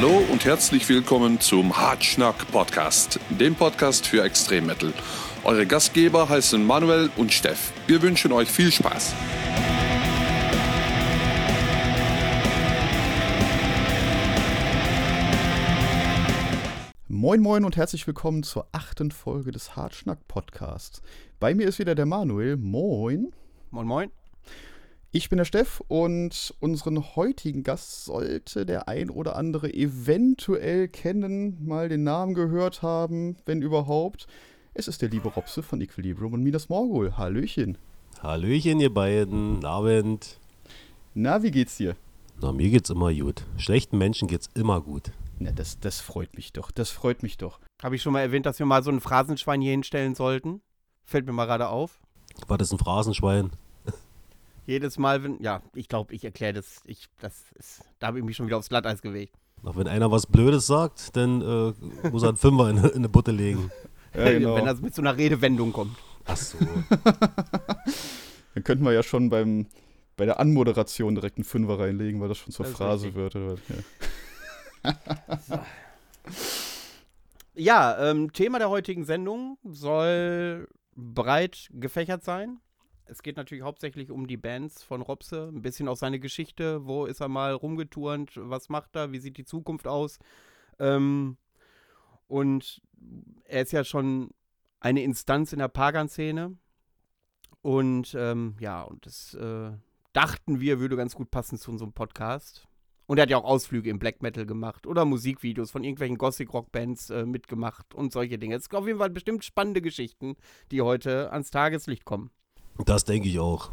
Hallo 0.00 0.22
und 0.30 0.44
herzlich 0.44 0.88
willkommen 0.88 1.40
zum 1.40 1.76
Hartschnack 1.76 2.52
Podcast, 2.52 3.18
dem 3.30 3.56
Podcast 3.56 4.06
für 4.06 4.22
Extremmetal. 4.22 4.92
Eure 5.42 5.66
Gastgeber 5.66 6.28
heißen 6.28 6.64
Manuel 6.64 7.10
und 7.16 7.32
Steff. 7.32 7.72
Wir 7.88 8.00
wünschen 8.00 8.30
euch 8.30 8.48
viel 8.48 8.70
Spaß. 8.70 9.12
Moin 17.08 17.40
Moin 17.40 17.64
und 17.64 17.76
herzlich 17.76 18.06
willkommen 18.06 18.44
zur 18.44 18.68
achten 18.70 19.10
Folge 19.10 19.50
des 19.50 19.74
Hartschnack 19.74 20.28
Podcasts. 20.28 21.02
Bei 21.40 21.56
mir 21.56 21.66
ist 21.66 21.80
wieder 21.80 21.96
der 21.96 22.06
Manuel. 22.06 22.56
Moin. 22.56 23.32
Moin 23.72 23.88
Moin. 23.88 24.17
Ich 25.10 25.30
bin 25.30 25.38
der 25.38 25.46
Steff 25.46 25.82
und 25.88 26.54
unseren 26.60 27.16
heutigen 27.16 27.62
Gast 27.62 28.04
sollte 28.04 28.66
der 28.66 28.88
ein 28.88 29.08
oder 29.08 29.36
andere 29.36 29.72
eventuell 29.72 30.86
kennen, 30.86 31.56
mal 31.64 31.88
den 31.88 32.02
Namen 32.04 32.34
gehört 32.34 32.82
haben, 32.82 33.36
wenn 33.46 33.62
überhaupt. 33.62 34.26
Es 34.74 34.86
ist 34.86 35.00
der 35.00 35.08
liebe 35.08 35.30
Robse 35.30 35.62
von 35.62 35.80
Equilibrium 35.80 36.34
und 36.34 36.42
Minas 36.42 36.68
Morgul. 36.68 37.16
Hallöchen. 37.16 37.78
Hallöchen, 38.22 38.80
ihr 38.80 38.92
beiden. 38.92 39.64
Abend. 39.64 40.38
Na, 41.14 41.42
wie 41.42 41.52
geht's 41.52 41.78
dir? 41.78 41.96
Na, 42.42 42.52
mir 42.52 42.68
geht's 42.68 42.90
immer 42.90 43.14
gut. 43.14 43.46
Schlechten 43.56 43.96
Menschen 43.96 44.28
geht's 44.28 44.50
immer 44.52 44.82
gut. 44.82 45.12
Na, 45.38 45.52
das, 45.52 45.80
das 45.80 46.00
freut 46.00 46.36
mich 46.36 46.52
doch. 46.52 46.70
Das 46.70 46.90
freut 46.90 47.22
mich 47.22 47.38
doch. 47.38 47.60
Habe 47.82 47.96
ich 47.96 48.02
schon 48.02 48.12
mal 48.12 48.20
erwähnt, 48.20 48.44
dass 48.44 48.58
wir 48.58 48.66
mal 48.66 48.82
so 48.82 48.90
ein 48.90 49.00
Phrasenschwein 49.00 49.62
hier 49.62 49.70
hinstellen 49.70 50.14
sollten? 50.14 50.60
Fällt 51.06 51.24
mir 51.24 51.32
mal 51.32 51.46
gerade 51.46 51.70
auf. 51.70 51.98
War 52.46 52.58
das 52.58 52.72
ein 52.72 52.78
Phrasenschwein? 52.78 53.52
Jedes 54.68 54.98
Mal, 54.98 55.22
wenn. 55.22 55.42
Ja, 55.42 55.62
ich 55.74 55.88
glaube, 55.88 56.14
ich 56.14 56.22
erkläre 56.26 56.52
das. 56.52 56.82
Ich, 56.84 57.08
das 57.22 57.46
ist, 57.58 57.80
da 58.00 58.08
habe 58.08 58.18
ich 58.18 58.24
mich 58.24 58.36
schon 58.36 58.46
wieder 58.46 58.58
aufs 58.58 58.68
Glatteis 58.68 59.00
gewegt. 59.00 59.34
Auch 59.64 59.76
wenn 59.76 59.88
einer 59.88 60.10
was 60.10 60.26
Blödes 60.26 60.66
sagt, 60.66 61.16
dann 61.16 61.40
äh, 61.40 62.08
muss 62.10 62.22
er 62.22 62.28
einen 62.28 62.36
Fünfer 62.36 62.68
in, 62.68 62.76
in 62.76 62.84
eine 62.96 63.08
Butte 63.08 63.32
legen. 63.32 63.70
Ja, 64.14 64.32
genau. 64.32 64.56
Wenn 64.56 64.64
das 64.64 64.80
mit 64.80 64.94
so 64.94 65.02
einer 65.02 65.16
Redewendung 65.18 65.70
kommt. 65.70 65.94
Ach 66.24 66.36
so. 66.36 66.56
Dann 68.54 68.64
könnten 68.64 68.82
wir 68.82 68.92
ja 68.92 69.02
schon 69.02 69.28
beim, 69.28 69.66
bei 70.16 70.24
der 70.24 70.40
Anmoderation 70.40 71.14
direkt 71.14 71.36
einen 71.36 71.44
Fünfer 71.44 71.78
reinlegen, 71.78 72.18
weil 72.18 72.28
das 72.28 72.38
schon 72.38 72.50
zur 72.50 72.64
Das 72.64 72.74
Phrase 72.74 73.14
wird. 73.14 73.36
Oder? 73.36 73.56
Ja. 74.82 75.64
Ja, 77.54 78.10
ähm, 78.10 78.32
Thema 78.32 78.58
der 78.58 78.70
heutigen 78.70 79.04
Sendung 79.04 79.58
soll 79.64 80.68
breit 80.96 81.68
gefächert 81.72 82.24
sein. 82.24 82.60
Es 83.10 83.22
geht 83.22 83.36
natürlich 83.36 83.64
hauptsächlich 83.64 84.10
um 84.10 84.26
die 84.26 84.36
Bands 84.36 84.82
von 84.82 85.00
Robse, 85.00 85.48
ein 85.52 85.62
bisschen 85.62 85.88
auch 85.88 85.96
seine 85.96 86.20
Geschichte. 86.20 86.86
Wo 86.86 87.06
ist 87.06 87.20
er 87.20 87.28
mal 87.28 87.52
rumgeturnt? 87.52 88.32
Was 88.34 88.68
macht 88.68 88.96
er? 88.96 89.12
Wie 89.12 89.18
sieht 89.18 89.38
die 89.38 89.44
Zukunft 89.44 89.86
aus? 89.86 90.18
Ähm, 90.78 91.38
und 92.26 92.82
er 93.44 93.62
ist 93.62 93.72
ja 93.72 93.84
schon 93.84 94.30
eine 94.80 95.02
Instanz 95.02 95.52
in 95.52 95.58
der 95.58 95.68
Pagan-Szene. 95.68 96.56
Und 97.62 98.14
ähm, 98.18 98.56
ja, 98.60 98.82
und 98.82 99.06
das 99.06 99.34
äh, 99.34 99.72
dachten 100.12 100.60
wir, 100.60 100.78
würde 100.78 100.96
ganz 100.96 101.14
gut 101.14 101.30
passen 101.30 101.58
zu 101.58 101.70
unserem 101.70 101.92
Podcast. 101.92 102.68
Und 103.06 103.16
er 103.18 103.22
hat 103.22 103.30
ja 103.30 103.38
auch 103.38 103.44
Ausflüge 103.44 103.88
im 103.88 103.98
Black 103.98 104.20
Metal 104.20 104.44
gemacht 104.44 104.86
oder 104.86 105.06
Musikvideos 105.06 105.70
von 105.70 105.82
irgendwelchen 105.82 106.18
Gothic-Rock-Bands 106.18 107.08
äh, 107.08 107.24
mitgemacht 107.24 107.94
und 107.94 108.12
solche 108.12 108.38
Dinge. 108.38 108.56
Es 108.56 108.64
sind 108.64 108.74
auf 108.74 108.86
jeden 108.86 108.98
Fall 108.98 109.08
bestimmt 109.08 109.44
spannende 109.44 109.80
Geschichten, 109.80 110.36
die 110.70 110.82
heute 110.82 111.32
ans 111.32 111.50
Tageslicht 111.50 112.04
kommen. 112.04 112.30
Das 112.84 113.04
denke 113.04 113.28
ich 113.28 113.38
auch. 113.38 113.70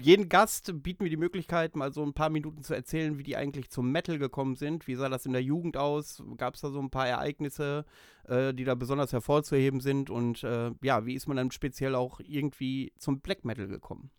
Jeden 0.00 0.28
Gast 0.28 0.82
bieten 0.82 1.04
wir 1.04 1.10
die 1.10 1.16
Möglichkeit, 1.16 1.76
mal 1.76 1.92
so 1.92 2.02
ein 2.02 2.12
paar 2.12 2.28
Minuten 2.28 2.62
zu 2.62 2.74
erzählen, 2.74 3.18
wie 3.18 3.22
die 3.22 3.36
eigentlich 3.36 3.70
zum 3.70 3.92
Metal 3.92 4.18
gekommen 4.18 4.56
sind. 4.56 4.88
Wie 4.88 4.96
sah 4.96 5.08
das 5.08 5.26
in 5.26 5.32
der 5.32 5.42
Jugend 5.42 5.76
aus? 5.76 6.22
Gab 6.38 6.54
es 6.54 6.60
da 6.60 6.70
so 6.70 6.80
ein 6.80 6.90
paar 6.90 7.06
Ereignisse, 7.06 7.84
äh, 8.24 8.52
die 8.52 8.64
da 8.64 8.74
besonders 8.74 9.12
hervorzuheben 9.12 9.80
sind? 9.80 10.10
Und 10.10 10.42
äh, 10.42 10.72
ja, 10.82 11.06
wie 11.06 11.14
ist 11.14 11.28
man 11.28 11.36
dann 11.36 11.52
speziell 11.52 11.94
auch 11.94 12.20
irgendwie 12.20 12.92
zum 12.98 13.20
Black 13.20 13.44
Metal 13.44 13.68
gekommen? 13.68 14.10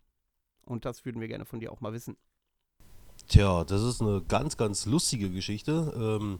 Und 0.64 0.86
das 0.86 1.04
würden 1.04 1.20
wir 1.20 1.28
gerne 1.28 1.44
von 1.44 1.60
dir 1.60 1.70
auch 1.70 1.82
mal 1.82 1.92
wissen. 1.92 2.16
Tja, 3.28 3.64
das 3.64 3.82
ist 3.82 4.00
eine 4.00 4.22
ganz, 4.26 4.56
ganz 4.56 4.86
lustige 4.86 5.30
Geschichte. 5.30 5.92
Ähm, 5.96 6.38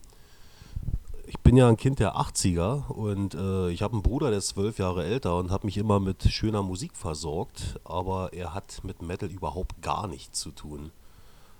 ich 1.26 1.38
bin 1.40 1.56
ja 1.56 1.68
ein 1.68 1.76
Kind 1.76 1.98
der 1.98 2.16
80er 2.16 2.88
und 2.88 3.34
äh, 3.34 3.70
ich 3.70 3.82
habe 3.82 3.94
einen 3.94 4.02
Bruder, 4.02 4.30
der 4.30 4.38
ist 4.38 4.48
zwölf 4.48 4.78
Jahre 4.78 5.04
älter 5.04 5.36
und 5.36 5.50
habe 5.50 5.66
mich 5.66 5.76
immer 5.76 6.00
mit 6.00 6.22
schöner 6.24 6.62
Musik 6.62 6.96
versorgt, 6.96 7.80
aber 7.84 8.32
er 8.32 8.54
hat 8.54 8.80
mit 8.82 9.02
Metal 9.02 9.30
überhaupt 9.30 9.80
gar 9.82 10.06
nichts 10.06 10.40
zu 10.40 10.50
tun. 10.50 10.90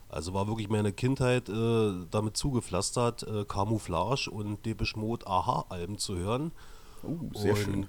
Also 0.08 0.32
war 0.34 0.46
wirklich 0.46 0.68
meine 0.68 0.92
Kindheit 0.92 1.48
äh, 1.48 1.92
damit 2.10 2.36
zugepflastert, 2.36 3.24
äh, 3.24 3.44
Camouflage 3.44 4.30
und 4.30 4.64
Depeche 4.64 4.98
Mode 4.98 5.26
Aha-Alben 5.26 5.98
zu 5.98 6.16
hören. 6.16 6.52
Oh, 7.02 7.36
sehr 7.36 7.54
und 7.54 7.58
schön. 7.58 7.88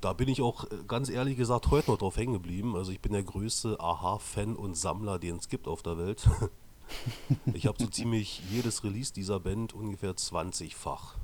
da 0.00 0.12
bin 0.12 0.28
ich 0.28 0.42
auch 0.42 0.64
äh, 0.64 0.68
ganz 0.86 1.08
ehrlich 1.08 1.36
gesagt 1.36 1.70
heute 1.70 1.90
noch 1.90 1.98
drauf 1.98 2.16
hängen 2.16 2.34
geblieben. 2.34 2.76
Also 2.76 2.92
ich 2.92 3.00
bin 3.00 3.12
der 3.12 3.22
größte 3.22 3.80
Aha-Fan 3.80 4.54
und 4.56 4.76
Sammler, 4.76 5.18
den 5.18 5.36
es 5.36 5.48
gibt 5.48 5.66
auf 5.66 5.82
der 5.82 5.98
Welt. 5.98 6.28
ich 7.54 7.66
habe 7.66 7.78
so 7.80 7.88
ziemlich 7.88 8.42
jedes 8.50 8.84
Release 8.84 9.12
dieser 9.12 9.40
Band 9.40 9.72
ungefähr 9.74 10.12
20-fach. 10.12 11.16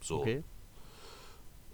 So. 0.00 0.20
Okay. 0.20 0.42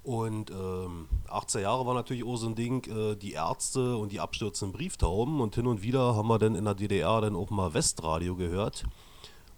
Und 0.05 0.51
ähm, 0.51 1.07
18 1.29 1.63
Jahre 1.63 1.85
war 1.87 1.95
natürlich 1.95 2.25
auch 2.25 2.37
so 2.37 2.47
ein 2.47 2.55
Ding, 2.55 2.85
äh, 2.87 3.15
die 3.15 3.33
Ärzte 3.33 3.97
und 3.97 4.11
die 4.11 4.21
abstürzenden 4.21 4.77
Brieftauben. 4.77 5.41
Und 5.41 5.55
hin 5.55 5.67
und 5.67 5.83
wieder 5.83 6.15
haben 6.17 6.29
wir 6.29 6.39
dann 6.39 6.55
in 6.55 6.65
der 6.65 6.75
DDR 6.75 7.21
dann 7.21 7.37
auch 7.37 7.51
mal 7.51 7.75
Westradio 7.75 8.35
gehört. 8.35 8.85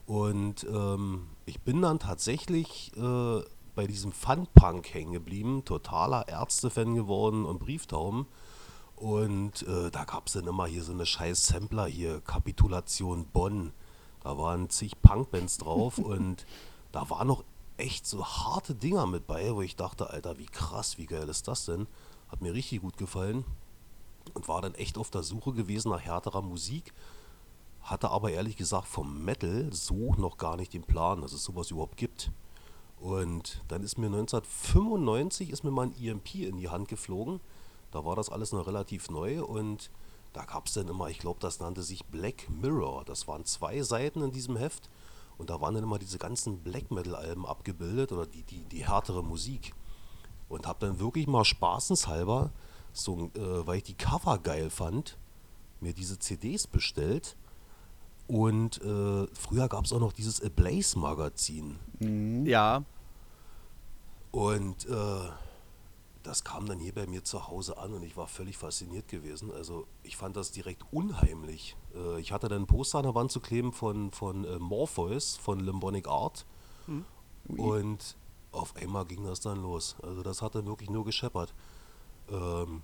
Und 0.06 0.66
ähm, 0.68 1.28
ich 1.46 1.60
bin 1.60 1.82
dann 1.82 2.00
tatsächlich 2.00 2.90
äh, 2.96 3.42
bei 3.76 3.86
diesem 3.86 4.10
Fun-Punk 4.10 4.92
hängen 4.92 5.12
geblieben, 5.12 5.64
totaler 5.64 6.26
Ärzte-Fan 6.28 6.96
geworden 6.96 7.44
und 7.44 7.60
Brieftauben. 7.60 8.26
Und 9.00 9.62
äh, 9.62 9.90
da 9.90 10.04
gab 10.04 10.26
es 10.26 10.34
dann 10.34 10.46
immer 10.46 10.66
hier 10.66 10.82
so 10.82 10.92
eine 10.92 11.06
scheiß 11.06 11.46
Sampler 11.46 11.86
hier, 11.86 12.20
Kapitulation 12.20 13.24
Bonn. 13.32 13.72
Da 14.22 14.36
waren 14.36 14.68
zig 14.68 15.00
Punkbands 15.00 15.56
drauf 15.56 15.96
und 15.98 16.44
da 16.92 17.08
waren 17.08 17.28
noch 17.28 17.42
echt 17.78 18.06
so 18.06 18.22
harte 18.22 18.74
Dinger 18.74 19.06
mit 19.06 19.26
bei, 19.26 19.54
wo 19.54 19.62
ich 19.62 19.74
dachte, 19.74 20.10
Alter, 20.10 20.36
wie 20.36 20.44
krass, 20.44 20.98
wie 20.98 21.06
geil 21.06 21.26
ist 21.30 21.48
das 21.48 21.64
denn? 21.64 21.86
Hat 22.28 22.42
mir 22.42 22.52
richtig 22.52 22.82
gut 22.82 22.98
gefallen 22.98 23.46
und 24.34 24.48
war 24.48 24.60
dann 24.60 24.74
echt 24.74 24.98
auf 24.98 25.08
der 25.08 25.22
Suche 25.22 25.54
gewesen 25.54 25.90
nach 25.90 26.02
härterer 26.02 26.42
Musik. 26.42 26.92
Hatte 27.80 28.10
aber 28.10 28.30
ehrlich 28.32 28.58
gesagt 28.58 28.86
vom 28.86 29.24
Metal 29.24 29.72
so 29.72 30.12
noch 30.18 30.36
gar 30.36 30.58
nicht 30.58 30.74
den 30.74 30.82
Plan, 30.82 31.22
dass 31.22 31.32
es 31.32 31.42
sowas 31.42 31.70
überhaupt 31.70 31.96
gibt. 31.96 32.30
Und 32.98 33.62
dann 33.68 33.82
ist 33.82 33.96
mir 33.96 34.08
1995 34.08 35.48
ist 35.48 35.64
mir 35.64 35.70
mal 35.70 35.86
ein 35.86 35.94
EMP 35.98 36.34
in 36.34 36.58
die 36.58 36.68
Hand 36.68 36.88
geflogen. 36.88 37.40
Da 37.90 38.04
war 38.04 38.16
das 38.16 38.28
alles 38.28 38.52
noch 38.52 38.66
relativ 38.66 39.10
neu 39.10 39.42
und 39.42 39.90
da 40.32 40.44
gab 40.44 40.66
es 40.66 40.74
dann 40.74 40.88
immer, 40.88 41.08
ich 41.08 41.18
glaube, 41.18 41.40
das 41.40 41.58
nannte 41.58 41.82
sich 41.82 42.04
Black 42.06 42.48
Mirror. 42.48 43.04
Das 43.04 43.26
waren 43.26 43.44
zwei 43.44 43.82
Seiten 43.82 44.22
in 44.22 44.30
diesem 44.30 44.56
Heft 44.56 44.88
und 45.38 45.50
da 45.50 45.60
waren 45.60 45.74
dann 45.74 45.82
immer 45.84 45.98
diese 45.98 46.18
ganzen 46.18 46.58
Black 46.58 46.90
Metal 46.90 47.14
Alben 47.16 47.46
abgebildet 47.46 48.12
oder 48.12 48.26
die, 48.26 48.42
die, 48.42 48.62
die 48.64 48.86
härtere 48.86 49.24
Musik. 49.24 49.74
Und 50.48 50.66
habe 50.66 50.84
dann 50.86 50.98
wirklich 51.00 51.26
mal 51.26 51.44
spaßenshalber, 51.44 52.50
so, 52.92 53.30
äh, 53.34 53.66
weil 53.66 53.78
ich 53.78 53.84
die 53.84 53.94
Cover 53.94 54.38
geil 54.38 54.68
fand, 54.68 55.16
mir 55.80 55.92
diese 55.92 56.18
CDs 56.18 56.66
bestellt. 56.66 57.36
Und 58.26 58.82
äh, 58.82 59.26
früher 59.32 59.68
gab 59.68 59.84
es 59.84 59.92
auch 59.92 60.00
noch 60.00 60.12
dieses 60.12 60.42
Ablaze 60.42 60.98
Magazin. 60.98 61.78
Ja, 62.46 62.84
Und 64.30 64.86
äh, 64.86 65.30
das 66.22 66.44
kam 66.44 66.66
dann 66.66 66.78
hier 66.78 66.94
bei 66.94 67.06
mir 67.06 67.24
zu 67.24 67.48
Hause 67.48 67.78
an 67.78 67.94
und 67.94 68.02
ich 68.02 68.16
war 68.16 68.26
völlig 68.26 68.58
fasziniert 68.58 69.08
gewesen. 69.08 69.50
Also 69.50 69.86
ich 70.02 70.16
fand 70.16 70.36
das 70.36 70.52
direkt 70.52 70.84
unheimlich. 70.92 71.76
Äh, 71.94 72.20
ich 72.20 72.32
hatte 72.32 72.48
dann 72.48 72.62
ein 72.62 72.66
Poster 72.66 72.98
an 72.98 73.04
der 73.04 73.14
Wand 73.14 73.32
zu 73.32 73.40
kleben 73.40 73.72
von, 73.72 74.10
von 74.10 74.44
äh, 74.44 74.58
Morpheus, 74.58 75.36
von 75.36 75.60
Limbonic 75.60 76.08
Art. 76.08 76.44
Und 77.58 78.16
auf 78.52 78.76
einmal 78.76 79.06
ging 79.06 79.24
das 79.24 79.40
dann 79.40 79.62
los. 79.62 79.96
Also 80.02 80.22
das 80.22 80.42
hat 80.42 80.54
dann 80.54 80.66
wirklich 80.66 80.90
nur 80.90 81.04
gescheppert. 81.04 81.54
Ähm, 82.30 82.82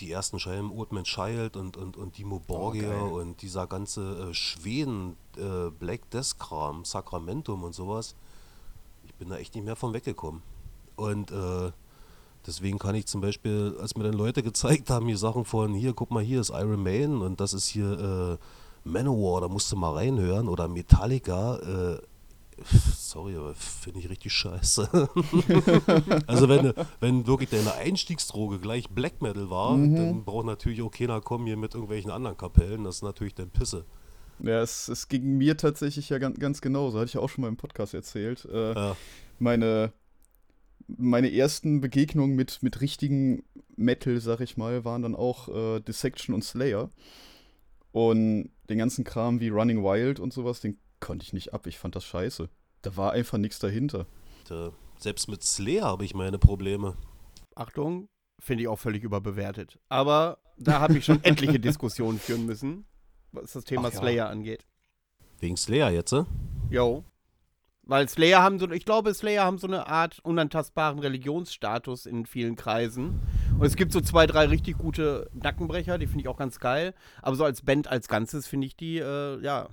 die 0.00 0.10
ersten 0.10 0.38
Scheiben 0.40 0.72
Old 0.72 0.92
Man 0.92 1.04
Child 1.04 1.56
und, 1.56 1.76
und, 1.76 1.96
und 1.96 2.18
Dimo 2.18 2.40
Borgia 2.40 2.90
geil. 2.90 3.12
und 3.12 3.42
dieser 3.42 3.66
ganze 3.66 4.30
äh, 4.30 4.34
Schweden 4.34 5.16
äh, 5.36 5.70
Black 5.70 6.10
Death 6.10 6.38
Kram, 6.38 6.84
Sacramentum 6.84 7.62
und 7.62 7.74
sowas. 7.74 8.16
Ich 9.06 9.14
bin 9.14 9.28
da 9.28 9.36
echt 9.36 9.54
nicht 9.54 9.64
mehr 9.64 9.76
von 9.76 9.92
weggekommen. 9.92 10.42
Und 10.96 11.30
äh, 11.30 11.72
deswegen 12.46 12.78
kann 12.78 12.94
ich 12.94 13.06
zum 13.06 13.20
Beispiel, 13.20 13.76
als 13.80 13.96
mir 13.96 14.04
dann 14.04 14.14
Leute 14.14 14.42
gezeigt 14.42 14.90
haben, 14.90 15.06
hier 15.06 15.18
Sachen 15.18 15.44
von, 15.44 15.74
hier, 15.74 15.92
guck 15.94 16.10
mal, 16.10 16.22
hier 16.22 16.40
ist 16.40 16.50
Iron 16.50 16.82
Maiden 16.82 17.22
und 17.22 17.40
das 17.40 17.52
ist 17.54 17.66
hier 17.68 18.38
äh, 18.38 18.88
Manowar, 18.88 19.40
da 19.40 19.48
musst 19.48 19.70
du 19.72 19.76
mal 19.76 19.92
reinhören 19.94 20.48
oder 20.48 20.68
Metallica, 20.68 21.56
äh, 21.56 21.98
sorry, 22.96 23.36
aber 23.36 23.54
finde 23.54 24.00
ich 24.00 24.08
richtig 24.08 24.32
scheiße. 24.32 24.88
also 26.26 26.48
wenn, 26.48 26.72
wenn 27.00 27.26
wirklich 27.26 27.50
deine 27.50 27.74
Einstiegsdroge 27.74 28.58
gleich 28.60 28.88
Black 28.90 29.22
Metal 29.22 29.50
war, 29.50 29.76
dann 29.76 30.24
braucht 30.24 30.46
natürlich 30.46 30.82
auch 30.82 30.90
keiner 30.90 31.20
kommen 31.20 31.46
hier 31.46 31.56
mit 31.56 31.74
irgendwelchen 31.74 32.10
anderen 32.10 32.36
Kapellen, 32.36 32.84
das 32.84 32.96
ist 32.96 33.02
natürlich 33.02 33.34
dann 33.34 33.50
Pisse. 33.50 33.84
Ja, 34.40 34.60
es, 34.60 34.88
es 34.88 35.08
ging 35.08 35.38
mir 35.38 35.56
tatsächlich 35.56 36.08
ja 36.08 36.18
ganz, 36.18 36.38
ganz 36.38 36.60
genauso. 36.60 36.98
Hatte 36.98 37.06
ich 37.06 37.14
ja 37.14 37.20
auch 37.20 37.28
schon 37.28 37.42
mal 37.42 37.48
im 37.48 37.56
Podcast 37.56 37.94
erzählt. 37.94 38.44
Äh, 38.46 38.74
Ja. 38.74 38.96
meine, 39.38 39.92
meine 40.86 41.32
ersten 41.32 41.80
Begegnungen 41.80 42.36
mit, 42.36 42.62
mit 42.62 42.80
richtigen 42.80 43.44
Metal, 43.76 44.20
sag 44.20 44.40
ich 44.40 44.56
mal, 44.56 44.84
waren 44.84 45.02
dann 45.02 45.14
auch 45.14 45.48
äh, 45.48 45.80
Dissection 45.80 46.34
und 46.34 46.44
Slayer. 46.44 46.90
Und 47.92 48.50
den 48.68 48.78
ganzen 48.78 49.04
Kram 49.04 49.40
wie 49.40 49.48
Running 49.48 49.82
Wild 49.82 50.18
und 50.20 50.32
sowas, 50.32 50.60
den 50.60 50.78
konnte 51.00 51.24
ich 51.24 51.32
nicht 51.32 51.54
ab. 51.54 51.66
Ich 51.66 51.78
fand 51.78 51.94
das 51.94 52.04
scheiße. 52.04 52.48
Da 52.82 52.96
war 52.96 53.12
einfach 53.12 53.38
nichts 53.38 53.58
dahinter. 53.58 54.06
Äh, 54.50 54.70
selbst 54.98 55.28
mit 55.28 55.42
Slayer 55.42 55.84
habe 55.84 56.04
ich 56.04 56.14
meine 56.14 56.38
Probleme. 56.38 56.96
Achtung, 57.54 58.08
finde 58.40 58.62
ich 58.62 58.68
auch 58.68 58.78
völlig 58.78 59.04
überbewertet. 59.04 59.78
Aber 59.88 60.38
da 60.58 60.80
habe 60.80 60.98
ich 60.98 61.04
schon 61.04 61.18
etliche 61.24 61.60
Diskussionen 61.60 62.18
führen 62.18 62.46
müssen, 62.46 62.86
was 63.32 63.52
das 63.52 63.64
Thema 63.64 63.88
Ach 63.88 63.92
ja. 63.92 63.98
Slayer 63.98 64.28
angeht. 64.28 64.66
Wegen 65.38 65.56
Slayer 65.56 65.90
jetzt, 65.90 66.12
äh? 66.12 66.24
Jo. 66.70 67.04
Weil 67.86 68.08
Slayer 68.08 68.42
haben 68.42 68.58
so, 68.58 68.70
ich 68.70 68.86
glaube, 68.86 69.12
Slayer 69.12 69.44
haben 69.44 69.58
so 69.58 69.66
eine 69.66 69.86
Art 69.86 70.18
unantastbaren 70.22 70.98
Religionsstatus 71.00 72.06
in 72.06 72.24
vielen 72.24 72.56
Kreisen. 72.56 73.20
Und 73.58 73.66
es 73.66 73.76
gibt 73.76 73.92
so 73.92 74.00
zwei, 74.00 74.26
drei 74.26 74.46
richtig 74.46 74.78
gute 74.78 75.28
Nackenbrecher, 75.34 75.98
die 75.98 76.06
finde 76.06 76.22
ich 76.22 76.28
auch 76.28 76.38
ganz 76.38 76.58
geil. 76.60 76.94
Aber 77.20 77.36
so 77.36 77.44
als 77.44 77.60
Band 77.62 77.88
als 77.88 78.08
Ganzes 78.08 78.46
finde 78.46 78.66
ich 78.66 78.76
die, 78.76 78.98
äh, 78.98 79.40
ja. 79.42 79.68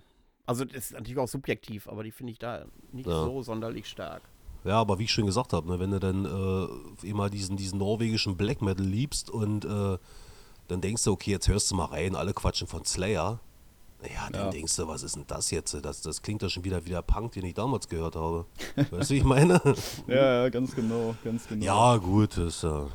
Also 0.46 0.66
das 0.66 0.76
ist 0.76 0.94
natürlich 0.94 1.20
auch 1.20 1.28
subjektiv, 1.30 1.88
aber 1.88 2.04
die 2.04 2.12
finde 2.12 2.34
ich 2.34 2.40
da 2.40 2.66
nicht 2.92 3.08
Ja. 3.08 3.24
so 3.24 3.44
sonderlich 3.44 3.88
stark. 3.88 4.22
Ja, 4.66 4.80
aber 4.82 5.00
wie 5.00 5.06
ich 5.06 5.12
schon 5.12 5.26
gesagt 5.26 5.54
habe, 5.54 5.68
ne, 5.70 5.80
wenn 5.80 5.92
du 5.92 6.00
dann 6.00 6.26
äh, 6.26 7.08
immer 7.08 7.30
diesen, 7.30 7.56
diesen 7.56 7.80
norwegischen 7.80 8.36
Black 8.36 8.62
Metal 8.62 8.86
liebst 8.86 9.30
und 9.30 9.64
äh, 9.64 9.98
dann 10.68 10.82
denkst 10.82 11.04
du, 11.06 11.12
okay, 11.14 11.32
jetzt 11.32 11.48
hörst 11.48 11.72
du 11.72 11.76
mal 11.76 11.86
rein, 11.86 12.16
alle 12.16 12.34
quatschen 12.34 12.68
von 12.68 12.84
Slayer. 12.84 13.40
Ja, 14.04 14.30
dann 14.32 14.46
Ja. 14.46 14.50
denkst 14.50 14.76
du, 14.76 14.88
was 14.88 15.04
ist 15.04 15.16
denn 15.16 15.26
das 15.28 15.52
jetzt? 15.52 15.74
Das, 15.86 16.02
das 16.02 16.22
klingt 16.22 16.42
ja 16.42 16.50
schon 16.50 16.64
wieder 16.64 16.84
wie 16.86 16.90
der 16.90 17.02
Punk, 17.04 17.34
den 17.34 17.46
ich 17.46 17.54
damals 17.54 17.88
gehört 17.88 18.16
habe. 18.16 18.46
weißt 18.90 19.10
du, 19.12 19.14
wie 19.14 19.18
ich 19.20 19.24
meine? 19.24 19.62
Ja, 20.08 20.44
ja, 20.44 20.50
ganz 20.50 20.74
genau, 20.76 21.16
ganz 21.24 21.48
genau. 21.48 21.64
ja, 21.66 21.98
gut, 21.98 22.38
das 22.38 22.62
ja. 22.64 22.88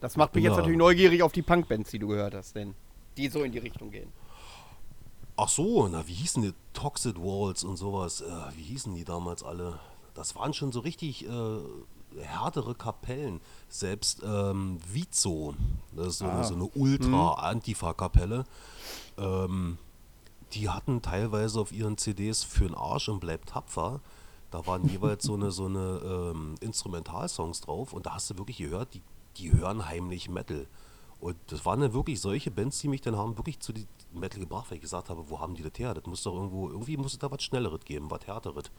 Das 0.00 0.16
macht 0.16 0.34
mich 0.34 0.44
Ja. 0.44 0.50
jetzt 0.50 0.56
natürlich 0.58 0.78
neugierig 0.78 1.22
auf 1.22 1.32
die 1.32 1.42
Punkbands, 1.42 1.90
die 1.90 1.98
du 1.98 2.08
gehört 2.08 2.34
hast, 2.34 2.54
denn 2.56 2.74
die 3.16 3.28
so 3.28 3.42
in 3.42 3.52
die 3.52 3.58
Richtung 3.58 3.90
gehen. 3.90 4.10
Ach 5.36 5.48
so, 5.48 5.86
na, 5.88 6.06
wie 6.08 6.14
hießen 6.14 6.42
die 6.42 6.54
Toxic 6.72 7.16
Walls 7.16 7.62
und 7.64 7.76
sowas? 7.76 8.20
Äh, 8.22 8.26
wie 8.56 8.62
hießen 8.62 8.94
die 8.94 9.04
damals 9.04 9.42
alle? 9.42 9.78
Das 10.14 10.34
waren 10.34 10.52
schon 10.54 10.72
so 10.72 10.80
richtig 10.80 11.26
äh, 11.28 11.58
härtere 12.20 12.74
Kapellen. 12.74 13.40
Selbst 13.68 14.22
ähm, 14.24 14.78
Vizo, 14.90 15.54
das 15.92 16.06
ist 16.08 16.18
so, 16.18 16.24
eine, 16.24 16.38
Ah. 16.40 16.44
so 16.44 16.54
eine 16.54 16.64
Ultra-Antifa-Kapelle, 16.64 18.44
ähm, 19.18 19.78
die 20.52 20.68
hatten 20.68 21.02
teilweise 21.02 21.60
auf 21.60 21.72
ihren 21.72 21.98
CDs 21.98 22.44
für 22.44 22.66
den 22.66 22.74
Arsch 22.74 23.08
und 23.08 23.20
bleibt 23.20 23.50
tapfer. 23.50 24.00
Da 24.50 24.66
waren 24.66 24.88
jeweils 24.88 25.24
so 25.24 25.34
eine, 25.34 25.50
so 25.50 25.66
eine 25.66 26.00
ähm, 26.04 26.54
Instrumentalsongs 26.60 27.60
drauf 27.60 27.92
und 27.92 28.06
da 28.06 28.14
hast 28.14 28.30
du 28.30 28.38
wirklich 28.38 28.58
gehört, 28.58 28.94
die, 28.94 29.02
die 29.36 29.52
hören 29.52 29.86
heimlich 29.86 30.28
Metal. 30.28 30.66
Und 31.20 31.36
das 31.48 31.66
waren 31.66 31.80
dann 31.80 31.92
wirklich 31.92 32.20
solche 32.20 32.50
Bands, 32.50 32.78
die 32.80 32.88
mich 32.88 33.00
dann 33.00 33.16
haben 33.16 33.36
wirklich 33.36 33.58
zu 33.60 33.72
die 33.72 33.86
Metal 34.12 34.40
gebracht, 34.40 34.70
weil 34.70 34.76
ich 34.76 34.82
gesagt 34.82 35.10
habe, 35.10 35.28
wo 35.28 35.40
haben 35.40 35.54
die 35.54 35.62
das 35.62 35.72
her? 35.76 35.92
Das 35.92 36.06
muss 36.06 36.22
doch 36.22 36.34
irgendwo, 36.34 36.68
irgendwie 36.68 36.96
muss 36.96 37.12
es 37.12 37.18
da 37.18 37.30
was 37.30 37.42
Schnelleres 37.42 37.84
geben, 37.84 38.10
was 38.10 38.26
Härteres. 38.26 38.70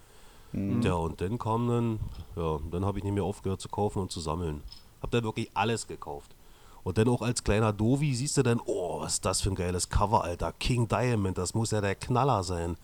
Ja, 0.83 0.93
und 0.93 1.21
dann 1.21 1.37
kam 1.37 1.67
dann, 1.67 1.99
ja, 2.35 2.59
dann 2.71 2.83
habe 2.83 2.97
ich 2.97 3.03
nicht 3.03 3.13
mehr 3.13 3.23
aufgehört 3.23 3.61
zu 3.61 3.69
kaufen 3.69 3.99
und 3.99 4.11
zu 4.11 4.19
sammeln. 4.19 4.63
Hab 5.01 5.11
dann 5.11 5.23
wirklich 5.23 5.51
alles 5.53 5.85
gekauft. 5.85 6.35
Und 6.83 6.97
dann 6.97 7.09
auch 7.09 7.21
als 7.21 7.43
kleiner 7.43 7.73
Dovi 7.73 8.15
siehst 8.15 8.37
du 8.37 8.43
dann, 8.43 8.61
oh, 8.65 9.01
was 9.01 9.13
ist 9.15 9.25
das 9.25 9.41
für 9.41 9.49
ein 9.49 9.55
geiles 9.55 9.89
Cover, 9.89 10.23
Alter. 10.23 10.53
King 10.53 10.87
Diamond, 10.87 11.37
das 11.37 11.53
muss 11.53 11.71
ja 11.71 11.81
der 11.81 11.95
Knaller 11.95 12.43
sein. 12.43 12.77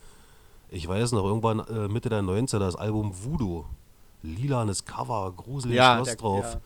Ich 0.69 0.87
weiß 0.87 1.13
noch, 1.13 1.23
irgendwann 1.23 1.59
äh, 1.59 1.87
Mitte 1.87 2.09
der 2.09 2.21
90er, 2.21 2.59
das 2.59 2.75
Album 2.75 3.13
Voodoo. 3.23 3.65
Lilanes 4.23 4.83
Cover, 4.85 5.31
gruseliges 5.35 5.77
Ja, 5.77 5.95
Schloss 5.95 6.07
der- 6.07 6.15
drauf. 6.17 6.45
ja. 6.53 6.59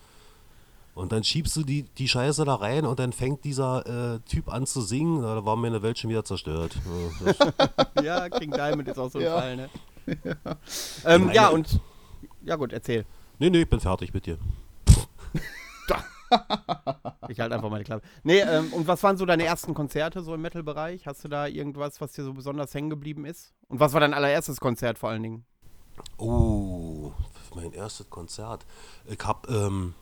Und 0.95 1.11
dann 1.13 1.23
schiebst 1.23 1.55
du 1.55 1.63
die, 1.63 1.83
die 1.83 2.07
Scheiße 2.09 2.43
da 2.43 2.55
rein 2.55 2.85
und 2.85 2.99
dann 2.99 3.13
fängt 3.13 3.43
dieser 3.45 4.15
äh, 4.15 4.19
Typ 4.27 4.51
an 4.51 4.65
zu 4.65 4.81
singen. 4.81 5.21
Da 5.21 5.45
war 5.45 5.55
meine 5.55 5.81
Welt 5.81 5.97
schon 5.99 6.09
wieder 6.09 6.25
zerstört. 6.25 6.75
Ja, 7.95 8.03
Ja, 8.03 8.29
King 8.29 8.51
Diamond 8.51 8.87
ist 8.87 8.97
auch 8.97 9.09
so 9.11 9.19
ein 9.19 9.25
Ja. 9.25 9.39
Fall, 9.39 9.55
ne? 9.55 9.69
Ähm, 11.05 11.21
meine- 11.25 11.35
ja, 11.35 11.49
und. 11.49 11.79
Ja, 12.43 12.55
gut, 12.55 12.73
erzähl. 12.73 13.05
nee, 13.37 13.49
nee, 13.49 13.61
ich 13.61 13.69
bin 13.69 13.79
fertig 13.79 14.13
mit 14.13 14.25
dir. 14.25 14.37
Ich 17.27 17.39
halte 17.39 17.55
einfach 17.55 17.69
meine 17.69 17.83
Klappe. 17.83 18.05
Nee, 18.23 18.39
ähm, 18.39 18.73
und 18.73 18.87
was 18.87 19.03
waren 19.03 19.17
so 19.17 19.25
deine 19.25 19.45
ersten 19.45 19.73
Konzerte 19.73 20.21
so 20.21 20.33
im 20.33 20.41
Metal-Bereich? 20.41 21.05
Hast 21.05 21.23
du 21.23 21.27
da 21.27 21.47
irgendwas, 21.47 22.01
was 22.01 22.13
dir 22.13 22.23
so 22.23 22.33
besonders 22.33 22.73
hängen 22.73 22.89
geblieben 22.89 23.25
ist? 23.25 23.53
Und 23.67 23.79
was 23.79 23.93
war 23.93 23.99
dein 23.99 24.13
allererstes 24.13 24.59
Konzert 24.59 24.97
vor 24.97 25.09
allen 25.09 25.23
Dingen? 25.23 25.45
Oh, 26.17 27.11
mein 27.55 27.71
erstes 27.73 28.09
Konzert. 28.09 28.65
Ich 29.05 29.23
habe 29.23 29.47
ähm, 29.53 29.93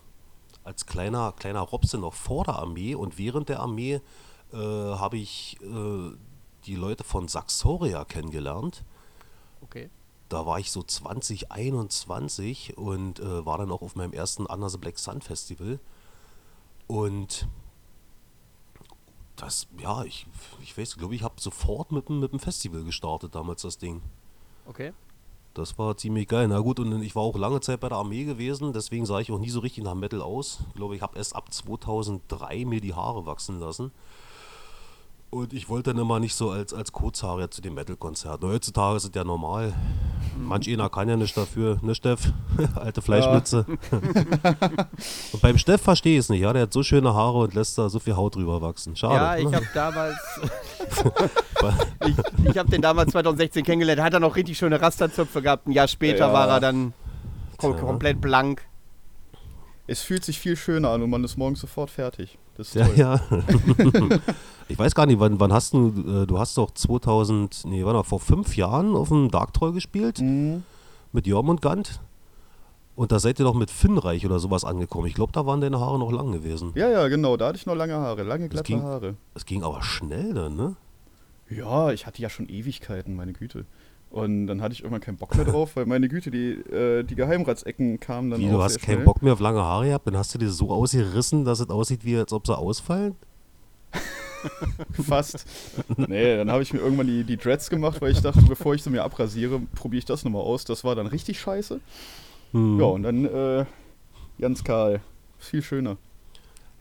als 0.63 0.85
kleiner, 0.85 1.33
kleiner 1.33 1.62
Robse 1.62 1.97
noch 1.97 2.13
vor 2.13 2.44
der 2.44 2.56
Armee 2.56 2.95
und 2.95 3.18
während 3.18 3.50
der 3.50 3.59
Armee 3.59 4.01
äh, 4.53 4.57
habe 4.57 5.18
ich 5.18 5.57
äh, 5.62 6.12
die 6.65 6.75
Leute 6.75 7.03
von 7.03 7.27
Saxoria 7.27 8.06
kennengelernt. 8.06 8.83
Okay. 9.62 9.89
Da 10.29 10.45
war 10.45 10.59
ich 10.59 10.71
so 10.71 10.83
2021 10.83 12.77
und 12.77 13.19
äh, 13.19 13.45
war 13.45 13.57
dann 13.57 13.71
auch 13.71 13.81
auf 13.81 13.95
meinem 13.95 14.12
ersten 14.13 14.45
Under 14.45 14.69
the 14.69 14.77
Black 14.77 15.00
Sun 15.00 15.21
Festival. 15.21 15.79
Und 16.88 17.48
das, 19.36 19.68
ja, 19.80 20.04
ich, 20.04 20.25
ich 20.63 20.78
weiß, 20.78 20.98
glaube 20.98 21.13
ich, 21.16 21.24
habe 21.24 21.36
sofort 21.39 21.92
mit, 21.92 22.10
dem- 22.10 22.19
mit 22.19 22.31
dem 22.31 22.39
Festival 22.39 22.84
gestartet 22.84 23.36
damals 23.36 23.62
das 23.62 23.78
Ding. 23.78 24.01
Okay. 24.66 24.94
Das 25.54 25.78
war 25.78 25.98
ziemlich 25.98 26.28
geil. 26.28 26.48
Na 26.48 26.60
gut, 26.60 26.80
und 26.80 27.01
ich 27.01 27.16
war 27.16 27.24
auch 27.24 27.36
lange 27.36 27.62
Zeit 27.62 27.80
bei 27.80 27.89
der 27.89 27.98
Armee 27.98 28.24
gewesen, 28.25 28.74
deswegen 28.74 29.06
sah 29.06 29.19
ich 29.19 29.31
auch 29.31 29.39
nie 29.39 29.50
so 29.50 29.60
richtig 29.60 29.84
nach 29.84 29.95
Metal 29.95 30.22
aus. 30.22 30.60
Ich 30.69 30.75
glaube, 30.75 30.95
ich 30.95 31.01
habe 31.01 31.18
erst 31.18 31.36
ab 31.36 31.51
2003 31.54 32.66
mir 32.66 32.80
die 32.81 32.94
Haare 32.94 33.25
wachsen 33.25 33.60
lassen. 33.60 33.92
Und 35.29 35.51
ich 35.51 35.68
wollte 35.68 35.91
dann 35.91 36.01
immer 36.01 36.19
nicht 36.21 36.35
so 36.35 36.51
als, 36.51 36.74
als 36.74 36.94
Kurzhaariger 36.94 37.51
zu 37.51 37.62
den 37.62 37.74
Metal-Konzerten. 37.74 38.47
Heutzutage 38.47 38.95
ist 38.95 39.03
es 39.03 39.12
ja 39.13 39.25
normal. 39.25 39.74
Manch 40.38 40.71
einer 40.71 40.89
kann 40.89 41.09
ja 41.09 41.18
nicht 41.18 41.35
dafür, 41.35 41.79
ne 41.81 41.95
Steff? 41.95 42.31
Alte 42.75 43.01
Fleischmütze. 43.01 43.65
und 45.33 45.41
beim 45.41 45.57
Steff 45.57 45.81
verstehe 45.81 46.13
ich 46.13 46.19
es 46.19 46.29
nicht, 46.29 46.41
ja. 46.41 46.53
Der 46.53 46.62
hat 46.63 46.74
so 46.74 46.81
schöne 46.81 47.13
Haare 47.13 47.39
und 47.39 47.56
lässt 47.56 47.77
da 47.77 47.89
so 47.89 48.00
viel 48.00 48.15
Haut 48.15 48.35
drüber 48.35 48.62
wachsen. 48.62 48.95
Schade. 48.95 49.15
Ja, 49.15 49.35
ich 49.35 49.50
ne? 49.50 49.57
habe 49.57 49.68
damals. 49.74 50.18
ich 52.05 52.15
ich 52.50 52.57
habe 52.57 52.69
den 52.69 52.81
damals 52.81 53.12
2016 53.12 53.65
kennengelernt. 53.65 54.01
Hat 54.01 54.13
er 54.13 54.19
noch 54.22 54.36
richtig 54.36 54.57
schöne 54.57 54.79
Rasterzöpfe 54.81 55.41
gehabt. 55.41 55.67
Ein 55.67 55.72
Jahr 55.72 55.88
später 55.89 56.27
Ja. 56.27 56.34
war 56.34 56.48
er 56.48 56.60
dann 56.62 56.93
kom 57.57 57.74
Tja. 57.74 57.81
komplett 57.81 58.22
blank. 58.22 58.62
Es 59.88 60.01
fühlt 60.01 60.24
sich 60.24 60.39
viel 60.39 60.55
schöner 60.55 60.89
an 60.91 61.01
und 61.01 61.10
man 61.10 61.24
ist 61.24 61.36
morgens 61.38 61.60
sofort 61.62 61.89
fertig. 61.89 62.38
Das 62.57 62.69
ist 62.69 62.75
Ja, 62.75 62.86
toll. 62.88 62.98
ja. 62.98 64.19
Ich 64.69 64.77
weiß 64.77 64.95
gar 64.95 65.05
nicht, 65.05 65.19
wann, 65.19 65.39
wann 65.39 65.53
hast 65.53 65.74
du, 65.74 65.89
äh, 66.24 66.25
du 66.27 66.39
hast 66.39 66.57
doch 66.57 66.71
2000, 66.71 67.63
nee, 67.65 67.83
warte 67.86 67.97
mal, 67.97 68.03
vor 68.03 68.19
fünf 68.19 68.55
Jahren 68.57 68.95
auf 68.95 69.09
dem 69.09 69.29
Dark 69.31 69.53
Troll 69.53 69.74
gespielt 69.74 70.19
Mhm. 70.19 70.63
mit 71.13 71.27
Jormungand. 71.27 72.01
Und 72.95 73.12
da 73.12 73.19
seid 73.19 73.38
ihr 73.39 73.45
doch 73.45 73.53
mit 73.53 73.69
Finnreich 73.69 74.25
oder 74.25 74.39
sowas 74.39 74.63
angekommen. 74.65 75.05
Ich 75.05 75.13
glaube, 75.13 75.31
da 75.31 75.45
waren 75.45 75.62
deine 75.62 75.79
Haare 75.79 76.00
noch 76.00 76.12
lang 76.12 76.31
gewesen. 76.31 76.71
Ja, 76.74 76.89
ja, 76.89 77.07
genau. 77.09 77.38
Da 77.38 77.47
hatte 77.50 77.57
ich 77.59 77.65
noch 77.67 77.75
lange 77.75 77.93
Haare, 77.95 78.24
lange 78.24 78.45
Das 78.50 78.63
glatte 78.63 78.67
ging- 78.74 78.81
Haare. 78.81 79.15
Es 79.36 79.45
ging 79.45 79.63
aber 79.63 79.83
schnell 79.83 80.33
dann, 80.33 80.55
ne? 80.55 80.75
Ja, 81.50 81.91
ich 81.91 82.07
hatte 82.07 82.21
ja 82.21 82.29
schon 82.29 82.50
Ewigkeiten, 82.50 83.15
meine 83.15 83.33
Güte. 83.33 83.65
Und 84.09 84.47
dann 84.47 84.62
hatte 84.62 84.74
ich 84.74 84.79
irgendwann 84.81 85.01
keinen 85.01 85.17
Bock 85.17 85.36
mehr 85.36 85.45
drauf, 85.45 85.75
weil 85.75 85.86
meine 85.86 86.09
Güte, 86.09 86.31
die, 86.31 86.53
äh, 86.53 87.03
die 87.03 87.13
Geheimratsecken 87.15 88.00
kamen 88.00 88.31
dann 88.31 88.39
Wie, 88.41 88.47
auch 88.47 88.53
du 88.53 88.63
hast 88.63 88.81
keinen. 88.81 89.03
Bock 89.05 89.21
mehr 89.21 89.33
auf 89.33 89.39
lange 89.41 89.62
Haare 89.62 89.86
gehabt, 89.88 90.07
dann 90.07 90.17
hast 90.17 90.33
du 90.33 90.39
die 90.39 90.47
so 90.47 90.71
ausgerissen, 90.71 91.45
dass 91.45 91.59
es 91.59 91.69
aussieht, 91.69 92.03
wie 92.03 92.17
als 92.17 92.33
ob 92.33 92.47
sie 92.47 92.57
ausfallen? 92.57 93.15
Fast. 95.08 95.46
nee, 95.98 96.38
dann 96.38 96.51
habe 96.51 96.63
ich 96.63 96.74
mir 96.74 96.79
irgendwann 96.79 97.08
die, 97.08 97.24
die 97.24 97.38
Dreads 97.38 97.70
gemacht, 97.70 98.01
weil 98.01 98.12
ich 98.12 98.22
dachte, 98.22 98.41
bevor 98.41 98.75
ich 98.75 98.84
sie 98.84 98.89
mir 98.89 99.03
abrasiere, 99.03 99.60
probiere 99.75 100.00
ich 100.00 100.06
das 100.06 100.24
nochmal 100.24 100.41
aus. 100.41 100.65
Das 100.65 100.84
war 100.84 100.96
dann 100.96 101.08
richtig 101.08 101.39
scheiße. 101.39 101.79
Hm. 102.51 102.79
Ja, 102.79 102.86
und 102.86 103.03
dann 103.03 103.25
äh, 103.25 103.65
ganz 104.39 104.63
kahl. 104.63 105.01
Viel 105.39 105.62
schöner. 105.62 105.98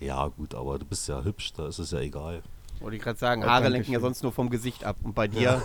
Ja, 0.00 0.28
gut, 0.28 0.54
aber 0.54 0.78
du 0.78 0.84
bist 0.84 1.08
ja 1.08 1.22
hübsch, 1.24 1.52
da 1.54 1.68
ist 1.68 1.78
es 1.78 1.90
ja 1.90 2.00
egal. 2.00 2.42
Wollte 2.80 2.96
ich 2.96 3.02
gerade 3.02 3.18
sagen, 3.18 3.42
Ja, 3.42 3.48
Haare 3.48 3.64
danke 3.64 3.78
lenken 3.78 3.92
ja 3.92 4.00
sonst 4.00 4.22
nur 4.22 4.32
vom 4.32 4.50
Gesicht 4.50 4.84
ab. 4.84 4.96
Und 5.02 5.14
bei 5.14 5.28
dir? 5.28 5.62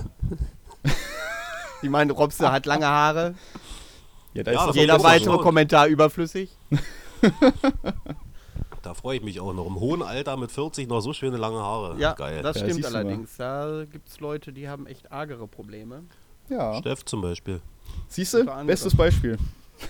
ich 1.82 1.90
meine, 1.90 2.14
Robse 2.14 2.52
hat 2.52 2.66
lange 2.66 2.88
Haare. 2.88 3.36
Ja, 4.34 4.44
da 4.44 4.52
Ja, 4.52 4.70
ist 4.70 4.76
Jeder 4.76 5.04
weitere 5.04 5.34
so. 5.34 5.38
Kommentar 5.40 5.88
überflüssig. 5.88 6.50
Da 8.84 8.94
freue 8.96 9.18
ich 9.18 9.24
mich 9.24 9.40
auch 9.40 9.54
noch. 9.54 9.68
Im 9.68 9.80
hohen 9.80 10.02
Alter 10.02 10.38
mit 10.38 10.52
40 10.52 10.88
noch 10.90 11.02
so 11.02 11.14
schöne 11.14 11.38
lange 11.38 11.60
Haare. 11.60 12.00
Ja, 12.00 12.14
Geil. 12.14 12.42
das 12.42 12.58
Ja, 12.60 12.66
stimmt 12.66 12.82
mal. 12.82 12.96
allerdings. 12.96 13.38
Da 13.38 13.86
gibt 13.86 14.08
es 14.08 14.20
Leute, 14.20 14.52
die 14.54 14.68
haben 14.68 14.88
echt 14.88 15.12
argere 15.12 15.48
Probleme. 15.48 16.04
Ja. 16.50 16.74
Steff 16.76 17.06
zum 17.06 17.22
Beispiel. 17.22 17.62
Siehst 18.08 18.34
du? 18.34 18.44
Bestes 18.66 18.96
Beispiel. 18.96 19.38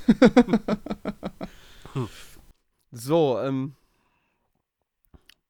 So, 2.92 3.40
ähm. 3.40 3.76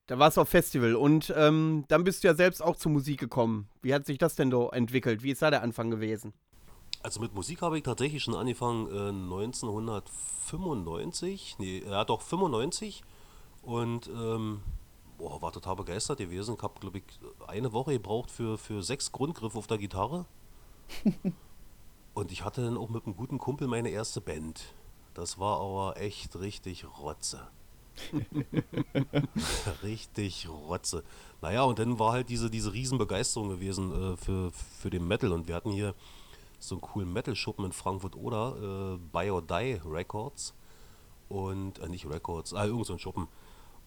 Da 0.07 0.17
warst 0.19 0.37
du 0.37 0.41
auf 0.41 0.49
Festival 0.49 0.95
und 0.95 1.33
ähm, 1.37 1.85
dann 1.87 2.03
bist 2.03 2.23
du 2.23 2.27
ja 2.27 2.33
selbst 2.35 2.61
auch 2.61 2.75
zur 2.75 2.91
Musik 2.91 3.17
gekommen. 3.19 3.69
Wie 3.81 3.93
hat 3.93 4.05
sich 4.05 4.17
das 4.17 4.35
denn 4.35 4.51
so 4.51 4.69
entwickelt? 4.71 5.23
Wie 5.23 5.31
ist 5.31 5.41
da 5.41 5.49
der 5.49 5.63
Anfang 5.63 5.89
gewesen? 5.89 6.33
Also 7.01 7.21
mit 7.21 7.33
Musik 7.33 7.61
habe 7.61 7.77
ich 7.77 7.83
tatsächlich 7.83 8.21
schon 8.21 8.35
angefangen 8.35 8.87
äh, 8.87 9.07
1995, 9.09 11.55
nee, 11.59 11.81
ja 11.87 12.03
doch 12.03 12.21
95 12.21 13.03
und 13.61 14.07
ähm, 14.07 14.61
boah, 15.17 15.41
war 15.41 15.51
total 15.51 15.75
begeistert 15.75 16.17
gewesen. 16.17 16.55
Ich 16.57 16.63
habe, 16.63 16.79
glaube 16.79 16.99
ich, 16.99 17.03
eine 17.47 17.73
Woche 17.73 17.93
gebraucht 17.93 18.31
für, 18.31 18.57
für 18.57 18.83
sechs 18.83 19.11
Grundgriffe 19.11 19.57
auf 19.57 19.67
der 19.67 19.77
Gitarre. 19.77 20.25
und 22.13 22.31
ich 22.31 22.43
hatte 22.43 22.63
dann 22.63 22.77
auch 22.77 22.89
mit 22.89 23.05
einem 23.05 23.15
guten 23.15 23.37
Kumpel 23.37 23.67
meine 23.67 23.89
erste 23.89 24.21
Band. 24.21 24.73
Das 25.13 25.39
war 25.39 25.59
aber 25.59 25.97
echt 25.97 26.39
richtig 26.39 26.85
Rotze. 26.99 27.47
richtig 29.83 30.47
Rotze. 30.49 31.03
Naja, 31.41 31.63
und 31.63 31.79
dann 31.79 31.99
war 31.99 32.13
halt 32.13 32.29
diese, 32.29 32.49
diese 32.49 32.73
Riesenbegeisterung 32.73 33.49
gewesen 33.49 33.91
äh, 33.91 34.17
für, 34.17 34.51
für 34.51 34.89
den 34.89 35.07
Metal. 35.07 35.31
Und 35.31 35.47
wir 35.47 35.55
hatten 35.55 35.71
hier 35.71 35.93
so 36.59 36.75
einen 36.75 36.81
coolen 36.81 37.11
Metal-Schuppen 37.11 37.65
in 37.65 37.71
Frankfurt-Oder, 37.71 38.95
äh, 38.95 38.97
Buy 39.11 39.29
or 39.31 39.41
Die 39.41 39.79
Records. 39.85 40.53
Und, 41.29 41.79
äh, 41.79 41.89
nicht 41.89 42.07
Records, 42.09 42.53
ah, 42.53 42.65
irgend 42.65 42.85
so 42.85 42.93
ein 42.93 42.99
Schuppen. 42.99 43.27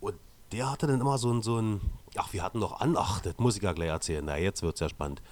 Und 0.04 0.16
der 0.52 0.70
hatte 0.70 0.86
dann 0.86 1.00
immer 1.00 1.16
so 1.16 1.32
ein, 1.32 1.42
so 1.42 1.58
ein, 1.58 1.80
ach, 2.16 2.32
wir 2.32 2.42
hatten 2.42 2.58
noch 2.58 2.80
an, 2.80 2.94
das 3.22 3.38
muss 3.38 3.56
ich 3.56 3.62
ja 3.62 3.72
gleich 3.72 3.88
erzählen, 3.88 4.24
na, 4.24 4.36
jetzt 4.36 4.62
wird 4.62 4.74
es 4.74 4.80
ja 4.80 4.88
spannend. 4.90 5.22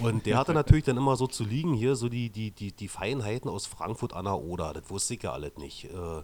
Und 0.00 0.24
der 0.24 0.38
hatte 0.38 0.54
natürlich 0.54 0.84
dann 0.84 0.96
immer 0.96 1.16
so 1.16 1.26
zu 1.26 1.44
liegen, 1.44 1.74
hier 1.74 1.96
so 1.96 2.08
die, 2.08 2.30
die, 2.30 2.50
die, 2.50 2.72
die 2.72 2.88
Feinheiten 2.88 3.50
aus 3.50 3.66
Frankfurt 3.66 4.14
an 4.14 4.24
der 4.24 4.38
Oder, 4.38 4.72
das 4.72 4.88
wusste 4.88 5.14
ich 5.14 5.22
ja 5.22 5.32
alles 5.32 5.58
nicht. 5.58 5.84
Äh, 5.84 6.22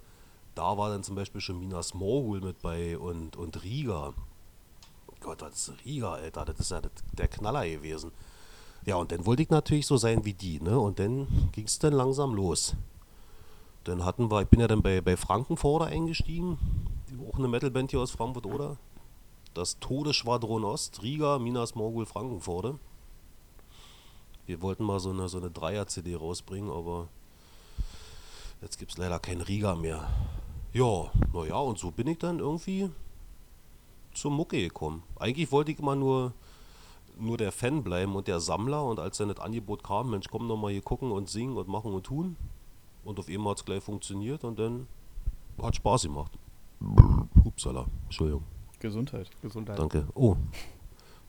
da 0.54 0.78
war 0.78 0.88
dann 0.88 1.02
zum 1.02 1.16
Beispiel 1.16 1.42
schon 1.42 1.58
Minas 1.58 1.92
Morgul 1.92 2.40
mit 2.40 2.62
bei 2.62 2.96
und, 2.96 3.36
und 3.36 3.62
Riga. 3.62 4.14
Gott, 5.20 5.42
das 5.42 5.68
ist 5.68 5.84
Riga, 5.84 6.14
Alter, 6.14 6.46
das 6.46 6.60
ist 6.60 6.70
ja 6.70 6.80
der 7.12 7.28
Knaller 7.28 7.68
gewesen. 7.68 8.10
Ja, 8.86 8.96
und 8.96 9.12
dann 9.12 9.26
wollte 9.26 9.42
ich 9.42 9.50
natürlich 9.50 9.86
so 9.86 9.98
sein 9.98 10.24
wie 10.24 10.32
die, 10.32 10.60
ne? 10.60 10.78
Und 10.78 10.98
dann 10.98 11.50
ging 11.52 11.66
es 11.66 11.78
dann 11.78 11.92
langsam 11.92 12.32
los. 12.34 12.74
Dann 13.84 14.04
hatten 14.04 14.30
wir, 14.30 14.42
ich 14.42 14.48
bin 14.48 14.60
ja 14.60 14.68
dann 14.68 14.82
bei, 14.82 15.00
bei 15.00 15.16
Frankenforder 15.16 15.86
eingestiegen, 15.86 16.58
auch 17.28 17.38
eine 17.38 17.48
Metalband 17.48 17.90
hier 17.90 18.00
aus 18.00 18.10
Frankfurt, 18.10 18.46
oder? 18.46 18.76
Das 19.54 19.78
Todesschwadron 19.80 20.64
Ost, 20.64 21.02
Riga, 21.02 21.38
Minas 21.38 21.74
Morgul, 21.74 22.06
Frankenforde. 22.06 22.78
Wir 24.46 24.62
wollten 24.62 24.84
mal 24.84 25.00
so 25.00 25.10
eine, 25.10 25.28
so 25.28 25.38
eine 25.38 25.50
Dreier-CD 25.50 26.14
rausbringen, 26.14 26.70
aber 26.70 27.08
jetzt 28.62 28.78
gibt 28.78 28.92
es 28.92 28.98
leider 28.98 29.18
kein 29.18 29.40
Riga 29.40 29.74
mehr. 29.74 30.08
Ja, 30.72 31.10
naja, 31.32 31.56
und 31.56 31.78
so 31.78 31.90
bin 31.90 32.06
ich 32.06 32.18
dann 32.18 32.38
irgendwie 32.38 32.90
zur 34.14 34.30
Mucke 34.30 34.60
gekommen. 34.60 35.02
Eigentlich 35.18 35.50
wollte 35.52 35.72
ich 35.72 35.78
immer 35.78 35.96
nur 35.96 36.32
nur 37.20 37.36
der 37.36 37.52
Fan 37.52 37.82
bleiben 37.82 38.14
und 38.16 38.28
der 38.28 38.40
Sammler. 38.40 38.84
Und 38.84 39.00
als 39.00 39.18
dann 39.18 39.28
das 39.28 39.40
Angebot 39.40 39.82
kam, 39.82 40.10
Mensch, 40.10 40.28
komm 40.30 40.48
doch 40.48 40.56
mal 40.56 40.72
hier 40.72 40.82
gucken 40.82 41.10
und 41.10 41.28
singen 41.28 41.56
und 41.56 41.68
machen 41.68 41.92
und 41.92 42.04
tun. 42.04 42.36
Und 43.04 43.18
auf 43.18 43.28
einmal 43.28 43.52
hat 43.52 43.58
es 43.58 43.64
gleich 43.64 43.82
funktioniert 43.82 44.44
und 44.44 44.58
dann 44.58 44.86
hat 45.60 45.76
Spaß 45.76 46.02
gemacht. 46.02 46.32
Upsala, 47.44 47.86
Entschuldigung. 48.04 48.44
Gesundheit. 48.78 49.28
Gesundheit. 49.42 49.78
Danke. 49.78 50.06
Oh, 50.14 50.36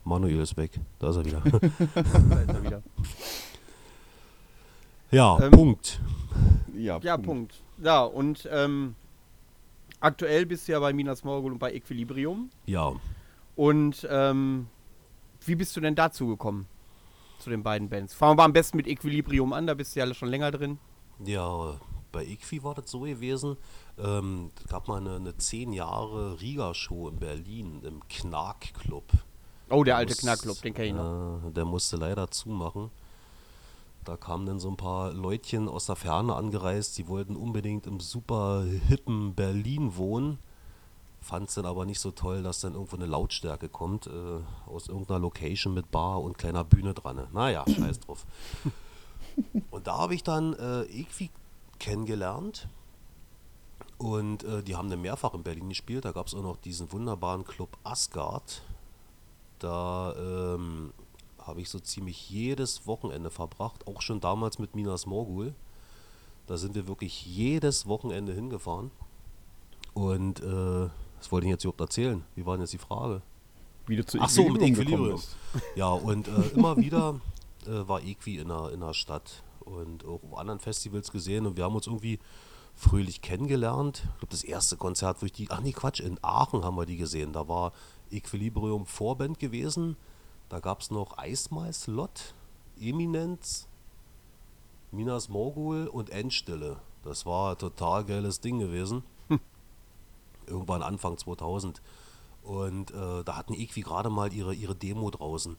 Manuel 0.03 0.39
ist 0.39 0.55
weg. 0.57 0.79
Da 0.99 1.09
ist 1.09 1.15
er 1.15 1.25
wieder. 1.25 1.41
da 1.49 2.39
ist 2.41 2.49
er 2.49 2.63
wieder. 2.63 2.83
Ja, 5.11 5.39
ähm, 5.41 5.51
Punkt. 5.51 5.99
Ja, 6.75 6.99
ja 6.99 7.17
Punkt. 7.17 7.25
Punkt. 7.25 7.63
Ja, 7.83 8.03
und 8.03 8.47
ähm, 8.51 8.95
aktuell 9.99 10.45
bist 10.45 10.67
du 10.67 10.73
ja 10.73 10.79
bei 10.79 10.93
Minas 10.93 11.23
Morgul 11.23 11.51
und 11.53 11.59
bei 11.59 11.73
Equilibrium. 11.73 12.49
Ja. 12.65 12.93
Und 13.55 14.07
ähm, 14.09 14.67
wie 15.45 15.55
bist 15.55 15.75
du 15.75 15.81
denn 15.81 15.95
dazu 15.95 16.27
gekommen? 16.27 16.67
Zu 17.39 17.49
den 17.49 17.63
beiden 17.63 17.89
Bands? 17.89 18.13
Fangen 18.13 18.37
wir 18.37 18.43
am 18.43 18.53
besten 18.53 18.77
mit 18.77 18.87
Equilibrium 18.87 19.53
an, 19.53 19.65
da 19.65 19.73
bist 19.73 19.95
du 19.95 19.99
ja 19.99 20.13
schon 20.13 20.29
länger 20.29 20.51
drin. 20.51 20.77
Ja, 21.25 21.79
bei 22.11 22.25
Equi 22.25 22.63
war 22.63 22.75
das 22.75 22.89
so 22.89 23.01
gewesen. 23.01 23.57
Ähm, 23.97 24.51
es 24.63 24.69
gab 24.69 24.87
mal 24.87 24.97
eine, 24.97 25.15
eine 25.15 25.37
10 25.37 25.73
Jahre 25.73 26.39
Riga-Show 26.41 27.09
in 27.09 27.17
Berlin 27.17 27.81
im 27.83 28.07
Knark-Club. 28.07 29.05
Oh, 29.69 29.83
der, 29.83 29.97
alte 29.97 30.15
Knark-Club, 30.15 30.61
den 30.61 30.73
kenne 30.73 30.87
ich 30.87 30.93
noch. 30.93 31.47
Äh, 31.47 31.51
der 31.51 31.65
musste 31.65 31.97
leider 31.97 32.29
zumachen. 32.31 32.89
Da 34.05 34.17
kamen 34.17 34.45
dann 34.45 34.59
so 34.59 34.69
ein 34.69 34.77
paar 34.77 35.13
Leutchen 35.13 35.67
aus 35.67 35.85
der 35.85 35.95
Ferne 35.95 36.35
angereist, 36.35 36.97
die 36.97 37.07
wollten 37.07 37.35
unbedingt 37.35 37.85
im 37.85 37.99
super 37.99 38.65
hippen 38.87 39.35
Berlin 39.35 39.95
wohnen 39.97 40.39
Fand 41.21 41.49
es 41.49 41.55
dann 41.55 41.65
aber 41.65 41.85
nicht 41.85 41.99
so 41.99 42.11
toll, 42.11 42.43
dass 42.43 42.61
dann 42.61 42.73
irgendwo 42.73 42.95
eine 42.95 43.05
Lautstärke 43.05 43.67
kommt 43.67 44.07
äh, 44.07 44.39
aus 44.67 44.87
irgendeiner 44.87 45.19
Location 45.19 45.73
mit 45.73 45.91
Bar 45.91 46.21
und 46.21 46.37
kleiner 46.37 46.63
Bühne 46.63 46.93
dran. 46.93 47.27
Naja, 47.33 47.65
scheiß 47.67 47.99
drauf. 47.99 48.25
und 49.71 49.85
da 49.85 49.97
habe 49.97 50.15
ich 50.15 50.23
dann 50.23 50.53
äh, 50.53 50.83
Equi 50.83 51.29
kennengelernt. 51.79 52.67
Und 53.97 54.43
äh, 54.43 54.63
die 54.63 54.75
haben 54.75 54.89
dann 54.89 55.01
mehrfach 55.01 55.33
in 55.33 55.43
Berlin 55.43 55.69
gespielt. 55.69 56.05
Da 56.05 56.11
gab 56.11 56.27
es 56.27 56.33
auch 56.33 56.41
noch 56.41 56.57
diesen 56.57 56.91
wunderbaren 56.91 57.43
Club 57.43 57.77
Asgard. 57.83 58.61
Da 59.59 60.15
ähm, 60.17 60.93
habe 61.37 61.61
ich 61.61 61.69
so 61.69 61.79
ziemlich 61.79 62.29
jedes 62.29 62.87
Wochenende 62.87 63.29
verbracht, 63.29 63.87
auch 63.87 64.01
schon 64.01 64.21
damals 64.21 64.57
mit 64.59 64.75
Minas 64.75 65.05
Morgul. 65.05 65.53
Da 66.47 66.57
sind 66.57 66.75
wir 66.75 66.87
wirklich 66.87 67.25
jedes 67.25 67.87
Wochenende 67.87 68.33
hingefahren. 68.33 68.91
Und 69.93 70.41
äh, 70.41 70.89
was 71.17 71.31
wollte 71.31 71.47
ich 71.47 71.51
jetzt 71.51 71.65
überhaupt 71.65 71.81
erzählen? 71.81 72.23
Wie 72.35 72.45
war 72.45 72.55
denn 72.55 72.61
jetzt 72.61 72.73
die 72.73 72.77
Frage? 72.77 73.21
Wie 73.85 73.97
du 73.97 74.05
zu 74.05 74.19
Ach 74.21 74.29
so, 74.29 74.47
mit 74.47 74.61
Equilibrium. 74.61 75.21
Ja, 75.75 75.89
und 75.89 76.27
äh, 76.27 76.49
immer 76.55 76.77
wieder 76.77 77.19
äh, 77.65 77.87
war 77.87 78.01
Equi 78.01 78.37
in 78.37 78.47
der, 78.47 78.71
in 78.71 78.79
der 78.79 78.93
Stadt 78.93 79.43
und 79.69 80.05
auch 80.05 80.23
auf 80.23 80.37
anderen 80.37 80.59
Festivals 80.59 81.11
gesehen 81.11 81.45
und 81.45 81.57
wir 81.57 81.63
haben 81.63 81.75
uns 81.75 81.87
irgendwie 81.87 82.19
fröhlich 82.75 83.21
kennengelernt. 83.21 84.03
Ich 84.13 84.19
glaube, 84.19 84.31
das 84.31 84.43
erste 84.43 84.77
Konzert, 84.77 85.21
wo 85.21 85.25
ich 85.25 85.33
die, 85.33 85.49
ach 85.49 85.61
nee, 85.61 85.73
Quatsch, 85.73 85.99
in 85.99 86.17
Aachen 86.21 86.63
haben 86.63 86.75
wir 86.75 86.85
die 86.85 86.97
gesehen. 86.97 87.33
Da 87.33 87.47
war 87.47 87.73
Equilibrium 88.09 88.85
Vorband 88.85 89.39
gewesen. 89.39 89.97
Da 90.47 90.59
gab 90.59 90.81
es 90.81 90.89
noch 90.89 91.17
Eismais 91.17 91.87
Lot, 91.87 92.33
Eminenz, 92.79 93.67
Minas 94.91 95.29
Morgul 95.29 95.87
und 95.87 96.09
Endstille. 96.09 96.77
Das 97.03 97.25
war 97.25 97.51
ein 97.51 97.57
total 97.57 98.05
geiles 98.05 98.39
Ding 98.39 98.59
gewesen 98.59 99.03
irgendwann 100.49 100.83
Anfang 100.83 101.17
2000. 101.17 101.81
Und 102.43 102.91
äh, 102.91 103.23
da 103.23 103.37
hatten 103.37 103.53
Equi 103.53 103.81
gerade 103.81 104.09
mal 104.09 104.33
ihre, 104.33 104.53
ihre 104.53 104.75
Demo 104.75 105.09
draußen. 105.09 105.55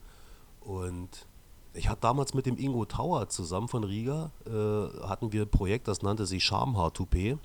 Und 0.59 1.25
ich 1.73 1.89
hatte 1.89 2.01
damals 2.01 2.33
mit 2.33 2.45
dem 2.45 2.57
Ingo 2.57 2.85
Tower 2.85 3.29
zusammen 3.29 3.67
von 3.67 3.83
Riga, 3.83 4.31
äh, 4.45 5.07
hatten 5.07 5.31
wir 5.31 5.43
ein 5.43 5.49
Projekt, 5.49 5.87
das 5.87 6.01
nannte 6.01 6.25
sich 6.25 6.43
Schamhaar 6.43 6.93
Toupet. 6.93 7.37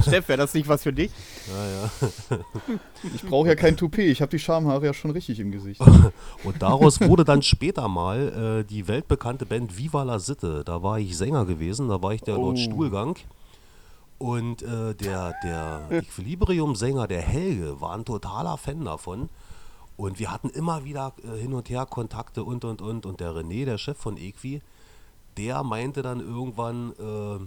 Steff, 0.00 0.28
wäre 0.28 0.38
das 0.38 0.54
nicht 0.54 0.68
was 0.68 0.82
für 0.82 0.92
dich? 0.92 1.10
Ja, 1.48 2.36
ja. 2.36 2.38
Ich 3.14 3.22
brauche 3.22 3.48
ja 3.48 3.54
kein 3.54 3.76
Toupet, 3.76 4.10
ich 4.10 4.22
habe 4.22 4.30
die 4.30 4.38
Schamhaare 4.38 4.86
ja 4.86 4.94
schon 4.94 5.10
richtig 5.10 5.38
im 5.40 5.52
Gesicht. 5.52 5.80
Und 6.44 6.62
daraus 6.62 7.00
wurde 7.00 7.24
dann 7.24 7.42
später 7.42 7.86
mal 7.88 8.62
äh, 8.62 8.64
die 8.64 8.88
weltbekannte 8.88 9.46
Band 9.46 9.76
Viva 9.76 10.02
la 10.02 10.18
Sitte. 10.18 10.62
Da 10.64 10.82
war 10.82 10.98
ich 10.98 11.16
Sänger 11.16 11.44
gewesen, 11.44 11.88
da 11.88 12.02
war 12.02 12.12
ich 12.12 12.22
der 12.22 12.38
oh. 12.38 12.46
Lord 12.46 12.58
Stuhlgang. 12.58 13.16
Und 14.18 14.62
äh, 14.62 14.94
der, 14.94 15.34
der 15.44 15.86
Equilibrium-Sänger, 15.90 17.06
der 17.06 17.22
Helge, 17.22 17.80
war 17.80 17.94
ein 17.94 18.04
totaler 18.04 18.56
Fan 18.56 18.84
davon. 18.84 19.28
Und 19.98 20.20
wir 20.20 20.30
hatten 20.30 20.48
immer 20.50 20.84
wieder 20.84 21.12
äh, 21.24 21.36
hin 21.36 21.52
und 21.52 21.68
her 21.68 21.84
Kontakte 21.84 22.44
und 22.44 22.64
und 22.64 22.80
und. 22.80 23.04
Und 23.04 23.18
der 23.18 23.32
René, 23.32 23.64
der 23.64 23.78
Chef 23.78 23.98
von 23.98 24.16
Equi, 24.16 24.62
der 25.36 25.64
meinte 25.64 26.02
dann 26.02 26.20
irgendwann, 26.20 26.92
äh, 26.92 27.40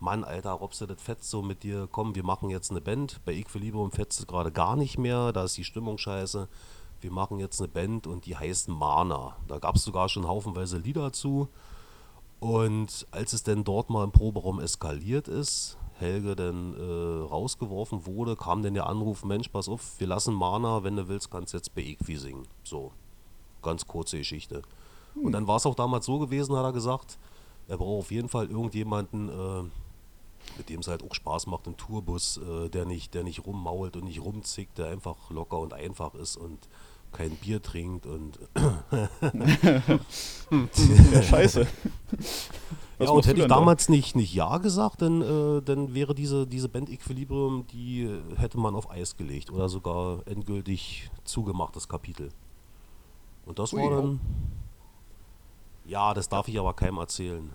Mann, 0.00 0.24
Alter, 0.24 0.50
Robse, 0.50 0.88
das 0.88 1.00
fetzt 1.00 1.30
so 1.30 1.40
mit 1.40 1.62
dir, 1.62 1.88
komm, 1.90 2.16
wir 2.16 2.24
machen 2.24 2.50
jetzt 2.50 2.72
eine 2.72 2.80
Band. 2.80 3.20
Bei 3.24 3.32
Equilibrium 3.32 3.92
fetzt 3.92 4.18
es 4.18 4.26
gerade 4.26 4.50
gar 4.50 4.74
nicht 4.74 4.98
mehr, 4.98 5.32
da 5.32 5.44
ist 5.44 5.56
die 5.56 5.62
Stimmung 5.62 5.96
scheiße. 5.96 6.48
Wir 7.00 7.12
machen 7.12 7.38
jetzt 7.38 7.60
eine 7.60 7.68
Band 7.68 8.08
und 8.08 8.26
die 8.26 8.36
heißt 8.36 8.68
Mana. 8.68 9.36
Da 9.46 9.60
gab 9.60 9.76
es 9.76 9.84
sogar 9.84 10.08
schon 10.08 10.26
haufenweise 10.26 10.78
Lieder 10.78 11.12
zu. 11.12 11.48
Und 12.40 13.06
als 13.12 13.32
es 13.32 13.44
denn 13.44 13.62
dort 13.62 13.88
mal 13.88 14.02
im 14.02 14.10
Proberaum 14.10 14.58
eskaliert 14.58 15.28
ist, 15.28 15.78
Helge 15.98 16.34
dann 16.34 16.74
äh, 16.74 17.28
rausgeworfen 17.28 18.06
wurde, 18.06 18.36
kam 18.36 18.62
dann 18.62 18.74
der 18.74 18.86
Anruf, 18.86 19.24
Mensch, 19.24 19.48
pass 19.48 19.68
auf, 19.68 19.98
wir 19.98 20.06
lassen 20.06 20.34
Mana, 20.34 20.82
wenn 20.82 20.96
du 20.96 21.08
willst, 21.08 21.30
kannst 21.30 21.52
du 21.52 21.56
jetzt 21.56 21.74
bei 21.74 21.82
Equi 21.82 22.16
singen. 22.16 22.46
So, 22.64 22.92
ganz 23.62 23.86
kurze 23.86 24.18
Geschichte. 24.18 24.62
Hm. 25.14 25.26
Und 25.26 25.32
dann 25.32 25.46
war 25.46 25.56
es 25.56 25.66
auch 25.66 25.74
damals 25.74 26.06
so 26.06 26.18
gewesen, 26.18 26.56
hat 26.56 26.64
er 26.64 26.72
gesagt, 26.72 27.18
er 27.68 27.78
braucht 27.78 28.06
auf 28.06 28.10
jeden 28.10 28.28
Fall 28.28 28.50
irgendjemanden, 28.50 29.28
äh, 29.28 29.62
mit 30.58 30.68
dem 30.68 30.80
es 30.80 30.88
halt 30.88 31.02
auch 31.02 31.14
Spaß 31.14 31.46
macht 31.46 31.66
im 31.66 31.76
Tourbus, 31.76 32.38
äh, 32.38 32.68
der, 32.68 32.84
nicht, 32.84 33.14
der 33.14 33.22
nicht 33.22 33.46
rummault 33.46 33.96
und 33.96 34.04
nicht 34.04 34.20
rumzickt, 34.20 34.78
der 34.78 34.88
einfach 34.88 35.30
locker 35.30 35.58
und 35.58 35.72
einfach 35.72 36.14
ist 36.14 36.36
und 36.36 36.68
kein 37.12 37.30
Bier 37.36 37.62
trinkt 37.62 38.06
und 38.06 38.40
scheiße. 41.24 41.66
Was 42.98 43.08
ja, 43.08 43.12
und 43.12 43.26
hätte 43.26 43.36
ich 43.36 43.42
denn 43.42 43.48
da? 43.48 43.56
damals 43.56 43.88
nicht, 43.88 44.14
nicht 44.14 44.32
Ja 44.34 44.58
gesagt, 44.58 45.02
dann, 45.02 45.22
äh, 45.22 45.62
dann 45.62 45.94
wäre 45.94 46.14
diese, 46.14 46.46
diese 46.46 46.68
Band 46.68 46.90
Equilibrium, 46.90 47.66
die 47.72 48.08
hätte 48.36 48.58
man 48.58 48.74
auf 48.74 48.90
Eis 48.90 49.16
gelegt 49.16 49.50
oder 49.50 49.68
sogar 49.68 50.26
endgültig 50.26 51.10
zugemacht, 51.24 51.74
das 51.74 51.88
Kapitel. 51.88 52.30
Und 53.46 53.58
das 53.58 53.72
Ui. 53.72 53.82
war 53.82 53.90
dann. 53.90 54.20
Ja, 55.86 56.14
das 56.14 56.28
darf 56.28 56.48
ich 56.48 56.58
aber 56.58 56.72
keinem 56.74 56.98
erzählen. 56.98 57.50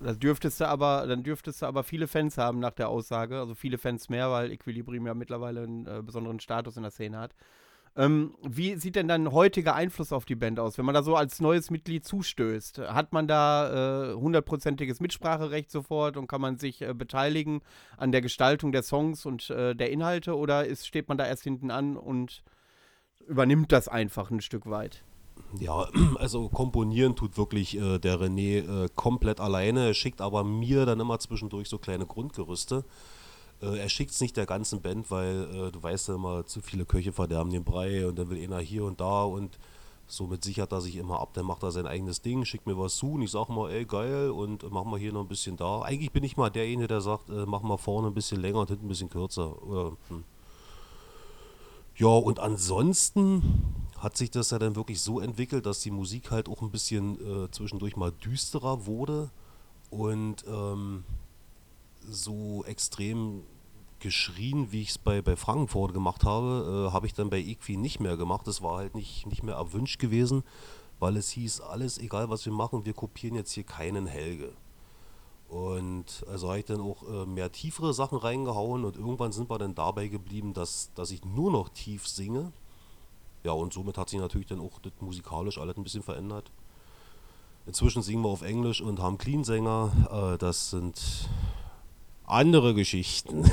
Das 0.00 0.18
dürftest 0.18 0.60
du 0.60 0.68
aber, 0.68 1.06
dann 1.06 1.22
dürftest 1.22 1.62
du 1.62 1.66
aber 1.66 1.82
viele 1.82 2.06
Fans 2.06 2.38
haben 2.38 2.60
nach 2.60 2.72
der 2.72 2.88
Aussage. 2.88 3.38
Also 3.38 3.54
viele 3.54 3.78
Fans 3.78 4.08
mehr, 4.08 4.30
weil 4.30 4.52
Equilibrium 4.52 5.06
ja 5.06 5.14
mittlerweile 5.14 5.62
einen 5.62 5.86
äh, 5.86 6.02
besonderen 6.04 6.40
Status 6.40 6.76
in 6.76 6.82
der 6.82 6.92
Szene 6.92 7.18
hat. 7.18 7.34
Ähm, 7.98 8.36
wie 8.46 8.76
sieht 8.76 8.94
denn 8.94 9.08
dein 9.08 9.32
heutiger 9.32 9.74
Einfluss 9.74 10.12
auf 10.12 10.24
die 10.24 10.36
Band 10.36 10.60
aus, 10.60 10.78
wenn 10.78 10.84
man 10.84 10.94
da 10.94 11.02
so 11.02 11.16
als 11.16 11.40
neues 11.40 11.68
Mitglied 11.68 12.04
zustößt? 12.04 12.78
Hat 12.78 13.12
man 13.12 13.26
da 13.26 14.12
äh, 14.12 14.14
hundertprozentiges 14.14 15.00
Mitspracherecht 15.00 15.68
sofort 15.68 16.16
und 16.16 16.28
kann 16.28 16.40
man 16.40 16.58
sich 16.58 16.80
äh, 16.80 16.94
beteiligen 16.94 17.60
an 17.96 18.12
der 18.12 18.20
Gestaltung 18.20 18.70
der 18.70 18.84
Songs 18.84 19.26
und 19.26 19.50
äh, 19.50 19.74
der 19.74 19.90
Inhalte 19.90 20.36
oder 20.36 20.64
ist, 20.64 20.86
steht 20.86 21.08
man 21.08 21.18
da 21.18 21.26
erst 21.26 21.42
hinten 21.42 21.72
an 21.72 21.96
und 21.96 22.44
übernimmt 23.26 23.72
das 23.72 23.88
einfach 23.88 24.30
ein 24.30 24.42
Stück 24.42 24.70
weit? 24.70 25.02
Ja, 25.58 25.88
also 26.20 26.48
komponieren 26.48 27.16
tut 27.16 27.36
wirklich 27.36 27.76
äh, 27.76 27.98
der 27.98 28.20
René 28.20 28.84
äh, 28.84 28.88
komplett 28.94 29.40
alleine, 29.40 29.92
schickt 29.94 30.20
aber 30.20 30.44
mir 30.44 30.86
dann 30.86 31.00
immer 31.00 31.18
zwischendurch 31.18 31.68
so 31.68 31.78
kleine 31.78 32.06
Grundgerüste. 32.06 32.84
Äh, 33.60 33.78
er 33.78 33.88
schickt 33.88 34.12
es 34.12 34.20
nicht 34.20 34.36
der 34.36 34.46
ganzen 34.46 34.80
Band, 34.80 35.10
weil 35.10 35.48
äh, 35.52 35.72
du 35.72 35.82
weißt 35.82 36.08
ja 36.08 36.14
immer, 36.14 36.46
zu 36.46 36.60
viele 36.60 36.84
Köche 36.84 37.12
verderben 37.12 37.50
den 37.50 37.64
Brei 37.64 38.06
und 38.06 38.18
dann 38.18 38.30
will 38.30 38.42
einer 38.42 38.60
hier 38.60 38.84
und 38.84 39.00
da 39.00 39.22
und 39.24 39.58
somit 40.06 40.42
sichert 40.42 40.72
er 40.72 40.80
sich 40.80 40.96
immer 40.96 41.20
ab, 41.20 41.34
dann 41.34 41.44
macht 41.44 41.62
er 41.62 41.70
sein 41.70 41.86
eigenes 41.86 42.22
Ding, 42.22 42.44
schickt 42.44 42.66
mir 42.66 42.78
was 42.78 42.96
zu 42.96 43.12
und 43.12 43.22
ich 43.22 43.30
sag 43.30 43.48
mal, 43.48 43.70
ey 43.70 43.84
geil 43.84 44.30
und 44.30 44.68
machen 44.70 44.90
wir 44.90 44.98
hier 44.98 45.12
noch 45.12 45.20
ein 45.20 45.28
bisschen 45.28 45.56
da. 45.56 45.82
Eigentlich 45.82 46.12
bin 46.12 46.24
ich 46.24 46.36
mal 46.36 46.50
derjenige, 46.50 46.88
der 46.88 47.00
sagt, 47.00 47.28
äh, 47.28 47.44
machen 47.46 47.68
wir 47.68 47.78
vorne 47.78 48.08
ein 48.08 48.14
bisschen 48.14 48.40
länger 48.40 48.60
und 48.60 48.68
hinten 48.68 48.86
ein 48.86 48.88
bisschen 48.88 49.10
kürzer. 49.10 49.62
Oder, 49.62 49.92
hm. 50.08 50.24
Ja, 51.96 52.08
und 52.08 52.38
ansonsten 52.38 53.42
hat 53.98 54.16
sich 54.16 54.30
das 54.30 54.50
ja 54.50 54.58
dann 54.58 54.76
wirklich 54.76 55.00
so 55.02 55.20
entwickelt, 55.20 55.66
dass 55.66 55.80
die 55.80 55.90
Musik 55.90 56.30
halt 56.30 56.48
auch 56.48 56.62
ein 56.62 56.70
bisschen 56.70 57.18
äh, 57.44 57.50
zwischendurch 57.50 57.96
mal 57.96 58.12
düsterer 58.12 58.86
wurde 58.86 59.30
und 59.90 60.44
ähm, 60.46 61.04
so 62.10 62.64
extrem 62.64 63.42
geschrien, 64.00 64.70
wie 64.70 64.82
ich 64.82 64.90
es 64.90 64.98
bei, 64.98 65.22
bei 65.22 65.36
Frankfurt 65.36 65.92
gemacht 65.92 66.24
habe, 66.24 66.88
äh, 66.88 66.92
habe 66.92 67.06
ich 67.06 67.14
dann 67.14 67.30
bei 67.30 67.40
Equi 67.40 67.76
nicht 67.76 68.00
mehr 68.00 68.16
gemacht. 68.16 68.46
Das 68.46 68.62
war 68.62 68.78
halt 68.78 68.94
nicht, 68.94 69.26
nicht 69.26 69.42
mehr 69.42 69.56
erwünscht 69.56 69.98
gewesen, 69.98 70.44
weil 70.98 71.16
es 71.16 71.30
hieß, 71.30 71.60
alles 71.60 71.98
egal 71.98 72.30
was 72.30 72.44
wir 72.44 72.52
machen, 72.52 72.84
wir 72.84 72.92
kopieren 72.92 73.34
jetzt 73.34 73.52
hier 73.52 73.64
keinen 73.64 74.06
Helge. 74.06 74.52
Und 75.48 76.24
also 76.28 76.48
habe 76.48 76.58
ich 76.58 76.66
dann 76.66 76.80
auch 76.80 77.02
äh, 77.08 77.24
mehr 77.24 77.50
tiefere 77.50 77.94
Sachen 77.94 78.18
reingehauen 78.18 78.84
und 78.84 78.96
irgendwann 78.96 79.32
sind 79.32 79.48
wir 79.48 79.58
dann 79.58 79.74
dabei 79.74 80.08
geblieben, 80.08 80.52
dass, 80.52 80.92
dass 80.94 81.10
ich 81.10 81.24
nur 81.24 81.50
noch 81.50 81.70
tief 81.70 82.06
singe. 82.06 82.52
Ja, 83.44 83.52
und 83.52 83.72
somit 83.72 83.96
hat 83.96 84.10
sich 84.10 84.20
natürlich 84.20 84.46
dann 84.46 84.60
auch 84.60 84.78
das 84.80 84.92
musikalisch 85.00 85.58
alles 85.58 85.76
ein 85.76 85.84
bisschen 85.84 86.02
verändert. 86.02 86.50
Inzwischen 87.66 88.02
singen 88.02 88.22
wir 88.22 88.28
auf 88.28 88.42
Englisch 88.42 88.82
und 88.82 89.00
haben 89.00 89.16
Clean-Sänger. 89.16 90.34
Äh, 90.34 90.38
das 90.38 90.70
sind 90.70 91.28
andere 92.30 92.74
Geschichten. 92.74 93.44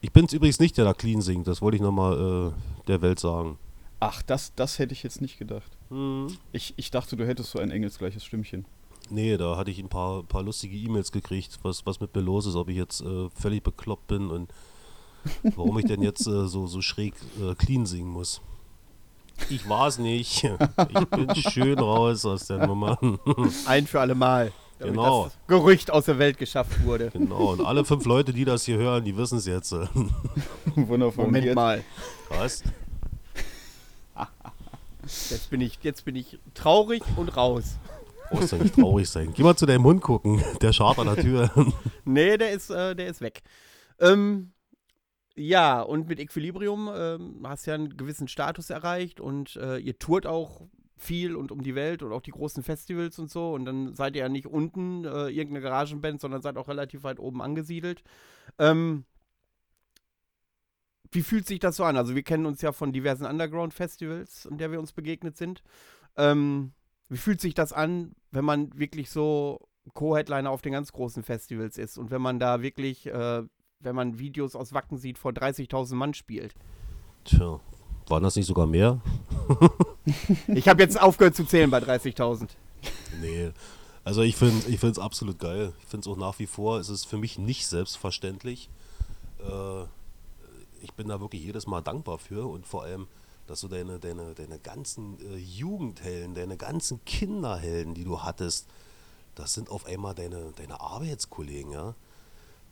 ich 0.00 0.12
bin 0.12 0.26
es 0.26 0.32
übrigens 0.32 0.60
nicht, 0.60 0.76
der 0.76 0.84
da 0.84 0.94
clean 0.94 1.20
singt. 1.20 1.46
Das 1.46 1.62
wollte 1.62 1.76
ich 1.76 1.82
nochmal 1.82 2.52
äh, 2.52 2.86
der 2.86 3.02
Welt 3.02 3.18
sagen. 3.18 3.58
Ach, 4.00 4.22
das, 4.22 4.54
das 4.54 4.78
hätte 4.78 4.92
ich 4.92 5.02
jetzt 5.02 5.20
nicht 5.20 5.38
gedacht. 5.38 5.70
Hm. 5.88 6.28
Ich, 6.52 6.74
ich 6.76 6.90
dachte, 6.90 7.16
du 7.16 7.26
hättest 7.26 7.50
so 7.50 7.58
ein 7.58 7.70
engelsgleiches 7.70 8.24
Stimmchen. 8.24 8.64
Nee, 9.10 9.36
da 9.36 9.56
hatte 9.56 9.70
ich 9.70 9.78
ein 9.78 9.88
paar, 9.88 10.22
paar 10.22 10.42
lustige 10.42 10.76
E-Mails 10.76 11.12
gekriegt, 11.12 11.58
was, 11.62 11.86
was 11.86 11.98
mit 12.00 12.14
mir 12.14 12.20
los 12.20 12.46
ist, 12.46 12.54
ob 12.54 12.68
ich 12.68 12.76
jetzt 12.76 13.00
äh, 13.00 13.30
völlig 13.30 13.62
bekloppt 13.62 14.06
bin 14.06 14.28
und 14.30 14.52
warum 15.56 15.78
ich 15.78 15.86
denn 15.86 16.02
jetzt 16.02 16.26
äh, 16.26 16.46
so, 16.46 16.66
so 16.66 16.82
schräg 16.82 17.14
äh, 17.40 17.54
clean 17.54 17.86
singen 17.86 18.10
muss. 18.10 18.40
Ich 19.50 19.68
war 19.68 19.86
es 19.86 19.98
nicht. 19.98 20.44
Ich 20.44 21.06
bin 21.10 21.34
schön 21.36 21.78
raus 21.78 22.26
aus 22.26 22.46
der 22.46 22.66
Nummer. 22.66 22.98
Ein 23.66 23.86
für 23.86 24.00
alle 24.00 24.16
Mal. 24.16 24.52
Damit 24.78 24.94
Genau. 24.94 25.24
Das 25.24 25.38
Gerücht 25.46 25.90
aus 25.90 26.04
der 26.06 26.18
Welt 26.18 26.38
geschafft 26.38 26.84
wurde. 26.84 27.10
Genau, 27.10 27.52
und 27.52 27.64
alle 27.64 27.84
fünf 27.84 28.04
Leute, 28.04 28.32
die 28.32 28.44
das 28.44 28.64
hier 28.64 28.76
hören, 28.78 29.04
die 29.04 29.16
wissen 29.16 29.38
es 29.38 29.46
jetzt. 29.46 29.72
Wundervoll. 30.74 31.26
Moment 31.26 31.44
Jetzt- 31.46 31.54
mal. 31.54 31.84
Was? 32.30 32.62
Jetzt 35.30 35.50
bin 35.50 35.60
ich, 35.60 35.78
jetzt 35.82 36.04
bin 36.04 36.16
ich 36.16 36.38
traurig 36.54 37.02
und 37.16 37.34
raus. 37.36 37.78
Brauchst 38.30 38.52
du 38.52 38.56
nicht 38.56 38.74
traurig 38.74 39.08
sein. 39.08 39.32
Geh 39.34 39.42
mal 39.42 39.56
zu 39.56 39.64
deinem 39.64 39.84
Hund 39.84 40.02
gucken. 40.02 40.42
Der 40.60 40.72
scharrt 40.74 40.98
an 40.98 41.06
der 41.06 41.16
Tür. 41.16 41.50
Nee, 42.04 42.36
der 42.36 42.52
ist, 42.52 42.70
äh, 42.70 42.94
der 42.94 43.06
ist 43.08 43.20
weg. 43.20 43.40
Ähm, 44.00 44.52
ja, 45.34 45.80
und 45.80 46.08
mit 46.08 46.18
Equilibrium 46.20 46.90
ähm, 46.94 47.40
hast 47.44 47.66
ja 47.66 47.74
einen 47.74 47.96
gewissen 47.96 48.28
Status 48.28 48.70
erreicht 48.70 49.20
und 49.20 49.56
äh, 49.56 49.78
ihr 49.78 49.98
tourt 49.98 50.26
auch 50.26 50.62
viel 51.00 51.36
und 51.36 51.52
um 51.52 51.62
die 51.62 51.74
Welt 51.74 52.02
und 52.02 52.12
auch 52.12 52.22
die 52.22 52.30
großen 52.30 52.62
Festivals 52.62 53.18
und 53.18 53.30
so. 53.30 53.52
Und 53.52 53.64
dann 53.64 53.94
seid 53.94 54.16
ihr 54.16 54.22
ja 54.22 54.28
nicht 54.28 54.46
unten 54.46 55.04
äh, 55.04 55.28
irgendeine 55.28 55.60
Garagenband, 55.60 56.20
sondern 56.20 56.42
seid 56.42 56.56
auch 56.56 56.68
relativ 56.68 57.02
weit 57.02 57.18
oben 57.18 57.42
angesiedelt. 57.42 58.02
Ähm, 58.58 59.04
wie 61.10 61.22
fühlt 61.22 61.46
sich 61.46 61.58
das 61.58 61.76
so 61.76 61.84
an? 61.84 61.96
Also 61.96 62.14
wir 62.14 62.22
kennen 62.22 62.46
uns 62.46 62.60
ja 62.62 62.72
von 62.72 62.92
diversen 62.92 63.26
Underground-Festivals, 63.26 64.46
in 64.46 64.58
der 64.58 64.70
wir 64.70 64.78
uns 64.78 64.92
begegnet 64.92 65.36
sind. 65.36 65.62
Ähm, 66.16 66.72
wie 67.08 67.16
fühlt 67.16 67.40
sich 67.40 67.54
das 67.54 67.72
an, 67.72 68.14
wenn 68.30 68.44
man 68.44 68.78
wirklich 68.78 69.10
so 69.10 69.68
Co-Headliner 69.94 70.50
auf 70.50 70.62
den 70.62 70.72
ganz 70.72 70.92
großen 70.92 71.22
Festivals 71.22 71.78
ist 71.78 71.96
und 71.96 72.10
wenn 72.10 72.20
man 72.20 72.38
da 72.38 72.60
wirklich, 72.60 73.06
äh, 73.06 73.42
wenn 73.80 73.94
man 73.94 74.18
Videos 74.18 74.54
aus 74.54 74.74
Wacken 74.74 74.98
sieht, 74.98 75.18
vor 75.18 75.32
30.000 75.32 75.94
Mann 75.94 76.12
spielt? 76.12 76.54
Tja, 77.24 77.60
waren 78.08 78.22
das 78.22 78.36
nicht 78.36 78.46
sogar 78.46 78.66
mehr? 78.66 79.00
Ich 80.48 80.68
habe 80.68 80.82
jetzt 80.82 81.00
aufgehört 81.00 81.36
zu 81.36 81.44
zählen 81.44 81.70
bei 81.70 81.78
30.000. 81.78 82.48
Nee. 83.20 83.50
Also 84.04 84.22
ich 84.22 84.36
finde 84.36 84.66
ich 84.68 84.82
es 84.82 84.98
absolut 84.98 85.38
geil. 85.38 85.72
Ich 85.80 85.86
finde 85.86 86.08
es 86.08 86.12
auch 86.12 86.16
nach 86.16 86.38
wie 86.38 86.46
vor, 86.46 86.78
es 86.78 86.88
ist 86.88 87.04
für 87.04 87.18
mich 87.18 87.38
nicht 87.38 87.66
selbstverständlich. 87.66 88.70
Äh, 89.40 89.82
ich 90.82 90.94
bin 90.94 91.08
da 91.08 91.20
wirklich 91.20 91.42
jedes 91.42 91.66
Mal 91.66 91.82
dankbar 91.82 92.18
für 92.18 92.46
und 92.46 92.66
vor 92.66 92.84
allem, 92.84 93.06
dass 93.46 93.60
du 93.60 93.68
deine, 93.68 93.98
deine, 93.98 94.34
deine 94.34 94.58
ganzen 94.58 95.18
äh, 95.20 95.36
Jugendhelden, 95.36 96.34
deine 96.34 96.56
ganzen 96.56 97.04
Kinderhelden, 97.04 97.94
die 97.94 98.04
du 98.04 98.22
hattest, 98.22 98.66
das 99.34 99.54
sind 99.54 99.70
auf 99.70 99.86
einmal 99.86 100.14
deine, 100.14 100.52
deine 100.56 100.80
Arbeitskollegen, 100.80 101.72
ja. 101.72 101.94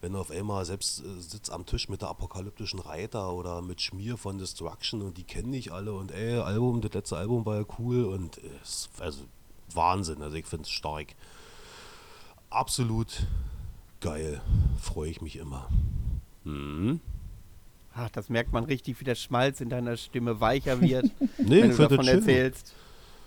Wenn 0.02 0.12
du 0.12 0.18
auf 0.18 0.30
einmal 0.30 0.64
selbst 0.64 1.00
äh, 1.00 1.20
sitzt 1.20 1.50
am 1.50 1.64
Tisch 1.66 1.88
mit 1.88 2.02
der 2.02 2.09
apokalyptischen 2.11 2.78
Reiter 2.80 3.32
oder 3.32 3.62
mit 3.62 3.80
Schmier 3.80 4.16
von 4.16 4.38
Destruction 4.38 5.02
und 5.02 5.16
die 5.18 5.24
kennen 5.24 5.52
dich 5.52 5.72
alle 5.72 5.92
und 5.94 6.11
ey, 6.12 6.38
Album, 6.38 6.80
das 6.82 6.92
letzte 6.92 7.16
Album 7.16 7.46
war 7.46 7.56
ja 7.61 7.64
cool 7.78 8.04
und 8.04 8.38
äh, 8.38 8.42
es- 8.62 8.88
also 9.00 9.24
Wahnsinn, 9.72 10.22
also 10.22 10.37
ich 10.37 10.46
finde 10.46 10.64
es 10.64 10.70
stark. 10.70 11.14
Absolut 12.50 13.26
geil, 14.00 14.40
freue 14.80 15.11
ich 15.11 15.20
mich 15.20 15.37
immer. 15.37 15.68
Mhm. 16.44 17.00
Ach, 17.94 18.11
das 18.11 18.28
merkt 18.28 18.52
man 18.52 18.64
richtig, 18.64 19.00
wie 19.00 19.04
der 19.04 19.14
Schmalz 19.14 19.61
in 19.61 19.70
deiner 19.70 19.96
Stimme 19.96 20.38
weicher 20.40 20.80
wird, 20.80 21.06
Nee, 21.38 21.62
wenn 21.62 21.70
ich 21.70 21.76
du 21.76 21.88
finde 21.88 21.88
davon 21.96 22.06
erzählst. 22.09 22.74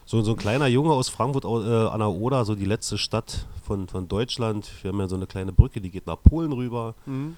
So, 0.09 0.23
so 0.23 0.31
ein 0.31 0.37
kleiner 0.37 0.65
Junge 0.65 0.91
aus 0.93 1.07
Frankfurt 1.07 1.45
äh, 1.45 1.47
an 1.47 1.99
der 1.99 2.09
Oder, 2.09 2.43
so 2.43 2.55
die 2.55 2.65
letzte 2.65 2.97
Stadt 2.97 3.45
von, 3.63 3.87
von 3.87 4.07
Deutschland. 4.07 4.67
Wir 4.81 4.89
haben 4.89 4.99
ja 4.99 5.07
so 5.07 5.15
eine 5.15 5.27
kleine 5.27 5.53
Brücke, 5.53 5.81
die 5.81 5.91
geht 5.91 6.07
nach 6.07 6.19
Polen 6.19 6.51
rüber. 6.51 6.95
Mhm. 7.05 7.37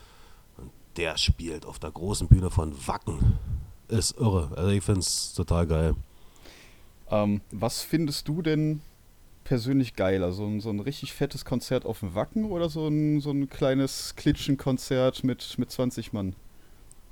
Der 0.96 1.18
spielt 1.18 1.66
auf 1.66 1.80
der 1.80 1.92
großen 1.92 2.30
Bühne 2.30 2.50
von 2.50 2.74
Wacken. 2.88 3.38
Ist 3.90 4.18
irre. 4.18 4.52
Also 4.56 4.70
ich 4.70 4.82
finde 4.86 5.02
es 5.02 5.34
total 5.34 5.68
geil. 5.68 5.96
Ähm, 7.10 7.42
was 7.52 7.82
findest 7.82 8.30
du 8.30 8.42
denn 8.42 8.80
persönlich 9.44 9.98
geiler? 9.98 10.32
So 10.32 10.46
ein, 10.46 10.62
so 10.62 10.70
ein 10.70 10.80
richtig 10.80 11.12
fettes 11.12 11.44
Konzert 11.44 11.86
auf 11.86 12.00
dem 12.00 12.16
Wacken 12.16 12.46
oder 12.46 12.70
so 12.70 12.88
ein, 12.88 13.20
so 13.20 13.32
ein 13.32 13.50
kleines 13.50 14.16
Klitschenkonzert 14.16 15.26
mit, 15.26 15.58
mit 15.58 15.70
20 15.70 16.14
Mann? 16.14 16.38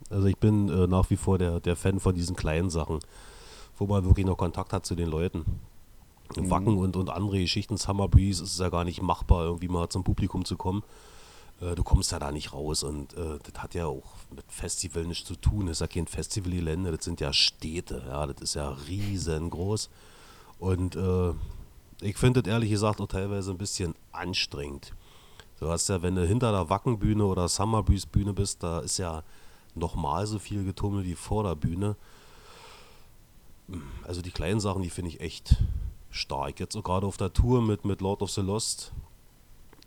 Also 0.10 0.26
ich 0.28 0.38
bin 0.38 0.70
äh, 0.70 0.88
nach 0.88 1.10
wie 1.10 1.18
vor 1.18 1.38
der, 1.38 1.60
der 1.60 1.76
Fan 1.76 2.00
von 2.00 2.16
diesen 2.16 2.38
kleinen 2.38 2.70
Sachen, 2.70 3.00
wo 3.80 3.88
man 3.88 4.06
wirklich 4.06 4.26
noch 4.26 4.38
Kontakt 4.38 4.74
hat 4.74 4.86
zu 4.86 4.96
den 4.96 5.10
Leuten. 5.10 5.46
Mhm. 6.36 6.50
Wacken 6.50 6.78
und, 6.78 6.96
und 6.96 7.10
andere 7.10 7.40
Geschichten, 7.40 7.78
Summer 7.78 8.08
Breeze, 8.08 8.44
ist 8.44 8.54
es 8.54 8.60
ja 8.60 8.70
gar 8.70 8.84
nicht 8.84 9.02
machbar, 9.02 9.46
irgendwie 9.46 9.68
mal 9.68 9.90
zum 9.90 10.04
Publikum 10.04 10.46
zu 10.46 10.58
kommen. 10.58 10.84
Äh, 11.62 11.76
du 11.76 11.84
kommst 11.84 12.12
ja 12.12 12.20
da 12.20 12.32
nicht 12.32 12.54
raus 12.54 12.84
und 12.84 13.14
äh, 13.14 13.40
das 13.42 13.64
hat 13.64 13.74
ja 13.74 13.88
auch 13.88 14.04
mit 14.36 14.46
Festival 14.48 15.06
nichts 15.06 15.28
zu 15.28 15.36
tun. 15.36 15.68
Das 15.68 15.78
ist 15.78 15.82
ja 15.82 15.88
kein 15.88 16.08
Festivalgelände, 16.08 16.92
das 16.92 17.06
sind 17.06 17.20
ja 17.20 17.34
Städte, 17.34 18.04
ja, 18.08 18.28
das 18.28 18.42
ist 18.42 18.54
ja 18.56 18.70
riesengroß. 18.70 19.90
Und 20.60 20.96
äh, 20.96 21.34
ich 22.02 22.18
finde 22.18 22.44
das 22.44 22.52
ehrlich 22.52 22.70
gesagt 22.70 23.02
auch 23.02 23.08
teilweise 23.08 23.52
ein 23.52 23.58
bisschen 23.58 23.96
anstrengend. 24.12 24.94
Du 25.60 25.70
hast 25.70 25.90
ja, 25.90 26.02
wenn 26.02 26.16
du 26.16 26.26
hinter 26.26 26.52
der 26.52 26.70
Wackenbühne 26.70 27.26
oder 27.26 27.50
Summer 27.50 27.84
Breeze 27.84 28.08
Bühne 28.08 28.34
bist, 28.34 28.64
da 28.64 28.80
ist 28.80 28.98
ja 28.98 29.24
nochmal 29.76 30.26
so 30.26 30.40
viel 30.40 30.64
Getummel 30.64 31.04
wie 31.04 31.16
vor 31.16 31.44
der 31.44 31.56
Bühne. 31.56 31.96
Also 34.04 34.22
die 34.22 34.32
kleinen 34.32 34.60
Sachen, 34.60 34.82
die 34.82 34.90
finde 34.90 35.12
ich 35.12 35.22
echt 35.22 35.58
stark. 36.10 36.60
Jetzt 36.60 36.76
auch 36.76 36.84
gerade 36.84 37.08
auf 37.08 37.18
der 37.18 37.34
Tour 37.34 37.62
mit, 37.62 37.86
mit 37.86 38.02
Lord 38.02 38.22
of 38.22 38.32
the 38.32 38.42
Lost 38.42 38.92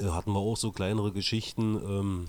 äh, 0.01 0.07
hatten 0.07 0.33
wir 0.33 0.39
auch 0.39 0.57
so 0.57 0.73
kleinere 0.73 1.13
Geschichten. 1.13 1.77
Ähm, 1.77 2.27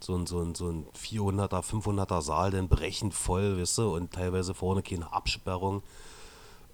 so 0.00 0.14
ein, 0.14 0.26
so, 0.26 0.40
ein, 0.40 0.54
so 0.54 0.68
ein 0.68 0.86
400er, 0.96 1.62
500er 1.62 2.22
Saal, 2.22 2.50
dann 2.52 2.68
brechend 2.68 3.14
voll, 3.14 3.60
weißt 3.60 3.78
du, 3.78 3.94
und 3.94 4.12
teilweise 4.12 4.54
vorne 4.54 4.82
keine 4.82 5.12
Absperrung. 5.12 5.82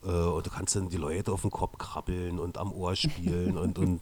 Äh, 0.05 0.11
und 0.11 0.47
du 0.47 0.51
kannst 0.51 0.77
dann 0.77 0.91
die 0.91 0.99
Leute 0.99 1.33
auf 1.33 1.43
den 1.43 1.51
Kopf 1.51 1.79
krabbeln 1.79 2.39
und 2.39 2.59
am 2.59 2.73
Ohr 2.73 2.95
spielen 2.95 3.57
und, 3.57 3.79
und 3.79 4.01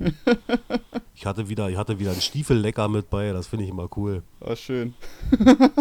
ich 1.14 1.26
hatte 1.26 1.48
wieder, 1.48 1.70
ich 1.70 1.76
hatte 1.76 1.98
wieder 1.98 2.10
einen 2.10 2.20
Stiefellecker 2.20 2.88
mit 2.88 3.08
bei, 3.08 3.32
das 3.32 3.46
finde 3.46 3.64
ich 3.64 3.70
immer 3.70 3.88
cool. 3.96 4.22
Ah, 4.40 4.56
schön. 4.56 4.94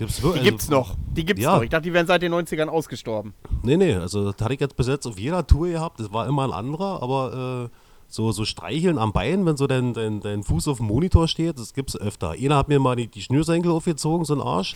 Gibt's 0.00 0.16
Die 0.16 0.22
wirklich, 0.22 0.44
gibt's 0.44 0.68
noch. 0.70 0.96
Die 1.12 1.24
gibt's 1.26 1.42
Ja. 1.42 1.56
noch. 1.56 1.62
Ich 1.62 1.68
dachte, 1.70 1.82
die 1.82 1.92
wären 1.92 2.06
seit 2.06 2.22
den 2.22 2.32
90ern 2.32 2.68
ausgestorben. 2.68 3.34
Nee, 3.62 3.76
nee, 3.76 3.94
also 3.94 4.32
das 4.32 4.42
hatte 4.42 4.54
ich 4.54 4.60
jetzt 4.60 4.74
bis 4.76 4.86
jetzt 4.88 5.06
auf 5.06 5.18
jeder 5.18 5.46
Tour 5.46 5.68
gehabt. 5.68 6.00
Das 6.00 6.10
war 6.12 6.26
immer 6.26 6.44
ein 6.44 6.52
anderer, 6.52 7.02
aber 7.02 7.68
äh, 7.70 7.76
so, 8.08 8.32
so 8.32 8.44
streicheln 8.46 8.96
am 8.98 9.12
Bein, 9.12 9.44
wenn 9.44 9.56
so 9.58 9.66
dein, 9.66 9.92
dein, 9.92 10.20
dein 10.20 10.42
Fuß 10.42 10.68
auf 10.68 10.78
dem 10.78 10.86
Monitor 10.86 11.28
steht, 11.28 11.58
das 11.58 11.74
gibt's 11.74 11.96
öfter. 11.96 12.30
Einer 12.30 12.56
hat 12.56 12.68
mir 12.68 12.80
mal 12.80 12.96
die, 12.96 13.08
die 13.08 13.20
Schnürsenkel 13.20 13.70
aufgezogen, 13.70 14.24
so 14.24 14.34
ein 14.34 14.40
Arsch. 14.40 14.74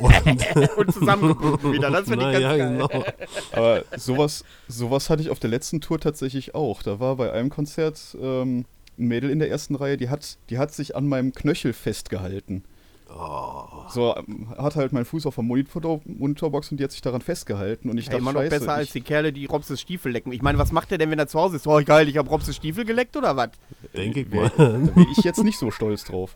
Und, 0.00 0.14
Und 0.78 0.92
zusammengeguckt 0.94 1.70
wieder. 1.70 1.90
Das 1.90 2.08
finde 2.08 2.32
ich 2.32 2.32
Na 2.32 2.32
ganz 2.32 2.42
ja, 2.42 2.56
geil. 2.56 2.72
genau. 2.72 3.04
Aber 3.52 3.84
sowas, 3.98 4.42
sowas 4.68 5.10
hatte 5.10 5.20
ich 5.20 5.28
auf 5.28 5.38
der 5.38 5.50
letzten 5.50 5.82
Tour 5.82 6.00
tatsächlich 6.00 6.54
auch. 6.54 6.82
Da 6.82 6.98
war 6.98 7.16
bei 7.16 7.30
einem 7.30 7.50
Konzert 7.50 8.16
ähm, 8.18 8.64
ein 8.98 9.06
Mädel 9.06 9.28
in 9.28 9.38
der 9.38 9.50
ersten 9.50 9.74
Reihe, 9.74 9.98
die 9.98 10.08
hat, 10.08 10.38
die 10.48 10.56
hat 10.56 10.72
sich 10.72 10.96
an 10.96 11.06
meinem 11.08 11.32
Knöchel 11.34 11.74
festgehalten. 11.74 12.64
Oh. 13.14 13.64
So, 13.90 14.14
hat 14.56 14.76
halt 14.76 14.92
meinen 14.92 15.04
Fuß 15.04 15.26
auf 15.26 15.34
der 15.34 15.44
Monitor 15.44 16.00
Monitorbox 16.04 16.70
und 16.70 16.78
die 16.80 16.84
hat 16.84 16.92
sich 16.92 17.02
daran 17.02 17.20
festgehalten. 17.20 17.90
Und 17.90 17.98
ich 17.98 18.06
Hey, 18.06 18.12
dachte, 18.12 18.22
immer 18.22 18.32
noch 18.32 18.48
besser 18.48 18.72
als 18.72 18.86
ich, 18.88 18.92
die 18.92 19.00
Kerle, 19.02 19.32
die 19.32 19.46
Robses 19.46 19.80
Stiefel 19.80 20.12
lecken. 20.12 20.32
Ich 20.32 20.40
meine, 20.40 20.58
was 20.58 20.72
macht 20.72 20.90
der 20.90 20.98
denn, 20.98 21.10
wenn 21.10 21.18
er 21.18 21.26
zu 21.26 21.38
Hause 21.38 21.56
ist? 21.56 21.66
Oh, 21.66 21.80
geil, 21.84 22.08
ich 22.08 22.16
habe 22.16 22.28
Robses 22.28 22.56
Stiefel 22.56 22.84
geleckt 22.84 23.16
oder 23.16 23.36
was? 23.36 23.50
Denke 23.94 24.20
ich 24.20 24.32
mal. 24.32 24.50
da 24.56 24.68
bin 24.68 25.06
ich 25.16 25.24
jetzt 25.24 25.42
nicht 25.44 25.58
so 25.58 25.70
stolz 25.70 26.04
drauf. 26.04 26.34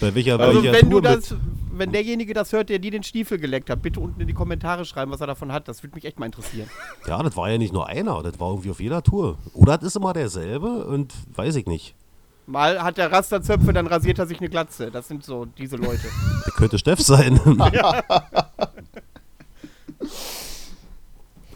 Bei 0.00 0.14
welcher, 0.14 0.38
Also, 0.38 0.62
welcher 0.62 0.80
wenn 0.80 0.90
du 0.90 1.00
das, 1.00 1.34
wenn 1.72 1.92
derjenige 1.92 2.34
das 2.34 2.52
hört, 2.52 2.68
der 2.68 2.78
dir 2.78 2.90
den 2.90 3.02
Stiefel 3.02 3.38
geleckt 3.38 3.70
hat, 3.70 3.82
bitte 3.82 4.00
unten 4.00 4.20
in 4.20 4.26
die 4.26 4.34
Kommentare 4.34 4.84
schreiben, 4.84 5.10
was 5.10 5.20
er 5.20 5.26
davon 5.26 5.52
hat. 5.52 5.68
Das 5.68 5.82
würde 5.82 5.94
mich 5.94 6.04
echt 6.04 6.18
mal 6.18 6.26
interessieren. 6.26 6.68
Ja, 7.06 7.22
das 7.22 7.36
war 7.36 7.50
ja 7.50 7.58
nicht 7.58 7.72
nur 7.72 7.86
einer, 7.86 8.22
das 8.22 8.38
war 8.38 8.50
irgendwie 8.50 8.70
auf 8.70 8.80
jeder 8.80 9.02
Tour. 9.02 9.38
Oder 9.54 9.76
das 9.78 9.88
ist 9.88 9.96
immer 9.96 10.12
derselbe 10.12 10.84
und 10.86 11.12
weiß 11.34 11.56
ich 11.56 11.66
nicht. 11.66 11.94
Mal 12.50 12.82
hat 12.82 12.98
der 12.98 13.12
Rasterzöpfe, 13.12 13.72
dann 13.72 13.86
rasiert 13.86 14.18
er 14.18 14.26
sich 14.26 14.40
eine 14.40 14.48
Glatze. 14.48 14.90
Das 14.90 15.06
sind 15.06 15.24
so 15.24 15.44
diese 15.44 15.76
Leute. 15.76 16.08
Der 16.46 16.52
könnte 16.52 16.80
Steff 16.80 17.00
sein. 17.00 17.38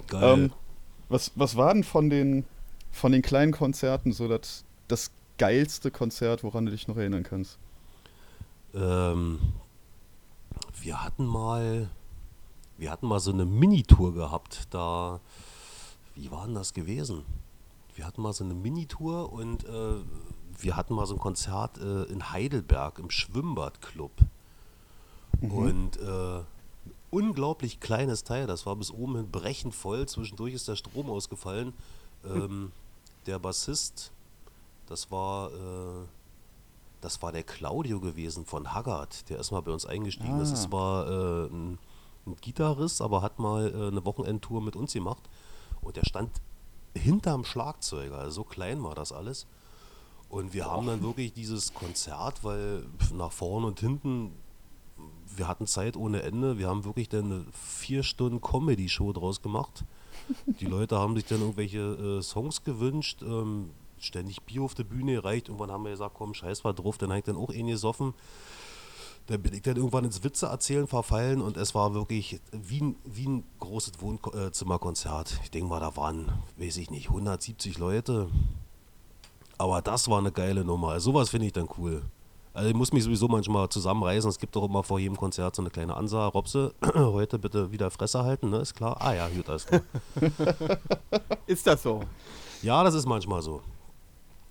Geil. 0.06 0.22
Ähm, 0.22 0.52
was, 1.08 1.32
was 1.34 1.56
war 1.56 1.74
denn 1.74 1.82
von 1.82 2.10
den, 2.10 2.44
von 2.92 3.10
den 3.10 3.22
kleinen 3.22 3.50
Konzerten 3.50 4.12
so 4.12 4.28
das, 4.28 4.64
das 4.86 5.10
geilste 5.36 5.90
Konzert, 5.90 6.44
woran 6.44 6.64
du 6.66 6.70
dich 6.70 6.86
noch 6.86 6.96
erinnern 6.96 7.24
kannst? 7.24 7.58
Ähm, 8.72 9.40
wir 10.80 11.02
hatten 11.02 11.26
mal, 11.26 11.88
wir 12.78 12.92
hatten 12.92 13.08
mal 13.08 13.18
so 13.18 13.32
eine 13.32 13.46
Minitour 13.46 14.14
gehabt. 14.14 14.68
Da, 14.70 15.18
wie 16.14 16.30
war 16.30 16.46
denn 16.46 16.54
das 16.54 16.72
gewesen? 16.72 17.24
Wir 17.96 18.06
hatten 18.06 18.22
mal 18.22 18.32
so 18.32 18.44
eine 18.44 18.54
Minitour 18.54 19.32
und 19.32 19.64
äh, 19.64 19.96
wir 20.58 20.76
hatten 20.76 20.94
mal 20.94 21.06
so 21.06 21.14
ein 21.14 21.20
Konzert 21.20 21.78
äh, 21.78 22.04
in 22.04 22.30
Heidelberg 22.30 22.98
im 22.98 23.10
Schwimmbadclub. 23.10 24.12
Und 25.40 25.96
äh, 25.98 26.40
unglaublich 27.10 27.80
kleines 27.80 28.24
Teil, 28.24 28.46
das 28.46 28.66
war 28.66 28.76
bis 28.76 28.90
oben 28.90 29.16
hin 29.16 29.30
brechend 29.30 29.74
voll. 29.74 30.06
Zwischendurch 30.06 30.54
ist 30.54 30.68
der 30.68 30.76
Strom 30.76 31.10
ausgefallen. 31.10 31.72
Ähm, 32.24 32.72
der 33.26 33.38
Bassist, 33.38 34.12
das 34.86 35.10
war 35.10 35.50
äh, 35.52 36.06
das 37.00 37.20
war 37.20 37.32
der 37.32 37.42
Claudio 37.42 38.00
gewesen 38.00 38.46
von 38.46 38.72
Haggard. 38.72 39.28
Der 39.28 39.38
ist 39.38 39.50
mal 39.50 39.60
bei 39.60 39.72
uns 39.72 39.84
eingestiegen. 39.84 40.38
Das 40.38 40.50
Ah. 40.50 40.54
ist 40.54 40.72
war 40.72 41.06
äh, 41.06 41.46
ein, 41.48 41.78
ein 42.26 42.36
Gitarrist, 42.40 43.02
aber 43.02 43.20
hat 43.20 43.38
mal 43.38 43.68
äh, 43.68 43.88
eine 43.88 44.04
Wochenendtour 44.06 44.62
mit 44.62 44.74
uns 44.74 44.94
gemacht. 44.94 45.22
Und 45.82 45.96
der 45.96 46.04
stand 46.06 46.30
hinterm 46.96 47.44
Schlagzeuger. 47.44 48.18
Also 48.18 48.30
so 48.36 48.44
klein 48.44 48.82
war 48.82 48.94
das 48.94 49.12
alles. 49.12 49.46
Und 50.34 50.52
wir 50.52 50.64
haben 50.66 50.88
dann 50.88 51.00
wirklich 51.00 51.32
dieses 51.32 51.74
Konzert, 51.74 52.42
weil 52.42 52.84
nach 53.14 53.30
vorne 53.30 53.68
und 53.68 53.78
hinten, 53.78 54.32
wir 55.36 55.46
hatten 55.46 55.68
Zeit 55.68 55.96
ohne 55.96 56.22
Ende. 56.22 56.58
Wir 56.58 56.66
haben 56.66 56.84
wirklich 56.84 57.08
dann 57.08 57.26
eine 57.26 57.46
vier 57.52 58.02
Stunden 58.02 58.40
Comedy-Show 58.40 59.12
draus 59.12 59.42
gemacht. 59.42 59.84
Die 60.58 60.66
Leute 60.66 60.98
haben 60.98 61.14
sich 61.14 61.26
dann 61.26 61.40
irgendwelche 61.40 62.18
äh, 62.18 62.20
Songs 62.20 62.64
gewünscht. 62.64 63.22
Ähm, 63.22 63.70
ständig 64.00 64.42
Bier 64.42 64.62
auf 64.62 64.74
der 64.74 64.82
Bühne 64.82 65.12
gereicht. 65.12 65.50
Irgendwann 65.50 65.70
haben 65.70 65.84
wir 65.84 65.92
gesagt, 65.92 66.16
komm, 66.18 66.34
scheiß 66.34 66.64
war 66.64 66.74
drauf. 66.74 66.98
Dann 66.98 67.10
habe 67.10 67.20
ich 67.20 67.24
dann 67.24 67.36
auch 67.36 67.52
eh 67.52 67.62
gesoffen. 67.62 68.12
Dann 69.28 69.40
bin 69.40 69.54
ich 69.54 69.62
dann 69.62 69.76
irgendwann 69.76 70.04
ins 70.04 70.24
Witze 70.24 70.46
erzählen 70.46 70.88
verfallen 70.88 71.42
und 71.42 71.56
es 71.56 71.76
war 71.76 71.94
wirklich 71.94 72.40
wie 72.50 72.80
ein, 72.80 72.96
wie 73.04 73.28
ein 73.28 73.44
großes 73.60 74.00
Wohnzimmerkonzert. 74.00 75.38
Ich 75.44 75.52
denke 75.52 75.68
mal, 75.68 75.78
da 75.78 75.96
waren, 75.96 76.32
weiß 76.56 76.78
ich 76.78 76.90
nicht, 76.90 77.10
170 77.10 77.78
Leute. 77.78 78.28
Aber 79.58 79.82
das 79.82 80.08
war 80.08 80.18
eine 80.18 80.32
geile 80.32 80.64
Nummer. 80.64 80.90
Also 80.90 81.12
sowas 81.12 81.30
finde 81.30 81.46
ich 81.46 81.52
dann 81.52 81.68
cool. 81.78 82.02
Also 82.52 82.68
ich 82.68 82.74
muss 82.76 82.92
mich 82.92 83.02
sowieso 83.02 83.26
manchmal 83.26 83.68
zusammenreißen. 83.68 84.30
Es 84.30 84.38
gibt 84.38 84.54
doch 84.54 84.64
immer 84.64 84.84
vor 84.84 85.00
jedem 85.00 85.16
Konzert 85.16 85.56
so 85.56 85.62
eine 85.62 85.70
kleine 85.70 85.96
Ansage. 85.96 86.32
Robse, 86.32 86.74
heute 86.94 87.38
bitte 87.38 87.72
wieder 87.72 87.90
Fresse 87.90 88.22
halten, 88.22 88.50
ne? 88.50 88.58
Ist 88.58 88.74
klar? 88.74 88.96
Ah 89.00 89.12
ja, 89.12 89.28
gut, 89.28 89.48
alles 89.48 89.66
klar. 89.66 89.82
Ist 91.46 91.66
das 91.66 91.82
so? 91.82 92.02
Ja, 92.62 92.84
das 92.84 92.94
ist 92.94 93.06
manchmal 93.06 93.42
so. 93.42 93.60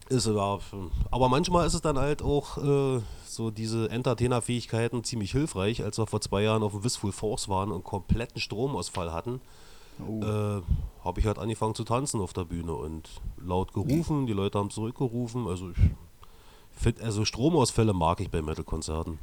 Ist 0.09 0.27
aber, 0.27 0.59
aber 1.09 1.29
manchmal 1.29 1.65
ist 1.65 1.73
es 1.73 1.81
dann 1.81 1.97
halt 1.97 2.21
auch 2.21 2.57
äh, 2.57 3.01
so 3.25 3.49
diese 3.49 3.89
Entertainer-Fähigkeiten 3.89 5.03
ziemlich 5.03 5.31
hilfreich. 5.31 5.83
Als 5.83 5.97
wir 5.97 6.05
vor 6.05 6.21
zwei 6.21 6.43
Jahren 6.43 6.61
auf 6.61 6.73
dem 6.73 6.83
Wistful 6.83 7.13
Force 7.13 7.47
waren 7.47 7.71
und 7.71 7.83
kompletten 7.83 8.39
Stromausfall 8.39 9.13
hatten, 9.13 9.41
äh, 9.99 10.61
habe 11.03 11.19
ich 11.19 11.25
halt 11.25 11.39
angefangen 11.39 11.75
zu 11.75 11.83
tanzen 11.83 12.21
auf 12.21 12.33
der 12.33 12.45
Bühne 12.45 12.73
und 12.73 13.09
laut 13.37 13.73
gerufen, 13.73 14.25
die 14.27 14.33
Leute 14.33 14.59
haben 14.59 14.69
zurückgerufen. 14.69 15.47
Also 15.47 15.71
ich 15.71 15.77
find, 16.71 17.01
also 17.01 17.25
Stromausfälle 17.25 17.93
mag 17.93 18.19
ich 18.19 18.29
bei 18.29 18.41
Metal-Konzerten. 18.41 19.19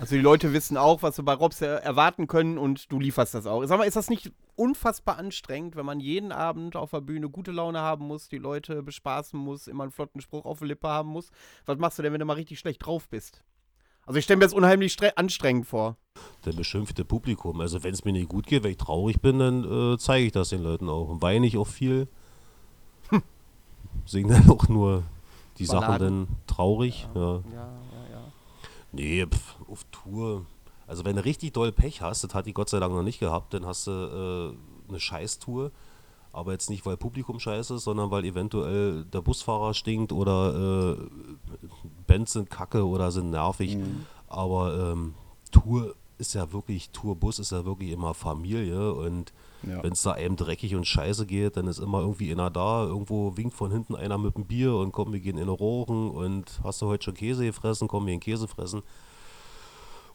Also 0.00 0.14
die 0.16 0.22
Leute 0.22 0.52
wissen 0.52 0.76
auch, 0.76 1.02
was 1.02 1.16
sie 1.16 1.22
bei 1.22 1.34
Robs 1.34 1.60
er- 1.60 1.82
erwarten 1.82 2.26
können 2.26 2.56
und 2.58 2.90
du 2.90 2.98
lieferst 2.98 3.34
das 3.34 3.46
auch. 3.46 3.64
Sag 3.66 3.78
mal, 3.78 3.84
ist 3.84 3.96
das 3.96 4.08
nicht 4.08 4.32
unfassbar 4.56 5.18
anstrengend, 5.18 5.76
wenn 5.76 5.86
man 5.86 6.00
jeden 6.00 6.32
Abend 6.32 6.74
auf 6.74 6.90
der 6.90 7.02
Bühne 7.02 7.28
gute 7.28 7.52
Laune 7.52 7.80
haben 7.80 8.06
muss, 8.06 8.28
die 8.28 8.38
Leute 8.38 8.82
bespaßen 8.82 9.38
muss, 9.38 9.68
immer 9.68 9.84
einen 9.84 9.92
flotten 9.92 10.20
Spruch 10.20 10.46
auf 10.46 10.60
der 10.60 10.68
Lippe 10.68 10.88
haben 10.88 11.10
muss? 11.10 11.30
Was 11.66 11.78
machst 11.78 11.98
du 11.98 12.02
denn, 12.02 12.12
wenn 12.12 12.20
du 12.20 12.26
mal 12.26 12.32
richtig 12.32 12.58
schlecht 12.58 12.84
drauf 12.84 13.08
bist? 13.08 13.44
Also 14.08 14.18
ich 14.18 14.24
stelle 14.24 14.38
mir 14.38 14.46
das 14.46 14.54
unheimlich 14.54 14.94
stre- 14.94 15.12
anstrengend 15.16 15.66
vor. 15.66 15.96
Der 16.46 16.52
beschimpfte 16.52 17.04
Publikum. 17.04 17.60
Also 17.60 17.82
wenn 17.84 17.92
es 17.92 18.04
mir 18.06 18.12
nicht 18.12 18.28
gut 18.30 18.46
geht, 18.46 18.62
wenn 18.64 18.70
ich 18.70 18.78
traurig 18.78 19.20
bin, 19.20 19.38
dann 19.38 19.64
äh, 19.94 19.98
zeige 19.98 20.24
ich 20.26 20.32
das 20.32 20.48
den 20.48 20.62
Leuten 20.62 20.88
auch. 20.88 21.08
Und 21.08 21.20
weine 21.20 21.46
ich 21.46 21.58
auch 21.58 21.66
viel. 21.66 22.08
Sing 24.06 24.26
dann 24.28 24.48
auch 24.50 24.66
nur 24.68 25.02
die 25.58 25.66
Sachen 25.66 25.80
Balladen. 25.86 26.26
dann 26.26 26.36
traurig. 26.46 27.06
Ja. 27.14 27.20
Ja, 27.20 27.40
ja, 27.52 28.10
ja. 28.12 28.20
Nee, 28.92 29.26
pf, 29.26 29.56
auf 29.70 29.84
Tour. 29.92 30.46
Also 30.86 31.04
wenn 31.04 31.16
du 31.16 31.24
richtig 31.24 31.52
doll 31.52 31.70
Pech 31.70 32.00
hast, 32.00 32.24
das 32.24 32.32
hat 32.34 32.46
die 32.46 32.54
Gott 32.54 32.70
sei 32.70 32.80
Dank 32.80 32.94
noch 32.94 33.02
nicht 33.02 33.20
gehabt, 33.20 33.52
dann 33.52 33.66
hast 33.66 33.86
du 33.88 33.90
äh, 33.90 34.88
eine 34.88 35.00
Scheißtour. 35.00 35.70
Aber 36.38 36.52
jetzt 36.52 36.70
nicht, 36.70 36.86
weil 36.86 36.96
Publikum 36.96 37.40
scheiße 37.40 37.74
ist, 37.74 37.84
sondern 37.84 38.10
weil 38.10 38.24
eventuell 38.24 39.04
der 39.04 39.20
Busfahrer 39.20 39.74
stinkt 39.74 40.12
oder 40.12 40.96
äh, 40.96 40.96
Bands 42.06 42.32
sind 42.32 42.48
kacke 42.50 42.86
oder 42.86 43.10
sind 43.10 43.30
nervig. 43.30 43.76
Aber 44.28 44.92
ähm, 44.92 45.14
Tour 45.50 45.94
ist 46.18 46.34
ja 46.34 46.52
wirklich, 46.52 46.90
Tourbus 46.90 47.38
ist 47.38 47.52
ja 47.52 47.64
wirklich 47.64 47.90
immer 47.90 48.12
Familie 48.14 48.92
und 48.94 49.32
Ja. 49.62 49.82
wenn 49.82 49.92
es 49.92 50.02
da 50.02 50.12
einem 50.12 50.36
dreckig 50.36 50.74
und 50.74 50.84
scheiße 50.86 51.26
geht, 51.26 51.56
dann 51.56 51.66
ist 51.66 51.78
immer 51.78 52.00
irgendwie 52.00 52.30
einer 52.32 52.50
da, 52.50 52.84
irgendwo 52.84 53.36
winkt 53.36 53.54
von 53.54 53.70
hinten 53.70 53.94
einer 53.96 54.18
mit 54.18 54.36
dem 54.36 54.44
Bier 54.44 54.74
und 54.74 54.92
komm, 54.92 55.12
wir 55.12 55.20
gehen 55.20 55.38
in 55.38 55.46
den 55.46 55.48
Rochen 55.48 56.10
und 56.10 56.60
hast 56.64 56.82
du 56.82 56.86
heute 56.86 57.04
schon 57.04 57.14
Käse 57.14 57.44
gefressen, 57.44 57.88
komm, 57.88 58.06
wir 58.06 58.12
gehen 58.12 58.20
Käse 58.20 58.46
fressen. 58.48 58.82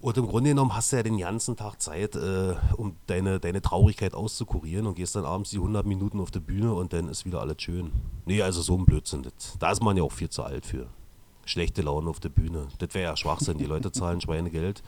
Und 0.04 0.18
im 0.18 0.28
Grunde 0.28 0.50
genommen 0.50 0.76
hast 0.76 0.92
du 0.92 0.98
ja 0.98 1.04
den 1.04 1.18
ganzen 1.18 1.56
Tag 1.56 1.82
Zeit, 1.82 2.18
äh, 2.18 2.56
um 2.76 2.98
deine, 3.08 3.40
deine 3.40 3.62
Traurigkeit 3.62 4.14
auszukurieren 4.14 4.86
und 4.86 4.96
gehst 4.96 5.16
dann 5.16 5.24
abends 5.24 5.52
die 5.52 5.60
100 5.60 5.86
Minuten 5.86 6.20
auf 6.20 6.30
die 6.30 6.42
Bühne 6.42 6.74
und 6.74 6.92
dann 6.92 7.08
ist 7.08 7.24
wieder 7.24 7.40
alles 7.40 7.62
schön. 7.62 7.94
Nee, 8.26 8.42
also 8.42 8.62
so 8.62 8.78
ein 8.78 8.84
Blödsinn. 8.84 9.24
Das, 9.24 9.58
da 9.60 9.72
ist 9.72 9.82
man 9.82 9.96
ja 9.96 10.04
auch 10.04 10.12
viel 10.12 10.30
zu 10.30 10.44
alt 10.44 10.66
für. 10.66 10.88
Schlechte 11.46 11.84
Laune 11.84 12.10
auf 12.10 12.20
der 12.20 12.28
Bühne. 12.28 12.68
Das 12.80 12.94
wäre 12.94 13.12
ja 13.12 13.16
Schwachsinn. 13.16 13.58
Die 13.58 13.66
Leute 13.66 13.94
zahlen 13.94 14.20
Schweinegeld, 14.20 14.84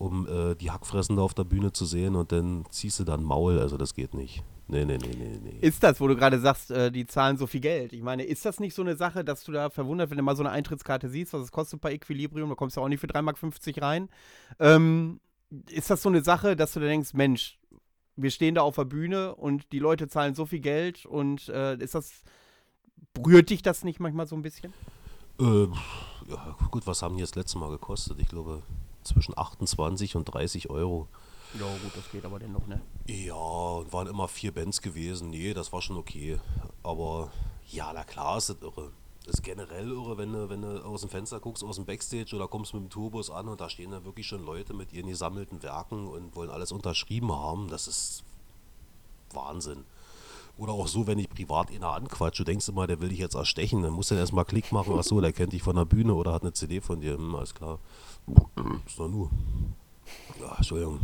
um 0.00 0.26
äh, 0.26 0.54
die 0.54 0.70
Hackfressen 0.70 1.16
da 1.16 1.22
auf 1.22 1.34
der 1.34 1.44
Bühne 1.44 1.72
zu 1.72 1.84
sehen 1.84 2.16
und 2.16 2.32
dann 2.32 2.64
ziehst 2.70 2.98
du 2.98 3.04
dann 3.04 3.22
Maul. 3.22 3.58
Also 3.58 3.76
das 3.76 3.92
geht 3.94 4.14
nicht. 4.14 4.42
Nee, 4.66 4.86
nee, 4.86 4.96
nee, 4.96 5.14
nee, 5.14 5.38
nee. 5.42 5.58
Ist 5.60 5.82
das, 5.82 6.00
wo 6.00 6.08
du 6.08 6.16
gerade 6.16 6.40
sagst, 6.40 6.70
äh, 6.70 6.90
die 6.90 7.06
zahlen 7.06 7.36
so 7.36 7.46
viel 7.46 7.60
Geld? 7.60 7.92
Ich 7.92 8.02
meine, 8.02 8.22
ist 8.22 8.46
das 8.46 8.60
nicht 8.60 8.74
so 8.74 8.80
eine 8.80 8.96
Sache, 8.96 9.24
dass 9.24 9.44
du 9.44 9.52
da 9.52 9.68
verwundert, 9.68 10.08
wenn 10.08 10.16
du 10.16 10.22
mal 10.22 10.36
so 10.36 10.42
eine 10.42 10.52
Eintrittskarte 10.52 11.10
siehst, 11.10 11.34
was 11.34 11.42
es 11.42 11.52
kostet 11.52 11.82
bei 11.82 11.92
Equilibrium, 11.92 12.48
da 12.48 12.54
kommst 12.54 12.78
du 12.78 12.80
auch 12.80 12.88
nicht 12.88 13.00
für 13.00 13.08
3,50 13.08 13.22
Mark 13.22 13.82
rein. 13.82 14.08
Ähm, 14.58 15.20
ist 15.68 15.90
das 15.90 16.00
so 16.00 16.08
eine 16.08 16.24
Sache, 16.24 16.56
dass 16.56 16.72
du 16.72 16.80
da 16.80 16.86
denkst, 16.86 17.12
Mensch, 17.12 17.58
wir 18.16 18.30
stehen 18.30 18.54
da 18.54 18.62
auf 18.62 18.76
der 18.76 18.86
Bühne 18.86 19.34
und 19.34 19.70
die 19.70 19.80
Leute 19.80 20.08
zahlen 20.08 20.34
so 20.34 20.46
viel 20.46 20.60
Geld 20.60 21.04
und 21.04 21.50
äh, 21.50 21.76
ist 21.76 21.94
das, 21.94 22.22
berührt 23.12 23.50
dich 23.50 23.60
das 23.60 23.84
nicht 23.84 24.00
manchmal 24.00 24.26
so 24.26 24.34
ein 24.34 24.42
bisschen? 24.42 24.72
Äh, 25.38 25.66
ja, 26.26 26.56
gut, 26.70 26.86
was 26.86 27.02
haben 27.02 27.16
die 27.16 27.20
jetzt 27.20 27.36
letztes 27.36 27.56
Mal 27.60 27.68
gekostet? 27.68 28.18
Ich 28.18 28.28
glaube 28.28 28.62
zwischen 29.02 29.36
28 29.36 30.16
und 30.16 30.24
30 30.24 30.70
Euro. 30.70 31.08
Ja, 31.58 31.66
gut, 31.66 31.96
das 31.96 32.10
geht 32.12 32.24
aber 32.24 32.38
dennoch, 32.38 32.66
ne? 32.66 32.80
Ja, 33.06 33.34
und 33.34 33.92
waren 33.92 34.06
immer 34.06 34.28
vier 34.28 34.52
Bands 34.52 34.80
gewesen. 34.82 35.30
Nee, 35.30 35.52
das 35.52 35.72
war 35.72 35.82
schon 35.82 35.96
okay. 35.96 36.38
Aber 36.82 37.30
ja, 37.70 37.90
na 37.92 38.04
klar 38.04 38.38
ist 38.38 38.50
das 38.50 38.56
irre. 38.60 38.90
Das 39.24 39.34
ist 39.34 39.42
generell 39.42 39.90
irre, 39.90 40.16
wenn 40.16 40.32
du, 40.32 40.48
wenn 40.48 40.62
du 40.62 40.84
aus 40.84 41.02
dem 41.02 41.10
Fenster 41.10 41.40
guckst, 41.40 41.62
aus 41.62 41.76
dem 41.76 41.84
Backstage 41.84 42.34
oder 42.34 42.48
kommst 42.48 42.72
mit 42.72 42.84
dem 42.84 42.90
Tourbus 42.90 43.30
an 43.30 43.48
und 43.48 43.60
da 43.60 43.68
stehen 43.68 43.90
dann 43.90 44.04
wirklich 44.04 44.26
schon 44.26 44.44
Leute 44.44 44.74
mit 44.74 44.92
ihren 44.92 45.08
gesammelten 45.08 45.62
Werken 45.62 46.06
und 46.08 46.34
wollen 46.36 46.50
alles 46.50 46.72
unterschrieben 46.72 47.32
haben. 47.32 47.68
Das 47.68 47.86
ist 47.86 48.24
Wahnsinn. 49.32 49.84
Oder 50.56 50.72
auch 50.72 50.88
so, 50.88 51.06
wenn 51.06 51.18
ich 51.18 51.28
privat 51.28 51.70
einer 51.70 51.94
anquatsche, 51.94 52.44
du 52.44 52.50
denkst 52.50 52.68
immer, 52.68 52.86
der 52.86 53.00
will 53.00 53.08
dich 53.08 53.18
jetzt 53.18 53.34
erstechen, 53.34 53.82
dann 53.82 53.92
musst 53.92 54.10
du 54.10 54.14
erstmal 54.14 54.44
Klick 54.44 54.72
machen, 54.72 54.94
ach 54.98 55.04
so, 55.04 55.20
der 55.20 55.32
kennt 55.32 55.52
dich 55.52 55.62
von 55.62 55.76
der 55.76 55.86
Bühne 55.86 56.14
oder 56.14 56.32
hat 56.32 56.42
eine 56.42 56.52
CD 56.52 56.80
von 56.80 57.00
dir, 57.00 57.14
hm, 57.14 57.34
alles 57.34 57.54
klar. 57.54 57.78
Ist 58.86 58.98
doch 58.98 59.08
nur. 59.08 59.30
Ja, 60.40 60.56
Entschuldigung. 60.56 61.00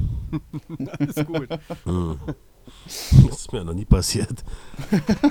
Alles 0.99 1.27
gut. 1.27 1.49
Hm. 1.85 2.19
Das 2.85 3.41
ist 3.41 3.53
mir 3.53 3.65
noch 3.65 3.75
nie 3.75 3.85
passiert. 3.85 4.45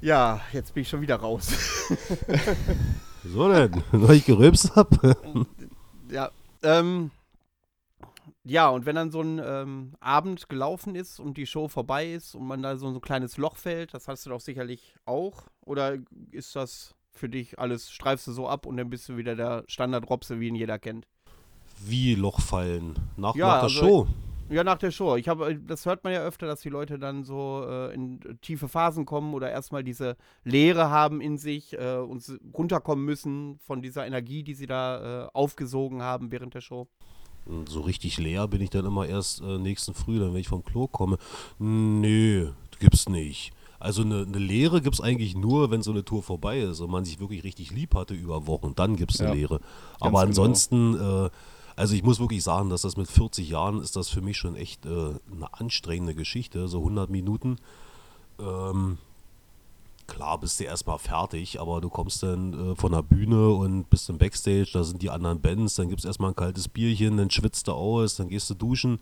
Ja, 0.00 0.40
jetzt 0.52 0.74
bin 0.74 0.82
ich 0.82 0.88
schon 0.88 1.00
wieder 1.00 1.16
raus. 1.16 1.50
Wieso 3.24 3.52
denn? 3.52 3.82
Weil 3.90 4.16
ich 4.16 4.26
gerülpst 4.26 4.76
hab? 4.76 4.90
ja, 6.08 6.30
ähm, 6.62 7.10
ja, 8.44 8.68
und 8.68 8.86
wenn 8.86 8.94
dann 8.94 9.10
so 9.10 9.20
ein 9.20 9.40
ähm, 9.44 9.94
Abend 9.98 10.48
gelaufen 10.48 10.94
ist 10.94 11.18
und 11.18 11.36
die 11.36 11.46
Show 11.46 11.66
vorbei 11.66 12.12
ist 12.12 12.36
und 12.36 12.46
man 12.46 12.62
da 12.62 12.76
so 12.76 12.86
ein 12.86 13.00
kleines 13.00 13.38
Loch 13.38 13.56
fällt, 13.56 13.92
das 13.92 14.06
hast 14.06 14.24
du 14.24 14.30
doch 14.30 14.40
sicherlich 14.40 14.94
auch. 15.04 15.42
Oder 15.62 15.98
ist 16.30 16.54
das 16.54 16.94
für 17.18 17.28
dich 17.28 17.58
alles, 17.58 17.90
streifst 17.90 18.26
du 18.26 18.32
so 18.32 18.48
ab 18.48 18.66
und 18.66 18.76
dann 18.76 18.88
bist 18.90 19.08
du 19.08 19.16
wieder 19.16 19.36
der 19.36 19.64
Standard-Robse, 19.66 20.40
wie 20.40 20.48
ihn 20.48 20.54
jeder 20.54 20.78
kennt? 20.78 21.06
Wie 21.84 22.14
Loch 22.14 22.40
fallen? 22.40 22.94
Nach, 23.16 23.34
Ja, 23.34 23.46
nach 23.48 23.54
der 23.56 23.62
also- 23.64 23.78
Show? 23.80 24.06
Ja, 24.50 24.64
nach 24.64 24.78
der 24.78 24.90
Show. 24.90 25.16
Ich 25.16 25.28
habe, 25.28 25.56
das 25.56 25.84
hört 25.84 26.04
man 26.04 26.14
ja 26.14 26.20
öfter, 26.20 26.46
dass 26.46 26.62
die 26.62 26.70
Leute 26.70 26.98
dann 26.98 27.22
so 27.22 27.66
äh, 27.68 27.92
in 27.92 28.18
tiefe 28.40 28.66
Phasen 28.66 29.04
kommen 29.04 29.34
oder 29.34 29.50
erstmal 29.50 29.84
diese 29.84 30.16
Leere 30.42 30.88
haben 30.88 31.20
in 31.20 31.36
sich 31.36 31.74
äh, 31.78 31.96
und 31.96 32.24
runterkommen 32.54 33.04
müssen 33.04 33.58
von 33.58 33.82
dieser 33.82 34.06
Energie, 34.06 34.42
die 34.42 34.54
sie 34.54 34.66
da 34.66 35.26
äh, 35.26 35.28
aufgesogen 35.34 36.00
haben 36.00 36.32
während 36.32 36.54
der 36.54 36.62
Show. 36.62 36.88
So 37.66 37.82
richtig 37.82 38.16
leer 38.16 38.48
bin 38.48 38.62
ich 38.62 38.70
dann 38.70 38.86
immer 38.86 39.06
erst 39.06 39.42
äh, 39.42 39.58
nächsten 39.58 39.92
Früh, 39.92 40.18
dann 40.18 40.32
wenn 40.32 40.40
ich 40.40 40.48
vom 40.48 40.64
Klo 40.64 40.86
komme. 40.86 41.18
Nö, 41.58 42.52
gibt's 42.78 43.06
nicht. 43.08 43.52
Also 43.80 44.02
eine, 44.02 44.22
eine 44.22 44.38
Lehre 44.38 44.80
gibt's 44.80 45.00
eigentlich 45.00 45.36
nur, 45.36 45.70
wenn 45.70 45.82
so 45.82 45.92
eine 45.92 46.04
Tour 46.04 46.22
vorbei 46.22 46.58
ist 46.60 46.80
und 46.80 46.90
man 46.90 47.04
sich 47.04 47.20
wirklich 47.20 47.44
richtig 47.44 47.70
lieb 47.70 47.94
hatte 47.94 48.14
über 48.14 48.46
Wochen. 48.46 48.74
Dann 48.74 48.96
gibt's 48.96 49.20
eine 49.20 49.28
Ja, 49.30 49.34
Lehre. 49.34 49.58
genau. 49.58 49.66
Aber 50.00 50.20
ansonsten, 50.20 50.94
äh, 50.98 51.30
also 51.76 51.94
ich 51.94 52.02
muss 52.02 52.18
wirklich 52.18 52.42
sagen, 52.42 52.70
dass 52.70 52.82
das 52.82 52.96
mit 52.96 53.08
40 53.08 53.48
Jahren 53.48 53.80
ist 53.80 53.94
das 53.94 54.08
für 54.08 54.20
mich 54.20 54.36
schon 54.36 54.56
echt 54.56 54.84
äh, 54.84 54.90
eine 54.90 55.52
anstrengende 55.52 56.14
Geschichte, 56.16 56.66
so 56.66 56.78
100 56.78 57.08
Minuten. 57.08 57.56
Ähm, 58.40 58.98
klar 60.08 60.40
bist 60.40 60.58
du 60.58 60.64
erstmal 60.64 60.98
fertig, 60.98 61.60
aber 61.60 61.80
du 61.80 61.88
kommst 61.88 62.22
dann 62.24 62.72
äh, 62.72 62.74
von 62.74 62.90
der 62.90 63.02
Bühne 63.02 63.50
und 63.50 63.88
bist 63.90 64.08
im 64.10 64.18
Backstage, 64.18 64.70
da 64.72 64.82
sind 64.82 65.02
die 65.02 65.10
anderen 65.10 65.40
Bands, 65.40 65.76
dann 65.76 65.88
gibt 65.88 66.00
es 66.00 66.04
erstmal 66.04 66.30
ein 66.32 66.36
kaltes 66.36 66.66
Bierchen, 66.68 67.16
dann 67.16 67.30
schwitzt 67.30 67.68
du 67.68 67.72
aus, 67.72 68.16
dann 68.16 68.28
gehst 68.28 68.50
du 68.50 68.54
duschen, 68.54 68.98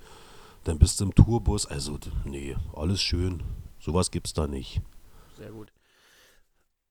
dann 0.65 0.79
bist 0.79 1.01
du 1.01 1.05
im 1.05 1.15
Tourbus. 1.15 1.65
Also, 1.65 1.97
nee, 2.27 2.57
alles 2.75 3.01
schön. 3.01 3.43
Sowas 3.87 4.11
gibt's 4.11 4.33
da 4.33 4.49
nicht. 4.49 4.81
Sehr 5.37 5.53
gut. 5.53 5.72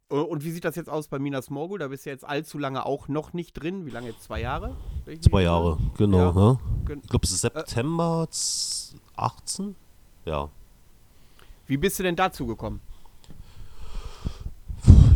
Äh, 0.09 0.15
Und 0.15 0.45
wie 0.45 0.51
sieht 0.51 0.63
das 0.63 0.75
jetzt 0.77 0.89
aus 0.89 1.09
bei 1.09 1.19
Minas 1.19 1.49
Morgul? 1.49 1.77
Da 1.77 1.89
bist 1.89 2.05
du 2.05 2.09
jetzt 2.09 2.23
allzu 2.23 2.57
lange 2.57 2.85
auch 2.85 3.09
noch 3.09 3.33
nicht 3.33 3.51
drin. 3.53 3.85
Wie 3.85 3.89
lange 3.91 4.07
jetzt? 4.07 4.23
Zwei 4.23 4.39
Jahre? 4.39 4.77
Zwei 5.19 5.41
Jahre, 5.43 5.71
irre? 5.71 5.91
genau. 5.97 6.17
Ja. 6.17 6.31
ne? 6.33 6.59
Ich 7.03 7.09
glaube, 7.09 7.25
es 7.25 7.31
ist 7.33 7.41
September 7.41 8.25
z- 8.29 8.95
18? 9.17 9.75
Ja. 10.23 10.47
Wie 11.67 11.75
bist 11.75 11.99
du 11.99 12.03
denn 12.03 12.15
dazu 12.15 12.45
gekommen? 12.47 12.79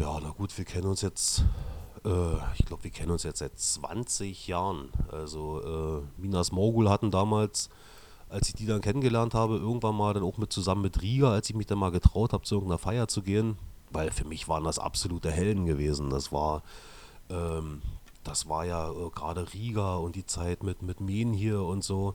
Ja, 0.01 0.19
na 0.21 0.31
gut, 0.31 0.57
wir 0.57 0.65
kennen 0.65 0.87
uns 0.87 1.01
jetzt, 1.01 1.43
äh, 2.03 2.35
ich 2.57 2.65
glaube, 2.65 2.83
wir 2.83 2.91
kennen 2.91 3.11
uns 3.11 3.23
jetzt 3.23 3.39
seit 3.39 3.57
20 3.57 4.47
Jahren. 4.47 4.89
Also 5.11 6.01
äh, 6.17 6.21
Minas 6.21 6.51
Morgul 6.51 6.89
hatten 6.89 7.11
damals, 7.11 7.69
als 8.29 8.47
ich 8.47 8.55
die 8.55 8.67
dann 8.67 8.81
kennengelernt 8.81 9.33
habe, 9.33 9.57
irgendwann 9.57 9.95
mal 9.95 10.13
dann 10.13 10.23
auch 10.23 10.37
mit 10.37 10.53
zusammen 10.53 10.83
mit 10.83 11.01
Riga, 11.01 11.31
als 11.31 11.49
ich 11.49 11.55
mich 11.55 11.65
dann 11.65 11.79
mal 11.79 11.91
getraut 11.91 12.31
habe, 12.31 12.43
zu 12.43 12.55
irgendeiner 12.55 12.77
Feier 12.77 13.07
zu 13.07 13.23
gehen, 13.23 13.57
weil 13.91 14.11
für 14.11 14.25
mich 14.25 14.47
waren 14.47 14.63
das 14.63 14.77
absolute 14.77 15.31
Helden 15.31 15.65
gewesen. 15.65 16.11
Das 16.11 16.31
war, 16.31 16.61
ähm, 17.29 17.81
das 18.23 18.47
war 18.47 18.65
ja 18.65 18.91
äh, 18.91 19.09
gerade 19.13 19.51
Riga 19.53 19.95
und 19.95 20.15
die 20.15 20.27
Zeit 20.27 20.63
mit, 20.63 20.83
mit 20.83 21.01
Men 21.01 21.33
hier 21.33 21.61
und 21.63 21.83
so. 21.83 22.13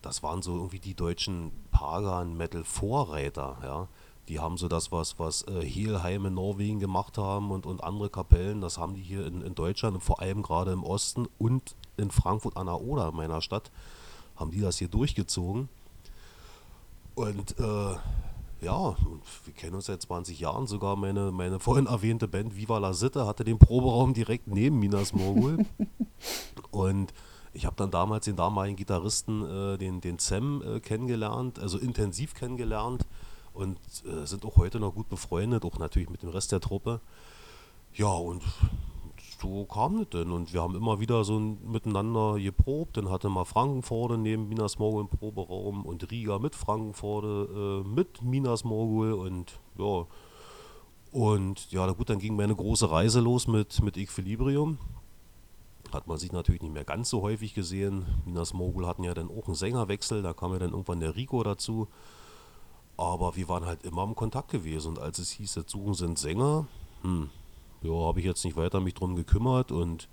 Das 0.00 0.22
waren 0.22 0.40
so 0.40 0.56
irgendwie 0.56 0.78
die 0.80 0.94
deutschen 0.94 1.52
Pagan-Metal-Vorreiter, 1.72 3.58
ja. 3.62 3.88
Die 4.28 4.38
haben 4.38 4.56
so 4.56 4.68
das, 4.68 4.92
was, 4.92 5.18
was 5.18 5.42
äh, 5.48 5.60
Helheim 5.62 6.24
in 6.26 6.34
Norwegen 6.34 6.78
gemacht 6.78 7.18
haben 7.18 7.50
und, 7.50 7.66
und 7.66 7.82
andere 7.82 8.08
Kapellen, 8.08 8.60
das 8.60 8.78
haben 8.78 8.94
die 8.94 9.02
hier 9.02 9.26
in, 9.26 9.42
in 9.42 9.56
Deutschland 9.56 9.96
und 9.96 10.02
vor 10.02 10.20
allem 10.20 10.42
gerade 10.42 10.72
im 10.72 10.84
Osten 10.84 11.26
und 11.38 11.74
in 11.96 12.10
Frankfurt 12.10 12.56
an 12.56 12.66
der 12.66 12.80
Oder, 12.80 13.10
meiner 13.10 13.40
Stadt, 13.40 13.72
haben 14.40 14.50
die 14.50 14.60
das 14.60 14.78
hier 14.78 14.88
durchgezogen. 14.88 15.68
Und 17.14 17.58
äh, 17.58 17.94
ja, 18.62 18.96
wir 19.44 19.54
kennen 19.54 19.74
uns 19.74 19.86
seit 19.86 20.02
20 20.02 20.40
Jahren. 20.40 20.66
Sogar 20.66 20.96
meine, 20.96 21.30
meine 21.30 21.60
vorhin 21.60 21.86
erwähnte 21.86 22.26
Band 22.26 22.56
Viva 22.56 22.78
la 22.78 22.92
Sitte 22.92 23.26
hatte 23.26 23.44
den 23.44 23.58
Proberaum 23.58 24.14
direkt 24.14 24.48
neben 24.48 24.78
Minas 24.78 25.12
Morgul. 25.12 25.64
und 26.70 27.12
ich 27.52 27.66
habe 27.66 27.76
dann 27.76 27.90
damals 27.90 28.24
den 28.24 28.36
damaligen 28.36 28.76
Gitarristen, 28.76 29.44
äh, 29.44 29.78
den, 29.78 30.00
den 30.00 30.18
Zem, 30.18 30.62
äh, 30.62 30.80
kennengelernt, 30.80 31.58
also 31.58 31.78
intensiv 31.78 32.34
kennengelernt 32.34 33.06
und 33.52 33.78
äh, 34.04 34.26
sind 34.26 34.44
auch 34.44 34.56
heute 34.56 34.78
noch 34.78 34.94
gut 34.94 35.08
befreundet, 35.08 35.64
auch 35.64 35.78
natürlich 35.78 36.10
mit 36.10 36.22
dem 36.22 36.30
Rest 36.30 36.52
der 36.52 36.60
Truppe. 36.60 37.00
Ja, 37.94 38.12
und 38.12 38.42
so 39.40 39.64
kam 39.64 39.98
das 39.98 40.10
denn. 40.10 40.30
Und 40.32 40.52
wir 40.52 40.62
haben 40.62 40.74
immer 40.74 41.00
wieder 41.00 41.24
so 41.24 41.38
ein- 41.38 41.58
miteinander 41.70 42.38
geprobt. 42.38 42.96
Dann 42.96 43.10
hatte 43.10 43.28
mal 43.28 43.44
Frankenforde 43.44 44.18
neben 44.18 44.48
Minas 44.48 44.78
Morgul 44.78 45.02
im 45.02 45.08
Proberaum 45.08 45.84
und 45.86 46.10
Riga 46.10 46.38
mit 46.38 46.54
Frankenforde, 46.54 47.82
äh, 47.84 47.88
mit 47.88 48.22
Minas 48.22 48.64
Morgul 48.64 49.12
und 49.12 49.58
ja. 49.78 50.06
Und 51.12 51.72
ja, 51.72 51.90
gut, 51.90 52.08
dann 52.08 52.20
ging 52.20 52.36
meine 52.36 52.54
große 52.54 52.90
Reise 52.90 53.20
los 53.20 53.48
mit, 53.48 53.82
mit 53.82 53.96
Equilibrium. 53.96 54.78
Hat 55.92 56.06
man 56.06 56.18
sich 56.18 56.30
natürlich 56.30 56.62
nicht 56.62 56.72
mehr 56.72 56.84
ganz 56.84 57.10
so 57.10 57.22
häufig 57.22 57.52
gesehen. 57.52 58.06
Minas 58.24 58.54
Morgul 58.54 58.86
hatten 58.86 59.02
ja 59.02 59.12
dann 59.12 59.28
auch 59.28 59.46
einen 59.46 59.56
Sängerwechsel, 59.56 60.22
da 60.22 60.32
kam 60.32 60.52
ja 60.52 60.60
dann 60.60 60.70
irgendwann 60.70 61.00
der 61.00 61.16
Rico 61.16 61.42
dazu. 61.42 61.88
Aber 62.96 63.34
wir 63.34 63.48
waren 63.48 63.64
halt 63.66 63.82
immer 63.84 64.04
im 64.04 64.14
Kontakt 64.14 64.50
gewesen. 64.50 64.88
Und 64.88 64.98
als 65.00 65.18
es 65.18 65.30
hieß, 65.30 65.56
jetzt 65.56 65.72
suchen 65.72 65.94
sie 65.94 66.16
Sänger, 66.16 66.66
hm, 67.02 67.30
ja, 67.82 67.92
habe 67.92 68.20
ich 68.20 68.26
jetzt 68.26 68.44
nicht 68.44 68.56
weiter 68.56 68.80
mich 68.80 68.94
drum 68.94 69.16
gekümmert. 69.16 69.72
Und 69.72 70.08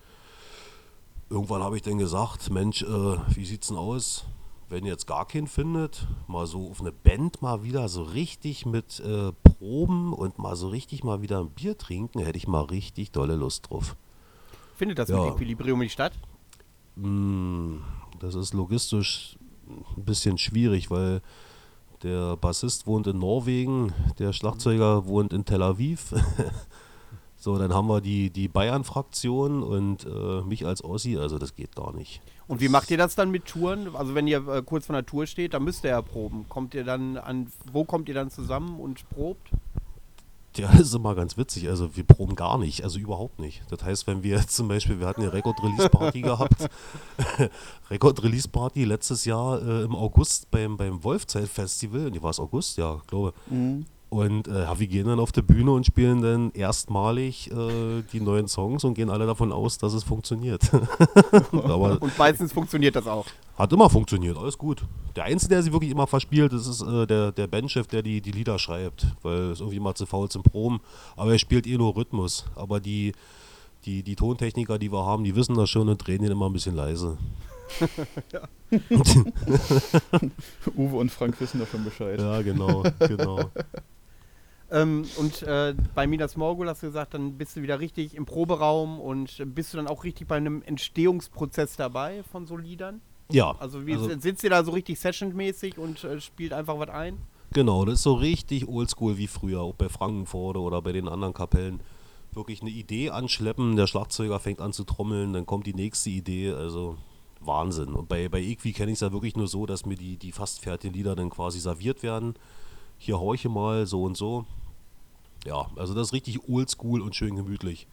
irgendwann 1.29 1.63
habe 1.63 1.75
ich 1.75 1.81
dann 1.83 1.97
gesagt, 1.97 2.49
Mensch, 2.49 2.81
äh, 2.83 3.17
wie 3.35 3.45
sieht's 3.45 3.67
denn 3.67 3.77
aus? 3.77 4.25
Wenn 4.69 4.83
ihr 4.85 4.91
jetzt 4.91 5.07
gar 5.07 5.25
keinen 5.25 5.47
findet, 5.47 6.05
mal 6.27 6.45
so 6.45 6.69
auf 6.69 6.81
eine 6.81 6.91
Band 6.91 7.41
mal 7.41 7.63
wieder 7.63 7.87
so 7.87 8.03
richtig 8.03 8.65
mit 8.65 8.99
äh, 8.99 9.31
Proben 9.43 10.11
und 10.11 10.39
mal 10.39 10.57
so 10.57 10.67
richtig 10.67 11.05
mal 11.05 11.21
wieder 11.21 11.39
ein 11.39 11.49
Bier 11.51 11.77
trinken, 11.77 12.19
hätte 12.19 12.37
ich 12.37 12.47
mal 12.49 12.63
richtig 12.65 13.11
dolle 13.11 13.35
Lust 13.35 13.69
drauf. 13.69 13.95
Findet 14.75 14.99
das 14.99 15.07
Ja. 15.09 15.23
mit 15.23 15.33
Equilibrium 15.35 15.79
nicht 15.79 15.93
statt? 15.93 16.11
Mm, 16.95 17.77
Das 18.19 18.35
ist 18.35 18.53
logistisch 18.53 19.37
ein 19.95 20.03
bisschen 20.03 20.37
schwierig, 20.37 20.89
weil 20.91 21.21
der 22.03 22.35
Bassist 22.37 22.87
wohnt 22.87 23.07
in 23.07 23.19
Norwegen, 23.19 23.93
der 24.19 24.33
Schlagzeuger 24.33 25.05
wohnt 25.07 25.31
in 25.33 25.45
Tel 25.45 25.61
Aviv. 25.63 26.13
so, 27.39 27.57
dann 27.57 27.73
haben 27.73 27.87
wir 27.87 28.01
die, 28.01 28.31
die 28.31 28.47
Bayern-Fraktion 28.47 29.61
und 29.61 30.05
äh, 30.05 30.41
mich 30.41 30.65
als 30.65 30.83
Ossi, 30.83 31.17
also 31.17 31.37
das 31.37 31.55
geht 31.55 31.75
gar 31.75 31.95
nicht. 31.95 32.21
Und 32.47 32.61
wie 32.61 32.69
macht 32.69 32.89
ihr 32.89 32.97
das 32.97 33.15
dann 33.15 33.29
mit 33.29 33.45
Touren? 33.45 33.95
Also 33.95 34.15
wenn 34.15 34.27
ihr 34.27 34.47
äh, 34.47 34.63
kurz 34.63 34.87
vor 34.87 34.93
der 34.93 35.05
Tour 35.05 35.27
steht, 35.27 35.53
dann 35.53 35.63
müsst 35.63 35.83
ihr 35.83 35.91
ja 35.91 36.01
proben. 36.01 36.45
Kommt 36.49 36.73
ihr 36.73 36.83
dann 36.83 37.17
an, 37.17 37.47
wo 37.71 37.83
kommt 37.83 38.09
ihr 38.09 38.15
dann 38.15 38.31
zusammen 38.31 38.79
und 38.79 39.07
probt? 39.09 39.51
Ja, 40.55 40.67
das 40.71 40.81
ist 40.81 40.95
immer 40.95 41.13
ganz 41.13 41.37
witzig. 41.37 41.69
Also 41.69 41.95
wir 41.95 42.03
proben 42.03 42.35
gar 42.35 42.57
nicht, 42.57 42.83
also 42.83 42.99
überhaupt 42.99 43.39
nicht. 43.39 43.61
Das 43.69 43.83
heißt, 43.83 44.07
wenn 44.07 44.23
wir 44.23 44.37
jetzt 44.37 44.51
zum 44.55 44.67
Beispiel, 44.67 44.99
wir 44.99 45.07
hatten 45.07 45.21
eine 45.21 45.33
Record-Release-Party 45.33 46.21
gehabt, 46.21 46.69
Record-Release-Party 47.91 48.83
letztes 48.85 49.25
Jahr 49.25 49.61
äh, 49.61 49.83
im 49.83 49.95
August 49.95 50.49
beim, 50.49 50.77
beim 50.77 51.03
Wolfzeit-Festival, 51.03 52.09
nee, 52.11 52.21
war 52.21 52.31
es 52.31 52.39
August? 52.39 52.77
Ja, 52.77 52.95
ich 52.95 53.07
glaube. 53.07 53.33
Mhm. 53.49 53.85
Und 54.09 54.47
äh, 54.47 54.79
wir 54.79 54.87
gehen 54.87 55.05
dann 55.05 55.19
auf 55.19 55.33
die 55.33 55.41
Bühne 55.41 55.71
und 55.71 55.85
spielen 55.85 56.21
dann 56.21 56.51
erstmalig 56.51 57.51
äh, 57.51 58.03
die 58.13 58.21
neuen 58.21 58.47
Songs 58.47 58.85
und 58.85 58.93
gehen 58.93 59.09
alle 59.09 59.25
davon 59.25 59.51
aus, 59.51 59.77
dass 59.77 59.91
es 59.93 60.03
funktioniert. 60.03 60.61
Aber 61.51 62.01
Und 62.01 62.17
meistens 62.17 62.53
funktioniert 62.53 62.95
das 62.95 63.05
auch. 63.05 63.25
hat 63.57 63.73
immer 63.73 63.89
funktioniert, 63.89 64.37
alles 64.37 64.57
gut. 64.57 64.83
Der 65.17 65.25
Einzige, 65.25 65.55
der 65.55 65.63
sie 65.63 65.73
wirklich 65.73 65.91
immer 65.91 66.07
verspielt, 66.07 66.53
das 66.53 66.67
ist 66.67 66.81
äh, 66.83 67.05
der, 67.05 67.33
der 67.33 67.47
Bandchef, 67.47 67.87
der 67.87 68.01
die, 68.01 68.21
die 68.21 68.31
Lieder 68.31 68.57
schreibt, 68.59 69.07
weil 69.23 69.51
es 69.51 69.59
irgendwie 69.59 69.81
mal 69.81 69.93
zu 69.95 70.05
faul 70.05 70.29
zum 70.29 70.43
Proben. 70.43 70.79
Aber 71.17 71.33
er 71.33 71.39
spielt 71.39 71.67
eh 71.67 71.77
nur 71.77 71.93
Rhythmus. 71.97 72.45
Aber 72.55 72.79
die, 72.79 73.11
die, 73.83 74.03
die 74.03 74.15
Tontechniker, 74.15 74.79
die 74.79 74.91
wir 74.91 75.05
haben, 75.05 75.25
die 75.25 75.35
wissen 75.35 75.55
das 75.55 75.69
schon 75.69 75.89
und 75.89 75.97
drehen 75.97 76.21
den 76.21 76.31
immer 76.31 76.45
ein 76.47 76.53
bisschen 76.53 76.75
leise. 76.75 77.17
Uwe 80.77 80.95
und 80.95 81.11
Frank 81.11 81.39
wissen 81.41 81.59
davon 81.59 81.83
Bescheid. 81.83 82.17
Ja, 82.19 82.41
genau, 82.41 82.83
genau. 82.99 83.51
Ähm, 84.69 85.05
und 85.17 85.43
äh, 85.43 85.73
bei 85.95 86.07
Minas 86.07 86.35
Morgul 86.35 86.67
hast 86.67 86.83
du 86.83 86.87
gesagt, 86.87 87.13
dann 87.13 87.37
bist 87.37 87.55
du 87.55 87.61
wieder 87.61 87.79
richtig 87.79 88.15
im 88.15 88.25
Proberaum 88.25 88.99
und 88.99 89.41
bist 89.55 89.73
du 89.73 89.77
dann 89.77 89.87
auch 89.87 90.03
richtig 90.03 90.27
bei 90.27 90.35
einem 90.35 90.61
Entstehungsprozess 90.61 91.77
dabei 91.77 92.23
von 92.31 92.45
so 92.45 92.57
Liedern? 92.57 93.01
Ja, 93.31 93.55
Also, 93.59 93.85
wie, 93.85 93.93
also 93.93 94.09
sitzt 94.19 94.43
ihr 94.43 94.49
da 94.49 94.63
so 94.63 94.71
richtig 94.71 94.99
sessionmäßig 94.99 95.77
und 95.77 96.03
äh, 96.03 96.19
spielt 96.21 96.53
einfach 96.53 96.79
was 96.79 96.89
ein? 96.89 97.17
genau, 97.53 97.85
das 97.85 97.95
ist 97.95 98.03
so 98.03 98.13
richtig 98.13 98.67
oldschool 98.67 99.17
wie 99.17 99.27
früher, 99.27 99.61
auch 99.61 99.73
bei 99.73 99.89
Frankenforde 99.89 100.59
oder 100.59 100.81
bei 100.81 100.91
den 100.91 101.07
anderen 101.07 101.33
Kapellen. 101.33 101.79
Wirklich 102.33 102.61
eine 102.61 102.69
Idee 102.69 103.09
anschleppen, 103.09 103.75
der 103.77 103.87
Schlagzeuger 103.87 104.39
fängt 104.39 104.61
an 104.61 104.73
zu 104.73 104.83
trommeln, 104.83 105.33
dann 105.33 105.45
kommt 105.45 105.65
die 105.65 105.73
nächste 105.73 106.09
Idee, 106.09 106.51
also 106.51 106.97
Wahnsinn. 107.39 107.93
Und 107.93 108.09
bei, 108.09 108.29
bei 108.29 108.41
Equi 108.41 108.73
kenne 108.73 108.91
ich 108.91 108.97
es 108.97 109.01
ja 109.01 109.11
wirklich 109.11 109.35
nur 109.35 109.47
so, 109.47 109.65
dass 109.65 109.85
mir 109.85 109.95
die, 109.95 110.17
die 110.17 110.31
fast 110.31 110.59
fertigen 110.61 110.93
Lieder 110.93 111.15
dann 111.15 111.29
quasi 111.29 111.59
serviert 111.59 112.03
werden. 112.03 112.35
Hier 112.97 113.19
horche 113.19 113.49
mal, 113.49 113.85
so 113.85 114.03
und 114.03 114.17
so. 114.17 114.45
Ja, 115.45 115.67
also 115.75 115.93
das 115.93 116.07
ist 116.07 116.13
richtig 116.13 116.49
oldschool 116.49 117.01
und 117.01 117.15
schön 117.15 117.35
gemütlich. 117.35 117.87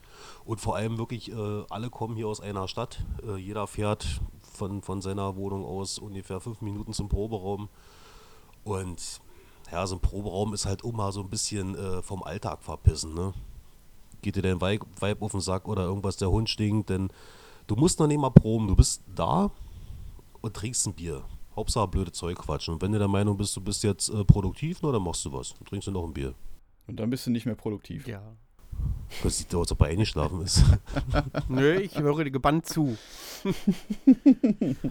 Und 0.45 0.61
vor 0.61 0.77
allem 0.77 0.99
wirklich, 0.99 1.31
äh, 1.31 1.65
alle 1.71 1.91
kommen 1.91 2.17
hier 2.17 2.29
aus 2.29 2.41
einer 2.41 2.67
Stadt. 2.69 3.05
Äh, 3.25 3.37
jeder 3.37 3.67
fährt 3.67 4.21
von, 4.53 4.83
von 4.83 5.01
seiner 5.01 5.37
Wohnung 5.37 5.65
aus 5.65 5.99
ungefähr 5.99 6.41
fünf 6.41 6.61
Minuten 6.63 6.93
zum 6.93 7.09
Proberaum. 7.09 7.69
Und 8.65 9.21
ja, 9.71 9.87
so 9.87 9.97
ein 9.97 10.01
Proberaum 10.01 10.55
ist 10.55 10.67
halt 10.67 10.83
immer 10.83 11.13
so 11.13 11.21
ein 11.21 11.31
bisschen 11.31 11.75
äh, 11.75 12.03
vom 12.03 12.23
Alltag 12.23 12.63
verpissen, 12.63 13.15
ne? 13.15 13.33
Geht 14.23 14.37
dir 14.37 14.43
dein 14.43 14.61
Weib, 14.61 14.87
Weib 15.01 15.21
auf 15.21 15.33
den 15.33 15.41
Sack 15.41 15.69
oder 15.69 15.83
irgendwas, 15.83 16.17
der 16.17 16.31
Hund 16.31 16.49
stinkt, 16.49 16.89
denn 16.89 17.11
du 17.67 17.77
musst 17.77 17.99
noch 18.01 18.07
nicht 18.07 18.19
mal 18.19 18.31
proben. 18.31 18.69
Du 18.69 18.77
bist 18.77 19.03
da 19.15 19.51
und 20.41 20.55
trinkst 20.55 20.87
ein 20.87 20.95
Bier. 20.95 21.25
Hauptsache 21.57 21.89
blöde 21.89 22.13
Zeug 22.13 22.39
quatschen. 22.39 22.75
Und 22.75 22.83
wenn 22.83 22.93
du 22.93 22.99
der 22.99 23.09
Meinung 23.09 23.37
bist, 23.37 23.57
du 23.57 23.61
bist 23.61 23.83
jetzt 23.85 24.09
äh, 24.09 24.25
produktiv, 24.25 24.79
na, 24.83 24.93
dann 24.93 25.03
machst 25.03 25.25
du 25.25 25.33
was. 25.33 25.55
Dann 25.55 25.65
trinkst 25.67 25.89
du 25.89 25.93
noch 25.93 26.05
ein 26.05 26.13
Bier. 26.13 26.35
Und 26.87 27.01
dann 27.01 27.11
bist 27.11 27.27
du 27.27 27.31
nicht 27.31 27.47
mehr 27.47 27.55
produktiv. 27.55 28.07
Ja. 28.07 28.23
Das 29.23 29.39
sieht 29.39 29.55
aus, 29.55 29.71
ob 29.71 29.81
er 29.81 29.89
eingeschlafen 29.89 30.43
ist. 30.43 30.65
Nö, 31.49 31.77
ich 31.77 31.97
höre 31.97 32.25
dir 32.25 32.31
gebannt 32.31 32.67
zu. 32.67 32.97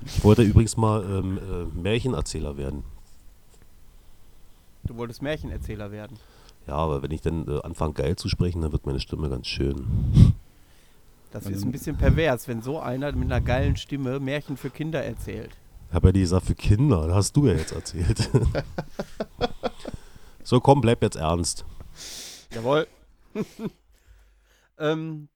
Ich 0.05 0.23
wollte 0.23 0.43
übrigens 0.43 0.77
mal 0.77 1.03
ähm, 1.03 1.37
äh, 1.37 1.65
Märchenerzähler 1.77 2.55
werden. 2.57 2.83
Du 4.85 4.95
wolltest 4.95 5.21
Märchenerzähler 5.21 5.91
werden. 5.91 6.17
Ja, 6.67 6.75
aber 6.75 7.01
wenn 7.03 7.11
ich 7.11 7.21
dann 7.21 7.47
äh, 7.47 7.61
anfange 7.61 7.93
geil 7.93 8.15
zu 8.15 8.29
sprechen, 8.29 8.61
dann 8.61 8.71
wird 8.71 8.85
meine 8.85 8.99
Stimme 8.99 9.29
ganz 9.29 9.47
schön. 9.47 10.33
Das 11.31 11.47
ist 11.47 11.63
ein 11.63 11.71
bisschen 11.71 11.97
pervers, 11.97 12.47
wenn 12.47 12.61
so 12.61 12.79
einer 12.79 13.11
mit 13.11 13.31
einer 13.31 13.41
geilen 13.41 13.75
Stimme 13.75 14.19
Märchen 14.19 14.55
für 14.55 14.69
Kinder 14.69 15.03
erzählt. 15.03 15.51
Ich 15.93 15.95
habe 15.95 16.07
ja 16.07 16.11
die 16.11 16.21
gesagt 16.21 16.47
für 16.47 16.55
Kinder, 16.55 17.05
das 17.05 17.15
hast 17.15 17.37
du 17.37 17.45
ja 17.45 17.53
jetzt 17.53 17.71
erzählt. 17.71 18.17
so, 20.43 20.59
komm, 20.59 20.81
bleib 20.81 21.03
jetzt 21.03 21.17
ernst. 21.17 21.65
Jawohl. 22.51 22.87
ähm, 24.79 25.27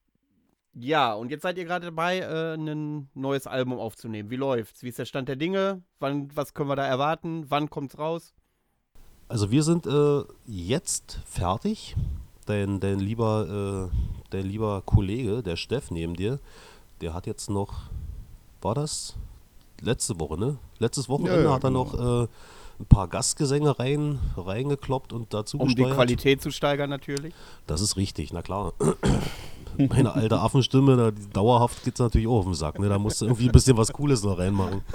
ja, 0.74 1.14
und 1.14 1.30
jetzt 1.30 1.42
seid 1.42 1.58
ihr 1.58 1.64
gerade 1.64 1.86
dabei, 1.86 2.18
äh, 2.18 2.56
ein 2.56 3.08
neues 3.14 3.46
Album 3.46 3.78
aufzunehmen. 3.78 4.30
Wie 4.30 4.36
läuft's? 4.36 4.82
Wie 4.82 4.88
ist 4.88 4.98
der 4.98 5.04
Stand 5.04 5.28
der 5.28 5.36
Dinge? 5.36 5.84
Wann, 6.00 6.28
was 6.34 6.54
können 6.54 6.68
wir 6.68 6.74
da 6.74 6.88
erwarten? 6.88 7.44
Wann 7.48 7.70
kommt's 7.70 7.96
raus? 7.96 8.34
Also 9.28 9.52
wir 9.52 9.62
sind 9.62 9.86
äh, 9.86 10.24
jetzt 10.44 11.20
fertig. 11.24 11.94
Dein, 12.46 12.80
dein, 12.80 12.98
lieber, 12.98 13.90
äh, 13.92 13.96
dein 14.30 14.46
lieber 14.46 14.82
Kollege, 14.84 15.44
der 15.44 15.54
Steff 15.54 15.92
neben 15.92 16.16
dir, 16.16 16.40
der 17.00 17.14
hat 17.14 17.28
jetzt 17.28 17.48
noch, 17.48 17.90
war 18.60 18.74
das 18.74 19.16
letzte 19.80 20.18
Woche, 20.20 20.38
ne? 20.38 20.58
Letztes 20.78 21.08
Wochenende 21.08 21.42
Ja, 21.42 21.48
ja, 21.48 21.54
hat 21.54 21.64
er 21.64 21.70
genau. 21.70 21.84
noch 21.84 22.24
äh, 22.24 22.28
ein 22.80 22.86
paar 22.86 23.08
Gastgesänge 23.08 23.78
rein, 23.78 24.18
reingekloppt 24.36 25.12
und 25.12 25.34
dazu 25.34 25.58
Um 25.58 25.68
die 25.68 25.74
gesteuert. 25.74 25.96
Qualität 25.96 26.42
zu 26.42 26.50
steigern 26.50 26.90
natürlich. 26.90 27.34
Das 27.66 27.80
ist 27.80 27.96
richtig, 27.96 28.32
na 28.32 28.42
klar. 28.42 28.72
Meine 29.76 30.12
alte 30.12 30.40
Affenstimme, 30.40 30.96
da, 30.96 31.10
die, 31.10 31.28
dauerhaft 31.30 31.84
geht 31.84 31.94
es 31.94 32.00
natürlich 32.00 32.26
auch 32.26 32.38
auf 32.38 32.44
den 32.44 32.54
Sack. 32.54 32.78
Ne? 32.78 32.88
Da 32.88 32.98
musst 32.98 33.20
du 33.20 33.26
irgendwie 33.26 33.46
ein 33.46 33.52
bisschen 33.52 33.76
was 33.76 33.92
Cooles 33.92 34.22
noch 34.22 34.38
reinmachen. 34.38 34.82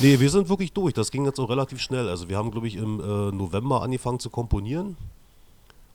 Nee, 0.00 0.18
wir 0.18 0.30
sind 0.30 0.48
wirklich 0.48 0.72
durch. 0.72 0.94
Das 0.94 1.10
ging 1.10 1.26
jetzt 1.26 1.38
auch 1.38 1.50
relativ 1.50 1.78
schnell. 1.80 2.08
Also 2.08 2.28
wir 2.30 2.38
haben, 2.38 2.50
glaube 2.50 2.66
ich, 2.66 2.76
im 2.76 3.00
äh, 3.00 3.32
November 3.32 3.82
angefangen 3.82 4.18
zu 4.18 4.30
komponieren. 4.30 4.96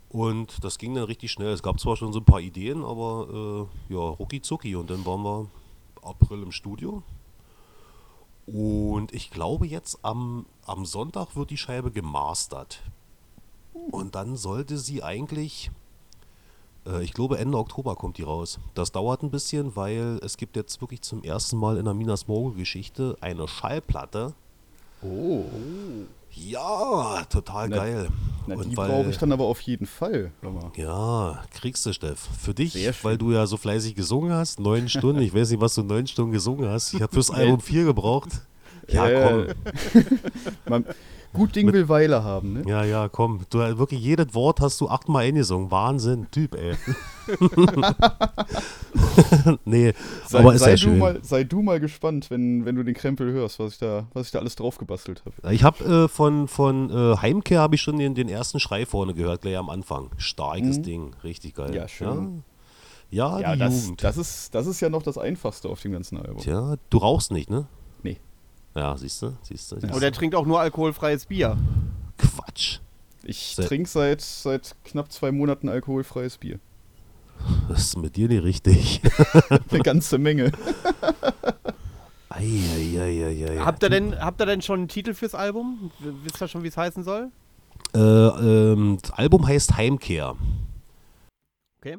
Und 0.10 0.64
das 0.64 0.78
ging 0.78 0.94
dann 0.96 1.06
richtig 1.06 1.32
schnell. 1.32 1.52
Es 1.54 1.64
gab 1.64 1.80
zwar 1.80 1.96
schon 1.96 2.14
so 2.14 2.20
ein 2.20 2.26
paar 2.26 2.40
Ideen, 2.40 2.84
aber 2.84 3.68
äh, 3.90 3.94
ja, 3.94 4.00
rucki 4.00 4.42
zucki. 4.42 4.76
Und 4.76 4.90
dann 4.90 5.06
waren 5.06 5.24
wir 5.24 5.48
April 6.04 6.44
im 6.44 6.52
Studio. 6.52 7.04
Und 8.48 9.14
ich 9.14 9.30
glaube 9.30 9.68
jetzt 9.68 10.00
am, 10.02 10.46
am 10.66 10.86
Sonntag 10.86 11.36
wird 11.36 11.52
die 11.52 11.58
Scheibe 11.58 11.92
gemastert. 11.92 12.82
Und 13.92 14.16
dann 14.16 14.36
sollte 14.36 14.78
sie 14.78 15.04
eigentlich, 15.04 15.70
äh, 16.86 17.04
ich 17.04 17.14
glaube 17.14 17.38
Ende 17.38 17.58
Oktober 17.58 17.96
kommt 17.96 18.18
die 18.18 18.24
raus. 18.24 18.60
Das 18.74 18.92
dauert 18.92 19.22
ein 19.22 19.32
bisschen, 19.32 19.76
weil 19.76 20.20
es 20.24 20.38
gibt 20.38 20.56
jetzt 20.56 20.82
wirklich 20.82 21.02
zum 21.02 21.24
ersten 21.24 21.58
Mal 21.58 21.78
in 21.78 21.86
der 21.86 21.94
Minas 21.94 22.28
Morgul 22.28 22.56
Geschichte 22.56 23.18
eine 23.22 23.48
Schallplatte. 23.48 24.34
Oh. 25.02 25.46
Ja, 26.46 27.24
total 27.30 27.70
Na- 27.70 27.76
geil. 27.78 28.08
Na, 28.48 28.56
Und 28.56 28.70
die 28.72 28.76
brauche 28.76 29.10
ich 29.10 29.18
dann 29.18 29.32
aber 29.32 29.44
auf 29.46 29.62
jeden 29.62 29.86
Fall. 29.86 30.32
Ja, 30.76 31.44
kriegst 31.54 31.86
du, 31.86 31.94
Steff. 31.94 32.20
Für 32.40 32.54
dich, 32.54 32.76
weil 33.04 33.18
du 33.18 33.32
ja 33.32 33.46
so 33.46 33.58
fleißig 33.58 33.94
gesungen 33.96 34.32
hast, 34.34 34.60
neun 34.60 34.90
Stunden. 34.90 35.22
Ich 35.22 35.34
weiß 35.34 35.52
nicht, 35.52 35.62
was 35.62 35.76
du 35.76 35.84
neun 35.84 36.08
Stunden 36.08 36.32
gesungen 36.32 36.68
hast. 36.70 36.94
Ich 36.94 37.02
habe 37.02 37.14
fürs 37.14 37.30
Album 37.30 37.60
vier 37.60 37.84
gebraucht. 37.84 38.30
Ja, 38.88 39.30
komm. 39.30 39.48
Man, 40.68 40.86
gut 41.34 41.56
Ding 41.56 41.72
will 41.72 41.88
Weile 41.90 42.24
haben, 42.24 42.54
ne? 42.54 42.64
Ja, 42.68 42.84
ja, 42.84 43.08
komm. 43.10 43.42
Du 43.50 43.60
wirklich 43.60 44.02
jedes 44.02 44.34
Wort 44.34 44.60
hast 44.62 44.80
du 44.82 44.90
achtmal 44.90 45.26
eingesungen. 45.26 45.72
Wahnsinn, 45.72 46.28
Typ, 46.32 46.56
ey. 46.56 46.76
nee, 49.66 49.94
Sei, 50.28 50.40
aber 50.40 50.54
ist 50.54 50.62
sei, 50.62 50.70
ja 50.72 50.76
du 50.76 50.82
schön. 50.82 50.98
mal, 50.98 51.20
sei 51.24 51.44
du 51.44 51.62
mal 51.62 51.80
gespannt, 51.80 52.30
wenn, 52.32 52.66
wenn 52.66 52.76
du 52.76 52.84
den 52.84 52.96
Krempel 52.96 53.32
hörst, 53.32 53.60
was 53.60 53.74
ich 53.74 53.80
da, 53.80 54.08
was 54.14 54.28
ich 54.28 54.32
da 54.32 54.40
alles 54.40 54.56
drauf 54.56 54.78
gebastelt 54.78 55.24
habe. 55.26 55.54
Ich 55.54 55.64
habe 55.64 55.84
äh, 55.84 56.08
von, 56.08 56.48
von 56.48 56.90
äh, 56.90 57.18
Heimkehr 57.18 57.60
habe 57.62 57.76
ich 57.76 57.82
schon 57.82 57.98
den, 57.98 58.16
den 58.16 58.30
ersten 58.30 58.60
Schrei 58.60 58.86
vorne 58.86 59.14
gehört, 59.14 59.42
gleich 59.42 59.58
am 59.58 59.70
Anfang. 59.70 60.10
Starkes 60.18 60.78
Mhm. 60.80 60.84
Ding, 60.84 61.16
richtig 61.24 61.56
geil. 61.56 61.76
Ja, 61.76 61.88
schön. 61.88 62.44
Ja, 63.12 63.40
ja, 63.40 63.42
Ja, 63.42 63.54
die 63.54 63.60
das, 63.60 63.84
Jugend. 63.84 64.04
das, 64.04 64.18
ist, 64.18 64.54
das 64.56 64.68
ist 64.68 64.82
ja 64.82 64.90
noch 64.90 65.02
das 65.04 65.18
Einfachste 65.18 65.68
auf 65.70 65.82
dem 65.82 65.92
ganzen 65.92 66.18
Album. 66.18 66.38
Tja, 66.38 66.76
du 66.90 66.98
rauchst 67.00 67.32
nicht, 67.32 67.50
ne? 67.50 67.66
Ja, 68.80 68.96
siehst 68.96 69.22
du, 69.22 69.36
siehst 69.42 69.74
du. 69.74 69.76
Und 69.76 70.02
er 70.02 70.14
trinkt 70.14 70.36
auch 70.36 70.46
nur 70.46 70.62
alkoholfreies 70.62 71.26
Bier. 71.26 71.58
Quatsch. 72.18 72.80
Ich 73.24 73.58
trinke 73.58 73.90
seit, 73.90 74.22
seit 74.22 74.74
knapp 74.86 75.12
zwei 75.12 75.34
Monaten 75.34 75.68
alkoholfreies 75.68 76.38
Bier. 76.38 76.60
Das 77.68 77.80
ist 77.80 77.98
mit 77.98 78.16
dir 78.16 78.30
nicht 78.30 78.42
richtig. 78.42 79.02
Eine 79.70 79.84
ganze 79.84 80.18
Menge. 80.18 80.54
Eieieiei. 82.30 83.58
Habt 83.58 83.84
ihr 83.84 83.90
denn, 83.90 84.18
habt 84.18 84.42
ihr 84.42 84.46
denn 84.46 84.62
schon 84.62 84.80
einen 84.80 84.88
Titel 84.88 85.14
fürs 85.14 85.36
Album? 85.36 85.92
Wisst 86.00 86.42
ihr 86.42 86.48
schon, 86.48 86.64
wie 86.64 86.70
es 86.70 86.78
heißen 86.78 87.04
soll? 87.04 87.32
Äh, 87.94 88.00
ähm, 88.00 88.98
das 89.02 89.12
Album 89.12 89.46
heißt 89.46 89.76
Heimkehr. 89.76 90.38
Okay. 91.80 91.98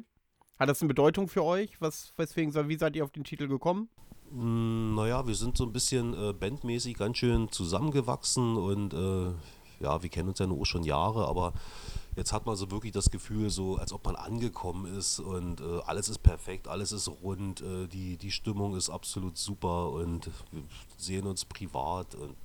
Hat 0.57 0.67
das 0.67 0.81
eine 0.81 0.87
Bedeutung 0.87 1.27
für 1.27 1.43
euch? 1.43 1.79
Was, 1.79 2.11
weswegen, 2.17 2.51
wie 2.69 2.77
seid 2.77 2.95
ihr 2.95 3.03
auf 3.03 3.11
den 3.11 3.23
Titel 3.23 3.47
gekommen? 3.47 3.87
Mm, 4.31 4.95
Naja, 4.95 5.25
wir 5.27 5.35
sind 5.35 5.57
so 5.57 5.65
ein 5.65 5.73
bisschen 5.73 6.13
äh, 6.13 6.33
bandmäßig 6.33 6.97
ganz 6.97 7.17
schön 7.17 7.51
zusammengewachsen 7.51 8.55
und 8.57 8.93
äh, 8.93 9.31
ja, 9.83 10.01
wir 10.01 10.09
kennen 10.09 10.29
uns 10.29 10.39
ja 10.39 10.47
nur 10.47 10.65
schon 10.65 10.83
Jahre, 10.83 11.27
aber 11.27 11.53
jetzt 12.15 12.31
hat 12.33 12.45
man 12.45 12.55
so 12.55 12.69
wirklich 12.71 12.91
das 12.93 13.09
Gefühl, 13.09 13.49
so 13.49 13.77
als 13.77 13.91
ob 13.91 14.05
man 14.05 14.15
angekommen 14.15 14.85
ist 14.97 15.19
und 15.19 15.59
äh, 15.61 15.79
alles 15.85 16.07
ist 16.07 16.19
perfekt, 16.19 16.67
alles 16.67 16.91
ist 16.91 17.09
rund, 17.23 17.61
äh, 17.61 17.87
die, 17.87 18.17
die 18.17 18.31
Stimmung 18.31 18.75
ist 18.75 18.89
absolut 18.89 19.37
super 19.37 19.91
und 19.91 20.27
wir 20.51 20.63
sehen 20.97 21.25
uns 21.27 21.45
privat 21.45 22.15
und 22.15 22.35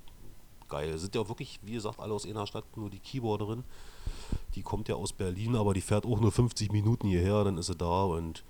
geil. 0.67 0.97
Sind 0.97 1.15
ja 1.15 1.21
auch 1.21 1.29
wirklich, 1.29 1.59
wie 1.63 1.73
gesagt, 1.73 1.99
alle 1.99 2.13
aus 2.13 2.25
einer 2.25 2.47
Stadt, 2.47 2.65
nur 2.75 2.89
die 2.89 2.99
Keyboarderin. 2.99 3.63
Die 4.55 4.63
kommt 4.63 4.89
ja 4.89 4.95
aus 4.95 5.13
Berlin, 5.13 5.55
aber 5.55 5.73
die 5.73 5.81
fährt 5.81 6.05
auch 6.05 6.19
nur 6.19 6.31
50 6.31 6.71
Minuten 6.71 7.07
hierher, 7.07 7.43
dann 7.43 7.57
ist 7.57 7.67
sie 7.67 7.75
da 7.75 8.03
und 8.03 8.43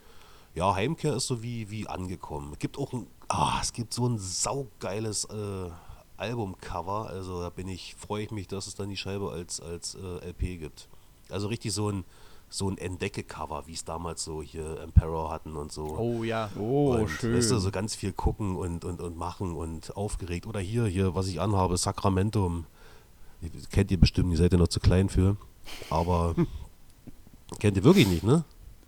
ja, 0.55 0.73
Heimkehr 0.73 1.13
ist 1.15 1.27
so 1.27 1.43
wie, 1.43 1.69
wie 1.69 1.87
angekommen. 1.87 2.53
Es 2.53 2.59
gibt 2.59 2.79
auch 2.79 2.91
ein, 2.93 3.05
ah, 3.27 3.59
es 3.61 3.73
gibt 3.73 3.93
so 3.93 4.07
ein 4.07 4.17
saugeiles 4.17 5.25
äh, 5.25 5.69
Albumcover. 6.17 7.07
Also 7.09 7.41
da 7.41 7.49
bin 7.49 7.67
ich, 7.67 7.95
freue 7.95 8.23
ich 8.23 8.31
mich, 8.31 8.47
dass 8.47 8.67
es 8.67 8.75
dann 8.75 8.89
die 8.89 8.97
Scheibe 8.97 9.31
als, 9.31 9.59
als 9.61 9.95
äh, 9.95 10.29
LP 10.29 10.59
gibt. 10.59 10.87
Also 11.29 11.47
richtig 11.47 11.73
so 11.73 11.89
ein, 11.89 12.05
so 12.49 12.69
ein 12.69 12.77
Entdecke-Cover, 12.77 13.67
wie 13.67 13.73
es 13.73 13.83
damals 13.83 14.23
so 14.23 14.41
hier 14.41 14.79
Emperor 14.81 15.31
hatten 15.31 15.55
und 15.55 15.71
so. 15.71 15.97
Oh 15.97 16.23
ja. 16.23 16.49
Oh, 16.57 16.93
und, 16.93 17.09
schön. 17.09 17.35
Weißt 17.35 17.51
du, 17.51 17.59
so 17.59 17.71
ganz 17.71 17.95
viel 17.95 18.13
gucken 18.13 18.55
und, 18.55 18.85
und, 18.85 19.01
und 19.01 19.17
machen 19.17 19.55
und 19.55 19.95
aufgeregt. 19.97 20.47
Oder 20.47 20.59
hier, 20.59 20.85
hier, 20.85 21.15
was 21.15 21.27
ich 21.27 21.41
anhabe, 21.41 21.77
Sacramentum. 21.77 22.65
Kennt 23.71 23.91
ihr 23.91 23.99
bestimmt, 23.99 24.31
ihr 24.31 24.37
seid 24.37 24.51
ja 24.51 24.57
noch 24.57 24.69
zu 24.69 24.79
klein 24.79 25.09
für. 25.09 25.37
Aber 25.89 26.33
kennt 27.59 27.77
ihr 27.77 27.83
wirklich 27.83 28.07
nicht, 28.07 28.23
ne? 28.23 28.43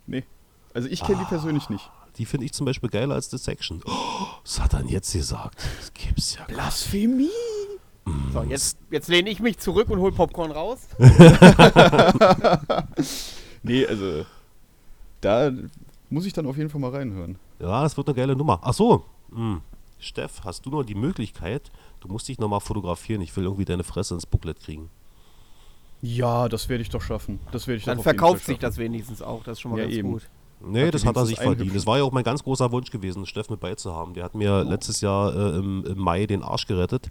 nee. 0.06 0.24
Also 0.72 0.88
ich 0.88 1.02
kenne 1.02 1.18
die 1.18 1.24
persönlich 1.24 1.68
nicht. 1.68 1.90
Die 2.20 2.26
finde 2.26 2.44
ich 2.44 2.52
zum 2.52 2.66
Beispiel 2.66 2.90
geiler 2.90 3.14
als 3.14 3.30
Dissection. 3.30 3.80
Oh, 3.86 4.26
was 4.44 4.60
hat 4.60 4.74
er 4.74 4.80
denn 4.80 4.88
jetzt 4.88 5.10
gesagt? 5.14 5.56
Das 5.78 5.94
gibt's 5.94 6.34
ja 6.34 6.40
gar 6.40 6.48
nicht. 6.48 6.54
Blasphemie! 6.54 7.30
So, 8.34 8.42
jetzt, 8.42 8.76
jetzt 8.90 9.08
lehne 9.08 9.30
ich 9.30 9.40
mich 9.40 9.56
zurück 9.56 9.88
und 9.88 10.00
hol 10.00 10.12
Popcorn 10.12 10.50
raus. 10.50 10.80
Nee, 13.62 13.86
also 13.86 14.26
da 15.22 15.50
muss 16.10 16.26
ich 16.26 16.34
dann 16.34 16.46
auf 16.46 16.58
jeden 16.58 16.68
Fall 16.68 16.80
mal 16.80 16.90
reinhören. 16.90 17.38
Ja, 17.58 17.82
das 17.82 17.96
wird 17.96 18.06
eine 18.08 18.14
geile 18.14 18.36
Nummer. 18.36 18.60
Ach 18.62 18.74
so. 18.74 19.06
Hm. 19.32 19.62
Steff, 19.98 20.42
hast 20.44 20.66
du 20.66 20.70
noch 20.70 20.82
die 20.82 20.94
Möglichkeit, 20.94 21.70
du 22.00 22.08
musst 22.08 22.28
dich 22.28 22.38
nochmal 22.38 22.60
fotografieren. 22.60 23.22
Ich 23.22 23.34
will 23.34 23.44
irgendwie 23.44 23.64
deine 23.64 23.84
Fresse 23.84 24.14
ins 24.14 24.26
Booklet 24.26 24.60
kriegen. 24.60 24.90
Ja, 26.02 26.48
das 26.48 26.68
werde 26.68 26.82
ich 26.82 26.88
doch 26.90 27.02
schaffen. 27.02 27.38
Das 27.52 27.66
werde 27.66 27.78
ich 27.78 27.84
Dann 27.84 27.96
doch 27.96 28.00
auf 28.00 28.06
jeden 28.06 28.18
verkauft 28.18 28.42
Fall 28.42 28.54
sich 28.54 28.58
das 28.58 28.78
wenigstens 28.78 29.22
auch. 29.22 29.44
Das 29.44 29.58
ist 29.58 29.60
schon 29.60 29.72
mal 29.72 29.78
Ja, 29.78 29.84
ganz 29.84 29.96
eben. 29.96 30.12
gut. 30.12 30.28
Nee, 30.62 30.86
Hat 30.86 30.94
das 30.94 31.06
hat 31.06 31.16
er 31.16 31.26
sich 31.26 31.38
verdient. 31.38 31.74
Das 31.74 31.86
war 31.86 31.98
ja 31.98 32.04
auch 32.04 32.12
mein 32.12 32.24
ganz 32.24 32.42
großer 32.44 32.70
Wunsch 32.72 32.90
gewesen, 32.90 33.24
Steff 33.26 33.48
mit 33.48 33.60
beizuhaben. 33.60 34.14
Der 34.14 34.24
hat 34.24 34.34
mir 34.34 34.62
letztes 34.64 35.00
Jahr 35.00 35.34
äh, 35.34 35.56
im, 35.58 35.84
im 35.84 35.98
Mai 35.98 36.26
den 36.26 36.42
Arsch 36.42 36.66
gerettet. 36.66 37.10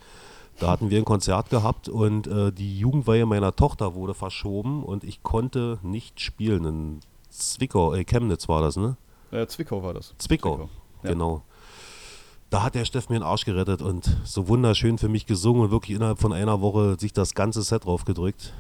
Da 0.60 0.70
hatten 0.70 0.90
wir 0.90 0.98
ein 0.98 1.06
Konzert 1.06 1.50
gehabt 1.50 1.88
und 1.90 2.28
äh, 2.28 2.52
die 2.52 2.78
Jugendweihe 2.80 3.26
meiner 3.26 3.56
Tochter 3.56 3.96
wurde 3.96 4.14
verschoben 4.14 4.84
und 4.84 5.04
ich 5.04 5.24
konnte 5.24 5.80
nicht 5.84 6.20
spielen. 6.20 6.66
In 6.66 7.00
Zwickau, 7.30 7.94
äh, 7.94 8.04
Chemnitz 8.04 8.50
war 8.50 8.62
das, 8.62 8.76
ne? 8.76 8.98
Äh, 9.32 9.48
Zwickau 9.48 9.82
war 9.84 9.94
das. 9.94 10.14
Zwickau, 10.18 10.70
Ja. 11.04 11.12
genau. 11.12 11.44
Da 12.50 12.64
hat 12.64 12.74
der 12.76 12.84
Steff 12.84 13.10
mir 13.10 13.20
den 13.20 13.24
Arsch 13.24 13.46
gerettet 13.46 13.82
und 13.84 14.18
so 14.26 14.48
wunderschön 14.48 14.98
für 14.98 15.08
mich 15.08 15.28
gesungen 15.28 15.62
und 15.64 15.72
wirklich 15.72 15.96
innerhalb 15.96 16.20
von 16.20 16.34
einer 16.34 16.62
Woche 16.62 16.98
sich 17.00 17.14
das 17.14 17.36
ganze 17.36 17.62
Set 17.62 17.86
draufgedrückt. 17.86 18.54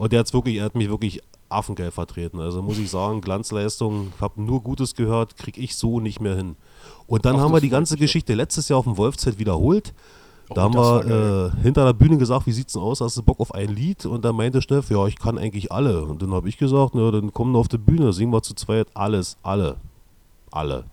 Und 0.00 0.12
der 0.12 0.20
hat's 0.20 0.32
wirklich, 0.32 0.56
er 0.56 0.64
hat 0.64 0.74
mich 0.76 0.88
wirklich 0.88 1.20
affengeil 1.50 1.90
vertreten. 1.90 2.40
Also 2.40 2.62
muss 2.62 2.78
ich 2.78 2.88
sagen, 2.88 3.20
Glanzleistung, 3.20 4.14
habe 4.18 4.40
nur 4.40 4.62
Gutes 4.62 4.94
gehört, 4.94 5.36
krieg 5.36 5.58
ich 5.58 5.76
so 5.76 6.00
nicht 6.00 6.20
mehr 6.22 6.36
hin. 6.36 6.56
Und 7.06 7.26
dann 7.26 7.36
Ach, 7.36 7.40
haben 7.40 7.52
wir 7.52 7.60
die 7.60 7.68
ganze. 7.68 7.98
Geschichte 7.98 8.32
letztes 8.32 8.70
Jahr 8.70 8.78
auf 8.78 8.86
dem 8.86 8.96
Wolfzeit 8.96 9.38
wiederholt. 9.38 9.92
Da 10.48 10.62
Oh, 10.62 10.64
haben 10.64 10.72
das 10.72 10.82
war 10.86 11.06
wir 11.06 11.52
äh, 11.58 11.62
hinter 11.62 11.84
der 11.84 11.92
Bühne 11.92 12.16
gesagt, 12.16 12.46
wie 12.46 12.52
sieht's 12.52 12.72
denn 12.72 12.80
aus, 12.80 13.02
hast 13.02 13.18
du 13.18 13.22
Bock 13.22 13.40
auf 13.40 13.52
ein 13.52 13.68
Lied? 13.68 14.06
Und 14.06 14.24
dann 14.24 14.36
meinte 14.36 14.62
Steff, 14.62 14.90
ja, 14.90 15.06
ich 15.06 15.18
kann 15.18 15.36
eigentlich 15.36 15.70
alle. 15.70 16.02
Und 16.02 16.22
dann 16.22 16.32
habe 16.32 16.48
ich 16.48 16.56
gesagt, 16.56 16.94
na, 16.94 17.10
dann 17.10 17.34
komm 17.34 17.54
auf 17.54 17.68
die 17.68 17.76
Bühne, 17.76 18.14
singen 18.14 18.32
wir 18.32 18.42
zu 18.42 18.54
zweit 18.54 18.86
alles, 18.94 19.36
alle, 19.42 19.76
alle. 20.50 20.84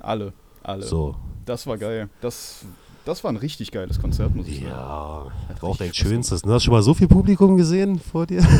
Alle. 0.00 0.32
Alle. 0.64 0.82
So, 0.82 1.14
Das 1.46 1.68
war 1.68 1.78
geil. 1.78 2.08
Das, 2.20 2.64
das 3.04 3.24
war 3.24 3.32
ein 3.32 3.36
richtig 3.36 3.70
geiles 3.72 4.00
Konzert, 4.00 4.34
muss 4.34 4.46
ich 4.48 4.56
sagen. 4.60 4.68
ja, 4.68 5.26
Hat 5.48 5.62
war 5.62 5.70
auch 5.70 5.76
dein 5.76 5.92
schönstes. 5.94 6.44
Ne? 6.44 6.52
Hast 6.52 6.62
du 6.62 6.64
schon 6.66 6.74
mal 6.74 6.82
so 6.82 6.94
viel 6.94 7.08
Publikum 7.08 7.56
gesehen 7.56 7.98
vor 7.98 8.26
dir? 8.26 8.46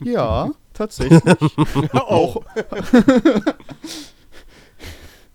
Ja, 0.00 0.50
tatsächlich. 0.74 1.22
auch. 1.94 2.42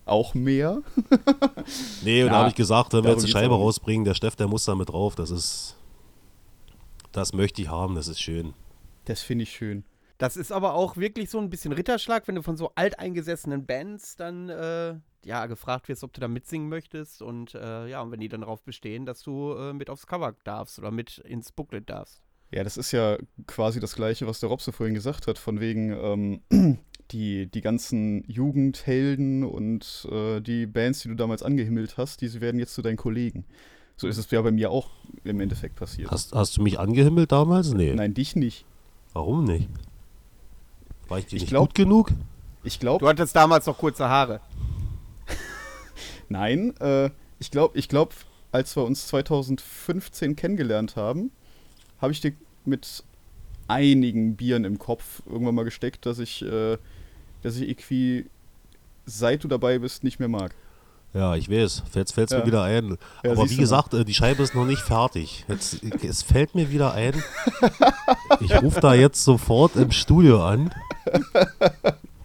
auch 0.06 0.34
mehr. 0.36 0.82
Nee, 2.04 2.24
und 2.24 2.30
da 2.30 2.34
Ja, 2.34 2.40
habe 2.40 2.50
ich 2.50 2.56
gesagt, 2.56 2.94
wenn 2.94 3.04
wir 3.04 3.12
jetzt 3.12 3.24
eine 3.24 3.32
Scheibe 3.32 3.54
nicht. 3.56 3.64
rausbringen, 3.64 4.06
der 4.06 4.14
Steff, 4.14 4.36
der 4.36 4.48
muss 4.48 4.66
da 4.66 4.76
mit 4.76 4.90
drauf. 4.90 5.16
Das 5.16 5.32
ist, 5.32 5.76
das 7.12 7.34
möchte 7.34 7.62
ich 7.62 7.70
haben, 7.70 7.96
das 7.96 8.08
ist 8.08 8.22
schön. 8.22 8.54
Das 9.06 9.22
finde 9.22 9.44
ich 9.44 9.52
schön. 9.52 9.84
Das 10.20 10.38
ist 10.38 10.52
aber 10.52 10.74
auch 10.74 10.98
wirklich 10.98 11.30
so 11.30 11.40
ein 11.40 11.50
bisschen 11.50 11.74
Ritterschlag, 11.74 12.28
wenn 12.28 12.36
du 12.36 12.44
von 12.44 12.58
so 12.58 12.72
alteingesessenen 12.76 13.66
Bands 13.66 14.16
dann 14.18 14.50
äh, 14.50 14.96
ja 15.26 15.46
gefragt 15.48 15.88
wirst, 15.90 16.04
ob 16.04 16.14
du 16.14 16.22
da 16.22 16.28
mitsingen 16.28 16.70
möchtest 16.70 17.22
und 17.22 17.54
äh, 17.56 17.88
ja, 17.88 18.02
und 18.02 18.12
wenn 18.12 18.20
die 18.20 18.30
dann 18.30 18.42
darauf 18.42 18.62
bestehen, 18.64 19.06
dass 19.06 19.22
du 19.24 19.54
äh, 19.54 19.74
mit 19.74 19.90
aufs 19.90 20.08
Cover 20.08 20.36
darfst 20.44 20.80
oder 20.80 20.92
mit 20.92 21.18
ins 21.20 21.52
Booklet 21.52 21.90
darfst. 21.90 22.22
Ja, 22.52 22.64
das 22.64 22.78
ist 22.78 22.92
ja 22.94 23.18
quasi 23.46 23.80
das 23.82 23.96
Gleiche, 23.96 24.26
was 24.26 24.40
der 24.40 24.48
Robse 24.50 24.72
vorhin 24.72 24.94
gesagt 24.94 25.28
hat, 25.28 25.38
von 25.38 25.60
wegen 25.60 25.92
ähm, 26.52 26.78
die, 27.12 27.48
die 27.48 27.62
ganzen 27.62 28.24
Jugendhelden 28.30 29.44
und 29.44 30.08
äh, 30.12 30.40
die 30.40 30.66
Bands, 30.66 31.02
die 31.02 31.10
du 31.10 31.16
damals 31.16 31.44
angehimmelt 31.44 31.98
hast, 31.98 32.22
die 32.22 32.40
werden 32.40 32.60
jetzt 32.60 32.74
zu 32.74 32.82
deinen 32.82 32.98
Kollegen. 32.98 33.44
So 33.98 34.08
ist 34.08 34.18
es 34.18 34.30
ja 34.32 34.42
bei 34.42 34.52
mir 34.52 34.70
auch 34.72 34.90
im 35.24 35.40
Endeffekt 35.42 35.76
passiert. 35.76 36.12
Hast, 36.12 36.34
hast 36.34 36.56
du 36.56 36.62
mich 36.62 36.80
angehimmelt 36.80 37.32
damals? 37.32 37.74
Nee. 37.74 37.94
Nein, 37.96 38.14
dich 38.14 38.36
nicht. 38.36 38.64
Warum 39.14 39.44
nicht? 39.44 39.68
War 41.08 41.20
ich 41.20 41.26
dir 41.26 41.38
Ich 41.38 41.42
nicht 41.44 41.50
glaub- 41.50 41.70
gut 41.70 41.76
genug? 41.76 42.12
Ich 42.64 42.80
glaube, 42.80 43.00
Du 43.04 43.08
hattest 43.10 43.36
damals 43.36 43.66
noch 43.66 43.78
kurze 43.78 44.08
Haare. 44.08 44.40
Nein, 46.30 46.76
äh, 46.80 47.10
ich 47.40 47.52
glaube, 47.52 47.78
ich 47.78 47.88
glaub, 47.90 48.14
als 48.52 48.76
wir 48.76 48.84
uns 48.84 49.08
2015 49.08 50.36
kennengelernt 50.36 50.96
haben, 50.96 51.32
habe 52.02 52.12
ich 52.12 52.22
dir 52.22 52.34
mit 52.66 53.04
einigen 53.68 54.36
Bieren 54.36 54.64
im 54.66 54.80
Kopf 54.80 55.22
irgendwann 55.26 55.56
mal 55.56 55.66
gesteckt, 55.66 56.06
dass 56.06 56.20
ich, 56.20 56.42
äh, 56.44 56.78
dass 57.44 57.56
ich 57.58 57.70
irgendwie, 57.70 58.26
seit 59.06 59.44
du 59.44 59.48
dabei 59.48 59.80
bist, 59.80 60.04
nicht 60.04 60.20
mehr 60.20 60.30
mag. 60.30 60.54
Ja, 61.14 61.36
ich 61.36 61.50
weiß. 61.50 61.84
Jetzt 61.94 62.12
fällt 62.14 62.30
es 62.30 62.34
Ja. 62.34 62.40
mir 62.40 62.46
wieder 62.46 62.64
ein. 62.64 62.98
Ja, 63.24 63.32
Aber 63.32 63.50
wie 63.50 63.56
gesagt, 63.58 63.94
äh, 63.94 64.04
die 64.06 64.14
Scheibe 64.14 64.44
ist 64.44 64.54
noch 64.54 64.66
nicht 64.66 64.82
fertig. 64.82 65.46
Jetzt, 65.48 65.82
es 66.04 66.22
fällt 66.22 66.54
mir 66.54 66.70
wieder 66.70 66.94
ein. 66.94 67.14
Ich 68.42 68.62
rufe 68.62 68.82
da 68.82 68.94
jetzt 68.94 69.24
sofort 69.24 69.76
im 69.78 69.92
Studio 69.92 70.46
an. 70.46 70.72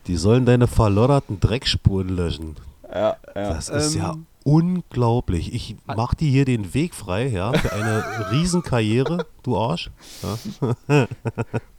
Die 0.09 0.17
sollen 0.17 0.45
deine 0.45 0.67
verlodderten 0.67 1.39
Dreckspuren 1.41 2.09
löschen. 2.09 2.57
Ja, 2.93 3.17
ja. 3.35 3.55
Das 3.55 3.69
ist 3.69 3.95
ja 3.95 4.11
Ähm. 4.13 4.27
Unglaublich. 4.45 5.55
Ich 5.55 5.77
mach 5.87 6.15
dir 6.15 6.29
hier 6.31 6.45
den 6.45 6.75
Weg 6.75 6.95
frei, 6.95 7.29
ja, 7.29 7.53
für 7.53 7.73
eine 7.73 8.05
Riesenkarriere, 8.33 9.27
du 9.43 9.57
Arsch. 9.57 9.91
Ja? 10.23 11.07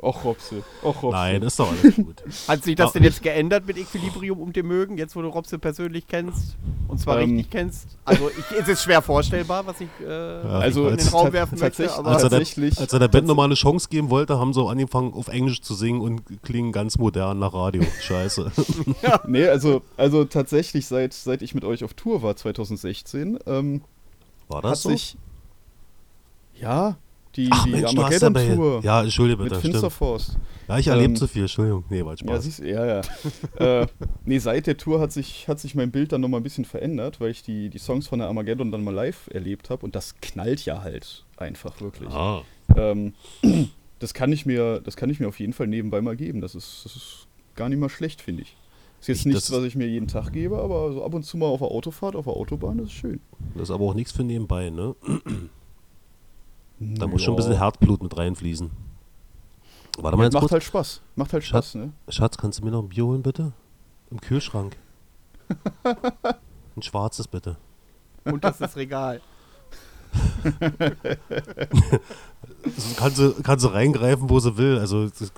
Och, 0.01 0.23
Robse. 0.25 0.63
Och, 0.83 1.01
Robse. 1.03 1.15
Nein, 1.17 1.41
ist 1.43 1.59
doch 1.59 1.69
alles 1.71 1.95
gut. 1.95 2.23
Hat 2.47 2.63
sich 2.63 2.75
das 2.75 2.89
Ah. 2.89 2.93
denn 2.93 3.03
jetzt 3.03 3.21
geändert 3.21 3.65
mit 3.65 3.77
Equilibrium 3.77 4.39
und 4.39 4.55
dem 4.55 4.67
Mögen, 4.67 4.97
jetzt 4.97 5.15
wo 5.15 5.21
du 5.21 5.29
Robse 5.29 5.57
persönlich 5.59 6.07
kennst 6.07 6.57
und 6.89 6.99
zwar 6.99 7.19
Ähm. 7.21 7.31
richtig 7.31 7.49
kennst? 7.49 7.87
Also 8.05 8.29
ich, 8.29 8.59
es 8.59 8.67
ist 8.67 8.83
schwer 8.83 9.01
vorstellbar, 9.01 9.65
was 9.65 9.79
ich 9.79 9.87
äh, 10.05 10.09
Also, 10.11 10.87
in 10.89 10.97
den 10.97 11.07
Raum 11.07 11.31
werfen 11.31 11.57
tatsächlich- 11.57 11.87
möchte, 11.87 11.99
aber 11.99 12.09
Als 12.11 12.23
er, 12.23 12.29
der, 12.29 12.39
Tatsächlich- 12.39 12.79
als 12.79 12.91
er 12.93 12.99
der 12.99 13.07
Band 13.07 13.27
nochmal 13.27 13.45
eine 13.45 13.55
Chance 13.55 13.87
geben 13.89 14.09
wollte, 14.09 14.37
haben 14.39 14.53
sie 14.53 14.61
angefangen 14.61 15.13
auf 15.13 15.27
Englisch 15.29 15.61
zu 15.61 15.73
singen 15.73 16.01
und 16.01 16.21
klingen 16.43 16.71
ganz 16.73 16.97
modern 16.97 17.39
nach 17.39 17.53
Radio. 17.53 17.83
Scheiße. 18.01 18.51
Nee, 19.27 19.47
also, 19.47 19.81
also 19.97 20.25
tatsächlich, 20.25 20.85
seit, 20.87 21.13
seit 21.13 21.41
ich 21.41 21.55
mit 21.55 21.63
euch 21.63 21.83
auf 21.83 21.93
Tour 21.93 22.21
war 22.23 22.35
2016, 22.53 23.39
ähm, 23.45 23.81
War 24.47 24.57
hat 24.59 24.65
das 24.65 24.83
so? 24.83 24.89
sich. 24.89 25.17
Ja, 26.59 26.97
die, 27.35 27.49
Ach 27.51 27.63
die 27.63 27.71
Mensch. 27.71 27.85
Armageddon-Tour 27.85 28.81
Ja, 28.83 29.01
entschuldige 29.01 29.37
mit 29.41 29.49
bitte, 29.49 29.59
stimmt. 29.59 29.73
Finsterforst. 29.73 30.37
Ja, 30.67 30.77
ich 30.77 30.87
erlebe 30.87 31.09
ähm, 31.09 31.15
zu 31.15 31.27
viel, 31.27 31.41
Entschuldigung. 31.41 31.83
Nee, 31.89 32.05
war 32.05 32.11
Ja, 32.13 32.17
Spaß. 32.17 32.43
siehst, 32.43 32.59
ja, 32.59 32.85
ja. 32.85 33.01
äh, 33.81 33.87
nee, 34.25 34.37
seit 34.37 34.67
der 34.67 34.77
Tour 34.77 34.99
hat 34.99 35.11
sich, 35.11 35.47
hat 35.47 35.59
sich 35.59 35.73
mein 35.75 35.91
Bild 35.91 36.11
dann 36.11 36.21
nochmal 36.21 36.39
ein 36.39 36.43
bisschen 36.43 36.65
verändert, 36.65 37.19
weil 37.19 37.31
ich 37.31 37.41
die, 37.43 37.69
die 37.69 37.79
Songs 37.79 38.07
von 38.07 38.19
der 38.19 38.27
Armageddon 38.27 38.71
dann 38.71 38.83
mal 38.83 38.93
live 38.93 39.29
erlebt 39.33 39.69
habe 39.71 39.83
und 39.83 39.95
das 39.95 40.15
knallt 40.21 40.63
ja 40.65 40.81
halt 40.83 41.25
einfach 41.37 41.81
wirklich. 41.81 42.09
ah. 42.11 42.43
Ähm, 42.75 43.13
das, 43.99 44.13
kann 44.13 44.31
ich 44.31 44.45
mir, 44.45 44.79
das 44.79 44.95
kann 44.95 45.09
ich 45.09 45.19
mir 45.19 45.27
auf 45.27 45.39
jeden 45.39 45.53
Fall 45.53 45.67
nebenbei 45.67 46.01
mal 46.01 46.15
geben. 46.15 46.39
Das 46.39 46.53
ist, 46.55 46.81
das 46.85 46.95
ist 46.95 47.27
gar 47.55 47.67
nicht 47.67 47.79
mal 47.79 47.89
schlecht, 47.89 48.21
finde 48.21 48.43
ich. 48.43 48.55
Ist 49.03 49.07
jetzt 49.09 49.19
Ich- 49.19 49.25
nichts, 49.25 49.47
das- 49.47 49.57
was 49.57 49.65
ich 49.65 49.75
mir 49.75 49.85
jeden 49.85 50.07
Tag 50.07 50.31
gebe, 50.31 50.57
aber 50.59 50.93
so 50.93 51.03
ab 51.03 51.13
und 51.13 51.23
zu 51.23 51.35
mal 51.35 51.47
auf 51.47 51.59
der 51.59 51.67
Autofahrt, 51.67 52.15
auf 52.15 52.23
der 52.23 52.33
Autobahn, 52.33 52.77
das 52.77 52.87
ist 52.87 52.93
schön. 52.93 53.19
Das 53.53 53.63
ist 53.63 53.71
aber 53.71 53.83
auch 53.83 53.93
nichts 53.93 54.13
für 54.13 54.23
nebenbei, 54.23 54.69
ne? 54.69 54.95
Da 56.79 57.01
Ja. 57.05 57.07
muss 57.07 57.21
schon 57.21 57.33
ein 57.33 57.35
bisschen 57.35 57.57
Herzblut 57.57 58.01
mit 58.01 58.15
reinfließen. 58.15 58.71
Warte 59.97 60.15
mal 60.15 60.23
Ja, 60.23 60.27
jetzt 60.27 60.33
macht 60.35 60.41
kurz. 60.43 60.51
halt 60.53 60.63
Spaß. 60.63 61.01
Macht 61.17 61.33
halt 61.33 61.43
Schatz. 61.43 61.71
Spaß, 61.71 61.75
ne? 61.81 61.91
Schatz, 62.07 62.37
kannst 62.37 62.59
du 62.59 62.63
mir 62.63 62.71
noch 62.71 62.81
ein 62.81 62.87
Bier 62.87 63.05
holen, 63.05 63.21
bitte? 63.23 63.51
Im 64.09 64.21
Kühlschrank. 64.21 64.77
ein 65.83 66.81
schwarzes, 66.81 67.27
bitte. 67.27 67.57
und 68.23 68.41
das 68.45 68.61
ist 68.61 68.77
Regal. 68.77 69.19
Also 72.63 72.95
kann, 72.95 73.11
sie, 73.11 73.33
kann 73.43 73.59
sie 73.59 73.71
reingreifen, 73.73 74.29
wo 74.29 74.39
sie 74.39 74.55
will. 74.57 74.77
Also 74.79 75.07
das, 75.09 75.31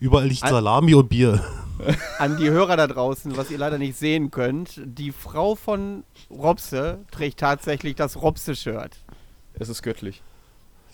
überall 0.00 0.26
liegt 0.26 0.42
Al- 0.42 0.50
Salami 0.50 0.94
und 0.94 1.08
Bier. 1.08 1.44
An 2.18 2.36
die 2.36 2.50
Hörer 2.50 2.76
da 2.76 2.86
draußen, 2.86 3.36
was 3.38 3.50
ihr 3.50 3.56
leider 3.58 3.78
nicht 3.78 3.96
sehen 3.98 4.30
könnt, 4.30 4.80
die 4.84 5.12
Frau 5.12 5.54
von 5.54 6.04
Robse 6.30 6.98
trägt 7.10 7.40
tatsächlich 7.40 7.94
das 7.96 8.20
Robse-Shirt. 8.20 8.98
Es 9.54 9.68
ist 9.70 9.82
göttlich. 9.82 10.20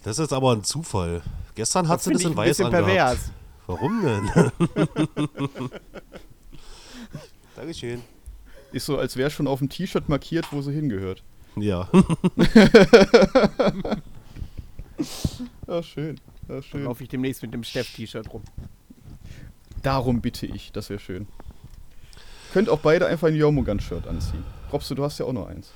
Das 0.05 0.19
ist 0.21 0.33
aber 0.33 0.53
ein 0.53 0.63
Zufall. 0.63 1.23
Gestern 1.57 1.89
hat 1.89 1.99
Das 1.99 2.05
sie 2.05 2.13
das 2.13 2.21
ich 2.21 2.27
in 2.27 2.33
ein 2.35 2.37
weiß 2.37 2.49
bisschen 2.59 2.67
angehabt. 2.67 2.87
pervers. 2.87 3.33
Warum 3.67 4.03
denn? 4.03 4.31
Dankeschön. 7.57 8.03
Ist 8.73 8.87
so, 8.87 8.97
als 8.99 9.17
wäre 9.17 9.31
schon 9.31 9.49
auf 9.49 9.59
dem 9.59 9.69
T-Shirt 9.69 10.09
markiert, 10.09 10.47
wo 10.53 10.63
sie 10.63 10.73
hingehört. 10.73 11.23
Ja. 11.57 11.89
Ja, 15.69 15.83
schön. 15.83 16.19
Dann 16.49 16.63
schön. 16.63 16.85
laufe 16.85 17.03
ich 17.03 17.09
demnächst 17.09 17.43
mit 17.43 17.53
dem 17.53 17.65
Steff-T-Shirt 17.65 18.33
rum. 18.33 18.43
Darum 19.87 20.20
bitte 20.20 20.47
ich, 20.47 20.72
das 20.72 20.91
wäre 20.91 20.99
schön. 20.99 21.28
Könnt 22.53 22.68
auch 22.68 22.80
beide 22.80 23.07
einfach 23.07 23.28
ein 23.28 23.37
Jormungand-Shirt 23.37 24.09
anziehen. 24.09 24.43
Robst 24.72 24.91
du, 24.91 24.97
du 24.97 25.05
hast 25.05 25.18
ja 25.18 25.26
auch 25.26 25.32
noch 25.32 25.47
eins. 25.47 25.70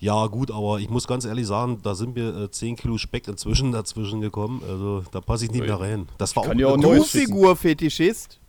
Ja, 0.00 0.26
gut, 0.26 0.50
aber 0.50 0.80
ich 0.80 0.90
muss 0.90 1.06
ganz 1.06 1.24
ehrlich 1.24 1.46
sagen, 1.46 1.78
da 1.84 1.94
sind 1.94 2.16
mir 2.16 2.36
äh, 2.36 2.50
10 2.50 2.74
Kilo 2.74 2.98
Speck 2.98 3.28
inzwischen 3.28 3.70
dazwischen 3.70 4.20
gekommen. 4.20 4.60
Also 4.68 5.04
da 5.12 5.20
passe 5.20 5.44
ich 5.44 5.52
nicht 5.52 5.64
mehr 5.64 5.78
rein. 5.78 6.08
Das 6.18 6.34
war 6.34 6.42
kann 6.42 6.64
auch, 6.64 6.76
auch 6.76 7.06
schicken. 7.06 7.26
Figurfetischist? 7.26 8.40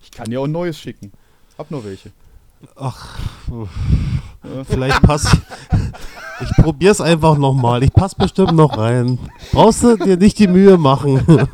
Ich 0.00 0.12
kann 0.12 0.30
dir 0.30 0.40
auch 0.40 0.44
ein 0.44 0.52
neues 0.52 0.78
schicken. 0.78 1.10
Hab 1.58 1.72
noch 1.72 1.84
welche. 1.84 2.12
Ach, 2.76 3.18
vielleicht 4.64 5.02
passt. 5.02 5.36
Ich 6.40 6.50
probier's 6.62 7.00
einfach 7.00 7.38
nochmal. 7.38 7.82
Ich 7.82 7.92
passe 7.92 8.16
bestimmt 8.16 8.52
noch 8.52 8.76
rein. 8.76 9.18
Brauchst 9.52 9.82
du 9.82 9.96
dir 9.96 10.16
nicht 10.16 10.38
die 10.38 10.48
Mühe 10.48 10.76
machen. 10.76 11.48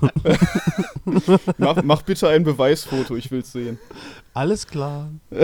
Mach, 1.58 1.82
mach 1.82 2.02
bitte 2.02 2.28
ein 2.28 2.44
Beweisfoto, 2.44 3.16
ich 3.16 3.30
will's 3.30 3.52
sehen. 3.52 3.78
Alles 4.34 4.66
klar. 4.66 5.08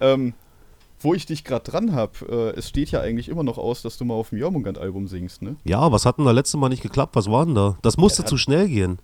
Ähm, 0.00 0.34
wo 1.00 1.14
ich 1.14 1.26
dich 1.26 1.44
gerade 1.44 1.70
dran 1.70 1.94
hab, 1.94 2.20
äh, 2.28 2.50
es 2.50 2.68
steht 2.68 2.90
ja 2.90 3.00
eigentlich 3.00 3.28
immer 3.28 3.42
noch 3.42 3.58
aus, 3.58 3.82
dass 3.82 3.96
du 3.96 4.04
mal 4.04 4.14
auf 4.14 4.30
dem 4.30 4.38
Jormungand-Album 4.38 5.08
singst, 5.08 5.42
ne? 5.42 5.56
Ja, 5.64 5.90
was 5.92 6.04
hat 6.04 6.18
denn 6.18 6.24
da 6.24 6.32
letzte 6.32 6.56
Mal 6.58 6.68
nicht 6.68 6.82
geklappt? 6.82 7.16
Was 7.16 7.30
war 7.30 7.44
denn 7.46 7.54
da? 7.54 7.78
Das 7.82 7.96
musste 7.96 8.22
Ja, 8.22 8.26
zu 8.28 8.36
schnell 8.36 8.68
gehen. 8.68 8.98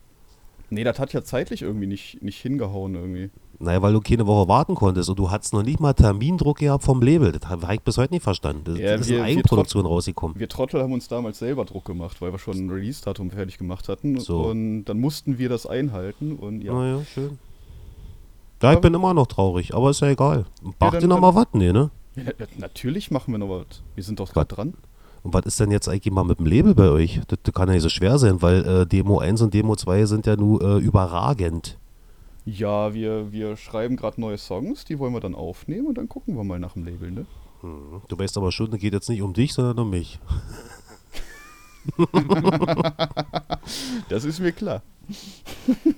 Nee, 0.70 0.84
das 0.84 0.98
hat 0.98 1.12
ja 1.12 1.22
zeitlich 1.22 1.62
irgendwie 1.62 1.86
nicht, 1.86 2.22
nicht 2.22 2.40
hingehauen 2.40 2.94
irgendwie. 2.94 3.30
Naja, 3.62 3.80
weil 3.80 3.92
du 3.92 4.00
keine 4.00 4.26
Woche 4.26 4.48
warten 4.48 4.74
konntest 4.74 5.08
und 5.08 5.18
du 5.18 5.30
hattest 5.30 5.52
noch 5.54 5.62
nicht 5.62 5.78
mal 5.78 5.92
Termindruck 5.92 6.58
gehabt 6.58 6.82
vom 6.84 7.00
Label. 7.00 7.30
Das 7.32 7.48
habe 7.48 7.74
ich 7.74 7.80
bis 7.80 7.96
heute 7.96 8.12
nicht 8.12 8.22
verstanden. 8.24 8.62
Das, 8.64 8.78
Ja, 8.78 8.92
das 8.96 9.02
ist 9.02 9.08
wir- 9.10 9.18
in 9.18 9.24
wir 9.24 9.30
Eigenproduktion 9.30 9.86
rausgekommen. 9.86 10.38
Wir 10.38 10.48
Trottel 10.48 10.82
haben 10.82 10.92
uns 10.92 11.06
damals 11.08 11.38
selber 11.38 11.64
Druck 11.64 11.84
gemacht, 11.84 12.20
weil 12.20 12.32
wir 12.32 12.38
schon 12.40 12.56
ein 12.56 12.70
Release-Datum 12.70 13.30
fertig 13.30 13.58
gemacht 13.58 13.88
hatten. 13.88 14.18
So. 14.18 14.40
Und 14.46 14.84
dann 14.86 14.98
mussten 14.98 15.38
wir 15.38 15.48
das 15.48 15.66
einhalten 15.66 16.34
und 16.36 16.62
ja. 16.62 16.72
Naja, 16.72 17.04
schön. 17.04 17.38
Ja, 18.62 18.72
ich 18.72 18.78
bin 18.80 18.94
immer 18.94 19.12
noch 19.14 19.26
traurig, 19.26 19.74
aber 19.74 19.90
ist 19.90 20.00
ja 20.00 20.08
egal. 20.08 20.44
Macht 20.80 20.94
dann- 20.94 21.02
ihr 21.02 21.08
noch 21.08 21.20
mal 21.20 21.34
was? 21.34 21.46
Nee, 21.52 21.72
ne? 21.72 21.90
ja 22.16 22.24
na- 22.38 22.46
natürlich 22.58 23.10
machen 23.10 23.32
wir 23.32 23.38
noch 23.38 23.48
was. 23.48 23.82
Wir 23.94 24.04
sind 24.04 24.20
doch 24.20 24.32
gerade 24.32 24.54
dran. 24.54 24.74
Und 25.24 25.34
was 25.34 25.46
ist 25.46 25.60
denn 25.60 25.70
jetzt 25.70 25.88
eigentlich 25.88 26.12
mal 26.12 26.24
mit 26.24 26.38
dem 26.40 26.46
Label 26.46 26.74
bei 26.74 26.88
euch? 26.88 27.20
Das, 27.28 27.38
das 27.42 27.54
kann 27.54 27.68
ja 27.68 27.74
nicht 27.74 27.82
so 27.82 27.88
schwer 27.88 28.18
sein, 28.18 28.42
weil 28.42 28.64
äh, 28.66 28.86
Demo 28.86 29.18
1 29.20 29.40
und 29.40 29.54
Demo 29.54 29.76
2 29.76 30.04
sind 30.06 30.26
ja 30.26 30.34
nur 30.36 30.60
äh, 30.62 30.78
überragend. 30.78 31.78
Ja, 32.45 32.93
wir, 32.93 33.30
wir 33.32 33.57
schreiben 33.57 33.97
gerade 33.97 34.20
neue 34.20 34.38
Songs, 34.38 34.84
die 34.84 34.99
wollen 34.99 35.12
wir 35.12 35.20
dann 35.20 35.34
aufnehmen 35.34 35.86
und 35.86 35.99
dann 35.99 36.09
gucken 36.09 36.36
wir 36.36 36.45
mal 36.45 36.59
nach 36.59 36.72
dem 36.72 36.84
Label, 36.84 37.11
ne? 37.11 37.26
Hm. 37.61 38.03
Du 38.09 38.18
weißt 38.18 38.36
aber 38.36 38.51
schon, 38.51 38.72
es 38.72 38.80
geht 38.80 38.93
jetzt 38.93 39.09
nicht 39.09 39.22
um 39.22 39.32
dich, 39.32 39.53
sondern 39.53 39.78
um 39.78 39.90
mich. 39.90 40.18
Das 44.09 44.24
ist 44.24 44.40
mir 44.40 44.53
klar. 44.53 44.82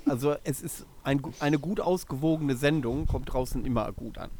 Also 0.06 0.34
es 0.44 0.62
ist 0.62 0.86
ein, 1.02 1.20
eine 1.40 1.58
gut 1.58 1.80
ausgewogene 1.80 2.56
Sendung, 2.56 3.06
kommt 3.06 3.32
draußen 3.32 3.64
immer 3.64 3.90
gut 3.92 4.18
an. 4.18 4.30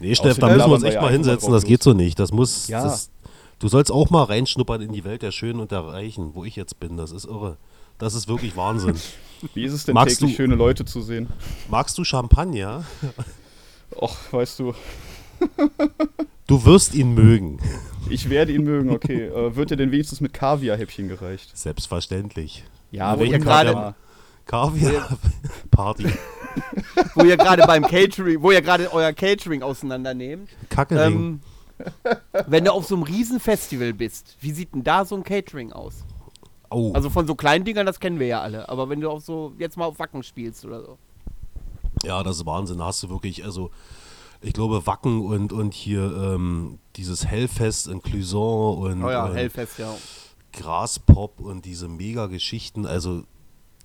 Nee, 0.00 0.14
Steff, 0.14 0.38
da 0.38 0.48
müssen 0.48 0.70
wir 0.70 0.74
uns 0.74 0.82
echt 0.84 1.00
mal 1.00 1.12
hinsetzen, 1.12 1.52
das 1.52 1.64
geht 1.64 1.82
so 1.82 1.92
nicht. 1.92 2.18
Das 2.18 2.32
muss. 2.32 2.68
Ja. 2.68 2.82
Das, 2.82 3.10
du 3.58 3.68
sollst 3.68 3.92
auch 3.92 4.10
mal 4.10 4.24
reinschnuppern 4.24 4.80
in 4.82 4.92
die 4.92 5.04
Welt 5.04 5.22
der 5.22 5.32
Schönen 5.32 5.60
und 5.60 5.70
der 5.70 5.80
Reichen, 5.86 6.34
wo 6.34 6.44
ich 6.44 6.56
jetzt 6.56 6.80
bin. 6.80 6.96
Das 6.96 7.10
ist 7.12 7.24
irre. 7.24 7.56
Das 7.98 8.14
ist 8.14 8.28
wirklich 8.28 8.56
Wahnsinn. 8.56 8.96
Wie 9.54 9.64
ist 9.64 9.72
es 9.72 9.84
denn 9.84 9.94
Magst 9.94 10.18
täglich 10.18 10.32
du- 10.36 10.42
schöne 10.42 10.54
Leute 10.54 10.84
zu 10.84 11.00
sehen? 11.02 11.28
Magst 11.68 11.96
du 11.98 12.04
Champagner? 12.04 12.84
Och, 13.96 14.16
weißt 14.32 14.58
du, 14.60 14.74
Du 16.46 16.64
wirst 16.64 16.94
ihn 16.94 17.14
mögen. 17.14 17.58
ich 18.10 18.28
werde 18.30 18.52
ihn 18.52 18.64
mögen, 18.64 18.90
okay. 18.90 19.26
Äh, 19.26 19.54
wird 19.56 19.70
dir 19.70 19.76
denn 19.76 19.90
wenigstens 19.92 20.20
mit 20.20 20.32
Kaviar-Häppchen 20.34 21.08
gereicht? 21.08 21.56
Selbstverständlich. 21.56 22.64
Ja, 22.90 23.14
Wo 23.16 23.20
welcher 23.20 23.34
ihr 23.34 23.38
gerade- 23.40 23.72
Kaviar? 23.72 23.94
Kaviar-Party. 24.46 26.06
Wo 27.14 27.24
ihr 27.24 27.36
gerade 27.36 27.62
beim 27.66 27.82
Catering, 27.82 28.40
wo 28.42 28.50
ihr 28.52 28.60
gerade 28.62 28.92
euer 28.92 29.12
Catering 29.12 29.62
auseinandernehmt. 29.62 30.48
Kackering. 30.68 31.40
Ähm, 31.78 31.94
wenn 32.46 32.64
du 32.64 32.72
auf 32.72 32.86
so 32.86 32.94
einem 32.94 33.02
Riesenfestival 33.04 33.92
bist, 33.92 34.36
wie 34.40 34.52
sieht 34.52 34.72
denn 34.74 34.84
da 34.84 35.04
so 35.04 35.16
ein 35.16 35.24
Catering 35.24 35.72
aus? 35.72 36.04
Oh. 36.70 36.92
Also 36.92 37.10
von 37.10 37.26
so 37.26 37.34
kleinen 37.34 37.64
Dingern, 37.64 37.86
das 37.86 38.00
kennen 38.00 38.18
wir 38.18 38.26
ja 38.26 38.40
alle. 38.40 38.68
Aber 38.68 38.88
wenn 38.88 39.00
du 39.00 39.10
auf 39.10 39.22
so, 39.22 39.52
jetzt 39.58 39.76
mal 39.76 39.86
auf 39.86 39.98
Wacken 39.98 40.22
spielst 40.22 40.64
oder 40.64 40.82
so. 40.82 40.98
Ja, 42.04 42.22
das 42.22 42.36
ist 42.36 42.46
Wahnsinn. 42.46 42.78
Da 42.78 42.86
hast 42.86 43.02
du 43.02 43.08
wirklich, 43.08 43.44
also 43.44 43.70
ich 44.40 44.52
glaube, 44.52 44.86
Wacken 44.86 45.22
und, 45.22 45.52
und 45.52 45.72
hier 45.74 46.02
ähm, 46.02 46.78
dieses 46.96 47.26
Hellfest 47.26 47.88
in 47.88 48.02
Clusson 48.02 48.78
und, 48.78 49.02
Oh 49.02 49.10
ja, 49.10 49.24
und 49.24 49.34
Hellfest, 49.34 49.78
ja. 49.78 49.94
Graspop 50.52 51.40
und 51.40 51.64
diese 51.64 51.88
Mega-Geschichten. 51.88 52.86
Also 52.86 53.24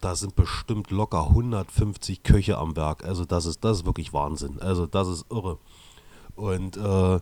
da 0.01 0.15
sind 0.15 0.35
bestimmt 0.35 0.91
locker 0.91 1.27
150 1.27 2.23
Köche 2.23 2.57
am 2.57 2.75
Werk. 2.75 3.03
Also 3.05 3.25
das 3.25 3.45
ist, 3.45 3.63
das 3.63 3.79
ist 3.79 3.85
wirklich 3.85 4.13
Wahnsinn. 4.13 4.59
Also 4.59 4.85
das 4.85 5.07
ist 5.07 5.25
irre. 5.29 5.57
Und 6.35 6.77
äh, 6.77 7.19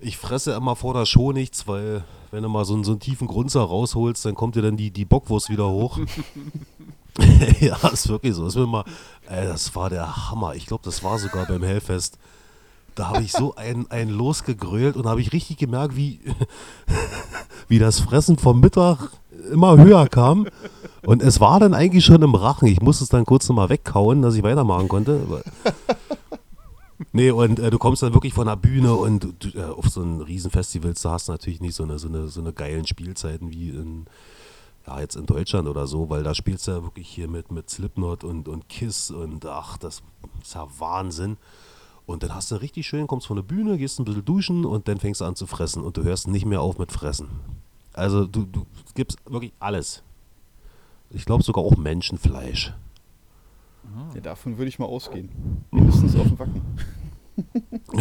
ich 0.00 0.16
fresse 0.16 0.52
immer 0.52 0.76
vor 0.76 0.94
der 0.94 1.06
Show 1.06 1.32
nichts, 1.32 1.66
weil 1.68 2.04
wenn 2.30 2.42
du 2.42 2.48
mal 2.48 2.64
so, 2.64 2.74
einen- 2.74 2.84
so 2.84 2.92
einen 2.92 3.00
tiefen 3.00 3.26
Grunzer 3.26 3.60
rausholst, 3.62 4.24
dann 4.24 4.34
kommt 4.34 4.54
dir 4.54 4.62
dann 4.62 4.76
die, 4.76 4.90
die 4.90 5.04
Bockwurst 5.04 5.50
wieder 5.50 5.68
hoch. 5.68 5.98
ja, 7.60 7.76
ist 7.88 8.08
wirklich 8.08 8.34
so. 8.34 8.44
Das, 8.44 8.54
mir 8.54 8.66
mal, 8.66 8.84
ey, 9.28 9.46
das 9.46 9.74
war 9.74 9.90
der 9.90 10.30
Hammer. 10.30 10.54
Ich 10.54 10.66
glaube, 10.66 10.82
das 10.84 11.02
war 11.02 11.18
sogar 11.18 11.46
beim 11.46 11.62
Hellfest. 11.62 12.18
Da 12.94 13.08
habe 13.08 13.22
ich 13.22 13.32
so 13.32 13.54
einen, 13.54 13.90
einen 13.90 14.10
losgegrölt 14.10 14.96
und 14.96 15.06
habe 15.06 15.20
ich 15.20 15.32
richtig 15.32 15.58
gemerkt, 15.58 15.96
wie, 15.96 16.20
wie 17.68 17.78
das 17.78 18.00
Fressen 18.00 18.36
vom 18.38 18.60
Mittag 18.60 19.10
immer 19.52 19.76
höher 19.76 20.06
kam. 20.08 20.46
Und 21.06 21.22
es 21.22 21.40
war 21.40 21.60
dann 21.60 21.72
eigentlich 21.74 22.04
schon 22.04 22.22
im 22.22 22.34
Rachen. 22.34 22.68
Ich 22.68 22.80
musste 22.80 23.04
es 23.04 23.10
dann 23.10 23.24
kurz 23.24 23.48
nochmal 23.48 23.70
wegkauen, 23.70 24.22
dass 24.22 24.34
ich 24.34 24.42
weitermachen 24.42 24.88
konnte. 24.88 25.20
Nee, 27.12 27.30
und 27.32 27.58
äh, 27.58 27.70
du 27.70 27.78
kommst 27.78 28.02
dann 28.02 28.14
wirklich 28.14 28.34
von 28.34 28.46
der 28.46 28.56
Bühne 28.56 28.94
und 28.94 29.34
du, 29.40 29.58
äh, 29.58 29.64
auf 29.64 29.88
so 29.88 30.00
einen 30.00 30.20
Riesenfestivals, 30.20 31.02
da 31.02 31.12
hast 31.12 31.28
du 31.28 31.32
natürlich 31.32 31.60
nicht 31.60 31.74
so 31.74 31.82
eine, 31.82 31.98
so 31.98 32.08
eine, 32.08 32.28
so 32.28 32.40
eine 32.40 32.52
geilen 32.52 32.86
Spielzeiten 32.86 33.50
wie 33.50 33.70
in, 33.70 34.06
ja, 34.86 35.00
jetzt 35.00 35.16
in 35.16 35.26
Deutschland 35.26 35.66
oder 35.66 35.88
so, 35.88 36.08
weil 36.08 36.22
da 36.22 36.34
spielst 36.34 36.68
du 36.68 36.72
ja 36.72 36.82
wirklich 36.84 37.08
hier 37.08 37.28
mit, 37.28 37.50
mit 37.50 37.68
Slipknot 37.68 38.22
und, 38.22 38.48
und 38.48 38.68
Kiss 38.68 39.10
und 39.10 39.44
ach, 39.44 39.76
das 39.76 40.02
ist 40.40 40.54
ja 40.54 40.68
Wahnsinn. 40.78 41.36
Und 42.06 42.22
dann 42.22 42.34
hast 42.34 42.50
du 42.50 42.56
richtig 42.56 42.86
schön, 42.86 43.06
kommst 43.06 43.26
von 43.26 43.36
der 43.36 43.42
Bühne, 43.42 43.76
gehst 43.76 43.98
ein 43.98 44.04
bisschen 44.04 44.24
duschen 44.24 44.64
und 44.64 44.86
dann 44.88 44.98
fängst 44.98 45.20
du 45.20 45.24
an 45.24 45.36
zu 45.36 45.46
fressen 45.46 45.82
und 45.82 45.96
du 45.96 46.04
hörst 46.04 46.28
nicht 46.28 46.46
mehr 46.46 46.60
auf 46.60 46.78
mit 46.78 46.92
Fressen. 46.92 47.28
Also 47.92 48.24
du, 48.26 48.44
du 48.44 48.66
gibst 48.94 49.18
wirklich 49.26 49.52
alles. 49.58 50.02
Ich 51.10 51.24
glaube 51.24 51.42
sogar 51.42 51.64
auch 51.64 51.76
Menschenfleisch. 51.76 52.72
Ja, 54.14 54.20
davon 54.20 54.58
würde 54.58 54.68
ich 54.68 54.78
mal 54.78 54.86
ausgehen. 54.86 55.28
Mindestens 55.70 56.14
auf 56.14 56.28
dem 56.28 56.38
Wacken. 56.38 56.62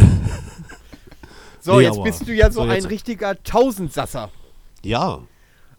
So, 1.61 1.77
Nee, 1.77 1.85
jetzt 1.85 2.01
bist 2.03 2.27
du 2.27 2.33
ja 2.33 2.49
so, 2.51 2.63
so, 2.63 2.69
ein 2.69 2.85
richtiger 2.85 3.41
Tausendsasser. 3.43 4.31
Ja, 4.83 5.21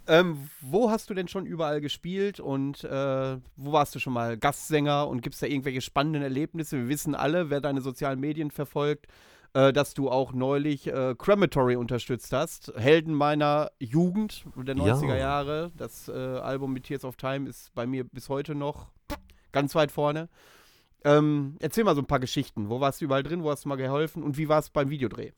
Ähm, 0.07 0.51
wo 0.61 0.91
hast 0.91 1.09
du 1.09 1.15
denn 1.15 1.29
schon 1.29 1.47
überall 1.47 1.81
gespielt 1.81 2.41
und 2.41 2.83
äh, 2.85 3.37
wo 3.57 3.73
warst 3.73 3.95
du 3.95 3.99
schon 3.99 4.13
mal 4.13 4.37
Gastsänger 4.37 5.07
und 5.09 5.23
gibt 5.23 5.35
es 5.35 5.41
da 5.41 5.47
irgendwelche 5.47 5.81
spannenden 5.81 6.23
Erlebnisse? 6.23 6.77
Wir 6.79 6.89
wissen 6.89 7.15
alle, 7.15 7.49
wer 7.49 7.61
deine 7.61 7.81
sozialen 7.81 8.19
Medien 8.19 8.51
verfolgt, 8.51 9.07
äh, 9.55 9.73
dass 9.73 9.95
du 9.95 10.11
auch 10.11 10.33
neulich 10.33 10.89
äh, 10.89 11.15
Crematory 11.17 11.77
unterstützt 11.77 12.33
hast. 12.33 12.73
Helden 12.77 13.15
meiner 13.15 13.71
Jugend 13.79 14.45
der 14.57 14.75
90er 14.77 15.09
Ja. 15.09 15.17
Jahre. 15.17 15.73
Das 15.77 16.09
äh, 16.09 16.13
Album 16.13 16.73
mit 16.73 16.85
Tears 16.85 17.05
of 17.05 17.17
Time 17.17 17.49
ist 17.49 17.73
bei 17.75 17.87
mir 17.87 18.05
bis 18.05 18.29
heute 18.29 18.55
noch 18.55 18.89
ganz 19.53 19.75
weit 19.75 19.93
vorne. 19.93 20.29
Ähm, 21.05 21.57
erzähl 21.61 21.85
mal 21.85 21.95
so 21.95 22.03
ein 22.03 22.07
paar 22.07 22.21
Geschichten. 22.21 22.69
Wo 22.69 22.81
warst 22.81 23.01
du 23.01 23.07
überall 23.07 23.23
drin? 23.23 23.43
Wo 23.43 23.51
hast 23.51 23.65
du 23.65 23.69
mal 23.69 23.77
geholfen? 23.77 24.23
Und 24.23 24.37
wie 24.37 24.49
war 24.49 24.59
es 24.59 24.71
beim 24.71 24.91
Videodreh? 24.91 25.33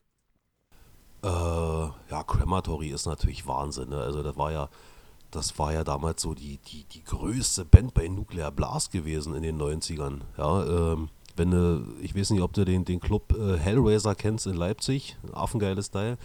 Äh, 1.23 1.27
ja, 1.27 2.23
Crematory 2.27 2.89
ist 2.89 3.05
natürlich 3.05 3.47
Wahnsinn. 3.47 3.89
Ne? 3.89 3.97
Also 3.97 4.23
das 4.23 4.35
war 4.37 4.51
ja, 4.51 4.69
das 5.31 5.57
war 5.57 5.71
ja 5.73 5.83
damals 5.83 6.21
so 6.21 6.33
die, 6.33 6.57
die, 6.57 6.83
die 6.85 7.03
größte 7.03 7.65
Band 7.65 7.93
bei 7.93 8.07
Nuclear 8.07 8.51
Blast 8.51 8.91
gewesen 8.91 9.33
in 9.35 9.43
den 9.43 9.59
90ern. 9.59 10.21
Ja, 10.37 10.93
ähm, 10.93 11.09
wenn 11.35 11.51
du, 11.51 11.85
ich 12.01 12.15
weiß 12.15 12.31
nicht, 12.31 12.41
ob 12.41 12.53
du 12.53 12.65
den, 12.65 12.85
den 12.85 12.99
Club 12.99 13.33
äh, 13.37 13.57
Hellraiser 13.57 14.15
kennst 14.15 14.47
in 14.47 14.55
Leipzig, 14.55 15.17
affengeiles 15.31 15.91
Teil. 15.91 16.17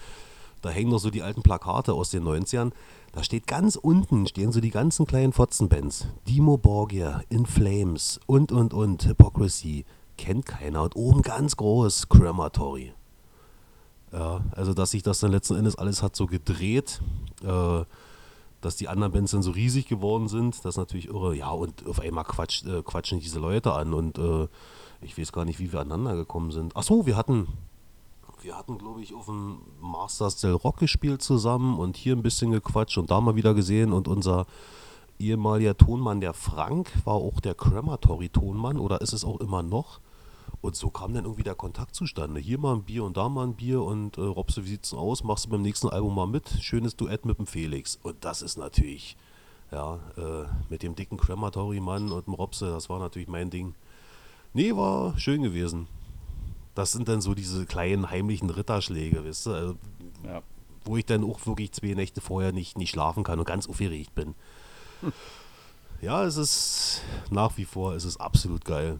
Da 0.61 0.69
hängen 0.69 0.91
noch 0.91 0.99
so 0.99 1.09
die 1.09 1.23
alten 1.23 1.41
Plakate 1.41 1.93
aus 1.93 2.09
den 2.09 2.23
90ern. 2.23 2.71
Da 3.11 3.23
steht 3.23 3.47
ganz 3.47 3.75
unten, 3.75 4.27
stehen 4.27 4.51
so 4.51 4.59
die 4.59 4.71
ganzen 4.71 5.05
kleinen 5.05 5.33
Fotzenbands. 5.33 6.07
Dimo 6.27 6.57
Borgia, 6.57 7.21
In 7.29 7.45
Flames 7.45 8.19
und, 8.25 8.51
und, 8.51 8.73
und, 8.73 9.05
Hypocrisy. 9.05 9.85
Kennt 10.17 10.45
keiner. 10.45 10.83
Und 10.83 10.95
oben 10.95 11.21
ganz 11.21 11.55
groß, 11.55 12.09
Crematory. 12.09 12.93
Ja, 14.11 14.41
also 14.51 14.73
dass 14.73 14.91
sich 14.91 15.03
das 15.03 15.19
dann 15.19 15.31
letzten 15.31 15.55
Endes 15.55 15.75
alles 15.75 16.01
hat 16.01 16.15
so 16.15 16.25
gedreht, 16.25 17.01
äh, 17.43 17.83
dass 18.61 18.75
die 18.75 18.87
anderen 18.87 19.13
Bands 19.13 19.31
dann 19.31 19.43
so 19.43 19.51
riesig 19.51 19.87
geworden 19.87 20.27
sind, 20.27 20.65
das 20.65 20.73
ist 20.73 20.77
natürlich 20.77 21.07
irre. 21.07 21.35
Ja, 21.35 21.51
und 21.51 21.87
auf 21.87 21.99
einmal 21.99 22.23
quatscht, 22.23 22.65
äh, 22.65 22.81
quatschen 22.83 23.19
diese 23.19 23.39
Leute 23.39 23.73
an 23.73 23.93
und 23.93 24.17
äh, 24.17 24.47
ich 25.01 25.17
weiß 25.17 25.31
gar 25.31 25.45
nicht, 25.45 25.59
wie 25.59 25.71
wir 25.71 25.79
aneinander 25.79 26.15
gekommen 26.15 26.51
sind. 26.51 26.73
Ach 26.75 26.83
so, 26.83 27.05
wir 27.05 27.15
hatten, 27.15 27.47
wir 28.43 28.57
hatten, 28.57 28.77
glaube 28.77 29.01
ich, 29.01 29.13
auf 29.13 29.25
dem 29.25 29.59
Masters 29.81 30.37
del 30.37 30.53
Rock 30.53 30.77
gespielt 30.77 31.21
zusammen 31.21 31.77
und 31.77 31.97
hier 31.97 32.15
ein 32.15 32.23
bisschen 32.23 32.51
gequatscht 32.51 32.97
und 32.97 33.11
da 33.11 33.21
mal 33.21 33.35
wieder 33.35 33.53
gesehen. 33.53 33.93
Und 33.93 34.07
unser 34.07 34.45
ehemaliger 35.19 35.77
Tonmann, 35.77 36.21
der 36.21 36.33
Frank, 36.33 36.91
war 37.05 37.15
auch 37.15 37.39
der 37.39 37.55
Crematory-Tonmann 37.55 38.79
oder 38.79 39.01
ist 39.01 39.13
es 39.13 39.25
auch 39.25 39.39
immer 39.39 39.63
noch. 39.63 39.99
Und 40.61 40.75
so 40.75 40.89
kam 40.89 41.13
dann 41.13 41.23
irgendwie 41.23 41.43
der 41.43 41.55
Kontakt 41.55 41.95
zustande. 41.95 42.39
Hier 42.39 42.57
mal 42.57 42.75
ein 42.75 42.83
Bier 42.83 43.03
und 43.05 43.15
da 43.15 43.29
mal 43.29 43.45
ein 43.47 43.53
Bier 43.53 43.81
und 43.81 44.17
äh, 44.17 44.21
Robse, 44.21 44.65
wie 44.65 44.69
sieht's 44.69 44.93
aus? 44.93 45.23
Machst 45.23 45.45
du 45.45 45.49
beim 45.49 45.61
nächsten 45.61 45.89
Album 45.89 46.15
mal 46.15 46.27
mit? 46.27 46.49
Schönes 46.61 46.95
Duett 46.95 47.25
mit 47.25 47.37
dem 47.37 47.47
Felix. 47.47 47.97
Und 48.03 48.25
das 48.25 48.41
ist 48.41 48.57
natürlich, 48.57 49.15
ja, 49.71 49.99
äh, 50.17 50.45
mit 50.69 50.83
dem 50.83 50.95
dicken 50.95 51.17
Crematory-Mann 51.17 52.11
und 52.11 52.27
dem 52.27 52.33
Robse, 52.33 52.71
das 52.71 52.89
war 52.89 52.99
natürlich 52.99 53.29
mein 53.29 53.49
Ding. 53.49 53.73
Nee, 54.53 54.75
war 54.75 55.17
schön 55.17 55.43
gewesen. 55.43 55.87
Das 56.79 56.93
sind 56.93 57.09
dann 57.09 57.19
so 57.19 57.35
diese 57.35 57.65
kleinen 57.65 58.09
heimlichen 58.09 58.49
Ritterschläge, 58.49 59.25
weißt 59.25 59.47
du? 59.47 59.51
Also, 59.53 59.75
Ja. 60.25 60.41
wo 60.85 60.95
ich 60.95 61.05
dann 61.05 61.25
auch 61.25 61.45
wirklich 61.45 61.73
zwei 61.73 61.93
Nächte 61.93 62.21
vorher 62.21 62.53
nicht, 62.53 62.77
nicht 62.77 62.91
schlafen 62.91 63.25
kann 63.25 63.37
und 63.37 63.43
ganz 63.43 63.67
aufgeregt 63.67 64.15
bin. 64.15 64.33
Ja, 66.01 66.23
es 66.23 66.37
ist 66.37 67.01
nach 67.31 67.57
wie 67.57 67.65
vor, 67.65 67.95
es 67.95 68.05
ist 68.05 68.15
absolut 68.21 68.63
geil. 68.63 68.97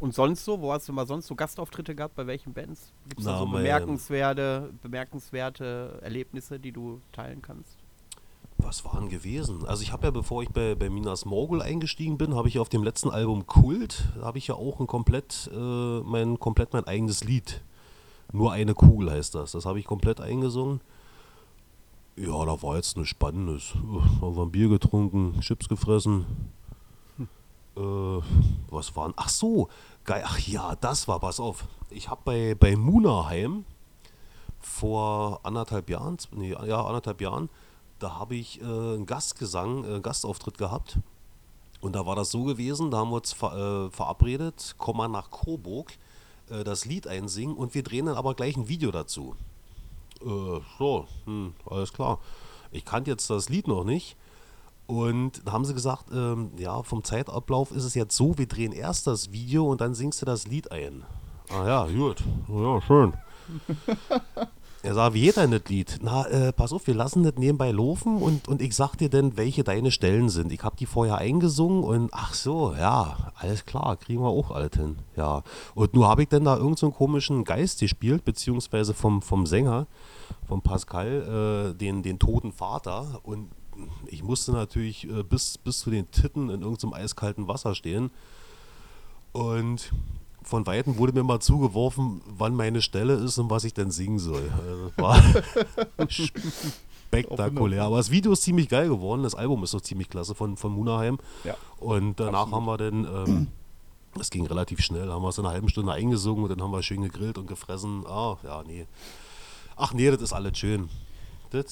Und 0.00 0.14
sonst 0.14 0.42
so? 0.42 0.58
Wo 0.58 0.72
hast 0.72 0.88
du 0.88 0.94
mal 0.94 1.06
sonst 1.06 1.26
so 1.26 1.34
Gastauftritte 1.34 1.94
gehabt? 1.94 2.14
Bei 2.14 2.26
welchen 2.26 2.54
Bands? 2.54 2.94
Gibt 3.10 3.20
es 3.20 3.26
da 3.26 3.36
so 3.36 3.46
bemerkenswerte, 3.46 4.72
bemerkenswerte 4.80 5.98
Erlebnisse, 6.00 6.58
die 6.58 6.72
du 6.72 7.02
teilen 7.12 7.42
kannst? 7.42 7.76
Was 8.64 8.84
waren 8.86 9.10
gewesen? 9.10 9.66
Also 9.66 9.82
ich 9.82 9.92
habe 9.92 10.06
ja, 10.06 10.10
bevor 10.10 10.42
ich 10.42 10.48
bei, 10.48 10.74
bei 10.74 10.88
Minas 10.88 11.26
Morgul 11.26 11.60
eingestiegen 11.60 12.16
bin, 12.16 12.34
habe 12.34 12.48
ich 12.48 12.58
auf 12.58 12.70
dem 12.70 12.82
letzten 12.82 13.10
Album 13.10 13.46
Kult, 13.46 14.08
da 14.16 14.22
habe 14.22 14.38
ich 14.38 14.46
ja 14.46 14.54
auch 14.54 14.80
ein 14.80 14.86
komplett, 14.86 15.50
äh, 15.54 16.00
mein, 16.00 16.40
komplett 16.40 16.72
mein 16.72 16.86
eigenes 16.86 17.24
Lied. 17.24 17.62
Nur 18.32 18.52
eine 18.52 18.74
Kugel 18.74 19.10
heißt 19.10 19.34
das. 19.34 19.52
Das 19.52 19.66
habe 19.66 19.78
ich 19.78 19.84
komplett 19.84 20.20
eingesungen. 20.20 20.80
Ja, 22.16 22.44
da 22.44 22.62
war 22.62 22.76
jetzt 22.76 22.96
nichts 22.96 23.10
Spannendes. 23.10 23.74
Da 23.74 24.26
haben 24.26 24.36
wir 24.36 24.42
ein 24.42 24.50
Bier 24.50 24.68
getrunken, 24.68 25.38
Chips 25.40 25.68
gefressen. 25.68 26.24
Äh, 27.76 27.80
was 28.70 28.96
waren? 28.96 29.12
Ach 29.16 29.28
so, 29.28 29.68
geil. 30.04 30.22
Ach 30.24 30.38
ja, 30.38 30.74
das 30.76 31.06
war, 31.06 31.20
pass 31.20 31.38
auf. 31.38 31.66
Ich 31.90 32.08
habe 32.08 32.22
bei, 32.24 32.54
bei 32.54 32.76
Munaheim 32.76 33.64
vor 34.60 35.40
anderthalb 35.42 35.90
Jahren, 35.90 36.16
nee, 36.32 36.52
ja, 36.52 36.84
anderthalb 36.84 37.20
Jahren, 37.20 37.50
da 38.04 38.18
habe 38.18 38.34
ich 38.34 38.60
äh, 38.60 38.64
einen 38.64 39.06
Gastgesang, 39.06 39.84
äh, 39.84 40.00
Gastauftritt 40.00 40.58
gehabt. 40.58 40.98
Und 41.80 41.96
da 41.96 42.04
war 42.04 42.14
das 42.16 42.30
so 42.30 42.44
gewesen, 42.44 42.90
da 42.90 42.98
haben 42.98 43.10
wir 43.10 43.16
uns 43.16 43.32
ver, 43.32 43.86
äh, 43.86 43.90
verabredet, 43.90 44.74
komm 44.76 44.98
mal 44.98 45.08
nach 45.08 45.30
Coburg, 45.30 45.92
äh, 46.50 46.64
das 46.64 46.84
Lied 46.84 47.06
einsingen 47.06 47.56
und 47.56 47.74
wir 47.74 47.82
drehen 47.82 48.06
dann 48.06 48.16
aber 48.16 48.34
gleich 48.34 48.56
ein 48.58 48.68
Video 48.68 48.90
dazu. 48.90 49.34
Äh, 50.20 50.60
so, 50.78 51.06
hm, 51.24 51.54
alles 51.64 51.94
klar. 51.94 52.18
Ich 52.72 52.84
kannte 52.84 53.10
jetzt 53.10 53.30
das 53.30 53.48
Lied 53.48 53.68
noch 53.68 53.84
nicht. 53.84 54.16
Und 54.86 55.40
da 55.46 55.52
haben 55.52 55.64
sie 55.64 55.72
gesagt, 55.72 56.10
ähm, 56.12 56.50
ja, 56.58 56.82
vom 56.82 57.04
Zeitablauf 57.04 57.70
ist 57.70 57.84
es 57.84 57.94
jetzt 57.94 58.14
so, 58.14 58.36
wir 58.36 58.46
drehen 58.46 58.72
erst 58.72 59.06
das 59.06 59.32
Video 59.32 59.66
und 59.70 59.80
dann 59.80 59.94
singst 59.94 60.20
du 60.20 60.26
das 60.26 60.46
Lied 60.46 60.70
ein. 60.70 61.04
Ah 61.48 61.66
ja, 61.66 61.86
gut. 61.86 62.22
Ja, 62.48 62.82
schön. 62.82 63.14
Er 64.84 64.92
sagt, 64.92 65.14
wie 65.14 65.22
geht 65.22 65.38
denn 65.38 65.50
das 65.50 65.64
Lied? 65.68 65.98
Na, 66.02 66.26
äh, 66.26 66.52
pass 66.52 66.70
auf, 66.74 66.86
wir 66.86 66.94
lassen 66.94 67.22
das 67.22 67.36
nebenbei 67.36 67.70
laufen 67.70 68.18
und, 68.18 68.48
und 68.48 68.60
ich 68.60 68.76
sag 68.76 68.96
dir 68.96 69.08
dann, 69.08 69.34
welche 69.38 69.64
deine 69.64 69.90
Stellen 69.90 70.28
sind. 70.28 70.52
Ich 70.52 70.62
habe 70.62 70.76
die 70.76 70.84
vorher 70.84 71.16
eingesungen 71.16 71.82
und 71.82 72.10
ach 72.12 72.34
so, 72.34 72.74
ja, 72.74 73.32
alles 73.34 73.64
klar, 73.64 73.96
kriegen 73.96 74.20
wir 74.20 74.28
auch 74.28 74.50
alles 74.50 74.72
hin. 74.76 74.96
Ja. 75.16 75.42
Und 75.74 75.94
nur 75.94 76.06
habe 76.06 76.24
ich 76.24 76.28
dann 76.28 76.44
da 76.44 76.56
irgendeinen 76.56 76.76
so 76.76 76.90
komischen 76.90 77.44
Geist 77.44 77.80
gespielt, 77.80 78.26
beziehungsweise 78.26 78.92
vom, 78.92 79.22
vom 79.22 79.46
Sänger, 79.46 79.86
vom 80.46 80.60
Pascal, 80.60 81.72
äh, 81.72 81.74
den, 81.74 82.02
den 82.02 82.18
toten 82.18 82.52
Vater. 82.52 83.20
Und 83.22 83.48
ich 84.08 84.22
musste 84.22 84.52
natürlich 84.52 85.08
äh, 85.08 85.22
bis, 85.22 85.56
bis 85.56 85.78
zu 85.78 85.88
den 85.88 86.10
Titten 86.10 86.50
in 86.50 86.60
irgendeinem 86.60 86.92
eiskalten 86.92 87.48
Wasser 87.48 87.74
stehen. 87.74 88.10
Und 89.32 89.92
von 90.44 90.66
Weitem 90.66 90.98
wurde 90.98 91.12
mir 91.12 91.24
mal 91.24 91.40
zugeworfen, 91.40 92.20
wann 92.26 92.54
meine 92.54 92.82
Stelle 92.82 93.14
ist 93.14 93.38
und 93.38 93.50
was 93.50 93.64
ich 93.64 93.74
denn 93.74 93.90
singen 93.90 94.18
soll. 94.18 94.50
Also 94.66 94.90
das 94.90 94.98
war 94.98 95.22
spektakulär. 97.08 97.84
Aber 97.84 97.96
das 97.98 98.10
Video 98.10 98.32
ist 98.32 98.42
ziemlich 98.42 98.68
geil 98.68 98.88
geworden. 98.88 99.22
Das 99.22 99.34
Album 99.34 99.62
ist 99.64 99.74
doch 99.74 99.80
ziemlich 99.80 100.08
klasse 100.08 100.34
von, 100.34 100.56
von 100.56 100.72
Munaheim. 100.72 101.18
Ja. 101.44 101.56
Und 101.78 102.20
danach 102.20 102.42
Absolut. 102.42 102.54
haben 102.54 102.66
wir 102.66 102.76
dann, 102.76 103.26
ähm, 103.26 103.46
das 104.16 104.30
ging 104.30 104.46
relativ 104.46 104.80
schnell, 104.80 105.08
haben 105.10 105.22
wir 105.22 105.28
es 105.28 105.38
in 105.38 105.44
einer 105.44 105.54
halben 105.54 105.68
Stunde 105.68 105.92
eingesungen 105.92 106.44
und 106.44 106.50
dann 106.50 106.62
haben 106.62 106.70
wir 106.72 106.82
schön 106.82 107.02
gegrillt 107.02 107.38
und 107.38 107.46
gefressen. 107.46 108.04
Ah, 108.06 108.36
ja, 108.42 108.62
nee. 108.66 108.86
Ach 109.76 109.92
nee, 109.92 110.10
das 110.10 110.22
ist 110.22 110.32
alles 110.32 110.56
schön. 110.58 110.88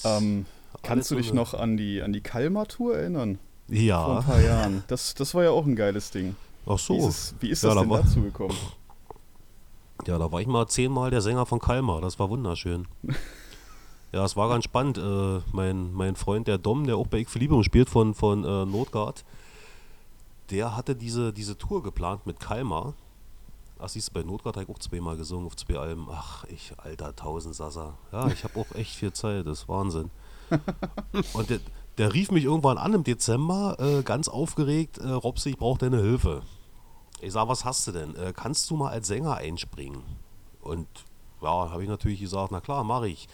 Ähm, 0.05 0.45
kannst 0.81 1.11
du 1.11 1.15
dich 1.15 1.27
eine- 1.31 1.35
noch 1.39 1.53
an 1.53 1.75
die, 1.77 2.01
an 2.01 2.13
die 2.13 2.21
Kalmar-Tour 2.21 2.95
erinnern? 2.97 3.37
Vor 3.67 3.75
ein 3.77 3.81
Ja. 3.85 4.21
paar 4.21 4.41
Jahren. 4.41 4.83
Das, 4.87 5.13
das 5.13 5.33
war 5.33 5.43
ja 5.43 5.51
auch 5.51 5.65
ein 5.65 5.75
geiles 5.75 6.11
Ding. 6.11 6.35
Ach 6.65 6.79
so. 6.79 6.93
Wie 6.93 6.97
ist, 6.99 7.07
es, 7.07 7.35
wie 7.39 7.49
ist 7.49 7.63
Ja, 7.63 7.69
das 7.69 7.75
da 7.75 7.81
denn 7.81 7.89
war- 7.89 8.01
dazu 8.03 8.21
gekommen? 8.21 8.55
Ja, 10.07 10.17
da 10.17 10.29
war 10.29 10.41
ich 10.41 10.47
mal 10.47 10.67
zehnmal 10.67 11.11
der 11.11 11.21
Sänger 11.21 11.45
von 11.45 11.59
Kalmar. 11.59 12.01
Das 12.01 12.19
war 12.19 12.29
wunderschön. 12.29 12.87
ja, 14.11 14.25
es 14.25 14.35
war 14.35 14.49
ganz 14.49 14.65
spannend. 14.65 14.97
Äh, 14.97 15.39
mein, 15.53 15.93
mein 15.93 16.17
Freund, 16.17 16.47
der 16.49 16.57
Dom, 16.57 16.85
der 16.85 16.97
auch 16.97 17.07
bei 17.07 17.19
Ich 17.19 17.29
für 17.29 17.39
Liebe 17.39 17.63
spielt 17.63 17.89
von, 17.89 18.13
von 18.13 18.43
äh, 18.43 18.65
Notgard, 18.65 19.23
der 20.49 20.75
hatte 20.75 20.93
diese, 20.93 21.31
diese 21.31 21.57
Tour 21.57 21.83
geplant 21.83 22.25
mit 22.25 22.37
Kalmar. 22.41 22.95
Ach, 23.79 23.87
siehst 23.87 24.09
du, 24.09 24.13
bei 24.13 24.23
Notgard 24.23 24.57
habe 24.57 24.65
ich 24.65 24.75
auch 24.75 24.79
zweimal 24.79 25.15
gesungen 25.15 25.45
auf 25.45 25.55
zwei 25.55 25.77
Alben. 25.77 26.07
Ach, 26.11 26.43
ich, 26.45 26.73
alter 26.79 27.15
Tausendsasser. 27.15 27.93
Ja, 28.11 28.27
ich 28.27 28.43
habe 28.43 28.59
auch 28.59 28.75
echt 28.75 28.95
viel 28.95 29.13
Zeit. 29.13 29.45
Das 29.47 29.59
ist 29.61 29.69
Wahnsinn. 29.69 30.09
Und 31.33 31.49
der, 31.49 31.59
der 31.97 32.13
rief 32.13 32.31
mich 32.31 32.45
irgendwann 32.45 32.77
an 32.77 32.93
im 32.93 33.03
Dezember, 33.03 33.77
äh, 33.79 34.03
ganz 34.03 34.27
aufgeregt, 34.27 34.97
äh, 34.97 35.09
Robsi, 35.09 35.51
ich 35.51 35.57
brauche 35.57 35.79
deine 35.79 36.01
Hilfe. 36.01 36.41
Ich 37.21 37.33
sag, 37.33 37.47
was 37.47 37.65
hast 37.65 37.87
du 37.87 37.91
denn? 37.91 38.15
Äh, 38.15 38.33
kannst 38.35 38.69
du 38.69 38.75
mal 38.75 38.89
als 38.89 39.07
Sänger 39.07 39.35
einspringen? 39.35 40.03
Und 40.61 40.87
ja, 41.41 41.69
habe 41.69 41.83
ich 41.83 41.89
natürlich 41.89 42.19
gesagt, 42.19 42.51
na 42.51 42.61
klar, 42.61 42.83
mache 42.83 43.09
ich. 43.09 43.27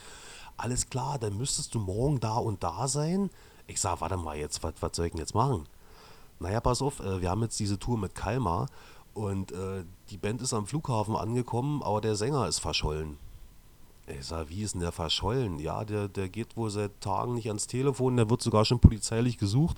Alles 0.57 0.89
klar, 0.89 1.17
dann 1.19 1.37
müsstest 1.37 1.73
du 1.73 1.79
morgen 1.79 2.19
da 2.19 2.35
und 2.35 2.63
da 2.63 2.87
sein. 2.87 3.29
Ich 3.67 3.79
sag, 3.79 4.01
warte 4.01 4.17
mal, 4.17 4.37
jetzt, 4.37 4.61
was 4.61 4.73
was 4.81 4.91
soll 4.95 5.05
ich 5.05 5.11
denn 5.13 5.21
jetzt 5.21 5.35
machen? 5.35 5.67
Naja, 6.39 6.59
pass 6.59 6.81
auf, 6.81 6.99
äh, 6.99 7.21
wir 7.21 7.29
haben 7.29 7.41
jetzt 7.43 7.59
diese 7.59 7.79
Tour 7.79 7.97
mit 7.97 8.15
Kalmar 8.15 8.67
und 9.13 9.51
äh, 9.51 9.85
die 10.09 10.17
Band 10.17 10.41
ist 10.41 10.53
am 10.53 10.67
Flughafen 10.67 11.15
angekommen, 11.15 11.81
aber 11.83 12.01
der 12.01 12.15
Sänger 12.15 12.47
ist 12.47 12.59
verschollen. 12.59 13.17
Ich 14.17 14.25
sag, 14.25 14.49
wie 14.49 14.63
ist 14.63 14.73
denn 14.73 14.81
der 14.81 14.91
verschollen? 14.91 15.59
Ja, 15.59 15.85
der, 15.85 16.07
der 16.07 16.29
geht 16.29 16.57
wohl 16.57 16.69
seit 16.69 16.99
Tagen 17.01 17.35
nicht 17.35 17.47
ans 17.47 17.67
Telefon, 17.67 18.17
der 18.17 18.29
wird 18.29 18.41
sogar 18.41 18.65
schon 18.65 18.79
polizeilich 18.79 19.37
gesucht. 19.37 19.77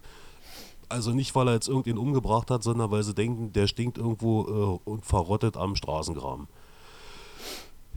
Also 0.89 1.11
nicht, 1.11 1.33
weil 1.35 1.47
er 1.47 1.53
jetzt 1.53 1.69
irgendwen 1.69 1.97
umgebracht 1.97 2.51
hat, 2.51 2.63
sondern 2.63 2.91
weil 2.91 3.03
sie 3.03 3.13
denken, 3.13 3.53
der 3.53 3.67
stinkt 3.67 3.97
irgendwo 3.97 4.79
äh, 4.85 4.89
und 4.89 5.05
verrottet 5.05 5.57
am 5.57 5.75
Straßengraben. 5.75 6.47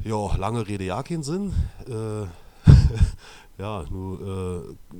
Ja, 0.02 0.36
lange 0.36 0.66
Rede, 0.66 0.84
ja, 0.84 1.02
keinen 1.02 1.22
Sinn. 1.22 1.52
Äh, 1.88 2.26
ja, 3.58 3.84
nur 3.90 4.20
äh, 4.62 4.96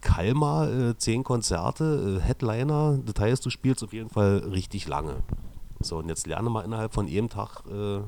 Kalmar, 0.00 0.70
äh, 0.70 0.98
zehn 0.98 1.24
Konzerte, 1.24 2.20
äh, 2.20 2.24
Headliner, 2.24 2.98
das 3.04 3.22
heißt, 3.22 3.46
du 3.46 3.50
spielst 3.50 3.82
auf 3.82 3.92
jeden 3.92 4.10
Fall 4.10 4.38
richtig 4.50 4.86
lange. 4.86 5.22
So, 5.80 5.98
und 5.98 6.08
jetzt 6.08 6.26
lerne 6.26 6.50
mal 6.50 6.64
innerhalb 6.64 6.94
von 6.94 7.08
jedem 7.08 7.28
Tag, 7.28 7.62
äh, 7.70 8.00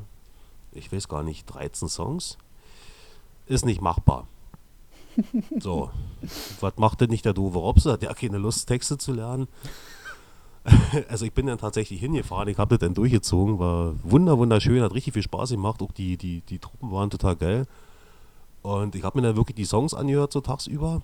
ich 0.73 0.93
weiß 0.93 1.09
gar 1.09 1.23
nicht, 1.23 1.47
13 1.47 1.89
Songs. 1.89 2.39
Ist 3.47 3.65
nicht 3.65 3.81
machbar. 3.81 4.27
So, 5.61 5.91
was 6.61 6.77
macht 6.77 7.01
denn 7.01 7.11
nicht 7.11 7.25
der 7.25 7.33
doofe 7.33 7.59
Robse? 7.59 7.93
Hat 7.93 8.03
ja 8.03 8.13
keine 8.13 8.39
Lust, 8.39 8.69
Texte 8.69 8.99
zu 8.99 9.13
lernen. 9.13 9.49
Also 11.09 11.25
ich 11.25 11.33
bin 11.33 11.47
dann 11.47 11.59
tatsächlich 11.59 12.01
hingefahren, 12.01 12.49
ich 12.49 12.59
habe 12.59 12.77
das 12.77 12.85
dann 12.85 12.93
durchgezogen, 12.93 13.61
war 13.61 13.95
wunder 14.03 14.37
wunderschön, 14.37 14.83
hat 14.83 14.95
richtig 14.95 15.15
viel 15.15 15.23
Spaß 15.23 15.51
gemacht, 15.51 15.81
auch 15.81 15.93
die, 15.93 16.17
die, 16.17 16.41
die 16.41 16.59
Truppen 16.59 16.91
waren 16.91 17.09
total 17.09 17.37
geil. 17.37 17.67
Und 18.63 18.97
ich 18.97 19.05
habe 19.05 19.17
mir 19.17 19.29
dann 19.29 19.37
wirklich 19.37 19.55
die 19.55 19.65
Songs 19.65 19.95
angehört 19.95 20.33
so 20.33 20.41
tagsüber 20.41 21.03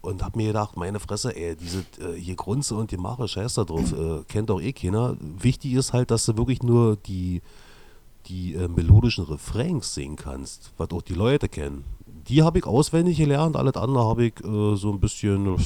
und 0.00 0.22
habe 0.22 0.38
mir 0.38 0.48
gedacht, 0.48 0.76
meine 0.76 1.00
Fresse, 1.00 1.34
ey, 1.36 1.56
diese 1.56 1.80
äh, 2.00 2.14
hier 2.14 2.36
Grunze 2.36 2.76
und 2.76 2.92
die 2.92 2.96
Mache, 2.96 3.26
scheiß 3.26 3.54
da 3.54 3.64
drauf, 3.64 3.92
äh, 3.92 4.22
kennt 4.28 4.48
doch 4.48 4.60
eh 4.60 4.72
keiner. 4.72 5.16
Wichtig 5.20 5.72
ist 5.72 5.92
halt, 5.92 6.10
dass 6.12 6.26
du 6.26 6.36
wirklich 6.36 6.62
nur 6.62 6.96
die, 6.96 7.42
die 8.26 8.54
äh, 8.54 8.68
melodischen 8.68 9.24
Refrains 9.24 9.94
singen 9.94 10.16
kannst, 10.16 10.72
was 10.76 10.90
auch 10.90 11.02
die 11.02 11.14
Leute 11.14 11.48
kennen. 11.48 11.84
Die 12.28 12.42
habe 12.42 12.58
ich 12.58 12.66
auswendig 12.66 13.16
gelernt, 13.16 13.56
alles 13.56 13.74
andere 13.74 14.04
habe 14.04 14.26
ich 14.26 14.34
äh, 14.44 14.76
so 14.76 14.92
ein 14.92 15.00
bisschen 15.00 15.46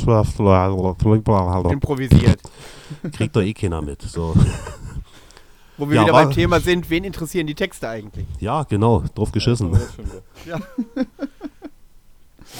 Improvisiert. 1.70 2.40
kriegt 3.12 3.36
doch 3.36 3.42
eh 3.42 3.52
keiner 3.52 3.82
mit. 3.82 4.02
So. 4.02 4.34
Wo 5.76 5.88
wir 5.88 5.96
Ja, 5.96 6.02
wieder 6.05 6.12
beim 6.12 6.30
Thema 6.30 6.61
sind, 6.61 6.88
wen 6.88 7.02
interessieren 7.05 7.46
die 7.48 7.55
Texte 7.57 7.88
eigentlich? 7.88 8.26
Ja, 8.38 8.62
genau, 8.62 9.02
drauf 9.14 9.32
geschissen. 9.32 9.76
Ja. 10.46 10.59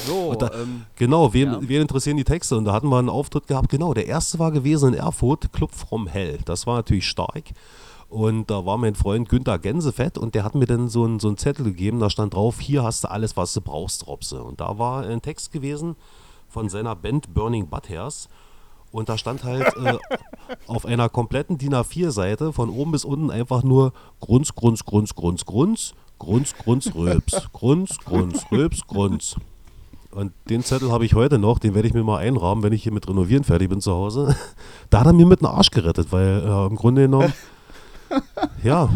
So, 0.07 0.30
Und 0.30 0.42
da- 0.42 0.51
ähm, 0.55 0.86
Genau, 0.97 1.32
wem, 1.32 1.53
Ja. 1.53 1.61
wen 1.62 1.82
interessieren 1.82 2.16
die 2.16 2.24
Texte? 2.24 2.57
Und 2.57 2.64
da 2.64 2.72
hatten 2.72 2.88
wir 2.88 2.99
einen 2.99 3.09
Auftritt 3.11 3.47
gehabt, 3.47 3.68
genau, 3.68 3.95
der 3.95 4.07
erste 4.07 4.38
war 4.40 4.51
gewesen 4.51 4.92
in 4.95 4.99
Erfurt, 4.99 5.53
Club 5.53 5.72
from 5.72 6.07
Hell. 6.09 6.38
Das 6.47 6.66
war 6.66 6.76
natürlich 6.76 7.07
stark. 7.07 7.45
Und 8.15 8.49
da 8.49 8.65
war 8.65 8.79
mein 8.79 8.95
Freund 8.95 9.29
Günther 9.29 9.59
Gänsefett 9.59 10.19
und 10.19 10.37
der 10.37 10.45
hat 10.45 10.55
mir 10.55 10.67
dann 10.67 10.89
so 10.89 11.03
einen 11.03 11.19
so 11.19 11.27
einen 11.27 11.37
Zettel 11.37 11.65
gegeben, 11.65 11.99
da 11.99 12.09
stand 12.09 12.35
drauf, 12.35 12.61
hier 12.61 12.85
hast 12.85 13.03
du 13.03 13.11
alles, 13.11 13.37
was 13.37 13.53
du 13.55 13.61
brauchst, 13.61 14.07
Robse. 14.07 14.41
Und 14.41 14.61
da 14.61 14.79
war 14.79 15.03
ein 15.05 15.21
Text 15.21 15.51
gewesen 15.51 15.97
von 16.49 16.69
seiner 16.69 16.95
Band 16.95 17.35
Burning 17.35 17.67
Butthairs. 17.67 18.29
Und 18.93 19.09
da 19.09 19.19
stand 19.19 19.43
halt 19.43 19.67
äh, 19.79 19.99
auf 20.69 20.87
einer 20.87 21.09
kompletten 21.09 21.59
DIN 21.59 21.75
A4-Seite 21.75 22.53
von 22.53 22.71
oben 22.71 22.93
bis 22.93 23.05
unten 23.05 23.33
einfach 23.33 23.65
nur 23.65 23.93
Grunz, 24.21 24.55
Grunz, 24.55 24.85
Grunz, 24.85 25.17
Grunz, 25.17 25.45
Grunz, 25.45 25.95
Grunz, 26.21 26.55
Grunz, 26.57 26.95
Rülps, 26.95 27.49
Grunz, 27.53 27.99
Grunz, 27.99 28.47
Rülps, 28.53 28.87
Grunz. 28.87 29.35
Und 30.12 30.33
den 30.49 30.62
Zettel 30.62 30.93
habe 30.93 31.05
ich 31.05 31.15
heute 31.15 31.41
noch, 31.41 31.59
den 31.59 31.75
werde 31.75 31.89
ich 31.89 31.95
mir 31.95 32.05
mal 32.05 32.19
einrahmen, 32.19 32.62
wenn 32.62 32.73
ich 32.73 32.85
hier 32.85 32.93
mit 32.93 33.09
Renovieren 33.09 33.43
fertig 33.43 33.71
bin 33.71 33.81
zu 33.81 33.91
Hause. 33.91 34.37
Da 34.91 35.01
hat 35.01 35.09
er 35.09 35.12
mir 35.12 35.27
mit 35.27 35.41
dem 35.41 35.47
Arsch 35.47 35.73
gerettet, 35.73 36.12
weil 36.12 36.45
äh, 36.47 36.67
im 36.67 36.77
Grunde 36.77 37.03
genommen, 37.03 37.33
ja, 38.62 38.89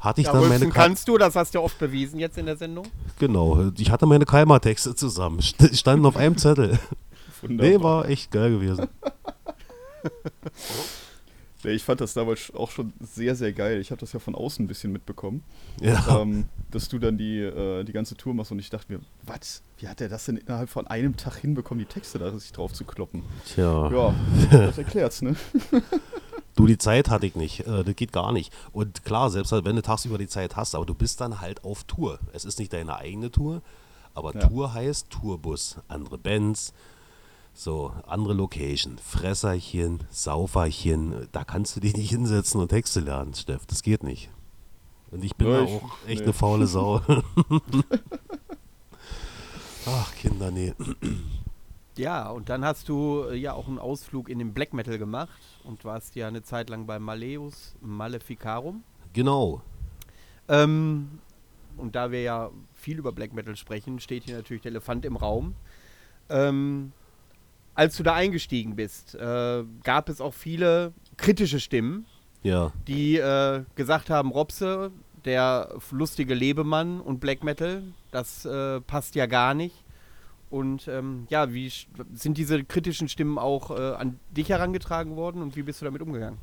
hatte 0.00 0.20
ich 0.20 0.26
Ja, 0.26 0.32
dann 0.32 0.48
meine 0.48 0.68
Ka 0.68 0.82
kannst 0.84 1.08
du, 1.08 1.16
das 1.18 1.34
hast 1.36 1.54
du 1.54 1.60
oft 1.60 1.78
bewiesen 1.78 2.18
jetzt 2.20 2.36
in 2.38 2.46
der 2.46 2.56
Sendung. 2.56 2.86
Genau, 3.18 3.70
ich 3.78 3.90
hatte 3.90 4.06
meine 4.06 4.24
Kalmar-Texte 4.24 4.94
zusammen, 4.94 5.40
st- 5.40 5.74
standen 5.76 6.04
auf 6.06 6.16
einem 6.16 6.36
Zettel. 6.36 6.78
Wunderbar. 7.42 7.70
Nee, 7.70 7.82
war 7.82 8.08
echt 8.08 8.30
geil 8.30 8.50
gewesen. 8.50 8.88
Nee, 11.62 11.70
ich 11.72 11.82
fand 11.82 11.98
das 12.02 12.12
damals 12.12 12.52
auch 12.54 12.70
schon 12.70 12.92
sehr, 13.00 13.34
sehr 13.34 13.54
geil. 13.54 13.80
Ich 13.80 13.90
habe 13.90 13.98
das 13.98 14.12
ja 14.12 14.18
von 14.20 14.34
außen 14.34 14.62
ein 14.62 14.68
bisschen 14.68 14.92
mitbekommen, 14.92 15.42
Ja, 15.80 16.20
ähm, 16.20 16.44
dass 16.70 16.90
du 16.90 16.98
dann 16.98 17.16
die, 17.16 17.38
äh, 17.38 17.84
die 17.84 17.92
ganze 17.92 18.16
Tour 18.16 18.34
machst 18.34 18.52
und 18.52 18.58
ich 18.58 18.68
dachte 18.68 18.92
mir, 18.92 19.00
was? 19.22 19.62
Wie 19.78 19.88
hat 19.88 19.98
er 20.02 20.10
das 20.10 20.26
denn 20.26 20.36
innerhalb 20.36 20.68
von 20.68 20.86
einem 20.86 21.16
Tag 21.16 21.36
hinbekommen, 21.36 21.78
die 21.82 21.90
Texte 21.90 22.18
da 22.18 22.30
sich 22.38 22.52
drauf 22.52 22.74
zu 22.74 22.84
kloppen? 22.84 23.22
tja. 23.46 23.90
Ja, 23.90 24.14
das 24.50 24.76
erklärt's, 24.76 25.22
ne? 25.22 25.34
Du, 26.56 26.66
die 26.66 26.78
Zeit 26.78 27.10
hatte 27.10 27.26
ich 27.26 27.34
nicht. 27.34 27.66
Äh, 27.66 27.82
das 27.84 27.96
geht 27.96 28.12
gar 28.12 28.30
nicht. 28.32 28.52
Und 28.72 29.04
klar, 29.04 29.30
selbst 29.30 29.50
halt, 29.52 29.64
wenn 29.64 29.76
du 29.76 29.82
tagsüber 29.82 30.18
die 30.18 30.28
Zeit 30.28 30.54
hast, 30.56 30.74
aber 30.74 30.86
du 30.86 30.94
bist 30.94 31.20
dann 31.20 31.40
halt 31.40 31.64
auf 31.64 31.84
Tour. 31.84 32.18
Es 32.32 32.44
ist 32.44 32.58
nicht 32.58 32.72
deine 32.72 32.96
eigene 32.96 33.30
Tour, 33.30 33.60
aber 34.14 34.34
Ja. 34.34 34.46
Tour 34.46 34.72
heißt 34.72 35.10
Tourbus. 35.10 35.76
Andere 35.88 36.16
Bands, 36.18 36.72
so, 37.54 37.92
andere 38.06 38.34
Location, 38.34 38.98
Fresserchen, 38.98 40.00
Sauferchen. 40.10 41.28
Da 41.32 41.42
kannst 41.44 41.74
du 41.76 41.80
dich 41.80 41.96
nicht 41.96 42.10
hinsetzen 42.10 42.60
und 42.60 42.68
Texte 42.68 43.00
lernen, 43.00 43.34
Steff. 43.34 43.66
Das 43.66 43.82
geht 43.82 44.02
nicht. 44.04 44.30
Und 45.10 45.24
ich 45.24 45.34
bin 45.36 45.48
Ja, 45.48 45.62
ich- 45.62 45.70
auch 45.70 45.90
echt 46.06 46.18
nee. 46.20 46.24
eine 46.24 46.32
faule 46.32 46.66
Sau. 46.68 47.00
Ach, 49.86 50.14
Kinder, 50.16 50.50
nee. 50.50 50.72
Ja, 51.96 52.28
und 52.30 52.48
dann 52.48 52.64
hast 52.64 52.88
du 52.88 53.24
äh, 53.30 53.36
ja 53.36 53.52
auch 53.52 53.68
einen 53.68 53.78
Ausflug 53.78 54.28
in 54.28 54.38
den 54.38 54.52
Black 54.52 54.72
Metal 54.72 54.98
gemacht 54.98 55.38
und 55.62 55.84
warst 55.84 56.16
ja 56.16 56.26
eine 56.28 56.42
Zeit 56.42 56.68
lang 56.70 56.86
bei 56.86 56.98
Maleus 56.98 57.76
Maleficarum. 57.80 58.82
Genau. 59.12 59.62
Ähm, 60.48 61.18
und 61.76 61.94
da 61.94 62.10
wir 62.10 62.22
ja 62.22 62.50
viel 62.74 62.98
über 62.98 63.12
Black 63.12 63.32
Metal 63.32 63.56
sprechen, 63.56 64.00
steht 64.00 64.24
hier 64.24 64.36
natürlich 64.36 64.62
der 64.62 64.72
Elefant 64.72 65.04
im 65.04 65.16
Raum. 65.16 65.54
Ähm, 66.28 66.92
als 67.74 67.96
du 67.96 68.02
da 68.02 68.14
eingestiegen 68.14 68.76
bist, 68.76 69.14
äh, 69.14 69.64
gab 69.82 70.08
es 70.08 70.20
auch 70.20 70.34
viele 70.34 70.92
kritische 71.16 71.60
Stimmen, 71.60 72.06
Ja. 72.42 72.72
die 72.86 73.16
äh, 73.18 73.64
gesagt 73.74 74.10
haben, 74.10 74.30
Robse, 74.30 74.90
der 75.24 75.74
lustige 75.90 76.34
Lebemann 76.34 77.00
und 77.00 77.18
Black 77.20 77.42
Metal, 77.44 77.82
das 78.10 78.44
äh, 78.44 78.80
passt 78.80 79.14
ja 79.14 79.26
gar 79.26 79.54
nicht. 79.54 79.83
Und 80.54 80.86
ähm, 80.86 81.26
ja, 81.30 81.52
wie 81.52 81.68
sind 82.12 82.38
diese 82.38 82.62
kritischen 82.62 83.08
Stimmen 83.08 83.38
auch 83.38 83.72
äh, 83.72 83.94
an 83.94 84.20
dich 84.30 84.50
herangetragen 84.50 85.16
worden 85.16 85.42
und 85.42 85.56
wie 85.56 85.64
bist 85.64 85.80
du 85.80 85.84
damit 85.84 86.00
umgegangen? 86.00 86.38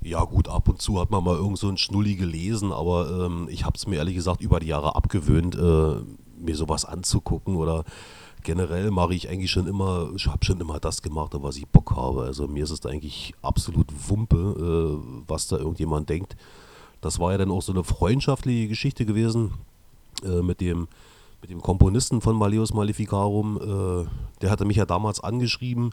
Ja 0.00 0.22
gut, 0.22 0.46
ab 0.46 0.68
und 0.68 0.80
zu 0.80 1.00
hat 1.00 1.10
man 1.10 1.24
mal 1.24 1.34
irgend 1.34 1.58
so 1.58 1.68
ein 1.68 1.76
Schnulli 1.76 2.14
gelesen, 2.14 2.70
aber 2.70 3.26
ähm, 3.26 3.48
ich 3.50 3.64
habe 3.64 3.76
es 3.76 3.88
mir 3.88 3.96
ehrlich 3.96 4.14
gesagt 4.14 4.42
über 4.42 4.60
die 4.60 4.68
Jahre 4.68 4.94
abgewöhnt, 4.94 5.56
äh, 5.56 5.58
mir 6.38 6.54
sowas 6.54 6.84
anzugucken 6.84 7.56
oder 7.56 7.82
generell 8.44 8.92
mache 8.92 9.14
ich 9.14 9.28
eigentlich 9.28 9.50
schon 9.50 9.66
immer, 9.66 10.10
ich 10.14 10.28
habe 10.28 10.44
schon 10.44 10.60
immer 10.60 10.78
das 10.78 11.02
gemacht, 11.02 11.32
was 11.34 11.56
ich 11.56 11.66
Bock 11.66 11.96
habe. 11.96 12.22
Also 12.22 12.46
mir 12.46 12.62
ist 12.62 12.70
es 12.70 12.86
eigentlich 12.86 13.34
absolut 13.42 13.88
Wumpe, 14.08 14.36
äh, 14.36 15.24
was 15.26 15.48
da 15.48 15.56
irgendjemand 15.56 16.08
denkt. 16.10 16.36
Das 17.00 17.18
war 17.18 17.32
ja 17.32 17.38
dann 17.38 17.50
auch 17.50 17.62
so 17.62 17.72
eine 17.72 17.82
freundschaftliche 17.82 18.68
Geschichte 18.68 19.04
gewesen 19.04 19.54
äh, 20.22 20.42
mit 20.42 20.60
dem 20.60 20.86
mit 21.44 21.50
dem 21.50 21.60
Komponisten 21.60 22.22
von 22.22 22.36
Maleus 22.36 22.72
Maleficarum. 22.72 23.58
Äh, 23.58 24.06
der 24.40 24.50
hatte 24.50 24.64
mich 24.64 24.78
ja 24.78 24.86
damals 24.86 25.20
angeschrieben, 25.20 25.90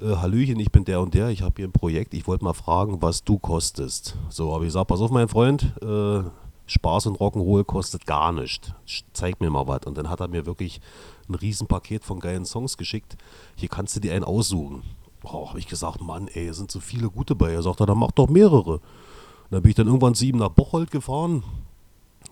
äh, 0.00 0.16
Hallöchen, 0.16 0.58
ich 0.58 0.72
bin 0.72 0.86
der 0.86 1.02
und 1.02 1.12
der, 1.12 1.28
ich 1.28 1.42
habe 1.42 1.52
hier 1.56 1.68
ein 1.68 1.72
Projekt, 1.72 2.14
ich 2.14 2.26
wollte 2.26 2.44
mal 2.44 2.54
fragen, 2.54 3.02
was 3.02 3.22
du 3.22 3.38
kostest. 3.38 4.16
So, 4.30 4.54
habe 4.54 4.64
ich 4.64 4.68
gesagt, 4.68 4.88
pass 4.88 5.02
auf, 5.02 5.10
mein 5.10 5.28
Freund, 5.28 5.74
äh, 5.82 6.22
Spaß 6.64 7.08
und 7.08 7.18
Rock'n'Roll 7.18 7.64
kostet 7.64 8.06
gar 8.06 8.32
nichts. 8.32 8.72
Zeig 9.12 9.38
mir 9.38 9.50
mal 9.50 9.68
was. 9.68 9.80
Und 9.84 9.98
dann 9.98 10.08
hat 10.08 10.20
er 10.20 10.28
mir 10.28 10.46
wirklich 10.46 10.80
ein 11.28 11.34
Riesenpaket 11.34 12.02
von 12.02 12.18
geilen 12.18 12.46
Songs 12.46 12.78
geschickt. 12.78 13.18
Hier 13.54 13.68
kannst 13.68 13.96
du 13.96 14.00
dir 14.00 14.14
einen 14.14 14.24
aussuchen. 14.24 14.82
Oh, 15.24 15.50
habe 15.50 15.58
ich 15.58 15.68
gesagt, 15.68 16.00
Mann, 16.00 16.28
ey, 16.28 16.50
sind 16.54 16.70
so 16.70 16.80
viele 16.80 17.10
gute 17.10 17.34
bei. 17.34 17.52
Er 17.52 17.62
sagt, 17.62 17.80
dann 17.80 17.98
mach 17.98 18.12
doch 18.12 18.30
mehrere. 18.30 18.76
Und 18.76 18.80
dann 19.50 19.60
bin 19.60 19.68
ich 19.68 19.76
dann 19.76 19.88
irgendwann 19.88 20.14
ihm 20.14 20.38
nach 20.38 20.48
Bocholt 20.48 20.90
gefahren. 20.90 21.44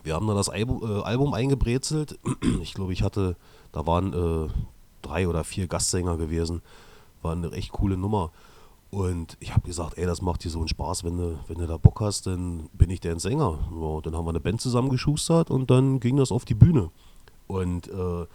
Wir 0.05 0.15
haben 0.15 0.27
dann 0.27 0.37
das 0.37 0.51
Album, 0.51 0.83
äh, 0.83 1.03
Album 1.03 1.35
eingebrezelt. 1.35 2.19
Ich 2.63 2.75
glaube, 2.75 2.93
ich 2.93 3.03
hatte, 3.03 3.37
da 3.73 3.87
waren 3.87 4.13
äh, 4.13 4.49
drei 5.03 5.27
oder 5.27 5.45
vier 5.45 5.67
Gastsänger 5.67 6.17
gewesen. 6.17 6.63
War 7.23 7.33
eine 7.33 7.51
echt 7.53 7.73
coole 7.73 7.97
Nummer. 7.97 8.31
Und 8.91 9.37
ich 9.41 9.53
habe 9.53 9.67
gesagt, 9.67 9.99
ey, 9.99 10.07
das 10.07 10.23
macht 10.23 10.45
dir 10.45 10.51
so 10.51 10.61
einen 10.61 10.69
Spaß, 10.69 11.03
wenn 11.05 11.17
du, 11.17 11.39
wenn 11.49 11.59
du 11.59 11.67
da 11.67 11.79
Bock 11.79 12.01
hast, 12.01 12.27
dann 12.27 12.69
bin 12.75 12.91
ich 12.91 13.01
dein 13.01 13.19
Sänger. 13.19 13.59
Ja, 13.73 14.01
dann 14.03 14.15
haben 14.15 14.25
wir 14.25 14.31
eine 14.31 14.41
Band 14.41 14.61
zusammengeschustert 14.61 15.51
und 15.51 15.71
dann 15.71 15.99
ging 15.99 16.17
das 16.17 16.31
auf 16.31 16.45
die 16.45 16.55
Bühne. 16.55 16.91
Und 17.47 17.89
äh, 17.89 18.27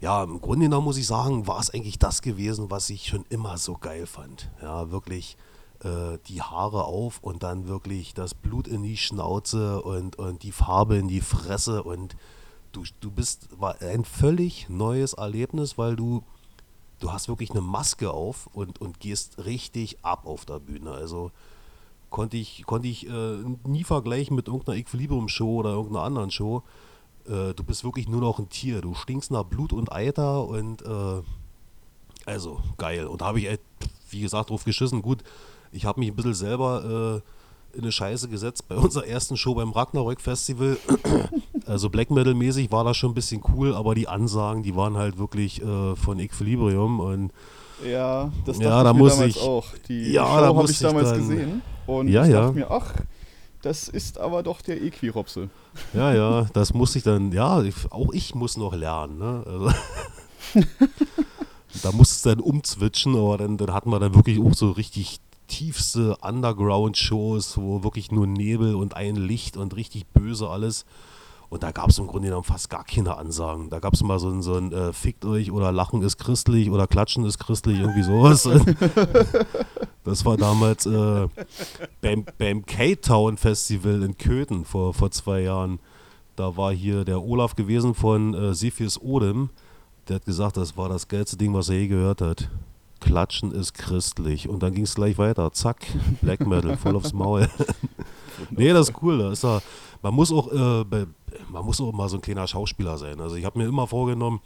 ja, 0.00 0.22
im 0.22 0.40
Grunde 0.40 0.66
genommen 0.66 0.84
muss 0.84 0.96
ich 0.96 1.06
sagen, 1.06 1.46
war 1.46 1.60
es 1.60 1.70
eigentlich 1.70 1.98
das 1.98 2.22
gewesen, 2.22 2.70
was 2.70 2.88
ich 2.88 3.08
schon 3.08 3.24
immer 3.28 3.58
so 3.58 3.74
geil 3.74 4.06
fand. 4.06 4.48
Ja, 4.62 4.90
wirklich 4.90 5.36
äh, 5.84 6.18
die 6.28 6.42
Haare 6.42 6.84
auf 6.84 7.18
und 7.22 7.42
dann 7.42 7.68
wirklich 7.68 8.14
das 8.14 8.34
Blut 8.34 8.66
in 8.66 8.82
die 8.82 8.96
Schnauze 8.96 9.82
und, 9.82 10.16
und 10.16 10.42
die 10.42 10.52
Farbe 10.52 10.96
in 10.96 11.08
die 11.08 11.20
Fresse 11.20 11.82
und 11.82 12.16
du, 12.72 12.84
du 13.00 13.10
bist, 13.10 13.48
war 13.58 13.80
ein 13.80 14.04
völlig 14.04 14.68
neues 14.68 15.12
Erlebnis, 15.12 15.78
weil 15.78 15.96
du, 15.96 16.22
du 17.00 17.12
hast 17.12 17.28
wirklich 17.28 17.50
eine 17.50 17.60
Maske 17.60 18.10
auf 18.10 18.48
und, 18.52 18.80
und 18.80 19.00
gehst 19.00 19.44
richtig 19.44 19.98
ab 20.02 20.26
auf 20.26 20.44
der 20.44 20.58
Bühne. 20.58 20.90
Also 20.90 21.30
konnte 22.10 22.36
ich, 22.36 22.64
konnte 22.66 22.88
ich 22.88 23.08
äh, 23.08 23.36
nie 23.64 23.84
vergleichen 23.84 24.36
mit 24.36 24.48
irgendeiner 24.48 24.78
Equilibrium-Show 24.78 25.56
oder 25.56 25.70
irgendeiner 25.70 26.04
anderen 26.04 26.30
Show. 26.30 26.62
Äh, 27.26 27.54
du 27.54 27.64
bist 27.64 27.84
wirklich 27.84 28.08
nur 28.08 28.20
noch 28.20 28.38
ein 28.38 28.48
Tier. 28.48 28.80
Du 28.80 28.94
stinkst 28.94 29.30
nach 29.30 29.44
Blut 29.44 29.72
und 29.72 29.92
Eiter 29.92 30.46
und 30.46 30.82
äh, 30.82 31.22
also 32.26 32.60
geil. 32.78 33.06
Und 33.06 33.20
da 33.20 33.26
habe 33.26 33.40
ich, 33.40 33.46
äh, 33.46 33.58
wie 34.10 34.20
gesagt, 34.20 34.50
drauf 34.50 34.64
geschissen. 34.64 35.02
Gut, 35.02 35.22
ich 35.74 35.84
habe 35.84 36.00
mich 36.00 36.10
ein 36.10 36.16
bisschen 36.16 36.34
selber 36.34 37.22
äh, 37.74 37.76
in 37.76 37.82
eine 37.82 37.92
Scheiße 37.92 38.28
gesetzt 38.28 38.68
bei 38.68 38.76
unserer 38.86 39.06
ersten 39.06 39.36
Show 39.36 39.54
beim 39.54 39.70
Ragnarök 39.72 40.20
Festival. 40.20 40.76
also 41.66 41.90
Black 41.90 42.10
Metal 42.10 42.34
mäßig 42.34 42.70
war 42.72 42.84
das 42.84 42.96
schon 42.96 43.10
ein 43.10 43.14
bisschen 43.14 43.42
cool, 43.54 43.74
aber 43.74 43.94
die 43.94 44.08
Ansagen, 44.08 44.62
die 44.62 44.76
waren 44.76 44.96
halt 44.96 45.18
wirklich 45.18 45.60
äh, 45.62 45.96
von 45.96 46.18
Equilibrium 46.20 47.00
und 47.00 47.32
Ja, 47.84 48.30
das 48.46 48.58
Ja, 48.58 48.70
dachte 48.82 48.84
da 48.84 48.90
ich 48.92 48.96
muss 48.96 49.12
damals 49.16 49.36
ich- 49.36 49.42
auch. 49.42 49.66
Die 49.88 50.12
Ja, 50.12 50.24
Show 50.26 50.40
da 50.40 50.46
habe 50.56 50.70
ich 50.70 50.78
damals 50.78 51.10
dann- 51.10 51.18
gesehen 51.28 51.62
und 51.86 52.08
Ja, 52.08 52.24
ich 52.24 52.30
ja. 52.32 52.40
dachte 52.42 52.54
mir, 52.54 52.70
ach, 52.70 52.92
das 53.62 53.88
ist 53.88 54.18
aber 54.18 54.42
doch 54.42 54.60
der 54.60 54.80
Equiropse. 54.82 55.48
Ja, 55.94 56.12
ja, 56.14 56.46
das 56.52 56.72
muss 56.74 56.94
ich 56.96 57.02
dann, 57.02 57.32
ja, 57.32 57.62
ich, 57.62 57.74
auch 57.90 58.12
ich 58.12 58.34
muss 58.34 58.56
noch 58.58 58.74
lernen. 58.74 59.18
Ne? 59.18 59.42
Also, 59.46 59.70
da 61.82 61.92
muss 61.92 62.10
es 62.12 62.22
dann 62.22 62.40
umzwitschen, 62.40 63.16
aber 63.16 63.38
dann, 63.38 63.56
dann 63.56 63.72
hatten 63.72 63.90
wir 63.90 63.98
dann 63.98 64.14
wirklich 64.14 64.38
auch 64.40 64.54
so 64.54 64.70
richtig 64.70 65.18
tiefste 65.46 66.16
Underground-Shows, 66.22 67.58
wo 67.58 67.82
wirklich 67.82 68.10
nur 68.10 68.26
Nebel 68.26 68.74
und 68.74 68.96
ein 68.96 69.16
Licht 69.16 69.56
und 69.56 69.76
richtig 69.76 70.06
böse 70.06 70.48
alles. 70.48 70.84
Und 71.50 71.62
da 71.62 71.70
gab 71.70 71.90
es 71.90 71.98
im 71.98 72.06
Grunde 72.08 72.28
genommen 72.28 72.44
fast 72.44 72.68
gar 72.68 72.84
keine 72.84 73.16
Ansagen. 73.16 73.70
Da 73.70 73.78
gab 73.78 73.94
es 73.94 74.02
mal 74.02 74.18
so 74.18 74.28
ein, 74.28 74.42
so 74.42 74.56
ein 74.56 74.72
äh, 74.72 74.92
Fickt 74.92 75.24
euch 75.24 75.52
oder 75.52 75.70
Lachen 75.70 76.02
ist 76.02 76.18
christlich 76.18 76.70
oder 76.70 76.86
Klatschen 76.86 77.24
ist 77.24 77.38
christlich, 77.38 77.78
irgendwie 77.78 78.02
sowas. 78.02 78.42
das 80.04 80.24
war 80.24 80.36
damals 80.36 80.86
äh, 80.86 81.28
beim, 82.00 82.24
beim 82.38 82.66
K-Town 82.66 83.36
Festival 83.36 84.02
in 84.02 84.18
Köthen 84.18 84.64
vor, 84.64 84.94
vor 84.94 85.10
zwei 85.12 85.42
Jahren. 85.42 85.78
Da 86.34 86.56
war 86.56 86.72
hier 86.72 87.04
der 87.04 87.22
Olaf 87.22 87.54
gewesen 87.54 87.94
von 87.94 88.34
äh, 88.34 88.54
Cepheus 88.54 89.00
Odem. 89.00 89.50
Der 90.08 90.16
hat 90.16 90.24
gesagt, 90.24 90.56
das 90.56 90.76
war 90.76 90.88
das 90.88 91.06
geilste 91.06 91.36
Ding, 91.36 91.54
was 91.54 91.68
er 91.68 91.76
je 91.76 91.86
gehört 91.86 92.20
hat. 92.20 92.50
Klatschen 93.04 93.52
ist 93.52 93.74
christlich. 93.74 94.48
Und 94.48 94.62
dann 94.62 94.72
ging 94.72 94.84
es 94.84 94.94
gleich 94.94 95.18
weiter. 95.18 95.52
Zack, 95.52 95.86
Black 96.22 96.46
Metal, 96.46 96.76
voll 96.76 96.96
aufs 96.96 97.12
Maul. 97.12 97.48
nee, 98.50 98.72
das 98.72 98.88
ist 98.88 99.02
cool. 99.02 99.18
Da 99.18 99.30
ist 99.30 99.44
man, 100.02 100.14
muss 100.14 100.32
auch, 100.32 100.50
äh, 100.50 101.06
man 101.50 101.64
muss 101.64 101.80
auch 101.80 101.92
mal 101.92 102.08
so 102.08 102.16
ein 102.16 102.22
kleiner 102.22 102.46
Schauspieler 102.46 102.96
sein. 102.96 103.20
Also 103.20 103.36
ich 103.36 103.44
habe 103.44 103.58
mir 103.58 103.66
immer 103.66 103.86
vorgenommen, 103.86 104.40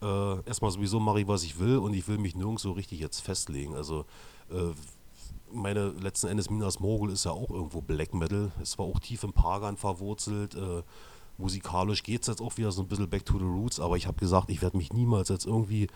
äh, 0.00 0.40
erstmal 0.46 0.70
sowieso 0.70 1.00
mache 1.00 1.20
ich, 1.20 1.28
was 1.28 1.42
ich 1.42 1.58
will 1.58 1.78
und 1.78 1.92
ich 1.92 2.06
will 2.06 2.18
mich 2.18 2.36
nirgends 2.36 2.62
so 2.62 2.72
richtig 2.72 3.00
jetzt 3.00 3.20
festlegen. 3.20 3.74
Also 3.74 4.04
äh, 4.50 4.72
meine, 5.52 5.88
letzten 5.88 6.28
Endes 6.28 6.50
Minas 6.50 6.78
Mogul 6.78 7.10
ist 7.10 7.24
ja 7.24 7.32
auch 7.32 7.50
irgendwo 7.50 7.80
Black 7.80 8.14
Metal. 8.14 8.52
Es 8.62 8.78
war 8.78 8.86
auch 8.86 9.00
tief 9.00 9.24
im 9.24 9.32
Pagan 9.32 9.76
verwurzelt. 9.76 10.54
Äh, 10.54 10.82
musikalisch 11.36 12.04
geht 12.04 12.22
es 12.22 12.28
jetzt 12.28 12.40
auch 12.40 12.56
wieder 12.58 12.70
so 12.70 12.82
ein 12.82 12.88
bisschen 12.88 13.10
back 13.10 13.24
to 13.24 13.38
the 13.38 13.44
roots, 13.44 13.80
aber 13.80 13.96
ich 13.96 14.06
habe 14.06 14.18
gesagt, 14.18 14.50
ich 14.50 14.62
werde 14.62 14.76
mich 14.76 14.92
niemals 14.92 15.28
jetzt 15.28 15.46
irgendwie 15.46 15.88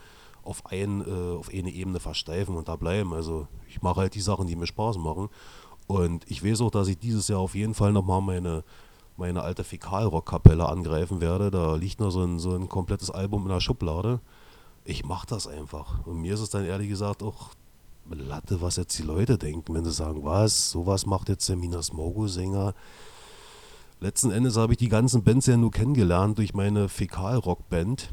auf, 0.43 0.66
ein, 0.66 1.03
äh, 1.07 1.36
auf 1.36 1.51
eine 1.51 1.70
Ebene 1.70 2.01
versteifen 2.01 2.57
und 2.57 2.68
da 2.68 2.76
bleiben. 2.76 3.12
Also 3.12 3.47
ich 3.68 3.82
mache 3.82 4.01
halt 4.01 4.14
die 4.14 4.20
Sachen, 4.20 4.47
die 4.47 4.57
mir 4.57 4.66
Spaß 4.66 4.99
machen. 4.99 5.28
Und 5.86 6.30
ich 6.30 6.45
weiß 6.45 6.61
auch, 6.62 6.70
dass 6.70 6.88
ich 6.88 6.99
dieses 6.99 7.28
Jahr 7.28 7.40
auf 7.40 7.55
jeden 7.55 7.74
Fall 7.74 7.93
nochmal 7.93 8.20
meine, 8.20 8.64
meine 9.16 9.43
alte 9.43 9.64
Fäkalrock-Kapelle 9.64 10.68
angreifen 10.68 11.20
werde. 11.20 11.51
Da 11.51 11.74
liegt 11.74 12.01
noch 12.01 12.11
so 12.11 12.22
ein, 12.22 12.38
so 12.38 12.55
ein 12.55 12.68
komplettes 12.68 13.11
Album 13.11 13.43
in 13.43 13.49
der 13.49 13.61
Schublade. 13.61 14.20
Ich 14.84 15.05
mache 15.05 15.26
das 15.26 15.47
einfach. 15.47 16.07
Und 16.07 16.20
mir 16.20 16.34
ist 16.34 16.40
es 16.40 16.51
dann 16.51 16.64
ehrlich 16.64 16.88
gesagt 16.88 17.22
auch 17.22 17.51
Latte, 18.11 18.61
was 18.61 18.76
jetzt 18.76 18.99
die 18.99 19.05
Leute 19.05 19.38
denken, 19.38 19.74
wenn 19.74 19.84
sie 19.84 19.93
sagen, 19.93 20.24
was, 20.24 20.70
sowas 20.70 21.07
macht 21.07 21.28
jetzt 21.28 21.49
der 21.49 21.57
Minas 21.57 21.93
Mogo-Sänger. 21.93 22.74
Letzten 24.01 24.32
Endes 24.32 24.57
habe 24.57 24.72
ich 24.72 24.78
die 24.78 24.88
ganzen 24.88 25.22
Bands 25.22 25.47
ja 25.47 25.57
nur 25.57 25.70
kennengelernt 25.70 26.36
durch 26.38 26.55
meine 26.55 26.88
Fäkalrock-Band. 26.88 28.11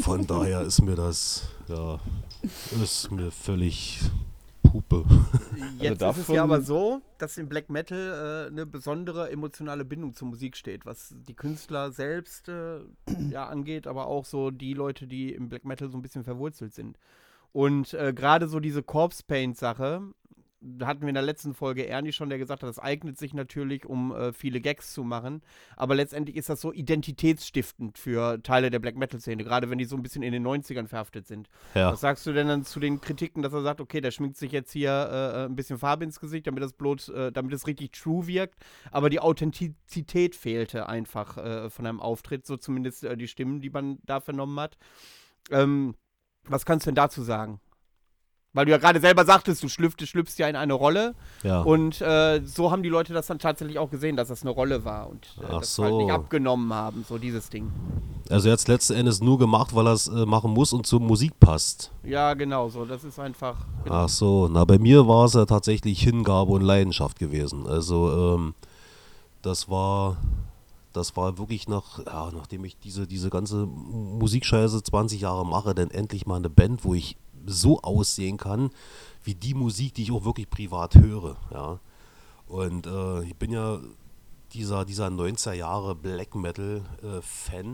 Von 0.00 0.26
daher 0.26 0.62
ist 0.62 0.82
mir 0.82 0.94
das, 0.94 1.48
ja, 1.68 2.00
ist 2.82 3.10
mir 3.10 3.30
völlig 3.30 4.00
Puppe. 4.62 5.04
Jetzt 5.78 6.02
also 6.02 6.20
ist 6.20 6.28
es 6.28 6.34
ja 6.34 6.42
aber 6.42 6.62
so, 6.62 7.02
dass 7.18 7.36
im 7.36 7.48
Black 7.48 7.68
Metal 7.68 8.46
äh, 8.46 8.50
eine 8.50 8.64
besondere 8.64 9.30
emotionale 9.30 9.84
Bindung 9.84 10.14
zur 10.14 10.28
Musik 10.28 10.56
steht, 10.56 10.86
was 10.86 11.14
die 11.28 11.34
Künstler 11.34 11.92
selbst 11.92 12.48
äh, 12.48 12.80
ja, 13.30 13.48
angeht, 13.48 13.86
aber 13.86 14.06
auch 14.06 14.24
so 14.24 14.50
die 14.50 14.72
Leute, 14.72 15.06
die 15.06 15.32
im 15.32 15.48
Black 15.48 15.64
Metal 15.64 15.90
so 15.90 15.98
ein 15.98 16.02
bisschen 16.02 16.24
verwurzelt 16.24 16.74
sind. 16.74 16.98
Und 17.52 17.92
äh, 17.92 18.14
gerade 18.14 18.48
so 18.48 18.60
diese 18.60 18.82
Corpse 18.82 19.22
Paint-Sache, 19.26 20.00
da 20.00 20.41
hatten 20.82 21.02
wir 21.02 21.08
in 21.08 21.14
der 21.14 21.22
letzten 21.22 21.54
Folge 21.54 21.86
Ernie 21.86 22.12
schon, 22.12 22.28
der 22.28 22.38
gesagt 22.38 22.62
hat, 22.62 22.68
das 22.68 22.78
eignet 22.78 23.18
sich 23.18 23.34
natürlich, 23.34 23.86
um 23.86 24.14
äh, 24.14 24.32
viele 24.32 24.60
Gags 24.60 24.92
zu 24.92 25.04
machen. 25.04 25.42
Aber 25.76 25.94
letztendlich 25.94 26.36
ist 26.36 26.48
das 26.48 26.60
so 26.60 26.72
identitätsstiftend 26.72 27.98
für 27.98 28.42
Teile 28.42 28.70
der 28.70 28.78
Black 28.78 28.96
Metal-Szene, 28.96 29.44
gerade 29.44 29.70
wenn 29.70 29.78
die 29.78 29.84
so 29.84 29.96
ein 29.96 30.02
bisschen 30.02 30.22
in 30.22 30.32
den 30.32 30.46
90ern 30.46 30.86
verhaftet 30.86 31.26
sind. 31.26 31.48
Ja. 31.74 31.92
Was 31.92 32.00
sagst 32.00 32.26
du 32.26 32.32
denn 32.32 32.48
dann 32.48 32.64
zu 32.64 32.80
den 32.80 33.00
Kritiken, 33.00 33.42
dass 33.42 33.52
er 33.52 33.62
sagt, 33.62 33.80
okay, 33.80 34.00
der 34.00 34.10
schminkt 34.10 34.36
sich 34.36 34.52
jetzt 34.52 34.72
hier 34.72 34.90
äh, 34.90 35.44
ein 35.46 35.56
bisschen 35.56 35.78
Farbe 35.78 36.04
ins 36.04 36.20
Gesicht, 36.20 36.46
damit 36.46 36.62
das 36.62 36.72
bloß, 36.72 37.08
äh, 37.08 37.32
damit 37.32 37.52
es 37.52 37.66
richtig 37.66 37.92
true 37.92 38.26
wirkt, 38.26 38.56
aber 38.90 39.10
die 39.10 39.20
Authentizität 39.20 40.36
fehlte 40.36 40.88
einfach 40.88 41.36
äh, 41.38 41.70
von 41.70 41.86
einem 41.86 42.00
Auftritt, 42.00 42.46
so 42.46 42.56
zumindest 42.56 43.04
äh, 43.04 43.16
die 43.16 43.28
Stimmen, 43.28 43.60
die 43.60 43.70
man 43.70 43.98
da 44.04 44.20
vernommen 44.20 44.58
hat. 44.60 44.78
Ähm, 45.50 45.94
was 46.44 46.66
kannst 46.66 46.86
du 46.86 46.90
denn 46.90 46.96
dazu 46.96 47.22
sagen? 47.22 47.60
Weil 48.54 48.66
du 48.66 48.70
ja 48.70 48.76
gerade 48.76 49.00
selber 49.00 49.24
sagtest, 49.24 49.62
du 49.62 49.68
schlüpfst, 49.68 50.06
schlüpfst 50.06 50.36
ja 50.36 50.46
in 50.46 50.56
eine 50.56 50.74
Rolle. 50.74 51.14
Ja. 51.42 51.62
Und 51.62 52.02
äh, 52.02 52.42
so 52.44 52.70
haben 52.70 52.82
die 52.82 52.90
Leute 52.90 53.14
das 53.14 53.26
dann 53.26 53.38
tatsächlich 53.38 53.78
auch 53.78 53.90
gesehen, 53.90 54.16
dass 54.16 54.28
das 54.28 54.42
eine 54.42 54.50
Rolle 54.50 54.84
war 54.84 55.08
und 55.08 55.26
äh, 55.42 55.50
das 55.50 55.74
so. 55.74 55.84
halt 55.84 55.94
nicht 55.94 56.10
abgenommen 56.10 56.72
haben, 56.72 57.04
so 57.08 57.16
dieses 57.16 57.48
Ding. 57.48 57.72
Also 58.28 58.50
jetzt 58.50 58.68
letzten 58.68 58.94
Endes 58.94 59.22
nur 59.22 59.38
gemacht, 59.38 59.74
weil 59.74 59.86
er 59.86 59.94
es 59.94 60.06
äh, 60.06 60.26
machen 60.26 60.52
muss 60.52 60.74
und 60.74 60.86
zur 60.86 61.00
Musik 61.00 61.40
passt. 61.40 61.92
Ja, 62.04 62.34
genau 62.34 62.68
so. 62.68 62.84
Das 62.84 63.04
ist 63.04 63.18
einfach. 63.18 63.56
Genau. 63.84 63.96
Ach 63.96 64.08
so, 64.08 64.48
na 64.48 64.66
bei 64.66 64.78
mir 64.78 65.08
war 65.08 65.24
es 65.24 65.32
ja 65.32 65.46
tatsächlich 65.46 66.02
Hingabe 66.02 66.52
und 66.52 66.62
Leidenschaft 66.62 67.18
gewesen. 67.18 67.66
Also 67.66 68.36
ähm, 68.36 68.54
das 69.40 69.70
war 69.70 70.18
das 70.92 71.16
war 71.16 71.38
wirklich 71.38 71.68
nach, 71.68 72.00
ja, 72.04 72.30
nachdem 72.32 72.66
ich 72.66 72.78
diese, 72.78 73.06
diese 73.06 73.30
ganze 73.30 73.64
Musikscheiße 73.66 74.82
20 74.82 75.22
Jahre 75.22 75.46
mache, 75.46 75.74
dann 75.74 75.90
endlich 75.90 76.26
mal 76.26 76.36
eine 76.36 76.50
Band, 76.50 76.84
wo 76.84 76.92
ich 76.92 77.16
so 77.46 77.80
aussehen 77.82 78.36
kann, 78.36 78.70
wie 79.24 79.34
die 79.34 79.54
Musik, 79.54 79.94
die 79.94 80.02
ich 80.02 80.12
auch 80.12 80.24
wirklich 80.24 80.50
privat 80.50 80.94
höre. 80.94 81.36
Ja. 81.50 81.78
Und 82.46 82.86
äh, 82.86 83.22
ich 83.24 83.36
bin 83.36 83.52
ja 83.52 83.80
dieser, 84.52 84.84
dieser 84.84 85.06
90er 85.08 85.52
Jahre 85.52 85.94
Black 85.94 86.34
Metal 86.34 86.82
äh. 87.02 87.64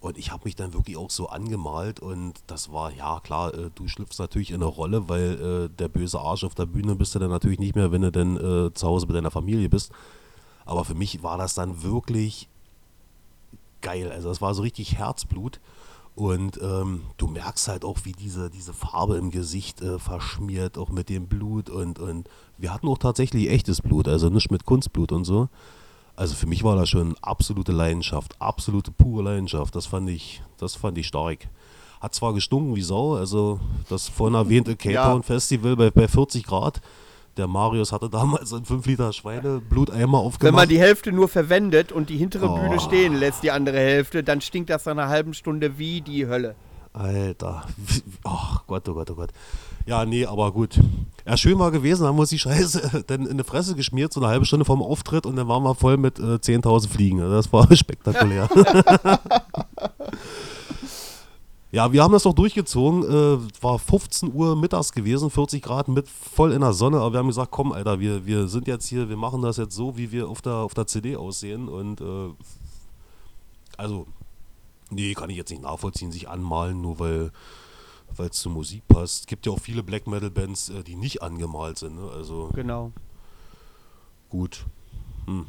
Und 0.00 0.18
ich 0.18 0.30
habe 0.30 0.42
mich 0.44 0.54
dann 0.54 0.74
wirklich 0.74 0.98
auch 0.98 1.08
so 1.08 1.30
angemalt 1.30 1.98
und 1.98 2.34
das 2.46 2.70
war, 2.70 2.92
ja 2.92 3.20
klar, 3.20 3.54
äh, 3.54 3.70
du 3.74 3.88
schlüpfst 3.88 4.18
natürlich 4.18 4.50
in 4.50 4.56
eine 4.56 4.66
Rolle, 4.66 5.08
weil 5.08 5.40
äh, 5.40 5.76
der 5.78 5.88
böse 5.88 6.20
Arsch 6.20 6.44
auf 6.44 6.54
der 6.54 6.66
Bühne 6.66 6.94
bist 6.94 7.14
du 7.14 7.18
dann 7.18 7.30
natürlich 7.30 7.58
nicht 7.58 7.74
mehr, 7.74 7.90
wenn 7.90 8.02
du 8.02 8.12
dann 8.12 8.36
äh, 8.36 8.74
zu 8.74 8.86
Hause 8.86 9.06
mit 9.06 9.16
deiner 9.16 9.30
Familie 9.30 9.70
bist. 9.70 9.92
Aber 10.66 10.84
für 10.84 10.94
mich 10.94 11.22
war 11.22 11.38
das 11.38 11.54
dann 11.54 11.82
wirklich 11.82 12.50
geil. 13.80 14.12
Also 14.12 14.28
das 14.28 14.42
war 14.42 14.52
so 14.54 14.60
richtig 14.60 14.98
Herzblut. 14.98 15.58
Und 16.16 16.60
ähm, 16.62 17.02
du 17.16 17.26
merkst 17.26 17.66
halt 17.66 17.84
auch, 17.84 17.98
wie 18.04 18.12
diese, 18.12 18.48
diese 18.48 18.72
Farbe 18.72 19.16
im 19.16 19.30
Gesicht 19.30 19.80
äh, 19.80 19.98
verschmiert, 19.98 20.78
auch 20.78 20.88
mit 20.88 21.08
dem 21.08 21.26
Blut. 21.26 21.68
Und, 21.68 21.98
und 21.98 22.28
wir 22.56 22.72
hatten 22.72 22.86
auch 22.88 22.98
tatsächlich 22.98 23.50
echtes 23.50 23.82
Blut, 23.82 24.06
also 24.06 24.28
nicht 24.28 24.50
mit 24.50 24.64
Kunstblut 24.64 25.10
und 25.10 25.24
so. 25.24 25.48
Also 26.16 26.36
für 26.36 26.46
mich 26.46 26.62
war 26.62 26.76
das 26.76 26.88
schon 26.88 27.16
absolute 27.20 27.72
Leidenschaft, 27.72 28.40
absolute 28.40 28.92
pure 28.92 29.24
Leidenschaft. 29.24 29.74
Das 29.74 29.86
fand 29.86 30.08
ich, 30.08 30.42
das 30.58 30.76
fand 30.76 30.96
ich 30.98 31.08
stark. 31.08 31.48
Hat 32.00 32.14
zwar 32.14 32.32
gestunken 32.32 32.76
wie 32.76 32.82
Sau, 32.82 33.14
also 33.14 33.58
das 33.88 34.08
vorhin 34.08 34.34
erwähnte 34.34 34.76
Cape 34.76 34.94
Town 34.94 35.20
ja. 35.20 35.22
Festival 35.22 35.74
bei, 35.74 35.90
bei 35.90 36.06
40 36.06 36.44
Grad 36.44 36.80
der 37.36 37.46
Marius 37.46 37.92
hatte 37.92 38.08
damals 38.08 38.52
einen 38.52 38.64
5 38.64 38.86
Liter 38.86 39.12
Schweinebluteimer 39.12 40.18
aufgemacht. 40.18 40.42
Wenn 40.42 40.54
man 40.54 40.68
die 40.68 40.78
Hälfte 40.78 41.12
nur 41.12 41.28
verwendet 41.28 41.92
und 41.92 42.10
die 42.10 42.16
hintere 42.16 42.48
oh. 42.48 42.54
Bühne 42.54 42.80
stehen 42.80 43.14
lässt, 43.14 43.42
die 43.42 43.50
andere 43.50 43.78
Hälfte, 43.78 44.22
dann 44.22 44.40
stinkt 44.40 44.70
das 44.70 44.84
nach 44.86 44.92
einer 44.92 45.08
halben 45.08 45.34
Stunde 45.34 45.78
wie 45.78 46.00
die 46.00 46.26
Hölle. 46.26 46.54
Alter. 46.92 47.64
Ach 48.24 48.60
oh 48.60 48.64
Gott, 48.66 48.88
oh 48.88 48.94
Gott, 48.94 49.10
oh 49.10 49.14
Gott. 49.14 49.30
Ja, 49.86 50.06
nee, 50.06 50.24
aber 50.24 50.52
gut. 50.52 50.80
Ja, 51.26 51.36
schön 51.36 51.58
war 51.58 51.70
gewesen, 51.70 52.06
haben 52.06 52.16
wir 52.16 52.22
uns 52.22 52.30
die 52.30 52.38
Scheiße 52.38 53.04
dann 53.06 53.26
in 53.26 53.36
die 53.36 53.44
Fresse 53.44 53.74
geschmiert, 53.74 54.12
so 54.12 54.20
eine 54.20 54.30
halbe 54.30 54.46
Stunde 54.46 54.64
vorm 54.64 54.82
Auftritt 54.82 55.26
und 55.26 55.36
dann 55.36 55.48
waren 55.48 55.62
wir 55.62 55.74
voll 55.74 55.96
mit 55.96 56.18
äh, 56.18 56.36
10.000 56.36 56.88
Fliegen. 56.88 57.18
Das 57.18 57.52
war 57.52 57.74
spektakulär. 57.76 58.48
Ja, 61.74 61.92
wir 61.92 62.04
haben 62.04 62.12
das 62.12 62.22
doch 62.22 62.34
durchgezogen. 62.34 63.02
Äh, 63.02 63.38
war 63.60 63.80
15 63.80 64.32
Uhr 64.32 64.54
mittags 64.54 64.92
gewesen, 64.92 65.28
40 65.28 65.60
Grad 65.60 65.88
mit 65.88 66.08
voll 66.08 66.52
in 66.52 66.60
der 66.60 66.72
Sonne. 66.72 66.98
Aber 66.98 67.14
wir 67.14 67.18
haben 67.18 67.26
gesagt, 67.26 67.50
komm, 67.50 67.72
Alter, 67.72 67.98
wir, 67.98 68.24
wir 68.26 68.46
sind 68.46 68.68
jetzt 68.68 68.86
hier, 68.86 69.08
wir 69.08 69.16
machen 69.16 69.42
das 69.42 69.56
jetzt 69.56 69.74
so, 69.74 69.96
wie 69.96 70.12
wir 70.12 70.28
auf 70.28 70.40
der, 70.40 70.54
auf 70.54 70.72
der 70.72 70.86
CD 70.86 71.16
aussehen. 71.16 71.68
Und 71.68 72.00
äh, 72.00 72.30
also, 73.76 74.06
nee, 74.90 75.14
kann 75.14 75.30
ich 75.30 75.36
jetzt 75.36 75.50
nicht 75.50 75.62
nachvollziehen, 75.62 76.12
sich 76.12 76.28
anmalen, 76.28 76.80
nur 76.80 77.00
weil 77.00 77.32
weil 78.16 78.28
es 78.28 78.36
zur 78.36 78.52
Musik 78.52 78.86
passt. 78.86 79.22
Es 79.22 79.26
gibt 79.26 79.44
ja 79.44 79.50
auch 79.50 79.58
viele 79.58 79.82
Black 79.82 80.06
Metal 80.06 80.30
Bands, 80.30 80.68
äh, 80.68 80.84
die 80.84 80.94
nicht 80.94 81.22
angemalt 81.22 81.78
sind. 81.78 81.96
Ne? 81.96 82.08
Also 82.08 82.50
genau. 82.54 82.92
Gut. 84.30 84.64
Hm. 85.26 85.46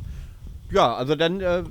Ja, 0.71 0.95
also 0.95 1.15
dann 1.15 1.39
äh, 1.41 1.63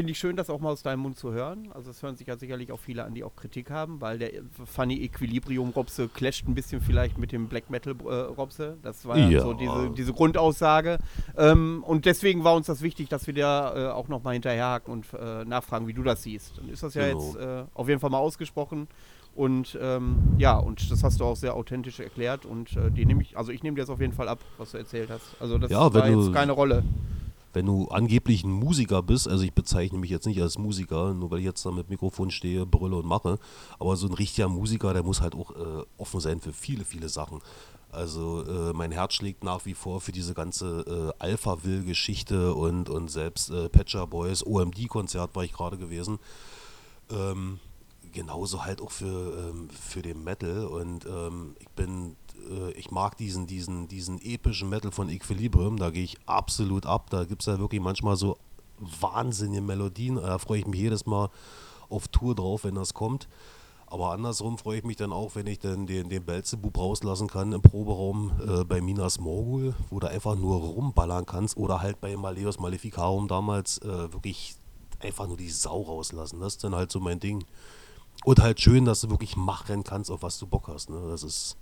finde 0.00 0.12
ich 0.12 0.18
schön, 0.18 0.34
das 0.34 0.48
auch 0.48 0.60
mal 0.60 0.70
aus 0.70 0.82
deinem 0.82 1.00
Mund 1.00 1.18
zu 1.18 1.30
hören. 1.30 1.68
Also 1.74 1.90
es 1.90 2.02
hören 2.02 2.16
sich 2.16 2.26
ja 2.26 2.38
sicherlich 2.38 2.72
auch 2.72 2.80
viele 2.80 3.04
an, 3.04 3.12
die 3.12 3.22
auch 3.22 3.36
Kritik 3.36 3.70
haben, 3.70 4.00
weil 4.00 4.18
der 4.18 4.30
Funny 4.64 4.94
Equilibrium 4.94 5.68
Robse 5.76 6.08
clasht 6.08 6.48
ein 6.48 6.54
bisschen 6.54 6.80
vielleicht 6.80 7.18
mit 7.18 7.32
dem 7.32 7.48
Black 7.48 7.68
Metal 7.68 7.94
äh, 8.06 8.14
Robse. 8.14 8.78
Das 8.82 9.04
war 9.04 9.18
ja. 9.18 9.42
so 9.42 9.52
diese, 9.52 9.90
diese 9.90 10.14
Grundaussage. 10.14 10.96
Ähm, 11.36 11.84
und 11.86 12.06
deswegen 12.06 12.44
war 12.44 12.54
uns 12.54 12.66
das 12.66 12.80
wichtig, 12.80 13.10
dass 13.10 13.26
wir 13.26 13.34
da 13.34 13.90
äh, 13.90 13.92
auch 13.92 14.08
nochmal 14.08 14.32
hinterherhaken 14.32 14.90
und 14.90 15.06
äh, 15.12 15.44
nachfragen, 15.44 15.86
wie 15.86 15.92
du 15.92 16.02
das 16.02 16.22
siehst. 16.22 16.56
Dann 16.56 16.70
ist 16.70 16.82
das 16.82 16.94
ja 16.94 17.06
genau. 17.06 17.20
jetzt 17.20 17.36
äh, 17.36 17.64
auf 17.74 17.86
jeden 17.86 18.00
Fall 18.00 18.08
mal 18.08 18.20
ausgesprochen. 18.20 18.88
Und 19.34 19.78
ähm, 19.82 20.16
ja, 20.38 20.56
und 20.56 20.90
das 20.90 21.04
hast 21.04 21.20
du 21.20 21.26
auch 21.26 21.36
sehr 21.36 21.54
authentisch 21.54 22.00
erklärt. 22.00 22.46
Und 22.46 22.74
äh, 22.74 22.90
die 22.90 23.04
nehme 23.04 23.20
ich, 23.20 23.36
also 23.36 23.52
ich 23.52 23.62
nehme 23.62 23.74
dir 23.74 23.82
das 23.82 23.90
auf 23.90 24.00
jeden 24.00 24.14
Fall 24.14 24.30
ab, 24.30 24.38
was 24.56 24.70
du 24.70 24.78
erzählt 24.78 25.10
hast. 25.10 25.36
Also 25.40 25.58
das 25.58 25.70
ja, 25.70 25.92
war 25.92 26.08
jetzt 26.08 26.32
keine 26.32 26.52
Rolle 26.52 26.84
wenn 27.52 27.66
du 27.66 27.88
angeblich 27.88 28.44
ein 28.44 28.52
Musiker 28.52 29.02
bist, 29.02 29.28
also 29.28 29.44
ich 29.44 29.52
bezeichne 29.52 29.98
mich 29.98 30.10
jetzt 30.10 30.26
nicht 30.26 30.40
als 30.40 30.58
Musiker, 30.58 31.14
nur 31.14 31.30
weil 31.30 31.40
ich 31.40 31.44
jetzt 31.44 31.64
da 31.64 31.70
mit 31.70 31.90
Mikrofon 31.90 32.30
stehe, 32.30 32.66
brülle 32.66 32.96
und 32.96 33.06
mache, 33.06 33.38
aber 33.78 33.96
so 33.96 34.06
ein 34.06 34.14
richtiger 34.14 34.48
Musiker, 34.48 34.92
der 34.92 35.02
muss 35.02 35.20
halt 35.20 35.34
auch 35.34 35.50
äh, 35.50 35.84
offen 35.98 36.20
sein 36.20 36.40
für 36.40 36.52
viele, 36.52 36.84
viele 36.84 37.08
Sachen. 37.08 37.40
Also 37.92 38.44
äh, 38.44 38.72
mein 38.72 38.92
Herz 38.92 39.14
schlägt 39.14 39.42
nach 39.42 39.64
wie 39.66 39.74
vor 39.74 40.00
für 40.00 40.12
diese 40.12 40.32
ganze 40.32 41.12
äh, 41.18 41.22
Alpha-Will-Geschichte 41.22 42.54
und, 42.54 42.88
und 42.88 43.10
selbst 43.10 43.50
äh, 43.50 43.68
Patcher 43.68 44.06
Boys, 44.06 44.46
OMD-Konzert 44.46 45.34
war 45.34 45.42
ich 45.42 45.52
gerade 45.52 45.76
gewesen. 45.76 46.20
Ähm, 47.10 47.58
genauso 48.12 48.64
halt 48.64 48.80
auch 48.80 48.90
für, 48.90 49.50
ähm, 49.50 49.68
für 49.70 50.02
den 50.02 50.22
Metal 50.22 50.66
und 50.66 51.06
ähm, 51.06 51.56
ich 51.58 51.68
bin 51.70 52.16
äh, 52.50 52.72
ich 52.72 52.90
mag 52.90 53.16
diesen, 53.16 53.46
diesen, 53.46 53.88
diesen 53.88 54.20
epischen 54.20 54.68
Metal 54.68 54.90
von 54.92 55.08
Equilibrium, 55.08 55.76
da 55.76 55.90
gehe 55.90 56.04
ich 56.04 56.16
absolut 56.26 56.86
ab. 56.86 57.10
Da 57.10 57.24
gibt 57.24 57.42
es 57.42 57.46
ja 57.46 57.58
wirklich 57.58 57.80
manchmal 57.80 58.16
so 58.16 58.36
wahnsinnige 58.78 59.62
Melodien. 59.62 60.16
Da 60.16 60.38
freue 60.38 60.60
ich 60.60 60.66
mich 60.66 60.80
jedes 60.80 61.06
Mal 61.06 61.30
auf 61.88 62.08
Tour 62.08 62.34
drauf, 62.34 62.64
wenn 62.64 62.74
das 62.74 62.94
kommt. 62.94 63.28
Aber 63.86 64.12
andersrum 64.12 64.56
freue 64.56 64.78
ich 64.78 64.84
mich 64.84 64.96
dann 64.96 65.12
auch, 65.12 65.34
wenn 65.34 65.48
ich 65.48 65.58
dann 65.58 65.86
den, 65.86 66.08
den 66.08 66.24
Belzebub 66.24 66.78
rauslassen 66.78 67.26
kann 67.26 67.52
im 67.52 67.60
Proberaum 67.60 68.30
äh, 68.46 68.64
bei 68.64 68.80
Minas 68.80 69.18
Morgul, 69.18 69.74
wo 69.90 69.98
du 69.98 70.08
einfach 70.08 70.36
nur 70.36 70.58
rumballern 70.58 71.26
kannst. 71.26 71.56
Oder 71.56 71.82
halt 71.82 72.00
bei 72.00 72.16
Maleus 72.16 72.60
Maleficarum 72.60 73.26
damals 73.26 73.78
äh, 73.78 74.12
wirklich 74.12 74.54
einfach 75.00 75.26
nur 75.26 75.36
die 75.36 75.50
Sau 75.50 75.82
rauslassen. 75.82 76.38
Das 76.38 76.54
ist 76.54 76.64
dann 76.64 76.76
halt 76.76 76.92
so 76.92 77.00
mein 77.00 77.18
Ding. 77.18 77.44
Und 78.24 78.40
halt 78.40 78.60
schön, 78.60 78.84
dass 78.84 79.00
du 79.00 79.10
wirklich 79.10 79.36
machen 79.36 79.82
kannst, 79.82 80.10
auf 80.10 80.22
was 80.22 80.38
du 80.38 80.46
Bock 80.46 80.68
hast. 80.68 80.88
Ne? 80.88 81.00
Das 81.08 81.24
ist 81.24 81.56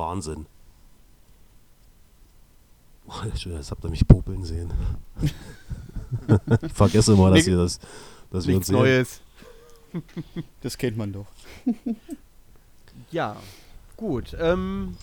Wahnsinn. 0.00 0.46
Oh, 3.06 3.12
Jetzt 3.24 3.70
habt 3.70 3.84
ihr 3.84 3.90
mich 3.90 4.06
popeln 4.06 4.44
sehen. 4.44 4.72
ich 6.62 6.72
vergesse 6.72 7.12
immer, 7.12 7.30
dass, 7.30 7.46
ihr 7.46 7.56
das, 7.56 7.78
dass 8.30 8.46
wir 8.46 8.56
uns 8.56 8.68
Nichts 8.68 8.68
sehen. 8.68 8.76
Neues. 8.76 9.20
Das 10.62 10.78
kennt 10.78 10.96
man 10.96 11.12
doch. 11.12 11.26
Ja, 13.10 13.36
gut. 13.96 14.36
Ähm, 14.38 14.96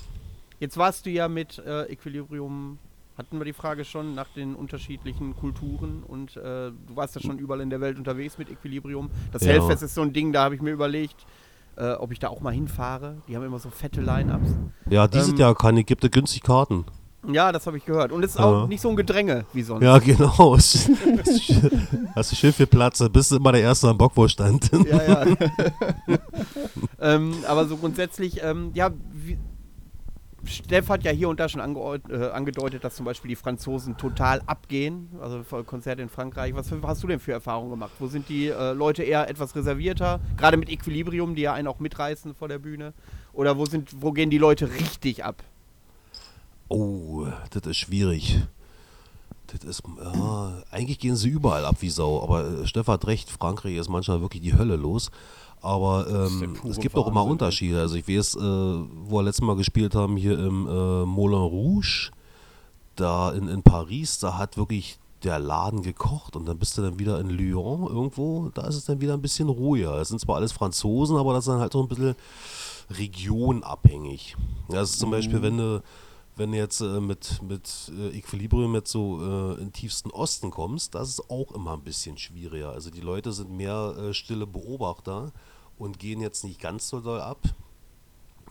jetzt 0.62 0.78
warst 0.78 1.06
du 1.06 1.10
ja 1.10 1.28
mit 1.28 1.58
äh, 1.58 1.84
Equilibrium, 1.92 2.80
hatten 3.18 3.38
wir 3.38 3.44
die 3.44 3.54
Frage 3.54 3.84
schon, 3.84 4.16
nach 4.16 4.30
den 4.30 4.56
unterschiedlichen 4.56 5.36
Kulturen 5.36 6.04
und 6.04 6.38
äh, 6.38 6.72
du 6.72 6.96
warst 6.96 7.16
ja 7.16 7.22
schon 7.22 7.38
überall 7.38 7.60
in 7.60 7.70
der 7.70 7.82
Welt 7.82 7.98
unterwegs 7.98 8.38
mit 8.38 8.50
Equilibrium. 8.50 9.10
Das 9.34 9.42
Ja. 9.44 9.54
Hellfest 9.54 9.84
ist 9.84 9.96
so 9.96 10.04
ein 10.04 10.14
Ding, 10.14 10.32
da 10.32 10.44
habe 10.46 10.56
ich 10.56 10.62
mir 10.62 10.72
überlegt, 10.72 11.26
äh, 11.78 11.94
ob 11.94 12.12
ich 12.12 12.20
da 12.20 12.28
auch 12.30 12.42
mal 12.42 12.54
hinfahre. 12.54 13.18
Die 13.28 13.36
haben 13.36 13.44
immer 13.46 13.60
so 13.60 13.70
fette 13.70 14.02
Line-Ups. 14.02 14.50
Ja, 14.90 15.08
dieses 15.08 15.30
Ähm, 15.30 15.38
Jahr 15.38 15.56
kann 15.56 15.78
ich, 15.78 15.86
gibt 15.86 16.04
es 16.04 16.12
günstig 16.12 16.44
Karten. 16.44 16.86
Ja, 17.30 17.52
das 17.52 17.68
habe 17.68 17.78
ich 17.78 17.86
gehört. 17.86 18.12
Und 18.12 18.24
es 18.24 18.32
ist 18.32 18.40
Ja. 18.40 18.46
auch 18.46 18.68
nicht 18.68 18.80
so 18.82 18.90
ein 18.90 18.96
Gedränge 18.96 19.46
wie 19.52 19.62
sonst. 19.62 19.84
Ja, 19.84 19.98
genau. 19.98 20.56
Hast 22.16 22.32
du 22.32 22.36
schön 22.36 22.54
viel 22.54 22.68
Platz, 22.68 23.00
dann 23.00 23.12
bist 23.12 23.32
du 23.32 23.36
immer 23.38 23.52
der 23.52 23.62
Erste 23.62 23.90
am 23.90 23.98
Bockwurststand. 23.98 24.72
Ja, 24.90 25.04
ja. 25.04 25.26
ähm, 27.02 27.34
aber 27.48 27.66
so 27.68 27.78
grundsätzlich, 27.78 28.42
ähm, 28.44 28.72
ja, 28.74 28.92
wie, 29.14 29.38
Steff 30.48 30.90
hat 30.90 31.04
ja 31.04 31.12
hier 31.12 31.30
und 31.30 31.40
da 31.40 31.50
schon 31.50 31.62
äh, 31.62 32.16
angedeutet, 32.30 32.84
dass 32.84 32.96
zum 32.96 33.06
Beispiel 33.06 33.30
die 33.30 33.36
Franzosen 33.36 33.98
total 33.98 34.42
abgehen, 34.46 35.10
also 35.22 35.44
Konzerte 35.64 36.02
in 36.02 36.10
Frankreich. 36.10 36.56
Was 36.56 36.70
für, 36.70 36.82
hast 36.84 37.04
du 37.04 37.08
denn 37.08 37.20
für 37.20 37.34
Erfahrungen 37.34 37.70
gemacht? 37.70 37.92
Wo 38.00 38.08
sind 38.08 38.30
die 38.30 38.48
äh, 38.48 38.74
Leute 38.74 39.04
eher 39.04 39.30
etwas 39.30 39.56
reservierter, 39.56 40.20
gerade 40.38 40.58
mit 40.58 40.70
Equilibrium, 40.70 41.36
die 41.36 41.44
ja 41.44 41.54
einen 41.54 41.68
auch 41.68 41.80
mitreißen 41.80 42.34
vor 42.34 42.48
der 42.48 42.60
Bühne? 42.60 42.94
Oder 43.34 43.58
wo, 43.58 43.66
sind, 43.66 44.02
wo 44.02 44.12
gehen 44.12 44.30
die 44.30 44.38
Leute 44.38 44.70
richtig 44.72 45.24
ab? 45.24 45.44
Oh, 46.70 47.28
das 47.52 47.66
ist 47.66 47.78
schwierig. 47.78 48.42
Das 49.48 49.64
ist, 49.64 49.84
ja, 50.04 50.64
eigentlich 50.72 51.00
gehen 51.00 51.16
sie 51.16 51.30
überall 51.30 51.66
ab 51.66 51.78
wie 51.80 51.90
Sau, 51.90 52.22
aber 52.22 52.46
äh, 52.46 52.68
Steff 52.68 52.88
hat 52.88 53.08
recht, 53.08 53.30
Frankreich 53.30 53.76
ist 53.76 53.90
manchmal 53.90 54.22
wirklich 54.22 54.42
die 54.42 54.58
Hölle 54.58 54.76
los. 54.76 55.10
Aber 55.62 56.08
ähm, 56.08 56.56
es 56.70 56.80
gibt 56.80 56.96
auch 56.96 57.08
immer 57.08 57.22
Wahnsinn, 57.22 57.32
Unterschiede. 57.32 57.82
Also 57.82 57.96
ich 57.96 58.08
weiß, 58.08 58.36
äh, 58.36 58.40
wo 58.40 59.18
wir 59.18 59.24
letztes 59.24 59.46
Mal 59.46 59.56
gespielt 59.56 59.96
haben, 59.96 60.16
hier 60.18 60.38
im 60.38 60.68
äh, 60.68 61.06
Moulin 61.06 61.40
Rouge, 61.40 62.12
da 62.96 63.32
in, 63.32 63.48
in 63.48 63.64
Paris, 63.64 64.20
da 64.20 64.38
hat 64.38 64.58
wirklich 64.58 65.00
der 65.24 65.40
Laden 65.40 65.82
gekocht 65.82 66.36
und 66.36 66.46
dann 66.48 66.60
bist 66.60 66.78
du 66.78 66.84
dann 66.84 67.00
wieder 67.00 67.20
in 67.20 67.30
Lyon 67.30 67.88
irgendwo, 67.88 68.50
da 68.54 68.68
ist 68.68 68.76
es 68.76 68.86
dann 68.86 69.02
wieder 69.02 69.14
ein 69.14 69.22
bisschen 69.22 69.50
ruhiger. 69.50 69.98
Das 69.98 70.10
sind 70.10 70.20
zwar 70.20 70.36
alles 70.36 70.52
Franzosen, 70.52 71.18
aber 71.18 71.34
das 71.34 71.46
ist 71.46 71.52
dann 71.52 71.60
halt 71.60 71.74
so 71.74 71.82
ein 71.82 71.88
bisschen 71.88 72.16
regionabhängig. 72.92 74.36
Das 74.70 74.92
ist 74.92 75.00
zum 75.00 75.12
Beispiel, 75.12 75.42
wenn 75.42 75.58
du, 75.58 75.84
wenn 76.38 76.52
du 76.52 76.58
jetzt 76.58 76.82
äh, 76.82 77.00
mit, 77.00 77.42
mit 77.42 77.92
äh, 77.98 78.18
Equilibrium 78.18 78.74
jetzt 78.76 78.92
so 78.92 79.20
äh, 79.22 79.54
in 79.54 79.68
den 79.68 79.74
tiefsten 79.74 80.12
Osten 80.12 80.52
kommst, 80.52 80.96
das 80.96 81.10
ist 81.10 81.30
auch 81.30 81.52
immer 81.52 81.74
ein 81.74 81.82
bisschen 81.82 82.18
schwieriger. 82.18 82.72
Also 82.72 82.90
die 82.92 83.02
Leute 83.02 83.32
sind 83.32 83.52
mehr 83.52 83.96
äh, 83.98 84.14
stille 84.14 84.46
Beobachter 84.46 85.32
und 85.78 86.00
gehen 86.00 86.22
jetzt 86.22 86.44
nicht 86.44 86.62
ganz 86.62 86.88
so 86.90 87.02
doll 87.02 87.22
ab, 87.22 87.40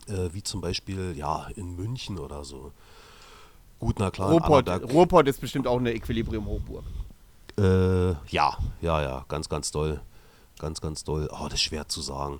äh, 0.07 0.29
wie 0.33 0.43
zum 0.43 0.61
Beispiel 0.61 1.15
ja 1.17 1.47
in 1.55 1.75
München 1.75 2.19
oder 2.19 2.43
so. 2.43 2.71
Gut, 3.79 3.97
na 3.99 4.11
klar, 4.11 4.31
Ruhrpott, 4.31 4.67
Ruhrpott 4.91 5.27
ist 5.27 5.39
bestimmt 5.39 5.67
auch 5.67 5.77
eine 5.77 5.93
Equilibrium-Hochburg. 5.93 6.83
äh, 7.59 8.09
ja, 8.29 8.57
ja, 8.81 9.01
ja, 9.01 9.25
ganz, 9.27 9.47
ganz 9.49 9.71
doll. 9.71 10.01
Ganz, 10.59 10.81
ganz 10.81 11.03
doll. 11.03 11.29
Oh, 11.31 11.43
das 11.43 11.53
ist 11.53 11.61
schwer 11.61 11.87
zu 11.87 12.01
sagen. 12.01 12.39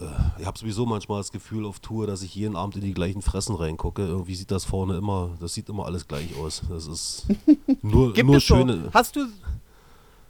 Äh, 0.00 0.40
ich 0.40 0.46
habe 0.46 0.58
sowieso 0.58 0.86
manchmal 0.86 1.20
das 1.20 1.32
Gefühl 1.32 1.66
auf 1.66 1.80
Tour, 1.80 2.06
dass 2.06 2.22
ich 2.22 2.34
jeden 2.34 2.56
Abend 2.56 2.76
in 2.76 2.82
die 2.82 2.94
gleichen 2.94 3.22
Fressen 3.22 3.54
reingucke. 3.54 4.02
Irgendwie 4.02 4.34
sieht 4.34 4.50
das 4.50 4.64
vorne 4.64 4.96
immer, 4.96 5.30
das 5.40 5.54
sieht 5.54 5.68
immer 5.68 5.86
alles 5.86 6.06
gleich 6.08 6.36
aus. 6.36 6.62
Das 6.68 6.86
ist 6.86 7.26
nur, 7.82 8.12
Gibt 8.12 8.26
nur 8.26 8.36
es 8.36 8.46
so, 8.46 8.56
schöne. 8.56 8.90
hast 8.92 9.16
du 9.16 9.26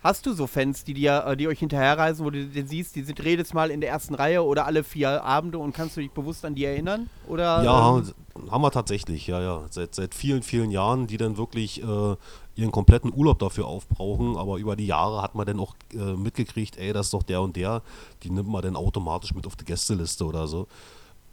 hast 0.04 0.26
du 0.26 0.34
so 0.34 0.46
Fans, 0.46 0.84
die 0.84 0.94
dir, 0.94 1.24
äh, 1.26 1.36
die 1.36 1.48
euch 1.48 1.58
hinterherreisen, 1.58 2.24
wo 2.24 2.30
du 2.30 2.46
den 2.46 2.68
siehst, 2.68 2.94
die 2.94 3.02
sind 3.02 3.18
jedes 3.18 3.54
Mal 3.54 3.70
in 3.70 3.80
der 3.80 3.90
ersten 3.90 4.14
Reihe 4.14 4.44
oder 4.44 4.66
alle 4.66 4.84
vier 4.84 5.24
Abende 5.24 5.58
und 5.58 5.72
kannst 5.72 5.96
du 5.96 6.02
dich 6.02 6.10
bewusst 6.10 6.44
an 6.44 6.54
die 6.54 6.64
erinnern? 6.64 7.08
Oder 7.26 7.64
Ja, 7.64 7.96
ähm, 7.98 8.12
haben 8.50 8.62
wir 8.62 8.70
tatsächlich, 8.70 9.26
ja, 9.26 9.40
ja. 9.40 9.62
Seit, 9.70 9.94
seit 9.94 10.14
vielen, 10.14 10.42
vielen 10.42 10.70
Jahren, 10.70 11.06
die 11.06 11.16
dann 11.16 11.38
wirklich 11.38 11.82
äh, 11.82 12.16
ihren 12.54 12.70
kompletten 12.70 13.12
Urlaub 13.14 13.38
dafür 13.38 13.66
aufbrauchen, 13.66 14.36
aber 14.36 14.58
über 14.58 14.76
die 14.76 14.86
Jahre 14.86 15.22
hat 15.22 15.34
man 15.34 15.46
dann 15.46 15.58
auch 15.58 15.74
äh, 15.94 16.14
mitgekriegt, 16.14 16.76
ey, 16.76 16.92
das 16.92 17.06
ist 17.06 17.14
doch 17.14 17.22
der 17.22 17.40
und 17.40 17.56
der, 17.56 17.82
die 18.22 18.30
nimmt 18.30 18.48
man 18.48 18.62
dann 18.62 18.76
automatisch 18.76 19.34
mit 19.34 19.46
auf 19.46 19.56
die 19.56 19.64
Gästeliste 19.64 20.24
oder 20.26 20.46
so. 20.46 20.68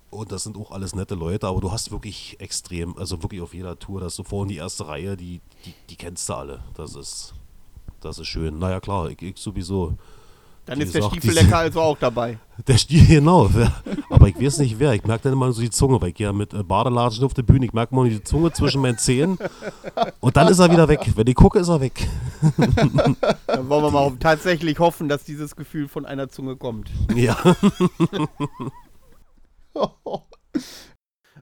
Und 0.10 0.32
das 0.32 0.44
sind 0.44 0.58
auch 0.58 0.72
alles 0.72 0.94
nette 0.94 1.16
Leute, 1.16 1.48
aber 1.48 1.62
du 1.62 1.72
hast 1.72 1.92
wirklich 1.92 2.38
extrem, 2.40 2.98
also 2.98 3.22
wirklich 3.24 3.42
auf 3.42 3.54
jeder 3.54 3.80
Tour, 3.80 4.02
dass 4.02 4.16
du 4.16 4.24
vorhin 4.24 4.50
die 4.50 4.58
erste 4.58 4.88
Reihe, 4.88 5.16
die, 5.16 5.40
die, 5.66 5.74
die 5.90 5.96
kennst 5.96 6.28
du 6.28 6.34
alle. 6.34 6.64
Das 6.76 6.96
ist, 6.96 7.34
das 8.02 8.20
ist 8.20 8.28
schön. 8.28 8.60
Naja, 8.60 8.80
klar, 8.80 9.10
ich, 9.10 9.22
ich 9.22 9.38
sowieso. 9.38 9.94
dann 10.66 10.80
wie 10.80 10.84
ist 10.84 10.94
der 10.94 11.04
Stiefellecker 11.04 11.58
also 11.58 11.82
auch 11.82 11.98
dabei. 11.98 12.38
Der 12.68 12.78
Stiel, 12.78 13.08
genau. 13.08 13.50
Aber 14.12 14.28
ich 14.28 14.40
weiß 14.40 14.60
nicht 14.60 14.78
wer. 14.78 14.94
Ich 14.94 15.04
merke 15.04 15.24
dann 15.24 15.34
immer 15.34 15.52
so 15.52 15.62
die 15.62 15.72
Zunge, 15.72 16.00
weil 16.00 16.10
ich 16.10 16.20
ja 16.20 16.32
mit 16.32 16.54
äh, 16.54 16.62
Badelatschen 16.62 17.24
auf 17.24 17.34
der 17.34 17.42
Bühne. 17.42 17.66
Ich 17.66 17.74
merke 17.74 17.96
mal 17.96 18.08
die 18.08 18.24
Zunge 18.24 18.52
zwischen 18.54 18.82
meinen 18.82 19.00
Zähnen. 19.00 19.40
Und 20.20 20.38
dann 20.38 20.48
ist 20.48 20.60
er 20.60 20.72
wieder 20.72 20.88
weg. 20.88 21.12
Wenn 21.16 21.26
ich 21.26 21.34
gucke, 21.36 21.58
ist 21.58 21.70
er 21.70 21.82
weg. 21.82 22.08
Dann 23.48 23.70
wollen 23.70 23.84
wir 23.84 23.92
mal 23.92 24.12
tatsächlich 24.20 24.78
hoffen, 24.78 25.10
dass 25.10 25.24
dieses 25.24 25.56
Gefühl 25.56 25.88
von 25.88 26.06
einer 26.06 26.30
Zunge 26.30 26.56
kommt. 26.56 26.92
Ja. 27.16 27.36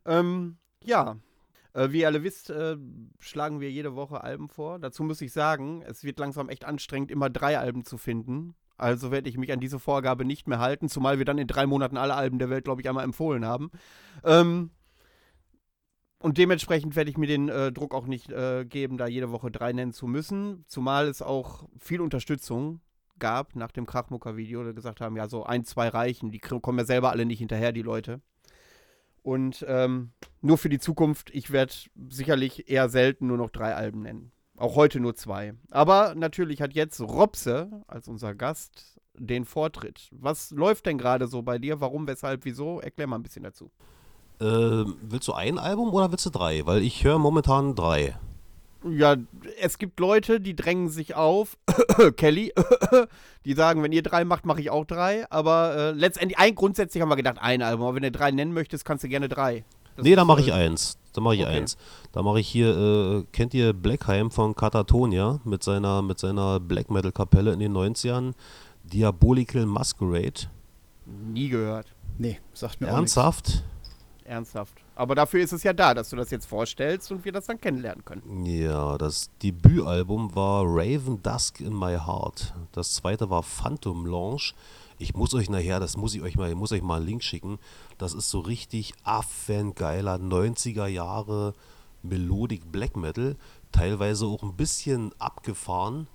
Ähm, 0.06 0.58
ja. 0.84 1.18
Äh, 1.74 1.92
wie 1.92 2.02
ihr 2.02 2.08
alle 2.08 2.24
wisst, 2.24 2.50
äh, 2.50 2.78
schlagen 3.20 3.60
wir 3.60 3.72
jede 3.72 3.96
Woche 3.96 4.24
Alben 4.24 4.50
vor. 4.50 4.80
Dazu 4.80 5.04
muss 5.04 5.22
ich 5.22 5.32
sagen, 5.32 5.84
es 5.84 6.04
wird 6.04 6.20
langsam 6.20 6.50
echt 6.50 6.66
anstrengend, 6.66 7.12
immer 7.12 7.30
drei 7.30 7.60
Alben 7.60 7.86
zu 7.86 7.98
finden. 7.98 8.56
Also 8.78 9.12
werde 9.12 9.30
ich 9.30 9.38
mich 9.38 9.52
an 9.52 9.60
diese 9.60 9.78
Vorgabe 9.78 10.24
nicht 10.24 10.48
mehr 10.48 10.60
halten, 10.60 10.88
zumal 10.88 11.18
wir 11.18 11.26
dann 11.26 11.38
in 11.38 11.48
drei 11.48 11.66
Monaten 11.66 11.98
alle 11.98 12.16
Alben 12.16 12.40
der 12.40 12.50
Welt, 12.50 12.64
glaube 12.64 12.82
ich, 12.82 12.88
einmal 12.88 13.04
empfohlen 13.04 13.46
haben. 13.46 13.72
Ähm, 14.24 14.72
und 16.22 16.38
dementsprechend 16.38 16.96
werde 16.96 17.10
ich 17.10 17.18
mir 17.18 17.28
den 17.28 17.50
äh, 17.50 17.72
Druck 17.72 17.94
auch 17.94 18.06
nicht 18.08 18.32
äh, 18.32 18.66
geben, 18.66 18.98
da 18.98 19.08
jede 19.08 19.32
Woche 19.32 19.52
drei 19.52 19.74
nennen 19.74 19.94
zu 19.94 20.08
müssen. 20.08 20.66
Zumal 20.68 21.08
es 21.08 21.22
auch 21.22 21.68
viel 21.78 22.02
Unterstützung 22.02 22.82
gab 23.20 23.56
nach 23.56 23.72
dem 23.72 23.86
Krachmucker-Video, 23.86 24.64
die 24.64 24.74
gesagt 24.74 25.02
haben, 25.02 25.16
ja, 25.16 25.28
so 25.28 25.44
ein, 25.44 25.66
zwei 25.66 25.90
reichen. 25.90 26.32
Die 26.32 26.40
kommen 26.40 26.80
ja 26.80 26.86
selber 26.86 27.12
alle 27.12 27.26
nicht 27.26 27.40
hinterher, 27.40 27.72
die 27.72 27.82
Leute. 27.82 28.22
Und 29.24 29.66
ähm, 29.68 30.12
nur 30.42 30.58
für 30.58 30.70
die 30.70 30.80
Zukunft, 30.80 31.30
ich 31.32 31.52
werde 31.52 31.74
sicherlich 32.10 32.70
eher 32.70 32.90
selten 32.90 33.28
nur 33.28 33.38
noch 33.38 33.50
drei 33.50 33.76
Alben 33.76 34.02
nennen. 34.02 34.32
Auch 34.58 34.76
heute 34.76 35.00
nur 35.00 35.16
zwei. 35.16 35.54
Aber 35.72 36.16
natürlich 36.16 36.62
hat 36.62 36.74
jetzt 36.74 37.00
Robse 37.00 37.70
als 37.88 38.08
unser 38.08 38.36
Gast 38.36 39.00
den 39.18 39.46
Vortritt. 39.46 40.10
Was 40.12 40.52
läuft 40.52 40.86
denn 40.86 40.98
gerade 40.98 41.28
so 41.28 41.42
bei 41.42 41.58
dir? 41.58 41.82
Warum, 41.82 42.08
weshalb, 42.08 42.46
wieso? 42.46 42.80
Erklär 42.80 43.08
mal 43.08 43.18
ein 43.18 43.24
bisschen 43.24 43.44
dazu. 43.44 43.72
Ähm, 44.42 44.98
willst 45.02 45.28
du 45.28 45.34
ein 45.34 45.58
Album 45.58 45.94
oder 45.94 46.12
willst 46.12 46.26
du 46.26 46.30
drei? 46.30 46.66
Weil 46.66 46.82
ich 46.82 47.04
höre 47.04 47.20
momentan 47.20 47.76
drei. 47.76 48.18
Ja, 48.84 49.18
es 49.60 49.78
gibt 49.78 50.00
Leute, 50.00 50.40
die 50.40 50.56
drängen 50.56 50.90
sich 50.90 51.16
auf. 51.16 51.58
Kelly, 52.18 52.54
die 53.46 53.54
sagen, 53.54 53.84
wenn 53.84 53.92
ihr 53.92 54.04
drei 54.04 54.24
macht, 54.24 54.46
mache 54.46 54.62
ich 54.62 54.70
auch 54.70 54.86
drei. 54.86 55.30
Aber 55.30 55.76
äh, 55.76 55.92
letztendlich, 55.92 56.40
ein, 56.40 56.56
grundsätzlich 56.56 57.02
haben 57.02 57.10
wir 57.10 57.18
gedacht, 57.18 57.38
ein 57.40 57.62
Album. 57.62 57.88
Aber 57.88 57.96
wenn 57.96 58.04
du 58.04 58.12
drei 58.12 58.32
nennen 58.32 58.54
möchtest, 58.54 58.86
kannst 58.86 59.04
du 59.04 59.10
gerne 59.10 59.28
drei. 59.28 59.66
Das 59.98 60.06
nee, 60.06 60.16
da 60.16 60.24
mache 60.24 60.40
äh, 60.42 60.46
ich 60.46 60.54
eins. 60.54 60.98
Da 61.12 61.22
mache 61.22 61.36
ich 61.36 61.42
okay. 61.42 61.58
eins. 61.58 61.78
Da 62.14 62.22
mache 62.22 62.40
ich 62.40 62.48
hier, 62.48 62.78
äh, 62.78 63.24
kennt 63.34 63.54
ihr 63.54 63.74
Blackheim 63.74 64.32
von 64.32 64.56
Katatonia 64.56 65.42
mit 65.44 65.64
seiner, 65.64 66.02
mit 66.02 66.20
seiner 66.20 66.60
Black 66.60 66.90
Metal 66.90 67.12
Kapelle 67.12 67.52
in 67.52 67.60
den 67.60 67.74
90ern? 67.74 68.34
Diabolical 68.84 69.66
Masquerade. 69.66 70.50
Nie 71.06 71.50
gehört. 71.50 71.88
Nee, 72.18 72.40
sagt 72.54 72.80
mir 72.80 72.88
auch 72.88 72.94
Ernsthaft? 72.94 73.64
Ernsthaft. 74.24 74.74
Aber 75.00 75.16
dafür 75.16 75.42
ist 75.42 75.54
es 75.54 75.64
ja 75.64 75.72
da, 75.72 75.94
dass 75.94 76.10
du 76.10 76.18
das 76.18 76.30
jetzt 76.30 76.46
vorstellst 76.46 77.10
und 77.10 77.24
wir 77.24 77.32
das 77.32 77.46
dann 77.46 77.62
kennenlernen 77.62 78.04
können. 78.04 78.46
Ja, 78.46 78.98
das 78.98 79.30
Debütalbum 79.42 80.36
war 80.36 80.66
Raven 80.66 81.24
Dusk 81.24 81.62
in 81.62 81.74
My 81.74 81.98
Heart. 81.98 82.54
Das 82.74 82.96
zweite 82.96 83.30
war 83.30 83.42
Phantom 83.42 84.06
Launch. 84.06 84.54
Ich 84.98 85.16
muss 85.16 85.34
euch 85.34 85.50
nachher, 85.50 85.80
das 85.80 85.96
muss 85.96 86.16
ich 86.16 86.22
euch 86.22 86.36
mal, 86.36 86.50
ich 86.50 86.56
muss 86.58 86.74
euch 86.74 86.82
mal 86.82 86.98
einen 86.98 87.06
Link 87.06 87.24
schicken. 87.24 87.60
Das 87.98 88.14
ist 88.14 88.30
so 88.30 88.42
richtig 88.42 88.94
affengeiler 89.06 90.16
90er 90.16 90.88
Jahre 90.88 91.54
Melodic 92.04 92.70
Black 92.70 92.98
Metal. 92.98 93.38
Teilweise 93.72 94.26
auch 94.26 94.44
ein 94.44 94.58
bisschen 94.58 95.14
abgefahren. 95.18 96.08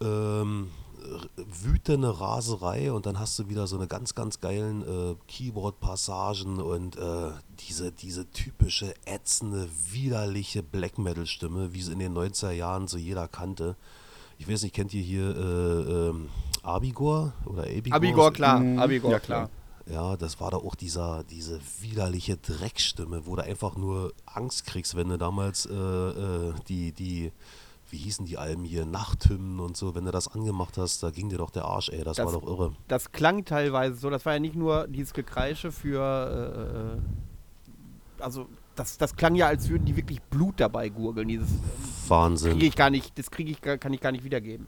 Ähm, 0.00 0.70
wütende 1.36 2.20
Raserei 2.20 2.92
und 2.92 3.06
dann 3.06 3.18
hast 3.18 3.38
du 3.38 3.48
wieder 3.48 3.66
so 3.66 3.76
eine 3.76 3.86
ganz, 3.86 4.14
ganz 4.14 4.40
geilen 4.40 4.82
äh, 4.82 5.14
Keyboard-Passagen 5.26 6.60
und 6.60 6.96
äh, 6.96 7.30
diese, 7.60 7.92
diese 7.92 8.30
typische 8.30 8.94
ätzende, 9.06 9.68
widerliche 9.90 10.62
Black 10.62 10.98
Metal-Stimme, 10.98 11.72
wie 11.72 11.82
sie 11.82 11.92
in 11.92 11.98
den 11.98 12.14
90er 12.16 12.50
Jahren 12.50 12.88
so 12.88 12.98
jeder 12.98 13.28
kannte. 13.28 13.76
Ich 14.38 14.48
weiß 14.48 14.62
nicht, 14.62 14.74
kennt 14.74 14.94
ihr 14.94 15.02
hier 15.02 15.36
äh, 15.36 16.08
ähm, 16.08 16.28
Abigor 16.62 17.32
oder 17.46 17.62
Abigor? 17.64 17.94
Abigor, 17.94 18.32
klar. 18.32 18.60
Mhm. 18.60 18.78
Abigor, 18.78 19.10
Ja, 19.10 19.18
klar. 19.18 19.48
klar. 19.48 19.58
Ja, 19.90 20.16
das 20.18 20.38
war 20.38 20.50
da 20.50 20.58
auch 20.58 20.74
dieser, 20.74 21.24
diese 21.24 21.60
widerliche 21.80 22.36
Dreckstimme, 22.36 23.24
wo 23.24 23.36
du 23.36 23.42
einfach 23.42 23.76
nur 23.76 24.12
Angst 24.26 24.66
kriegst, 24.66 24.96
wenn 24.96 25.08
du 25.08 25.16
damals 25.16 25.64
äh, 25.64 25.72
äh, 25.74 26.52
die, 26.68 26.92
die, 26.92 27.32
wie 27.90 27.96
hießen 27.96 28.26
die 28.26 28.36
Alben 28.38 28.64
hier, 28.64 28.84
Nachthymnen 28.86 29.60
und 29.60 29.76
so, 29.76 29.94
wenn 29.94 30.04
du 30.04 30.10
das 30.10 30.28
angemacht 30.28 30.76
hast, 30.78 31.02
da 31.02 31.10
ging 31.10 31.28
dir 31.30 31.38
doch 31.38 31.50
der 31.50 31.64
Arsch, 31.64 31.88
ey, 31.88 32.04
das, 32.04 32.16
Das- 32.18 32.26
war 32.26 32.32
doch 32.40 32.46
irre. 32.46 32.72
Das 32.88 33.12
klang 33.12 33.44
teilweise 33.44 33.96
so, 33.96 34.10
das 34.10 34.24
war 34.26 34.34
ja 34.34 34.40
nicht 34.40 34.56
nur 34.56 34.86
dieses 34.88 35.12
Gekreische 35.12 35.72
für, 35.72 36.98
äh, 38.18 38.22
also 38.22 38.46
das, 38.74 38.96
das 38.98 39.16
klang 39.16 39.34
ja, 39.34 39.46
als 39.46 39.68
würden 39.68 39.84
die 39.86 39.96
wirklich 39.96 40.20
Blut 40.22 40.60
dabei 40.60 40.88
gurgeln. 40.88 41.28
Dieses 41.28 41.48
kriege 41.48 42.08
Wahnsinn, 42.08 42.60
ich 42.60 42.76
gar 42.76 42.90
nicht, 42.90 43.18
das 43.18 43.30
kriege 43.30 43.50
ich, 43.50 43.60
gar- 43.60 43.78
kann 43.78 43.92
ich 43.92 44.00
gar 44.00 44.12
nicht 44.12 44.24
wiedergeben. 44.24 44.66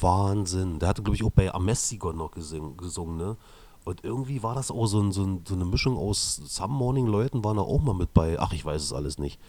Wahnsinn. 0.00 0.78
Der 0.78 0.88
hatte, 0.88 1.02
glaube 1.02 1.16
ich, 1.16 1.24
auch 1.24 1.30
bei 1.30 1.52
Amestigon 1.54 2.16
noch 2.16 2.30
gesing, 2.32 2.76
gesungen, 2.76 3.16
ne? 3.16 3.36
Und 3.84 4.04
irgendwie 4.04 4.42
war 4.42 4.54
das 4.54 4.70
auch 4.70 4.86
so, 4.86 5.00
ein, 5.00 5.10
so, 5.12 5.24
ein, 5.24 5.42
so 5.46 5.54
eine 5.54 5.64
Mischung 5.64 5.96
aus 5.96 6.36
Some 6.36 6.72
Morning 6.72 7.06
Leuten 7.06 7.42
waren 7.44 7.56
da 7.56 7.62
auch 7.62 7.80
mal 7.80 7.94
mit 7.94 8.14
bei. 8.14 8.38
Ach, 8.38 8.52
ich 8.52 8.64
weiß 8.64 8.80
es 8.80 8.92
alles 8.92 9.18
nicht. 9.18 9.40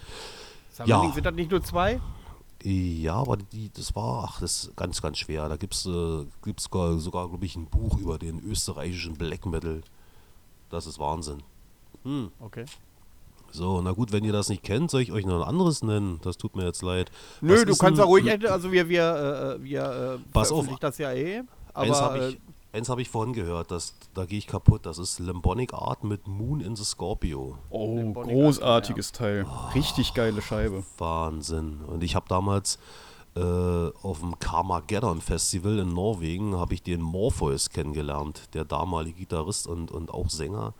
Summoning, 0.71 1.09
Ja. 1.09 1.13
Sind 1.13 1.25
das 1.25 1.35
nicht 1.35 1.51
nur 1.51 1.63
zwei? 1.63 1.99
Ja, 2.65 3.15
aber 3.15 3.35
die, 3.35 3.69
das 3.73 3.93
war, 3.93 4.23
ach, 4.29 4.39
das 4.39 4.63
ist 4.65 4.77
ganz, 4.77 5.01
ganz 5.01 5.17
schwer. 5.17 5.49
Da 5.49 5.57
gibt 5.57 5.73
es 5.73 5.85
äh, 5.85 6.25
gibt's 6.43 6.63
sogar, 6.63 6.97
sogar 6.97 7.27
glaube 7.27 7.45
ich, 7.45 7.57
ein 7.57 7.65
Buch 7.65 7.97
über 7.97 8.17
den 8.17 8.39
österreichischen 8.39 9.15
Black 9.15 9.45
Metal. 9.45 9.81
Das 10.69 10.87
ist 10.87 10.97
Wahnsinn. 10.97 11.43
Hm. 12.03 12.31
Okay. 12.39 12.65
So, 13.51 13.81
na 13.81 13.91
gut, 13.91 14.11
wenn 14.13 14.23
ihr 14.23 14.31
das 14.31 14.47
nicht 14.49 14.63
kennt, 14.63 14.89
soll 14.89 15.01
ich 15.01 15.11
euch 15.11 15.25
noch 15.25 15.41
ein 15.41 15.47
anderes 15.47 15.83
nennen? 15.83 16.19
Das 16.23 16.37
tut 16.37 16.55
mir 16.55 16.65
jetzt 16.65 16.81
leid. 16.81 17.11
Nö, 17.41 17.53
Was 17.53 17.65
du 17.65 17.75
kannst 17.75 17.99
ja 17.99 18.05
ruhig, 18.05 18.49
also 18.49 18.71
wir, 18.71 18.87
wir, 18.89 19.57
äh, 19.59 19.63
wir 19.63 20.19
äh, 20.23 20.31
Pass 20.31 20.51
auf. 20.51 20.65
das 20.79 20.97
ja 20.97 21.11
eh. 21.11 21.43
Eins 21.73 21.97
Aber 21.97 22.01
habe 22.01 22.29
ich, 22.29 22.35
äh, 22.35 22.39
eins 22.73 22.89
hab 22.89 22.99
ich 22.99 23.09
vorhin 23.09 23.33
gehört, 23.33 23.71
das, 23.71 23.93
da 24.13 24.25
gehe 24.25 24.39
ich 24.39 24.47
kaputt. 24.47 24.85
Das 24.85 24.97
ist 24.97 25.19
Lambonic 25.19 25.73
Art 25.73 26.03
mit 26.03 26.27
Moon 26.27 26.59
in 26.59 26.75
the 26.75 26.83
Scorpio. 26.83 27.57
Oh, 27.69 27.95
Bonnie 28.11 28.33
großartiges 28.33 29.11
Teil. 29.11 29.45
Richtig 29.73 30.13
geile 30.13 30.41
Scheibe. 30.41 30.83
Wahnsinn. 30.97 31.81
Und 31.87 32.03
ich 32.03 32.15
habe 32.15 32.25
damals 32.27 32.79
äh, 33.35 33.39
auf 33.39 34.19
dem 34.19 34.37
Carmageddon 34.39 35.21
Festival 35.21 35.79
in 35.79 35.93
Norwegen 35.93 36.55
habe 36.55 36.73
ich 36.73 36.83
den 36.83 37.01
Morpheus 37.01 37.69
kennengelernt, 37.69 38.49
der 38.53 38.65
damalige 38.65 39.19
Gitarrist 39.19 39.67
und, 39.67 39.91
und 39.91 40.11
auch 40.11 40.29
Sänger. 40.29 40.73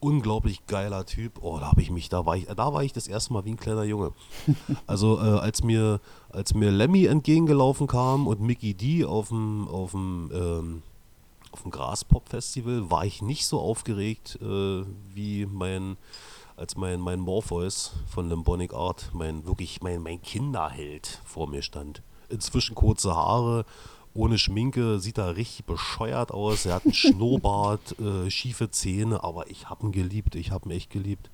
Unglaublich 0.00 0.66
geiler 0.66 1.06
Typ. 1.06 1.38
Oh, 1.40 1.58
da 1.58 1.70
habe 1.70 1.80
ich 1.80 1.90
mich, 1.90 2.10
da 2.10 2.26
war 2.26 2.36
ich, 2.36 2.46
da 2.46 2.74
war 2.74 2.82
ich 2.82 2.92
das 2.92 3.08
erste 3.08 3.32
Mal 3.32 3.44
wie 3.44 3.52
ein 3.52 3.56
kleiner 3.56 3.84
Junge. 3.84 4.12
Also 4.86 5.18
äh, 5.18 5.38
als 5.38 5.62
mir, 5.62 6.00
als 6.28 6.54
mir 6.54 6.70
Lemmy 6.70 7.06
entgegengelaufen 7.06 7.86
kam 7.86 8.26
und 8.26 8.40
Mickey 8.40 8.74
D 8.74 9.04
auf 9.04 9.28
dem, 9.28 9.66
auf 9.68 9.92
dem, 9.92 10.30
ähm, 10.34 10.82
auf 11.54 11.62
dem 11.62 11.70
Graspop-Festival, 11.70 12.90
war 12.90 13.06
ich 13.06 13.22
nicht 13.22 13.46
so 13.46 13.60
aufgeregt 13.60 14.38
äh, 14.42 14.84
wie 15.14 15.46
mein, 15.46 15.96
als 16.56 16.76
mein, 16.76 16.98
mein 16.98 17.20
Morpheus 17.20 17.92
von 18.12 18.28
Lambonic 18.28 18.74
Art, 18.74 19.10
mein 19.12 19.46
wirklich 19.46 19.80
mein, 19.80 20.02
mein 20.02 20.20
Kinderheld 20.20 21.20
vor 21.24 21.48
mir 21.48 21.62
stand. 21.62 22.02
Inzwischen 22.28 22.74
kurze 22.74 23.14
Haare, 23.14 23.64
ohne 24.14 24.36
Schminke, 24.36 24.98
sieht 24.98 25.16
er 25.18 25.36
richtig 25.36 25.64
bescheuert 25.64 26.32
aus. 26.32 26.66
Er 26.66 26.74
hat 26.74 26.84
einen 26.86 26.94
Schnurrbart, 26.94 28.00
äh, 28.00 28.28
schiefe 28.30 28.72
Zähne, 28.72 29.22
aber 29.22 29.48
ich 29.48 29.70
habe 29.70 29.86
ihn 29.86 29.92
geliebt. 29.92 30.34
Ich 30.34 30.50
habe 30.50 30.68
ihn 30.68 30.72
echt 30.72 30.90
geliebt. 30.90 31.30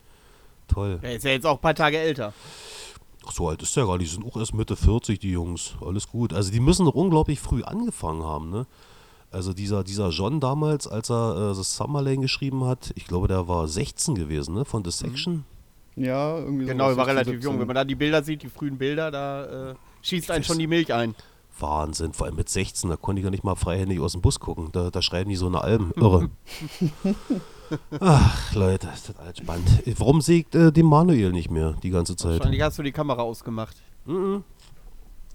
Toll. 0.69 0.99
der 0.99 1.17
ist 1.17 1.25
ja 1.25 1.31
jetzt 1.31 1.47
auch 1.47 1.57
ein 1.57 1.63
paar 1.63 1.75
Tage 1.75 1.97
älter. 1.99 2.35
Ach, 3.27 3.33
so 3.33 3.49
alt 3.49 3.63
ist 3.63 3.75
der 3.75 3.87
gar 3.87 3.97
nicht. 3.97 4.11
Die 4.11 4.15
sind 4.17 4.27
auch 4.27 4.37
erst 4.37 4.53
Mitte 4.53 4.77
40, 4.77 5.19
die 5.19 5.31
Jungs. 5.31 5.77
Alles 5.81 6.09
gut. 6.09 6.35
Also 6.35 6.53
die 6.53 6.61
müssen 6.61 6.85
doch 6.85 6.95
unglaublich 6.95 7.41
früh 7.41 7.63
angefangen 7.63 8.23
haben, 8.23 8.51
ne? 8.51 8.67
Also 9.33 9.53
dieser, 9.53 9.85
dieser 9.85 10.09
John 10.09 10.41
damals, 10.41 10.89
als 10.89 11.11
er 11.11 11.53
äh, 11.53 11.57
das 11.57 11.77
Summerlane 11.77 12.19
geschrieben 12.19 12.65
hat, 12.65 12.91
ich 12.97 13.07
glaube, 13.07 13.29
der 13.29 13.47
war 13.47 13.69
16 13.69 14.17
gewesen, 14.17 14.55
ne? 14.55 14.65
Von 14.65 14.85
The 14.85 14.91
Section. 14.91 15.45
Ja, 15.95 16.39
irgendwie 16.39 16.65
so. 16.65 16.73
Genau, 16.73 16.91
er 16.91 16.97
war 16.97 17.07
relativ 17.07 17.43
jung. 17.43 17.61
Wenn 17.61 17.67
man 17.67 17.77
da 17.77 17.85
die 17.85 17.95
Bilder 17.95 18.23
sieht, 18.23 18.43
die 18.43 18.49
frühen 18.49 18.79
Bilder, 18.79 19.11
da 19.11 19.71
äh, 19.71 19.75
schießt 20.03 20.31
einen 20.31 20.45
schon 20.45 20.59
die 20.59 20.67
Milch 20.67 20.93
ein. 20.93 21.15
Wahnsinn, 21.61 22.13
vor 22.13 22.27
allem 22.27 22.37
mit 22.37 22.49
16, 22.49 22.89
da 22.89 22.97
konnte 22.97 23.21
ich 23.21 23.25
ja 23.25 23.31
nicht 23.31 23.45
mal 23.45 23.55
freihändig 23.55 24.01
aus 24.01 24.13
dem 24.13 24.23
Bus 24.23 24.41
gucken. 24.41 24.71
Da, 24.73 24.91
da 24.91 25.03
schreiben 25.03 25.31
die 25.31 25.37
so 25.37 25.47
eine 25.47 25.61
Alben. 25.61 25.93
Irre. 25.97 26.31
Ach, 28.01 28.55
Leute, 28.55 28.89
ist 28.95 29.11
das 29.11 29.19
alles 29.19 29.39
spannend. 29.39 29.69
Warum 29.99 30.21
sägt 30.21 30.55
äh, 30.55 30.73
den 30.73 30.87
Manuel 30.87 31.33
nicht 31.33 31.51
mehr 31.51 31.75
die 31.83 31.91
ganze 31.91 32.17
Zeit? 32.17 32.39
Wahrscheinlich 32.39 32.63
hast 32.63 32.79
du 32.79 32.83
die 32.83 32.93
Kamera 32.93 33.23
ausgemacht. 33.23 33.77
Mhm. 34.07 34.43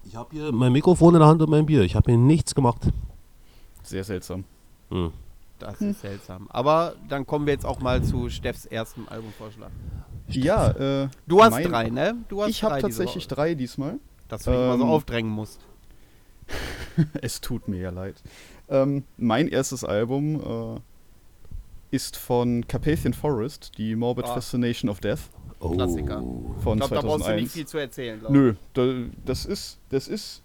Ich 0.04 0.16
habe 0.16 0.30
hier 0.32 0.52
mein 0.52 0.72
Mikrofon 0.72 1.14
in 1.14 1.20
der 1.20 1.30
Hand 1.30 1.42
und 1.42 1.50
mein 1.50 1.66
Bier. 1.66 1.82
Ich 1.84 1.96
habe 1.96 2.12
hier 2.12 2.20
nichts 2.20 2.54
gemacht. 2.54 2.82
Sehr 3.86 4.04
seltsam. 4.04 4.44
Hm. 4.90 5.12
Das 5.60 5.80
ist 5.82 6.02
seltsam. 6.02 6.48
Aber 6.50 6.96
dann 7.08 7.26
kommen 7.26 7.46
wir 7.46 7.54
jetzt 7.54 7.66
auch 7.66 7.80
mal 7.80 8.04
zu 8.04 8.30
Steffs 8.30 8.66
ersten 8.66 9.08
Albumvorschlag. 9.08 9.72
Ja, 10.28 10.72
äh, 11.04 11.08
Du 11.28 11.42
hast 11.42 11.52
mein- 11.52 11.64
drei, 11.64 11.90
ne? 11.90 12.16
Du 12.28 12.42
hast 12.42 12.50
Ich 12.50 12.64
habe 12.64 12.82
tatsächlich 12.82 13.28
drei 13.28 13.54
diesmal. 13.56 14.00
Dass 14.28 14.44
du 14.44 14.50
mich 14.52 14.60
mal 14.60 14.78
so 14.78 14.84
Ähm, 14.84 14.90
aufdrängen 14.90 15.32
musst. 15.32 15.60
Es 17.22 17.42
tut 17.42 17.68
mir 17.68 17.80
ja 17.80 17.90
leid. 17.90 18.22
Ähm, 18.70 19.04
mein 19.18 19.48
erstes 19.48 19.84
Album 19.84 20.76
äh, 20.76 21.96
ist 21.96 22.18
von 22.18 22.66
Carpathian 22.68 23.14
Forest, 23.14 23.78
die 23.78 23.96
Morbid 23.96 24.26
Ah. 24.26 24.34
Fascination 24.34 24.90
of 24.90 25.00
Death 25.00 25.30
Oh. 25.60 25.70
Klassiker. 25.70 26.18
von 26.64 26.78
Ich 26.80 26.86
glaube, 26.88 26.96
da 26.96 27.02
brauchst 27.02 27.28
du 27.28 27.36
nicht 27.36 27.52
2001. 27.52 27.54
viel 27.54 27.66
zu 27.68 27.78
erzählen, 27.78 28.20
glaube 28.20 28.34
ich. 28.36 28.42
Nö, 28.42 28.56
da, 28.74 29.10
das 29.26 29.46
ist, 29.46 29.78
das 29.90 30.08
ist, 30.08 30.42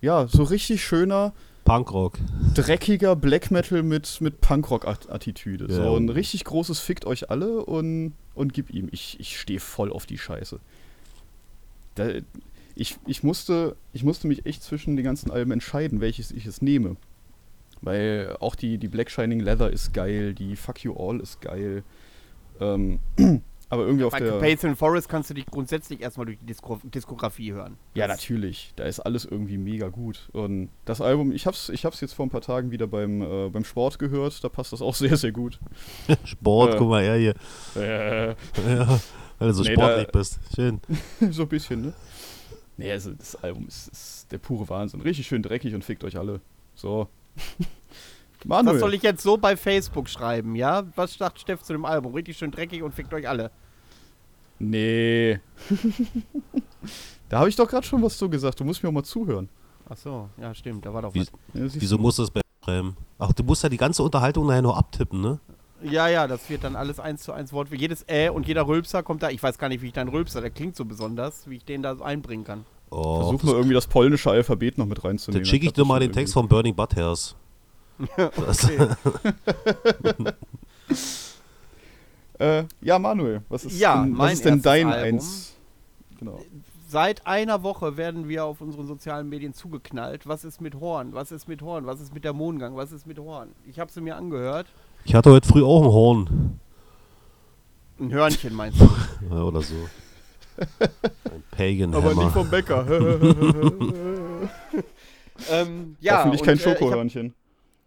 ja, 0.00 0.26
so 0.26 0.42
richtig 0.44 0.82
schöner, 0.84 1.32
Punkrock. 1.64 2.18
dreckiger 2.54 3.16
Black 3.16 3.50
Metal 3.50 3.82
mit, 3.82 4.20
mit 4.20 4.40
Punkrock-Attitüde. 4.40 5.66
Ja. 5.68 5.74
So 5.74 5.96
ein 5.96 6.08
richtig 6.08 6.44
großes 6.44 6.80
Fickt 6.80 7.04
euch 7.04 7.30
alle 7.30 7.64
und, 7.64 8.14
und 8.34 8.52
gib 8.52 8.70
ihm. 8.70 8.88
Ich, 8.90 9.18
ich 9.20 9.38
stehe 9.38 9.60
voll 9.60 9.92
auf 9.92 10.06
die 10.06 10.18
Scheiße. 10.18 10.58
Da, 11.94 12.08
ich, 12.74 12.96
ich, 13.06 13.22
musste, 13.22 13.76
ich 13.92 14.02
musste 14.02 14.26
mich 14.26 14.46
echt 14.46 14.62
zwischen 14.62 14.96
den 14.96 15.04
ganzen 15.04 15.30
Alben 15.30 15.52
entscheiden, 15.52 16.00
welches 16.00 16.30
ich 16.30 16.46
es 16.46 16.62
nehme. 16.62 16.96
Weil 17.80 18.36
auch 18.40 18.54
die, 18.54 18.78
die 18.78 18.88
Black 18.88 19.10
Shining 19.10 19.40
Leather 19.40 19.70
ist 19.70 19.92
geil, 19.92 20.34
die 20.34 20.56
Fuck 20.56 20.84
You 20.84 20.94
All 20.94 21.20
ist 21.20 21.40
geil. 21.40 21.82
Ähm, 22.60 23.00
aber 23.72 23.86
irgendwie 23.86 24.04
auf 24.04 24.12
Bei 24.12 24.20
der. 24.20 24.32
Carpathian 24.32 24.76
Forest 24.76 25.08
kannst 25.08 25.30
du 25.30 25.34
dich 25.34 25.46
grundsätzlich 25.46 26.00
erstmal 26.02 26.26
durch 26.26 26.38
die 26.38 26.44
Disko 26.46 26.78
Diskografie 26.84 27.52
hören. 27.52 27.78
Ja, 27.94 28.06
Das- 28.06 28.18
natürlich. 28.18 28.72
Da 28.76 28.84
ist 28.84 29.00
alles 29.00 29.24
irgendwie 29.24 29.56
mega 29.56 29.88
gut. 29.88 30.28
Und 30.32 30.68
das 30.84 31.00
Album, 31.00 31.32
ich 31.32 31.46
hab's, 31.46 31.70
ich 31.70 31.84
hab's 31.86 32.00
jetzt 32.02 32.12
vor 32.12 32.26
ein 32.26 32.30
paar 32.30 32.42
Tagen 32.42 32.70
wieder 32.70 32.86
beim, 32.86 33.22
äh, 33.22 33.48
beim 33.48 33.64
Sport 33.64 33.98
gehört. 33.98 34.44
Da 34.44 34.48
passt 34.50 34.72
das 34.74 34.82
auch 34.82 34.94
sehr, 34.94 35.16
sehr 35.16 35.32
gut. 35.32 35.58
Sport, 36.24 36.74
Äh. 36.74 36.76
guck 36.78 36.88
mal 36.88 37.02
her 37.02 37.16
hier. 37.16 37.82
Äh, 37.82 38.28
Ja, 38.68 39.00
weil 39.38 39.48
du 39.48 39.54
so 39.54 39.62
Nee, 39.62 39.72
sportlich 39.72 40.06
da- 40.06 40.18
bist. 40.18 40.38
Schön. 40.54 40.80
so 41.30 41.42
ein 41.42 41.48
bisschen, 41.48 41.80
ne? 41.82 41.92
Nee, 42.76 42.92
also 42.92 43.12
das 43.12 43.36
Album 43.36 43.66
ist, 43.68 43.88
ist 43.88 44.26
der 44.32 44.38
pure 44.38 44.68
Wahnsinn. 44.68 45.00
Richtig 45.00 45.26
schön 45.26 45.42
dreckig 45.42 45.74
und 45.74 45.82
fickt 45.82 46.04
euch 46.04 46.16
alle. 46.18 46.40
So. 46.74 47.08
Manuel. 48.44 48.74
Das 48.74 48.80
soll 48.80 48.94
ich 48.94 49.02
jetzt 49.02 49.22
so 49.22 49.36
bei 49.36 49.56
Facebook 49.56 50.08
schreiben, 50.08 50.56
ja? 50.56 50.84
Was 50.96 51.14
sagt 51.14 51.38
Steff 51.40 51.62
zu 51.62 51.72
dem 51.72 51.84
Album? 51.84 52.12
Richtig 52.14 52.36
schön 52.36 52.50
dreckig 52.50 52.82
und 52.82 52.92
fickt 52.92 53.12
euch 53.14 53.28
alle. 53.28 53.50
Nee. 54.62 55.40
da 57.28 57.40
habe 57.40 57.48
ich 57.48 57.56
doch 57.56 57.68
gerade 57.68 57.84
schon 57.86 58.00
was 58.02 58.16
zu 58.16 58.28
gesagt. 58.30 58.60
Du 58.60 58.64
musst 58.64 58.82
mir 58.82 58.88
auch 58.88 58.92
mal 58.92 59.02
zuhören. 59.02 59.48
Ach 59.88 59.96
so, 59.96 60.28
ja, 60.40 60.54
stimmt, 60.54 60.86
da 60.86 60.94
war 60.94 61.02
doch 61.02 61.12
Wie- 61.14 61.20
was. 61.20 61.32
Ja, 61.52 61.64
Wieso 61.80 61.96
du. 61.96 62.02
musst 62.02 62.18
du 62.18 62.22
das 62.22 62.30
bei 62.30 62.40
schreiben? 62.64 62.96
Ach, 63.18 63.32
du 63.32 63.42
musst 63.42 63.62
ja 63.64 63.68
die 63.68 63.76
ganze 63.76 64.02
Unterhaltung 64.04 64.46
nachher 64.46 64.62
noch 64.62 64.76
abtippen, 64.76 65.20
ne? 65.20 65.40
Ja, 65.82 66.06
ja, 66.06 66.28
das 66.28 66.48
wird 66.48 66.62
dann 66.62 66.76
alles 66.76 67.00
eins 67.00 67.24
zu 67.24 67.32
eins 67.32 67.52
Wort. 67.52 67.70
Für 67.70 67.76
jedes 67.76 68.04
Äh 68.06 68.28
und 68.30 68.46
jeder 68.46 68.68
Rülpser 68.68 69.02
kommt 69.02 69.24
da. 69.24 69.30
Ich 69.30 69.42
weiß 69.42 69.58
gar 69.58 69.68
nicht, 69.68 69.82
wie 69.82 69.88
ich 69.88 69.92
deinen 69.92 70.10
Rülpser, 70.10 70.40
der 70.40 70.50
klingt 70.50 70.76
so 70.76 70.84
besonders, 70.84 71.50
wie 71.50 71.56
ich 71.56 71.64
den 71.64 71.82
da 71.82 71.96
so 71.96 72.04
einbringen 72.04 72.44
kann. 72.44 72.64
Oh, 72.90 73.22
Versuch 73.30 73.42
mal 73.42 73.54
irgendwie 73.54 73.74
das 73.74 73.88
polnische 73.88 74.30
Alphabet 74.30 74.78
noch 74.78 74.86
mit 74.86 75.02
reinzunehmen. 75.02 75.42
dann 75.42 75.50
schicke 75.50 75.66
ich 75.66 75.72
dir 75.72 75.84
mal 75.84 75.98
den 75.98 76.12
Text 76.12 76.34
von 76.34 76.46
Burning 76.46 76.74
Butthairs. 76.76 77.34
Das, 78.16 78.68
Äh, 82.38 82.64
ja, 82.80 82.98
Manuel, 82.98 83.42
was 83.48 83.64
ist 83.64 83.78
Ja, 83.78 84.02
denn, 84.02 84.16
was 84.18 84.32
ist 84.34 84.44
denn 84.44 84.62
dein 84.62 84.88
Album. 84.88 85.04
Eins? 85.16 85.54
Genau. 86.18 86.40
Seit 86.88 87.26
einer 87.26 87.62
Woche 87.62 87.96
werden 87.96 88.28
wir 88.28 88.44
auf 88.44 88.60
unseren 88.60 88.86
sozialen 88.86 89.28
Medien 89.28 89.54
zugeknallt. 89.54 90.26
Was 90.26 90.44
ist 90.44 90.60
mit 90.60 90.74
Horn? 90.74 91.14
Was 91.14 91.32
ist 91.32 91.48
mit 91.48 91.62
Horn? 91.62 91.86
Was 91.86 92.00
ist 92.00 92.12
mit 92.12 92.22
der 92.24 92.32
Mondgang? 92.34 92.76
Was 92.76 92.92
ist 92.92 93.06
mit 93.06 93.18
Horn? 93.18 93.48
Ich 93.66 93.78
habe 93.80 93.90
sie 93.90 94.00
mir 94.02 94.16
angehört. 94.16 94.66
ich 95.04 95.14
hatte 95.14 95.30
heute 95.30 95.48
früh 95.48 95.62
auch 95.62 95.82
ein 95.82 95.88
Horn. 95.90 96.60
Ein 97.98 98.12
Hörnchen 98.12 98.54
meinst 98.54 98.80
du? 98.80 98.88
Ja, 99.30 99.42
oder 99.42 99.62
so. 99.62 99.74
Ein 101.24 101.42
Pagan 101.50 101.94
Aber 101.94 102.10
Hammer. 102.10 102.24
nicht 102.24 102.32
vom 102.34 102.50
Bäcker. 102.50 102.86
ähm, 105.50 105.96
ja, 106.00 106.18
Hoffentlich 106.18 106.40
und, 106.42 106.46
kein 106.46 106.56
äh, 106.56 106.60
ich 106.60 106.66
habe 106.66 106.78
Schokohörnchen. 106.78 107.34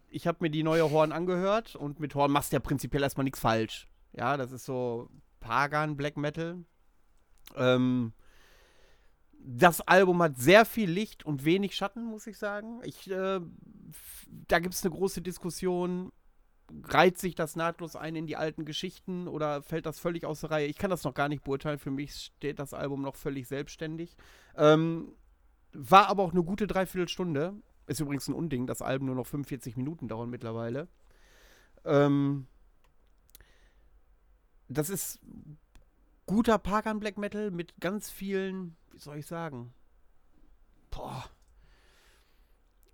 ich 0.09 0.26
hab 0.26 0.41
mir 0.41 0.49
die 0.49 0.63
neue 0.63 0.89
Horn 0.89 1.11
angehört 1.11 1.76
und 1.76 1.99
mit 1.99 2.15
Horn 2.15 2.31
machst 2.31 2.51
du 2.51 2.55
ja 2.55 2.59
prinzipiell 2.59 3.03
erstmal 3.03 3.23
nichts 3.26 3.39
falsch. 3.39 3.88
Ja, 4.16 4.38
das 4.38 4.52
ist 4.52 4.66
so 4.66 5.10
Pagan 5.40 5.98
Black 5.98 6.18
Metal. 6.18 6.64
Ähm, 7.56 8.14
das 9.48 9.82
Album 9.82 10.22
hat 10.24 10.38
sehr 10.38 10.66
viel 10.66 10.90
Licht 10.90 11.26
und 11.26 11.46
wenig 11.46 11.76
Schatten, 11.76 12.04
muss 12.04 12.26
ich 12.26 12.38
sagen. 12.38 12.82
Ich, 12.84 13.10
äh, 13.12 13.40
da 14.48 14.60
gibt 14.60 14.74
es 14.74 14.84
eine 14.84 14.96
große 14.96 15.22
Diskussion. 15.22 16.12
reiht 16.84 17.20
sich 17.20 17.36
das 17.36 17.56
nahtlos 17.56 17.96
ein 17.96 18.16
in 18.16 18.26
die 18.26 18.38
alten 18.38 18.66
Geschichten 18.66 19.28
oder 19.28 19.62
fällt 19.62 19.86
das 19.86 20.00
völlig 20.00 20.26
aus 20.26 20.42
der 20.42 20.50
Reihe? 20.50 20.66
Ich 20.66 20.80
kann 20.80 20.90
das 20.90 21.04
noch 21.04 21.14
gar 21.14 21.30
nicht 21.30 21.44
beurteilen. 21.44 21.78
Für 21.78 21.92
mich 21.92 22.16
steht 22.16 22.58
das 22.58 22.74
Album 22.74 23.04
noch 23.04 23.16
völlig 23.16 23.48
selbstständig. 23.48 24.16
Ähm, 24.58 25.14
war 25.74 26.08
aber 26.08 26.24
auch 26.24 26.32
eine 26.32 26.44
gute 26.44 26.66
Dreiviertelstunde. 26.66 27.54
Ist 27.86 28.00
übrigens 28.00 28.28
ein 28.28 28.34
Unding, 28.34 28.66
dass 28.66 28.82
Alben 28.82 29.06
nur 29.06 29.16
noch 29.16 29.28
45 29.28 29.78
Minuten 29.78 30.08
dauern 30.08 30.32
mittlerweile. 30.32 30.88
Ähm, 31.84 32.48
das 34.68 34.90
ist 34.90 35.20
guter 36.26 36.58
Parkan 36.58 37.00
Black 37.00 37.18
Metal 37.18 37.52
mit 37.52 37.80
ganz 37.80 38.10
vielen, 38.10 38.76
wie 38.92 39.00
soll 39.00 39.18
ich 39.18 39.28
sagen, 39.28 39.74
boah, 40.92 41.26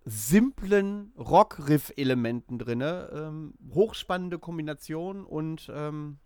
simplen 0.05 1.13
Rock-Riff-Elementen 1.17 2.57
drin. 2.57 2.81
Ähm, 2.81 3.53
hochspannende 3.73 4.39
Kombination 4.39 5.25
und 5.25 5.71
ähm, 5.73 6.17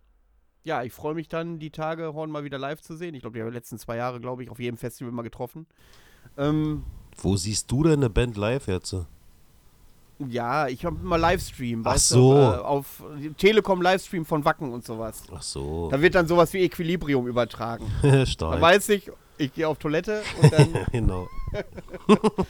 ja, 0.64 0.82
ich 0.82 0.94
freue 0.94 1.14
mich 1.14 1.28
dann, 1.28 1.60
die 1.60 1.70
Tage 1.70 2.14
Horn 2.14 2.32
mal 2.32 2.44
wieder 2.44 2.58
live 2.58 2.82
zu 2.82 2.96
sehen. 2.96 3.14
Ich 3.14 3.22
glaube, 3.22 3.36
die 3.36 3.42
haben 3.42 3.52
die 3.52 3.56
letzten 3.56 3.78
zwei 3.78 3.98
Jahre, 3.98 4.20
glaube 4.20 4.44
ich, 4.44 4.50
auf 4.50 4.60
jedem 4.60 4.78
Festival 4.78 5.14
mal 5.14 5.22
getroffen. 5.22 5.68
Ähm, 6.38 6.84
Wo 7.18 7.36
siehst 7.38 7.72
du 7.72 7.84
denn 7.84 8.00
eine 8.00 8.10
Band 8.10 8.36
live 8.36 8.68
jetzt? 8.68 8.96
Ja, 10.20 10.68
ich 10.68 10.86
habe 10.86 10.98
immer 11.02 11.18
Livestream, 11.18 11.82
Ach 11.86 11.94
weißt 11.94 12.10
so. 12.10 12.34
du, 12.34 12.38
äh, 12.38 12.58
auf 12.58 13.04
Telekom 13.38 13.82
Livestream 13.82 14.26
von 14.26 14.46
Wacken 14.46 14.72
und 14.72 14.86
sowas. 14.86 15.24
Ach 15.34 15.42
so. 15.42 15.90
Da 15.92 16.02
wird 16.02 16.16
dann 16.16 16.28
sowas 16.28 16.54
wie 16.54 16.60
Equilibrium 16.60 17.28
übertragen. 17.28 17.86
Da 18.02 18.26
Stark. 18.26 18.62
weiß 18.62 18.90
ich, 18.90 19.12
ich 19.38 19.54
gehe 19.54 19.68
auf 19.68 19.78
Toilette 19.78 20.22
und 20.42 20.54
dann. 20.54 20.70
genau. 20.92 21.28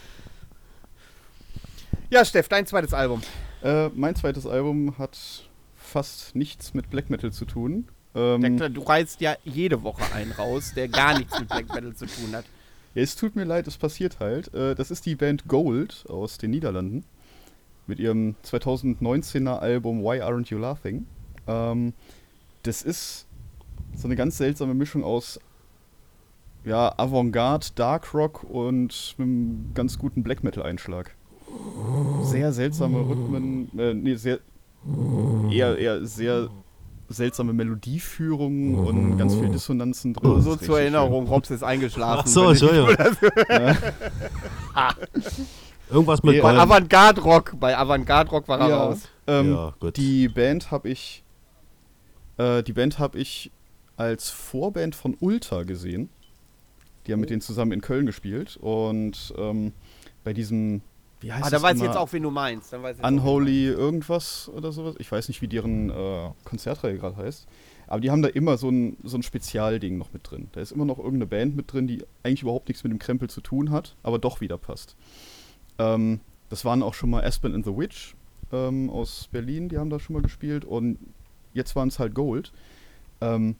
ja, 2.10 2.24
Steff, 2.24 2.48
dein 2.48 2.66
zweites 2.66 2.94
Album. 2.94 3.22
Äh, 3.62 3.88
mein 3.88 4.14
zweites 4.14 4.46
Album 4.46 4.96
hat 4.98 5.18
fast 5.74 6.36
nichts 6.36 6.74
mit 6.74 6.90
Black 6.90 7.10
Metal 7.10 7.32
zu 7.32 7.44
tun. 7.46 7.88
Ähm, 8.14 8.56
du 8.56 8.82
reißt 8.82 9.20
ja 9.20 9.36
jede 9.44 9.82
Woche 9.82 10.02
einen 10.14 10.32
raus, 10.32 10.72
der 10.74 10.88
gar 10.88 11.18
nichts 11.18 11.38
mit 11.38 11.48
Black 11.48 11.68
Metal 11.74 11.94
zu 11.94 12.06
tun 12.06 12.34
hat. 12.34 12.44
Ja, 12.94 13.02
es 13.02 13.14
tut 13.14 13.36
mir 13.36 13.44
leid, 13.44 13.66
es 13.66 13.76
passiert 13.76 14.20
halt. 14.20 14.54
Äh, 14.54 14.74
das 14.74 14.90
ist 14.90 15.04
die 15.04 15.16
Band 15.16 15.48
Gold 15.48 16.04
aus 16.08 16.38
den 16.38 16.50
Niederlanden. 16.52 17.04
Mit 17.86 18.00
ihrem 18.00 18.34
2019er 18.44 19.58
Album 19.58 20.02
Why 20.02 20.20
Aren't 20.20 20.50
You 20.50 20.58
Laughing? 20.58 21.06
Ähm, 21.46 21.92
das 22.62 22.82
ist 22.82 23.26
so 23.94 24.08
eine 24.08 24.16
ganz 24.16 24.36
seltsame 24.38 24.74
Mischung 24.74 25.04
aus 25.04 25.38
ja, 26.64 26.92
Avantgarde, 26.96 27.68
Dark 27.76 28.12
Rock 28.12 28.42
und 28.42 29.14
einem 29.18 29.70
ganz 29.74 29.98
guten 29.98 30.24
Black 30.24 30.42
Metal-Einschlag. 30.42 31.14
Sehr 32.24 32.52
seltsame 32.52 32.98
Rhythmen, 32.98 33.70
äh, 33.78 33.94
nee, 33.94 34.16
sehr, 34.16 34.40
eher, 35.50 35.78
eher 35.78 36.04
sehr 36.04 36.48
seltsame 37.08 37.52
Melodieführungen 37.52 38.74
und 38.74 39.16
ganz 39.16 39.36
viel 39.36 39.48
Dissonanzen 39.48 40.12
drin. 40.12 40.34
Das 40.34 40.44
So 40.44 40.56
zur 40.56 40.80
Erinnerung, 40.80 41.28
Robs 41.28 41.50
ist 41.50 41.62
eingeschlafen. 41.62 42.24
Ach 42.24 42.26
so, 42.26 42.50
Entschuldigung. 42.50 42.96
Irgendwas 45.88 46.22
mit 46.22 46.34
Nee, 46.36 46.40
Bei 46.40 46.56
Avantgarde 46.56 47.20
Rock, 47.20 47.54
bei 47.60 47.76
Avantgarde 47.76 48.30
Rock 48.30 48.48
war 48.48 48.58
er 48.60 48.68
Ja. 48.68 48.84
raus. 48.84 49.08
Ähm, 49.26 49.52
Ja, 49.52 49.74
gut. 49.78 49.96
Die 49.96 50.28
Band 50.28 50.70
habe 50.70 50.88
ich, 50.88 51.22
äh, 52.38 52.62
die 52.62 52.72
Band 52.72 52.98
habe 52.98 53.18
ich 53.18 53.50
als 53.96 54.30
Vorband 54.30 54.94
von 54.94 55.16
Ulta 55.20 55.62
gesehen. 55.62 56.10
Die 57.06 57.12
haben 57.12 57.20
mit 57.20 57.30
denen 57.30 57.40
zusammen 57.40 57.72
in 57.72 57.80
Köln 57.80 58.04
gespielt 58.04 58.56
und 58.60 59.32
ähm, 59.38 59.72
bei 60.24 60.32
diesem, 60.32 60.82
wie 61.20 61.32
heißt 61.32 61.46
Ah, 61.46 61.50
da 61.50 61.62
weiß 61.62 61.76
ich 61.76 61.84
jetzt 61.84 61.96
auch, 61.96 62.12
wen 62.12 62.24
du 62.24 62.30
meinst. 62.30 62.72
Dann 62.72 62.82
weiß 62.82 62.96
ich 62.96 62.98
jetzt 62.98 63.04
auch, 63.04 63.08
wen 63.10 63.16
du 63.16 63.22
Unholy 63.22 63.66
irgendwas 63.68 64.50
oder 64.52 64.72
sowas. 64.72 64.96
Ich 64.98 65.10
weiß 65.10 65.28
nicht, 65.28 65.40
wie 65.40 65.46
deren 65.48 65.90
äh, 65.90 66.30
Konzertreihe 66.44 66.98
gerade 66.98 67.16
heißt. 67.16 67.46
Aber 67.86 68.00
die 68.00 68.10
haben 68.10 68.22
da 68.22 68.28
immer 68.28 68.58
so 68.58 68.68
ein, 68.68 68.96
so 69.04 69.16
ein 69.16 69.22
Spezialding 69.22 69.96
noch 69.96 70.12
mit 70.12 70.28
drin. 70.28 70.48
Da 70.50 70.60
ist 70.60 70.72
immer 70.72 70.84
noch 70.84 70.98
irgendeine 70.98 71.26
Band 71.26 71.54
mit 71.54 71.72
drin, 71.72 71.86
die 71.86 72.02
eigentlich 72.24 72.42
überhaupt 72.42 72.66
nichts 72.66 72.82
mit 72.82 72.92
dem 72.92 72.98
Krempel 72.98 73.30
zu 73.30 73.40
tun 73.40 73.70
hat, 73.70 73.94
aber 74.02 74.18
doch 74.18 74.40
wieder 74.40 74.58
passt. 74.58 74.96
Ähm, 75.78 76.20
das 76.48 76.64
waren 76.64 76.82
auch 76.82 76.94
schon 76.94 77.10
mal 77.10 77.24
Aspen 77.24 77.54
and 77.54 77.64
the 77.64 77.76
Witch 77.76 78.14
ähm, 78.52 78.90
aus 78.90 79.28
Berlin, 79.30 79.68
die 79.68 79.78
haben 79.78 79.90
da 79.90 79.98
schon 79.98 80.14
mal 80.14 80.22
gespielt. 80.22 80.64
Und 80.64 80.98
jetzt 81.54 81.76
waren 81.76 81.88
es 81.88 81.98
halt 81.98 82.14
Gold. 82.14 82.52
Ähm, 83.20 83.56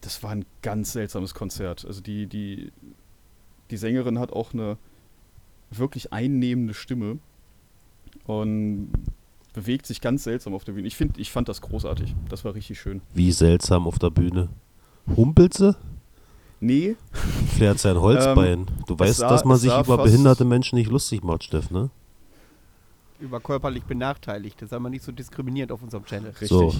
das 0.00 0.22
war 0.22 0.30
ein 0.30 0.44
ganz 0.62 0.92
seltsames 0.92 1.34
Konzert. 1.34 1.84
Also 1.84 2.00
die, 2.00 2.26
die, 2.26 2.72
die 3.70 3.76
Sängerin 3.76 4.18
hat 4.18 4.32
auch 4.32 4.52
eine 4.52 4.76
wirklich 5.70 6.12
einnehmende 6.12 6.74
Stimme 6.74 7.18
und 8.26 8.92
bewegt 9.54 9.86
sich 9.86 10.00
ganz 10.00 10.24
seltsam 10.24 10.54
auf 10.54 10.64
der 10.64 10.72
Bühne. 10.72 10.86
Ich, 10.86 10.96
find, 10.96 11.18
ich 11.18 11.30
fand 11.30 11.48
das 11.48 11.60
großartig. 11.60 12.14
Das 12.28 12.44
war 12.44 12.54
richtig 12.54 12.80
schön. 12.80 13.00
Wie 13.14 13.32
seltsam 13.32 13.86
auf 13.86 13.98
der 13.98 14.10
Bühne. 14.10 14.48
Humpelt 15.16 15.54
sie? 15.54 15.76
Nee, 16.64 16.94
Flärt 17.56 17.80
sein 17.80 18.00
Holzbein. 18.00 18.66
du 18.86 18.96
weißt, 18.98 19.18
sah- 19.18 19.28
dass 19.28 19.44
man 19.44 19.56
sich 19.56 19.76
über 19.76 19.98
behinderte 19.98 20.44
Menschen 20.44 20.76
nicht 20.78 20.90
lustig 20.90 21.24
macht, 21.24 21.42
Steff, 21.44 21.70
ne? 21.72 21.90
über 23.20 23.40
körperlich 23.40 23.84
benachteiligt. 23.84 24.60
Das 24.62 24.70
sei 24.70 24.78
mal 24.78 24.90
nicht 24.90 25.04
so 25.04 25.10
diskriminierend 25.12 25.70
auf 25.72 25.82
unserem 25.82 26.04
Channel. 26.04 26.30
richtig. 26.30 26.48
So. 26.48 26.66
Jetzt 26.68 26.76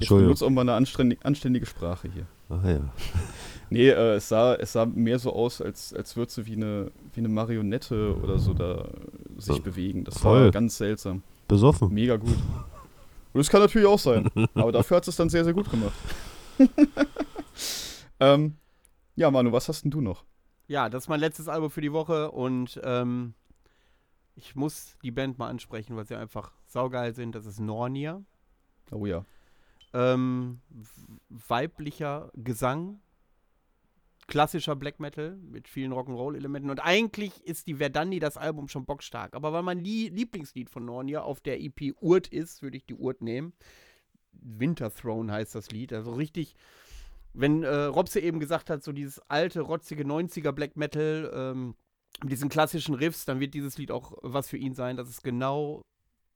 Entschuldigung. 0.00 0.26
benutzt 0.28 0.42
auch 0.42 0.50
mal 0.50 0.60
eine 0.62 0.74
anständig, 0.74 1.18
anständige 1.24 1.66
Sprache 1.66 2.08
hier. 2.12 2.26
Ach 2.50 2.64
ja. 2.64 2.80
Nee, 3.70 3.88
äh, 3.90 4.14
es, 4.14 4.26
sah, 4.30 4.54
es 4.54 4.72
sah 4.72 4.86
mehr 4.86 5.18
so 5.18 5.30
aus, 5.34 5.60
als, 5.60 5.92
als 5.92 6.16
würde 6.16 6.32
sie 6.32 6.46
wie 6.46 6.54
eine, 6.56 6.90
wie 7.12 7.20
eine 7.20 7.28
Marionette 7.28 8.16
oder 8.22 8.38
so 8.38 8.54
da 8.54 8.88
sich 9.36 9.56
So. 9.56 9.60
bewegen. 9.62 10.04
Das 10.04 10.16
Voll. 10.16 10.44
war 10.44 10.50
ganz 10.52 10.78
seltsam. 10.78 11.22
Besoffen. 11.48 11.92
Mega 11.92 12.16
gut. 12.16 12.30
Und 12.30 12.38
das 13.34 13.50
kann 13.50 13.60
natürlich 13.60 13.86
auch 13.86 13.98
sein. 13.98 14.26
Aber 14.54 14.72
dafür 14.72 14.96
hat 14.96 15.06
es 15.08 15.16
dann 15.16 15.28
sehr, 15.28 15.44
sehr 15.44 15.52
gut 15.52 15.70
gemacht. 15.70 15.92
ähm, 18.20 18.54
ja, 19.18 19.32
Manu, 19.32 19.50
was 19.50 19.68
hast 19.68 19.82
denn 19.82 19.90
du 19.90 20.00
noch? 20.00 20.24
Ja, 20.68 20.88
das 20.88 21.04
ist 21.04 21.08
mein 21.08 21.18
letztes 21.18 21.48
Album 21.48 21.70
für 21.70 21.80
die 21.80 21.92
Woche 21.92 22.30
und 22.30 22.80
ähm, 22.84 23.34
ich 24.36 24.54
muss 24.54 24.96
die 25.02 25.10
Band 25.10 25.38
mal 25.38 25.48
ansprechen, 25.48 25.96
weil 25.96 26.06
sie 26.06 26.14
einfach 26.14 26.52
saugeil 26.66 27.12
sind. 27.14 27.34
Das 27.34 27.44
ist 27.44 27.58
Nornia. 27.58 28.22
Oh 28.92 29.06
ja. 29.06 29.24
Ähm, 29.92 30.60
weiblicher 31.30 32.30
Gesang, 32.34 33.00
klassischer 34.28 34.76
Black 34.76 35.00
Metal 35.00 35.36
mit 35.36 35.66
vielen 35.66 35.92
Rock'n'Roll-Elementen. 35.92 36.70
Und 36.70 36.78
eigentlich 36.78 37.44
ist 37.44 37.66
die 37.66 37.74
Verdandi 37.74 38.20
das 38.20 38.36
Album 38.36 38.68
schon 38.68 38.84
bockstark. 38.84 39.34
Aber 39.34 39.52
weil 39.52 39.64
mein 39.64 39.80
Lie 39.80 40.10
Lieblingslied 40.10 40.70
von 40.70 40.84
Nornia 40.84 41.22
auf 41.22 41.40
der 41.40 41.60
EP 41.60 41.92
Urt 42.00 42.28
ist, 42.28 42.62
würde 42.62 42.76
ich 42.76 42.86
die 42.86 42.94
Urt 42.94 43.20
nehmen. 43.20 43.52
Winter 44.30 44.94
Throne 44.94 45.32
heißt 45.32 45.56
das 45.56 45.72
Lied. 45.72 45.92
Also 45.92 46.12
richtig, 46.12 46.54
wenn 47.34 47.62
äh, 47.62 47.74
Robse 47.84 48.20
eben 48.20 48.40
gesagt 48.40 48.70
hat, 48.70 48.82
so 48.82 48.92
dieses 48.92 49.20
alte, 49.28 49.60
rotzige 49.60 50.04
90er 50.04 50.52
Black 50.52 50.76
Metal 50.76 51.30
ähm, 51.34 51.74
mit 52.22 52.32
diesen 52.32 52.48
klassischen 52.48 52.94
Riffs, 52.94 53.24
dann 53.24 53.40
wird 53.40 53.54
dieses 53.54 53.78
Lied 53.78 53.90
auch 53.90 54.12
was 54.22 54.48
für 54.48 54.56
ihn 54.56 54.74
sein. 54.74 54.96
Das 54.96 55.08
ist 55.08 55.22
genau. 55.22 55.82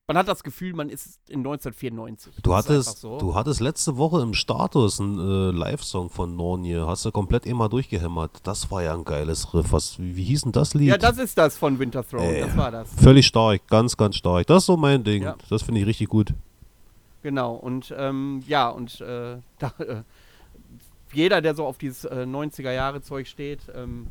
Man 0.09 0.19
hat 0.19 0.27
das 0.29 0.43
Gefühl, 0.43 0.75
man 0.75 0.91
ist 0.91 1.21
in 1.29 1.39
1994. 1.41 2.35
Du 2.43 2.51
Das 2.51 2.65
hattest, 2.67 2.99
so. 2.99 3.19
du 3.19 3.35
hattest 3.35 3.61
letzte 3.61 3.97
Woche 3.97 4.21
im 4.21 4.35
Status 4.35 5.01
einen 5.01 5.19
äh, 5.19 5.57
Live-Song 5.57 6.11
von 6.11 6.37
Nornie. 6.37 6.77
Hast 6.87 7.05
du 7.05 7.13
komplett 7.13 7.47
immer 7.47 7.69
durchgehämmert. 7.69 8.41
Das 8.43 8.71
war 8.71 8.83
ja 8.83 8.95
ein 8.95 9.05
geiles 9.05 9.55
Riff. 9.55 9.73
Was, 9.73 9.99
wie, 9.99 10.25
hieß 10.25 10.43
denn 10.43 10.53
das 10.53 10.75
Lied? 10.75 10.89
Ja, 10.89 10.99
das 10.99 11.19
ist 11.19 11.39
das 11.39 11.57
von 11.57 11.79
Winter 11.79 12.07
Throne, 12.07 12.27
Ey. 12.27 12.41
das 12.43 12.57
war 12.57 12.71
das. 12.71 12.93
Völlig 12.95 13.27
stark, 13.27 13.67
ganz, 13.69 13.97
ganz 13.97 14.17
stark. 14.17 14.47
Das 14.49 14.65
ist 14.65 14.67
so 14.67 14.77
mein 14.77 15.05
Ding. 15.05 15.23
Ja. 15.23 15.37
Das 15.49 15.63
finde 15.63 15.81
ich 15.81 15.87
richtig 15.87 16.09
gut. 16.09 16.35
Genau, 17.23 17.55
und 17.55 17.95
ähm, 17.97 18.43
ja, 18.49 18.69
und 18.69 19.01
äh, 19.01 19.37
da, 19.59 19.73
äh, 19.79 20.03
jeder, 21.15 21.41
der 21.41 21.55
so 21.55 21.67
auf 21.67 21.79
dieses 21.79 22.05
äh, 22.05 22.25
90er-Jahre-Zeug 22.27 23.27
steht, 23.27 23.61
ähm, 23.75 24.09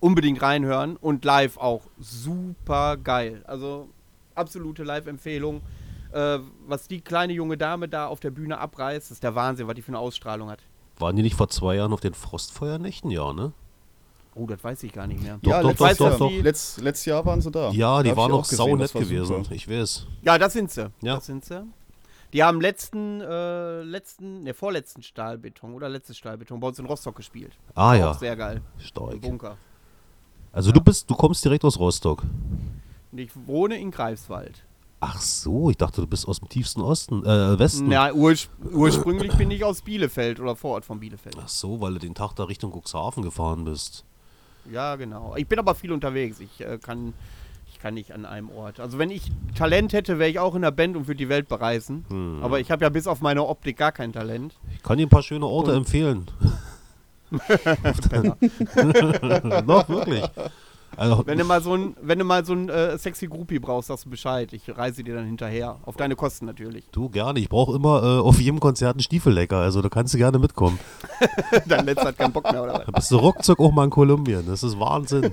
unbedingt 0.00 0.42
reinhören 0.42 0.96
und 0.96 1.24
live 1.24 1.56
auch 1.58 1.82
super 1.98 2.96
geil. 2.96 3.42
Also 3.46 3.88
absolute 4.34 4.82
Live-Empfehlung. 4.84 5.62
Äh, 6.12 6.38
was 6.66 6.88
die 6.88 7.00
kleine 7.00 7.32
junge 7.32 7.56
Dame 7.56 7.88
da 7.88 8.06
auf 8.06 8.20
der 8.20 8.30
Bühne 8.30 8.58
abreißt, 8.58 9.10
ist 9.10 9.22
der 9.22 9.34
Wahnsinn, 9.34 9.66
was 9.68 9.74
die 9.74 9.82
für 9.82 9.88
eine 9.88 9.98
Ausstrahlung 9.98 10.50
hat. 10.50 10.60
Waren 10.98 11.16
die 11.16 11.22
nicht 11.22 11.36
vor 11.36 11.48
zwei 11.48 11.76
Jahren 11.76 11.92
auf 11.92 12.00
den 12.00 12.14
Frostfeuernächten? 12.14 13.10
Ja, 13.10 13.32
ne? 13.32 13.52
Oh, 14.34 14.46
das 14.46 14.62
weiß 14.64 14.82
ich 14.82 14.92
gar 14.92 15.06
nicht 15.06 15.22
mehr. 15.22 15.38
Doch, 15.42 15.50
ja, 15.50 15.62
doch, 15.62 15.68
letztes, 15.70 15.98
doch, 15.98 16.10
Jahr, 16.10 16.18
doch. 16.18 16.30
Letzt, 16.30 16.80
letztes 16.80 17.04
Jahr 17.06 17.24
waren 17.26 17.40
sie 17.40 17.50
da. 17.50 17.70
Ja, 17.70 18.02
die 18.02 18.10
Da 18.10 18.16
waren 18.16 18.32
auch 18.32 18.38
auch 18.40 18.42
gesehen, 18.48 18.56
saunett 18.56 18.84
das 18.84 18.94
war 18.94 19.02
gewesen. 19.02 19.26
super. 19.44 19.54
Ich 19.54 19.68
weiß. 19.68 20.06
Ja, 20.22 20.38
das 20.38 20.52
sind 20.54 20.70
sie. 20.70 20.90
Ja. 21.02 21.16
Das 21.16 21.26
sind 21.26 21.44
sie. 21.44 21.62
Die 22.32 22.42
haben 22.42 22.60
letzten, 22.60 23.20
äh, 23.20 23.82
letzten, 23.82 24.42
ne, 24.42 24.54
vorletzten 24.54 25.02
Stahlbeton 25.02 25.74
oder 25.74 25.88
letztes 25.88 26.16
Stahlbeton 26.16 26.60
bei 26.60 26.68
uns 26.68 26.78
in 26.78 26.86
Rostock 26.86 27.16
gespielt. 27.16 27.52
Ah 27.74 27.90
Auch 27.90 27.98
ja, 27.98 28.14
sehr 28.14 28.36
geil. 28.36 28.62
stark. 28.78 29.14
Im 29.14 29.20
Bunker. 29.20 29.56
Also 30.50 30.72
du 30.72 30.80
bist, 30.80 31.10
du 31.10 31.14
kommst 31.14 31.44
direkt 31.44 31.64
aus 31.64 31.78
Rostock. 31.78 32.22
Und 33.10 33.18
ich 33.18 33.30
wohne 33.46 33.78
in 33.78 33.90
Greifswald. 33.90 34.64
Ach 35.00 35.20
so, 35.20 35.68
ich 35.68 35.76
dachte, 35.76 36.00
du 36.00 36.06
bist 36.06 36.28
aus 36.28 36.38
dem 36.38 36.48
tiefsten 36.48 36.80
Osten, 36.80 37.24
äh, 37.26 37.58
Westen. 37.58 37.88
Na, 37.88 38.12
urspr 38.12 38.50
ursprünglich 38.72 39.32
bin 39.36 39.50
ich 39.50 39.64
aus 39.64 39.82
Bielefeld 39.82 40.38
oder 40.38 40.54
Vorort 40.54 40.84
von 40.84 41.00
Bielefeld. 41.00 41.36
Ach 41.40 41.48
so, 41.48 41.80
weil 41.80 41.94
du 41.94 41.98
den 41.98 42.14
Tag 42.14 42.34
da 42.34 42.44
Richtung 42.44 42.70
Cuxhaven 42.70 43.24
gefahren 43.24 43.64
bist. 43.64 44.04
Ja, 44.70 44.94
genau. 44.94 45.34
Ich 45.36 45.48
bin 45.48 45.58
aber 45.58 45.74
viel 45.74 45.90
unterwegs. 45.90 46.38
Ich 46.38 46.60
äh, 46.60 46.78
kann, 46.78 47.14
kann 47.82 47.94
nicht 47.94 48.12
an 48.12 48.24
einem 48.24 48.50
Ort. 48.50 48.80
Also 48.80 48.98
wenn 48.98 49.10
ich 49.10 49.30
Talent 49.56 49.92
hätte, 49.92 50.18
wäre 50.18 50.30
ich 50.30 50.38
auch 50.38 50.54
in 50.54 50.62
der 50.62 50.70
Band 50.70 50.96
und 50.96 51.06
würde 51.08 51.18
die 51.18 51.28
Welt 51.28 51.48
bereisen. 51.48 52.04
Hm. 52.08 52.38
Aber 52.42 52.60
ich 52.60 52.70
habe 52.70 52.84
ja 52.84 52.88
bis 52.88 53.06
auf 53.06 53.20
meine 53.20 53.44
Optik 53.44 53.76
gar 53.76 53.92
kein 53.92 54.12
Talent. 54.12 54.54
Ich 54.74 54.82
kann 54.82 54.98
dir 54.98 55.06
ein 55.06 55.10
paar 55.10 55.22
schöne 55.22 55.46
Orte 55.46 55.72
Und- 55.72 55.78
empfehlen. 55.78 56.26
Doch, 59.66 59.88
wirklich. 59.88 60.22
Also, 60.94 61.22
Wenn 61.26 61.38
du 61.38 61.44
mal 61.44 61.62
so 61.62 61.74
ein, 61.74 61.96
wenn 62.02 62.18
du 62.18 62.24
mal 62.26 62.44
so 62.44 62.52
ein 62.52 62.68
äh, 62.68 62.98
sexy 62.98 63.26
Groupie 63.26 63.58
brauchst, 63.58 63.88
sagst 63.88 64.04
du 64.04 64.10
Bescheid. 64.10 64.52
Ich 64.52 64.64
reise 64.76 65.02
dir 65.02 65.14
dann 65.14 65.24
hinterher. 65.24 65.78
Auf 65.86 65.96
deine 65.96 66.16
Kosten 66.16 66.44
natürlich. 66.44 66.84
du 66.92 67.08
gerne. 67.08 67.40
Ich 67.40 67.48
brauche 67.48 67.74
immer 67.74 68.02
äh, 68.02 68.20
auf 68.20 68.38
jedem 68.38 68.60
Konzert 68.60 68.96
einen 68.96 69.02
Stiefellecker. 69.02 69.56
Also 69.56 69.80
da 69.80 69.88
kannst 69.88 70.12
du 70.12 70.18
gerne 70.18 70.38
mitkommen. 70.38 70.78
Dein 71.66 71.86
Netz 71.86 72.04
hat 72.04 72.18
keinen 72.18 72.32
Bock 72.32 72.52
mehr, 72.52 72.62
oder 72.62 72.74
was? 72.74 72.84
Da 72.84 72.92
bist 72.92 73.10
du 73.10 73.16
ruckzuck 73.16 73.58
auch 73.58 73.72
mal 73.72 73.84
in 73.84 73.90
Kolumbien. 73.90 74.44
Das 74.46 74.62
ist 74.62 74.78
Wahnsinn. 74.78 75.32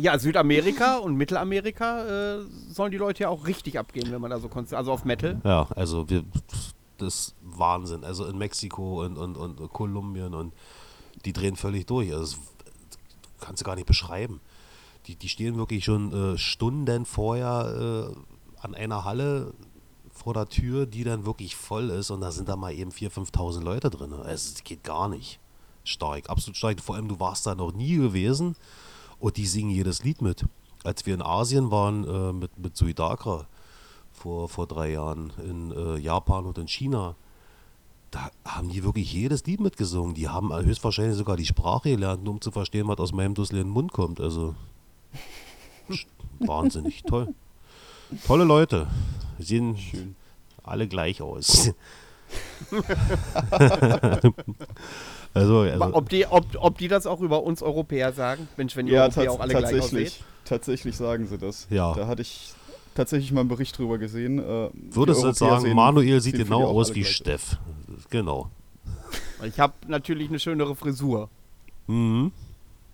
Ja, 0.00 0.18
Südamerika 0.18 0.96
und 0.96 1.16
Mittelamerika 1.16 2.38
äh, 2.38 2.44
sollen 2.70 2.90
die 2.90 2.96
Leute 2.96 3.24
ja 3.24 3.28
auch 3.28 3.46
richtig 3.46 3.78
abgehen, 3.78 4.10
wenn 4.10 4.20
man 4.20 4.30
da 4.30 4.38
so 4.38 4.48
Konzerte, 4.48 4.78
also 4.78 4.92
auf 4.92 5.04
Metal. 5.04 5.40
Ja, 5.44 5.68
also 5.76 6.08
wir, 6.08 6.24
das 6.96 7.14
ist 7.14 7.34
Wahnsinn. 7.42 8.04
Also 8.04 8.26
in 8.26 8.38
Mexiko 8.38 9.04
und, 9.04 9.18
und, 9.18 9.36
und 9.36 9.72
Kolumbien 9.72 10.34
und 10.34 10.54
die 11.24 11.32
drehen 11.32 11.56
völlig 11.56 11.86
durch. 11.86 12.12
Also 12.12 12.38
das 12.88 12.98
kannst 13.40 13.62
du 13.62 13.66
gar 13.66 13.74
nicht 13.74 13.86
beschreiben. 13.86 14.40
Die, 15.06 15.16
die 15.16 15.28
stehen 15.28 15.56
wirklich 15.56 15.84
schon 15.84 16.34
äh, 16.34 16.38
Stunden 16.38 17.04
vorher 17.04 18.10
äh, 18.10 18.64
an 18.64 18.74
einer 18.74 19.04
Halle 19.04 19.52
vor 20.10 20.34
der 20.34 20.48
Tür, 20.48 20.86
die 20.86 21.04
dann 21.04 21.26
wirklich 21.26 21.56
voll 21.56 21.90
ist 21.90 22.10
und 22.10 22.20
da 22.20 22.30
sind 22.30 22.48
da 22.48 22.56
mal 22.56 22.72
eben 22.72 22.90
4.000, 22.90 23.32
5.000 23.32 23.60
Leute 23.62 23.90
drin. 23.90 24.12
Es 24.12 24.62
geht 24.64 24.82
gar 24.82 25.08
nicht. 25.08 25.40
Stark, 25.84 26.28
absolut 26.28 26.56
stark. 26.56 26.80
Vor 26.80 26.94
allem, 26.94 27.08
du 27.08 27.20
warst 27.20 27.46
da 27.46 27.54
noch 27.54 27.72
nie 27.72 27.96
gewesen 27.96 28.56
und 29.20 29.36
die 29.36 29.46
singen 29.46 29.70
jedes 29.70 30.02
Lied 30.02 30.22
mit. 30.22 30.44
Als 30.82 31.06
wir 31.06 31.14
in 31.14 31.22
Asien 31.22 31.70
waren 31.70 32.04
äh, 32.04 32.32
mit, 32.32 32.58
mit 32.58 32.76
Suidagra 32.76 33.46
vor, 34.12 34.48
vor 34.48 34.66
drei 34.66 34.92
Jahren 34.92 35.32
in 35.44 35.72
äh, 35.72 35.98
Japan 35.98 36.46
und 36.46 36.58
in 36.58 36.68
China, 36.68 37.14
da 38.10 38.30
haben 38.44 38.70
die 38.70 38.82
wirklich 38.82 39.12
jedes 39.12 39.44
Lied 39.44 39.60
mitgesungen. 39.60 40.14
Die 40.14 40.28
haben 40.28 40.52
höchstwahrscheinlich 40.52 41.16
sogar 41.16 41.36
die 41.36 41.46
Sprache 41.46 41.90
gelernt, 41.90 42.26
um 42.26 42.40
zu 42.40 42.50
verstehen, 42.50 42.88
was 42.88 42.98
aus 42.98 43.12
meinem 43.12 43.34
dusseligen 43.34 43.70
Mund 43.70 43.92
kommt. 43.92 44.20
Also 44.20 44.56
wahnsinnig 46.40 47.04
toll. 47.04 47.34
Tolle 48.26 48.44
Leute. 48.44 48.88
Sehen 49.38 50.16
alle 50.64 50.88
gleich 50.88 51.22
aus. 51.22 51.72
also, 55.34 55.60
also 55.60 55.94
ob, 55.94 56.08
die, 56.08 56.26
ob, 56.26 56.44
ob 56.58 56.78
die 56.78 56.88
das 56.88 57.06
auch 57.06 57.20
über 57.20 57.42
uns 57.42 57.62
Europäer 57.62 58.12
sagen? 58.12 58.48
Mensch, 58.56 58.76
wenn 58.76 58.86
die 58.86 58.92
Ja, 58.92 59.02
Europäer 59.04 59.32
auch 59.32 59.40
alle 59.40 59.52
gleich 59.54 59.64
aussehen. 59.64 59.80
tatsächlich. 59.80 60.24
Tatsächlich 60.44 60.96
sagen 60.96 61.26
sie 61.26 61.38
das. 61.38 61.66
Ja. 61.70 61.94
Da 61.94 62.06
hatte 62.06 62.22
ich 62.22 62.52
tatsächlich 62.94 63.30
mal 63.32 63.40
einen 63.40 63.48
Bericht 63.48 63.78
drüber 63.78 63.98
gesehen. 63.98 64.38
Äh, 64.40 64.70
würdest 64.72 65.22
du 65.22 65.28
jetzt 65.28 65.38
sagen, 65.38 65.60
sehen- 65.62 65.76
Manuel 65.76 66.20
sieht 66.20 66.36
genau 66.36 66.64
aus 66.66 66.90
wie 66.94 67.00
gleich 67.02 67.14
Steff. 67.16 67.56
Genau. 68.10 68.50
Ich 69.44 69.58
habe 69.60 69.74
natürlich 69.86 70.28
eine 70.28 70.38
schönere 70.40 70.74
Frisur. 70.74 71.28
Mhm. 71.86 72.32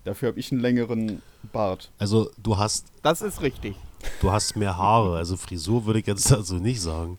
Dafür 0.05 0.29
habe 0.29 0.39
ich 0.39 0.53
einen 0.53 0.61
längeren 0.61 1.23
Bart. 1.53 1.91
Also 1.99 2.31
du 2.43 2.59
hast 2.59 2.87
Das 3.03 3.23
ist 3.23 3.41
richtig. 3.41 3.75
Du 4.21 4.31
hast 4.31 4.55
mehr 4.57 4.77
Haare, 4.77 5.17
also 5.17 5.37
Frisur 5.37 5.85
würde 5.87 5.99
ich 6.01 6.07
jetzt 6.07 6.31
also 6.33 6.57
nicht 6.57 6.81
sagen. 6.81 7.19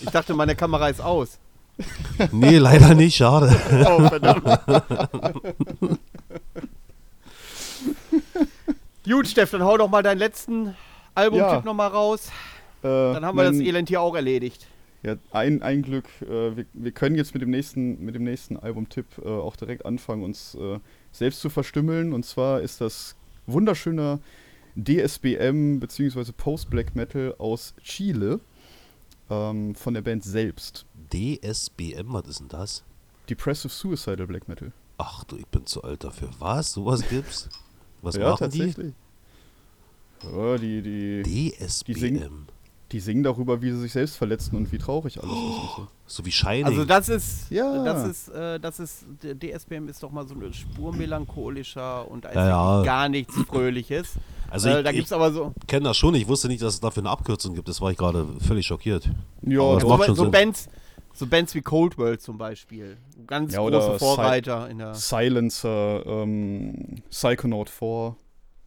Ich 0.00 0.08
dachte, 0.08 0.32
meine 0.32 0.56
Kamera 0.56 0.88
ist 0.88 1.00
aus. 1.02 1.38
Nee, 2.32 2.58
leider 2.58 2.94
nicht, 2.94 3.16
schade. 3.16 3.48
Oh, 3.86 4.08
verdammt. 4.08 4.44
Gut, 9.08 9.26
Steff, 9.28 9.50
dann 9.50 9.62
hau 9.62 9.76
doch 9.76 9.88
mal 9.88 10.02
deinen 10.02 10.18
letzten 10.18 10.74
Albumtipp 11.14 11.48
Ja. 11.50 11.62
noch 11.64 11.74
mal 11.74 11.88
raus. 11.88 12.28
Äh, 12.82 12.86
Dann 12.88 13.24
haben 13.24 13.36
wir 13.36 13.44
das 13.44 13.56
mein- 13.56 13.66
Elend 13.66 13.88
hier 13.88 14.00
auch 14.00 14.14
erledigt. 14.14 14.66
Ja, 15.02 15.16
ein, 15.32 15.62
ein 15.62 15.82
Glück. 15.82 16.04
Äh, 16.22 16.56
wir, 16.56 16.66
wir 16.74 16.92
können 16.92 17.16
jetzt 17.16 17.32
mit 17.34 17.42
dem 17.42 17.50
nächsten, 17.50 18.04
mit 18.04 18.14
dem 18.14 18.24
nächsten 18.24 18.56
Albumtipp 18.58 19.06
äh, 19.24 19.28
auch 19.28 19.56
direkt 19.56 19.86
anfangen, 19.86 20.22
uns 20.22 20.54
äh, 20.54 20.78
selbst 21.10 21.40
zu 21.40 21.48
verstümmeln. 21.48 22.12
Und 22.12 22.24
zwar 22.26 22.60
ist 22.60 22.80
das 22.82 23.16
wunderschöner 23.46 24.20
DSBM 24.76 25.80
bzw. 25.80 26.32
Post-Black 26.36 26.94
Metal 26.94 27.34
aus 27.38 27.74
Chile 27.82 28.40
ähm, 29.30 29.74
von 29.74 29.94
der 29.94 30.02
Band 30.02 30.24
selbst. 30.24 30.84
DSBM, 31.12 32.12
was 32.12 32.26
ist 32.28 32.40
denn 32.40 32.48
das? 32.48 32.84
Depressive 33.28 33.72
Suicidal 33.72 34.26
Black 34.26 34.48
Metal. 34.48 34.72
Ach 34.98 35.24
du, 35.24 35.36
ich 35.36 35.46
bin 35.46 35.64
zu 35.66 35.82
alt 35.82 36.04
dafür. 36.04 36.28
Was? 36.38 36.72
Sowas 36.72 37.02
gibt's? 37.08 37.48
Was 38.02 38.16
ja, 38.16 38.30
machen 38.30 38.50
die? 38.50 38.58
tatsächlich. 38.58 38.94
Ja, 40.22 40.58
die, 40.58 40.82
die, 41.22 41.50
DSBM. 41.52 41.94
singen- 41.98 42.46
die 42.92 43.00
singen 43.00 43.22
darüber, 43.22 43.62
wie 43.62 43.70
sie 43.70 43.80
sich 43.80 43.92
selbst 43.92 44.16
verletzen 44.16 44.56
und 44.56 44.70
wie 44.72 44.78
traurig 44.78 45.18
alles 45.22 45.32
ist. 45.32 45.38
Und 45.38 45.68
so. 45.76 45.88
So 46.06 46.24
wie 46.26 46.32
Shining. 46.32 46.64
Also 46.64 46.84
das 46.84 47.08
ist, 47.08 47.50
Ja. 47.50 47.84
das 47.84 48.08
ist, 48.08 48.28
äh, 48.30 48.58
das 48.58 48.80
ist, 48.80 49.04
der 49.22 49.34
DSBM 49.38 49.88
ist 49.88 50.02
doch 50.02 50.10
mal 50.10 50.26
so 50.26 50.34
eine 50.34 50.52
Spur 50.52 50.92
melancholischer 50.94 52.10
und 52.10 52.26
als 52.26 52.34
Ja, 52.34 52.82
gar 52.82 53.08
nichts 53.08 53.34
Fröhliches. 53.48 54.14
Also 54.50 54.68
äh, 54.70 54.78
ich- 54.78 54.84
da 54.84 54.90
gibt 54.92 55.06
es 55.06 55.12
aber 55.12 55.32
so, 55.32 55.52
kenne 55.68 55.84
das 55.84 55.96
schon. 55.96 56.14
Ich 56.16 56.26
wusste 56.26 56.48
nicht, 56.48 56.62
dass 56.62 56.74
es 56.74 56.80
dafür 56.80 57.02
eine 57.02 57.10
Abkürzung 57.10 57.54
gibt. 57.54 57.68
Das 57.68 57.80
war 57.80 57.92
ich 57.92 57.96
gerade 57.96 58.26
völlig 58.46 58.66
schockiert. 58.66 59.08
Ja, 59.42 59.60
Aber 59.60 59.74
das 59.78 59.84
macht 59.88 59.98
so, 60.00 60.06
schon 60.06 60.14
so 60.16 60.22
Sinn. 60.24 60.30
Bands, 60.32 60.68
so 61.14 61.26
Bands 61.28 61.54
wie 61.54 61.62
Cold 61.62 61.96
World 61.96 62.20
zum 62.20 62.38
Beispiel. 62.38 62.96
Ganz 63.28 63.52
Ja, 63.54 63.60
große 63.60 63.98
Vorreiter 64.00 64.68
in 64.68 64.78
der. 64.78 64.94
Silencer, 64.96 66.04
ähm, 66.06 66.96
Psychonaut 67.10 67.70
4, 67.70 68.16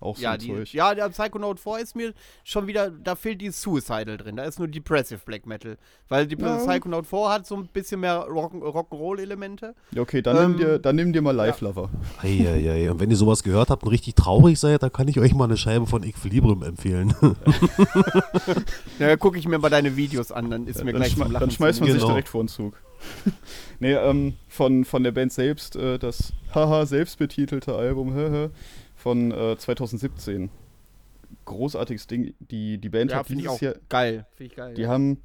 auch 0.03 0.17
so 0.17 0.23
Ja, 0.23 0.31
ein 0.33 0.39
die, 0.39 0.47
Zeug. 0.47 0.73
ja, 0.73 0.93
der 0.93 1.09
Psychonaut 1.09 1.59
4 1.59 1.79
ist 1.79 1.95
mir 1.95 2.13
schon 2.43 2.67
wieder, 2.67 2.91
da 2.91 3.15
fehlt 3.15 3.41
die 3.41 3.49
Suicidal 3.49 4.17
drin. 4.17 4.35
Da 4.35 4.43
ist 4.43 4.59
nur 4.59 4.67
Depressive 4.67 5.21
Black 5.25 5.45
Metal. 5.45 5.77
Weil 6.09 6.27
die 6.27 6.37
Ja. 6.39 6.57
Psychonaut 6.57 7.07
4 7.07 7.29
hat 7.29 7.47
so 7.47 7.55
ein 7.55 7.67
bisschen 7.67 8.01
mehr 8.01 8.17
Rock- 8.29 8.53
Rock'n'Roll-Elemente. 8.53 9.73
Ja, 9.91 10.01
okay, 10.01 10.21
dann, 10.21 10.37
Ähm, 10.37 10.43
nimm 10.51 10.57
dir, 10.59 10.79
dann 10.79 10.95
nimm 10.95 11.13
dir 11.13 11.21
mal 11.21 11.31
Live 11.35 11.61
Lover. 11.61 11.89
Eieiei. 12.21 12.91
Und 12.91 12.99
wenn 12.99 13.09
ihr 13.09 13.17
sowas 13.17 13.41
gehört 13.43 13.69
habt 13.69 13.83
und 13.83 13.89
richtig 13.89 14.15
traurig 14.15 14.59
seid, 14.59 14.83
dann 14.83 14.91
kann 14.91 15.07
ich 15.07 15.19
euch 15.19 15.33
mal 15.33 15.45
eine 15.45 15.57
Scheibe 15.57 15.87
von 15.87 16.03
Equilibrium 16.03 16.63
empfehlen. 16.63 17.13
Ja, 18.99 19.07
da 19.07 19.15
gucke 19.17 19.37
ich 19.37 19.47
mir 19.47 19.57
mal 19.59 19.69
deine 19.69 19.95
Videos 19.95 20.31
an, 20.31 20.49
dann 20.49 20.67
ist 20.67 20.83
mir 20.83 20.91
dann, 20.91 21.01
gleich 21.01 21.13
schme 21.13 21.23
zum 21.25 21.31
Lachen 21.33 21.41
dann 21.47 21.51
schmeißt 21.51 21.79
man 21.81 21.89
sich 21.89 21.97
Genau. 21.99 22.07
direkt 22.09 22.29
vor 22.29 22.43
den 22.43 22.47
Zug. 22.47 22.75
nee, 23.79 23.93
ähm, 23.93 24.33
von, 24.47 24.85
von 24.85 25.03
der 25.03 25.11
Band 25.11 25.33
selbst, 25.33 25.75
äh, 25.75 25.97
das 25.99 26.33
haha 26.53 26.85
selbstbetitelte 26.85 27.75
Album 27.75 28.13
haha, 28.15 28.49
von 29.03 29.31
äh, 29.31 29.57
2017. 29.57 30.49
Großartiges 31.43 32.07
Ding. 32.07 32.33
Die, 32.39 32.77
die 32.77 32.89
Band 32.89 33.11
Ja, 33.11 33.17
hat 33.17 33.29
dieses 33.29 33.59
Jahr, 33.59 33.75
geil. 33.89 34.25
Finde 34.31 34.51
ich 34.51 34.55
geil. 34.55 34.73
die 34.75 34.83
ja. 34.83 34.89
haben 34.89 35.21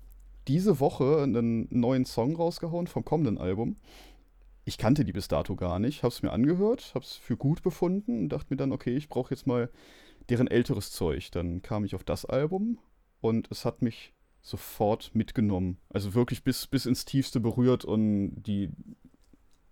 diese 0.48 0.80
Woche 0.80 1.22
einen 1.22 1.68
neuen 1.70 2.05
Song 2.05 2.34
rausgehauen 2.34 2.88
vom 2.88 3.05
kommenden 3.05 3.38
Album. 3.38 3.76
Ich 4.64 4.78
kannte 4.78 5.05
die 5.05 5.12
bis 5.12 5.28
dato 5.28 5.55
gar 5.55 5.78
nicht, 5.78 6.02
hab's 6.02 6.22
mir 6.22 6.32
angehört, 6.32 6.90
hab's 6.94 7.14
für 7.16 7.36
gut 7.36 7.62
befunden 7.62 8.18
und 8.18 8.28
dachte 8.30 8.46
mir 8.50 8.56
dann, 8.56 8.72
okay, 8.72 8.96
ich 8.96 9.09
brauche 9.09 9.32
jetzt 9.32 9.46
mal 9.46 9.70
deren 10.28 10.48
älteres 10.48 10.90
Zeug. 10.90 11.30
Dann 11.30 11.62
kam 11.62 11.84
ich 11.84 11.94
auf 11.94 12.02
das 12.02 12.24
Album 12.24 12.78
und 13.20 13.48
es 13.52 13.64
hat 13.64 13.80
mich 13.80 14.12
sofort 14.42 15.14
mitgenommen. 15.14 15.78
Also 15.88 16.14
wirklich 16.14 16.42
bis, 16.42 16.66
bis 16.66 16.84
ins 16.84 17.05
Tiefste 17.05 17.38
berührt 17.38 17.84
und 17.84 18.42
die 18.42 18.70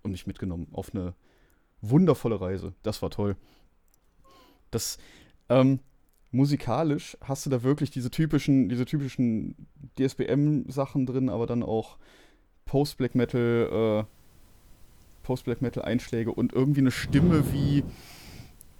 und 0.02 0.12
mich 0.12 0.28
mitgenommen 0.28 0.68
auf 0.70 0.94
eine 0.94 1.14
wundervolle 1.80 2.40
Reise. 2.40 2.72
Das 2.84 3.02
war 3.02 3.10
toll. 3.10 3.36
Das, 4.76 4.98
ähm, 5.48 5.80
musikalisch 6.32 7.16
hast 7.22 7.46
du 7.46 7.50
da 7.50 7.62
wirklich 7.62 7.90
diese 7.90 8.10
typischen, 8.10 8.68
diese 8.68 8.84
typischen 8.84 9.54
DSBM-Sachen 9.98 11.06
drin, 11.06 11.30
aber 11.30 11.46
dann 11.46 11.62
auch 11.62 11.96
Post-Black 12.66 13.14
Metal, 13.14 14.04
äh, 14.04 14.04
Post-Black 15.22 15.62
Metal-Einschläge 15.62 16.30
und 16.30 16.52
irgendwie 16.52 16.80
eine 16.80 16.90
Stimme 16.90 17.52
wie 17.54 17.84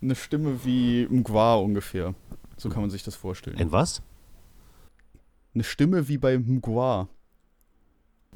eine 0.03 0.15
Stimme 0.15 0.65
wie 0.65 1.07
Mgwa 1.09 1.55
ungefähr. 1.55 2.15
So 2.59 2.69
kann 2.69 2.83
man 2.83 2.91
sich 2.91 3.03
das 3.03 3.17
vorstellen. 3.17 3.57
Ein 3.57 3.73
was? 3.73 4.03
Eine 5.55 5.65
Stimme 5.65 6.09
wie 6.09 6.19
bei 6.19 6.37
Mgwa. 6.37 7.09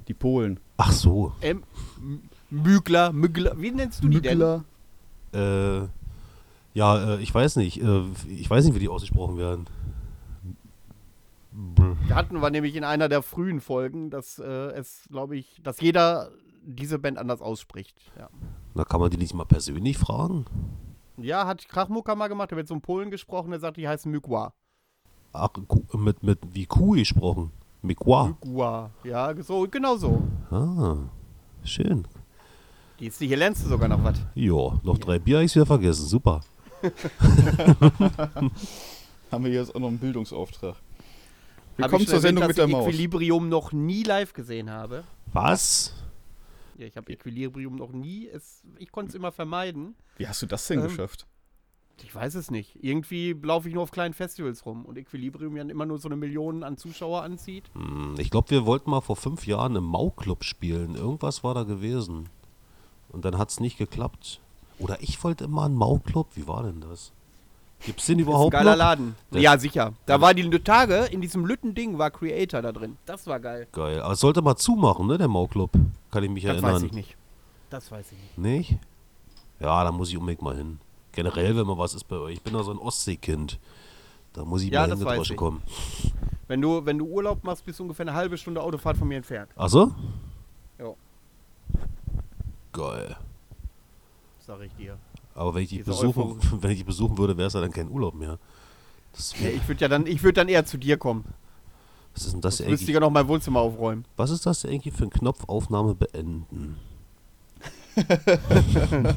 Die 0.09 0.15
Polen. 0.15 0.61
Ach 0.79 0.93
so. 0.93 1.35
M 1.43 1.63
Mügler, 2.49 3.13
Mügler, 3.13 3.61
wie 3.61 3.71
nennst 3.71 4.03
du 4.03 4.09
die 4.09 4.23
denn? 4.23 4.39
Mückler. 4.39 4.65
Äh, 5.85 6.00
ja, 6.75 7.15
äh, 7.15 7.23
ich 7.23 7.35
weiß 7.35 7.57
nicht. 7.57 7.83
Äh, 7.83 8.03
ich 8.29 8.49
weiß 8.49 8.65
nicht, 8.65 8.75
wie 8.75 8.81
die 8.81 8.89
ausgesprochen 8.89 9.37
werden. 9.39 9.67
Da 12.09 12.15
hatten 12.15 12.41
wir 12.41 12.51
nämlich 12.51 12.77
in 12.77 12.85
einer 12.85 13.09
der 13.09 13.23
frühen 13.23 13.61
Folgen, 13.61 14.11
dass 14.11 14.39
äh, 14.39 14.45
es, 14.45 15.05
glaube 15.11 15.37
ich, 15.37 15.61
dass 15.63 15.81
jeder 15.81 16.31
diese 16.63 16.99
Band 16.99 17.19
anders 17.19 17.41
ausspricht. 17.43 17.97
Ja, 18.17 18.29
Na, 18.75 18.85
kann 18.85 19.01
man 19.01 19.11
die 19.11 19.17
nicht 19.17 19.35
mal 19.35 19.45
persönlich 19.45 19.99
fragen? 19.99 20.47
ja 21.17 21.47
hat 21.47 21.69
Krachmucker 21.69 22.15
mal 22.17 22.29
gemacht, 22.29 22.51
der 22.51 22.57
wird 22.57 22.69
so 22.69 22.75
einem 22.75 22.81
Polen 22.81 23.11
gesprochen, 23.11 23.51
der 23.51 23.61
sagt, 23.61 23.77
die 23.77 23.87
heißen 23.87 24.11
Mykwa. 24.11 24.55
Ach, 25.33 25.51
mit, 25.93 26.23
mit 26.23 26.39
wie 26.53 26.67
Kuh 26.67 26.93
gesprochen. 26.93 27.51
Mikwa. 27.83 28.29
Mykwa. 28.29 28.91
Ja, 29.05 29.35
so, 29.43 29.67
genau 29.71 29.97
so. 29.97 30.23
Ah, 30.51 30.97
schön. 31.65 32.07
Die 32.99 33.07
ist, 33.07 33.19
hier 33.19 33.37
lernst 33.37 33.65
du 33.65 33.69
sogar 33.69 33.89
noch 33.89 34.03
was. 34.03 34.19
Jo, 34.35 34.79
noch 34.83 34.99
drei 34.99 35.19
Bier, 35.19 35.39
hab 35.39 35.45
ich's 35.45 35.55
wieder 35.55 35.67
vergessen. 35.67 36.07
Super. 36.07 36.41
Haben 39.31 39.45
wir 39.45 39.53
jetzt 39.53 39.75
auch 39.75 39.81
noch 39.81 39.89
einen 39.89 39.99
Bildungsauftrag. 39.99 40.77
Willkommen 41.77 42.07
zur 42.07 42.21
Sendung 42.21 42.43
erwähnt, 42.43 42.49
mit 42.49 42.59
der 42.59 42.65
dass 42.65 42.71
ich 42.71 42.77
Maus. 42.77 42.87
Equilibrium 42.89 43.49
noch 43.49 43.73
nie 43.73 44.03
live 44.03 44.33
gesehen 44.33 44.71
habe. 44.71 45.05
Was? 45.33 45.95
Ja, 46.77 46.87
ich 46.87 46.97
habe 46.97 47.13
Equilibrium 47.13 47.77
noch 47.77 47.93
nie. 47.93 48.29
Es, 48.29 48.63
ich 48.79 48.91
konnte 48.91 49.11
es 49.11 49.15
immer 49.15 49.33
vermeiden. 49.33 49.95
Wie 50.17 50.27
hast 50.27 50.43
du 50.43 50.47
das 50.47 50.67
denn 50.67 50.81
Ähm, 50.81 50.89
geschafft? 50.89 51.27
Ich 52.03 52.15
weiß 52.15 52.35
es 52.37 52.51
nicht. 52.51 52.83
Irgendwie 52.83 53.35
laufe 53.43 53.69
ich 53.69 53.75
nur 53.75 53.83
auf 53.83 53.91
kleinen 53.91 54.15
Festivals 54.15 54.65
rum 54.65 54.87
und 54.87 54.97
Equilibrium 54.97 55.55
ja 55.57 55.63
immer 55.65 55.85
nur 55.85 55.99
so 55.99 56.09
eine 56.09 56.17
Million 56.17 56.63
an 56.65 56.79
Zuschauer 56.79 57.23
anzieht. 57.23 57.65
Hm, 57.75 58.15
Ich 58.19 58.31
glaube, 58.31 58.51
wir 58.51 58.65
wollten 58.65 58.91
mal 58.91 59.03
vor 59.03 59.17
fünf 59.17 59.47
Jahren 59.47 59.77
im 59.77 59.85
Mau-Club 59.85 60.43
spielen. 60.45 60.95
Irgendwas 60.95 61.45
war 61.45 61.53
da 61.55 61.65
gewesen. 61.65 62.31
Und 63.11 63.25
dann 63.27 63.37
hat 63.37 63.51
es 63.51 63.61
nicht 63.61 63.77
geklappt. 63.77 64.41
Oder 64.81 65.01
ich 65.03 65.23
wollte 65.23 65.45
immer 65.45 65.65
einen 65.65 65.75
Mau-Club. 65.77 66.29
Wie 66.35 66.47
war 66.49 66.63
denn 66.63 66.81
das? 66.81 67.13
Gibt's 67.85 68.07
den 68.07 68.19
Ist 68.19 68.25
ein 68.27 68.29
überhaupt 68.29 68.53
geiler 68.53 68.73
noch? 68.73 68.77
Laden. 68.79 69.17
Das- 69.31 69.41
ja, 69.43 69.57
sicher. 69.59 69.93
Da 70.07 70.21
war 70.21 70.35
die 70.35 70.49
Tage, 70.61 71.07
in 71.11 71.21
diesem 71.21 71.47
Lütten-Ding 71.47 71.97
war 71.99 72.11
Creator 72.11 72.61
da 72.61 72.73
drin. 72.73 72.97
Das 73.07 73.27
war 73.27 73.41
geil. 73.41 73.67
Geil. 73.73 74.01
Aber 74.03 74.13
es 74.13 74.21
sollte 74.21 74.43
mal 74.43 74.57
zumachen, 74.57 75.07
ne, 75.07 75.17
der 75.17 75.29
Mau-Club. 75.29 75.71
Kann 76.11 76.25
ich 76.25 76.31
mich 76.31 76.43
Das 76.45 76.55
erinnern. 76.57 76.75
weiß 76.75 76.83
ich 76.83 76.93
nicht. 76.93 77.17
Das 77.71 77.91
weiß 77.91 78.13
ich 78.13 78.19
nicht. 78.19 78.39
Nicht? 78.39 78.79
Ja, 79.61 79.83
da 79.85 79.93
muss 79.93 80.11
ich 80.11 80.17
unbedingt 80.19 80.43
mal 80.43 80.57
hin. 80.57 80.79
Generell, 81.13 81.57
wenn 81.57 81.67
mal 81.67 81.79
was 81.79 81.95
ist 81.95 82.05
bei 82.05 82.17
euch. 82.17 82.35
Ich 82.35 82.43
bin 82.43 82.53
da 82.53 82.63
so 82.63 82.71
ein 82.71 82.79
Ostseekind. 82.79 83.59
Da 84.33 84.45
muss 84.45 84.63
ich 84.63 84.71
Ja, 84.71 84.83
mal 84.83 84.89
das 84.91 84.99
hingedroschen 84.99 85.37
kommen. 85.37 85.63
Wenn 86.49 86.61
du, 86.61 86.85
wenn 86.85 86.99
du 86.99 87.07
Urlaub 87.07 87.45
machst, 87.45 87.65
bist 87.65 87.79
du 87.79 87.85
ungefähr 87.85 88.05
eine 88.07 88.15
halbe 88.15 88.37
Stunde 88.37 88.63
Autofahrt 88.63 88.97
von 88.97 89.09
mir 89.09 89.17
entfernt. 89.17 89.51
Ach 89.57 89.69
so? 89.69 89.93
Ja. 90.79 90.93
Geil. 92.73 93.17
Sag 94.51 94.63
ich 94.63 94.75
dir. 94.75 94.99
Aber 95.37 95.55
wenn 95.55 95.63
ich 95.63 95.69
dich 95.69 95.79
Diese 95.79 95.91
besuchen, 95.91 96.41
wenn 96.61 96.73
ich 96.73 96.79
dich 96.79 96.87
besuchen 96.87 97.17
würde, 97.17 97.37
wäre 97.37 97.47
es 97.47 97.55
ja 97.55 97.61
dann 97.61 97.71
kein 97.71 97.89
Urlaub 97.89 98.15
mehr. 98.15 98.37
Nee, 99.41 99.51
ich 99.51 99.69
würde 99.69 99.81
ja 99.81 99.87
dann, 99.87 100.09
ich 100.09 100.25
würde 100.25 100.33
dann 100.41 100.49
eher 100.49 100.67
zu 100.67 100.77
dir 100.77 100.97
kommen. 100.97 101.25
was 102.15 102.25
ist 102.25 102.33
denn 102.33 102.41
das 102.41 102.61
eigentlich? 102.61 102.71
müsstest 102.71 102.91
ja 102.91 102.99
noch 102.99 103.11
mein 103.11 103.29
Wohnzimmer 103.29 103.61
aufräumen. 103.61 104.05
Was 104.17 104.31
ist 104.31 104.45
das 104.47 104.65
eigentlich 104.65 104.93
für 104.93 105.05
ein 105.05 105.11
Knopf 105.11 105.45
Aufnahme 105.47 105.95
beenden? 105.95 106.81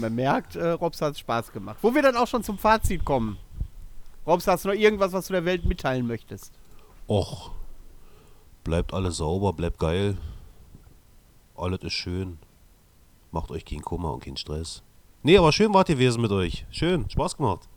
Man 0.00 0.12
merkt, 0.16 0.56
äh, 0.56 0.70
Robs 0.70 1.00
hat 1.00 1.16
Spaß 1.16 1.52
gemacht. 1.52 1.76
Wo 1.80 1.94
wir 1.94 2.02
dann 2.02 2.16
auch 2.16 2.26
schon 2.26 2.42
zum 2.42 2.58
Fazit 2.58 3.04
kommen. 3.04 3.38
Robs, 4.26 4.48
hast 4.48 4.64
du 4.64 4.70
noch 4.70 4.74
irgendwas, 4.74 5.12
was 5.12 5.28
du 5.28 5.32
der 5.32 5.44
Welt 5.44 5.64
mitteilen 5.64 6.08
möchtest? 6.08 6.52
Och, 7.08 7.52
bleibt 8.64 8.92
alles 8.92 9.18
sauber, 9.18 9.52
bleibt 9.52 9.78
geil. 9.78 10.16
Alles 11.54 11.82
ist 11.82 11.92
schön. 11.92 12.38
Macht 13.34 13.50
euch 13.50 13.64
keinen 13.64 13.82
Kummer 13.82 14.14
und 14.14 14.22
keinen 14.22 14.36
Stress. 14.36 14.82
Nee, 15.24 15.36
aber 15.36 15.50
schön 15.52 15.74
wart 15.74 15.88
ihr 15.88 15.96
gewesen 15.96 16.22
mit 16.22 16.30
euch. 16.30 16.64
Schön, 16.70 17.10
Spaß 17.10 17.36
gemacht. 17.36 17.68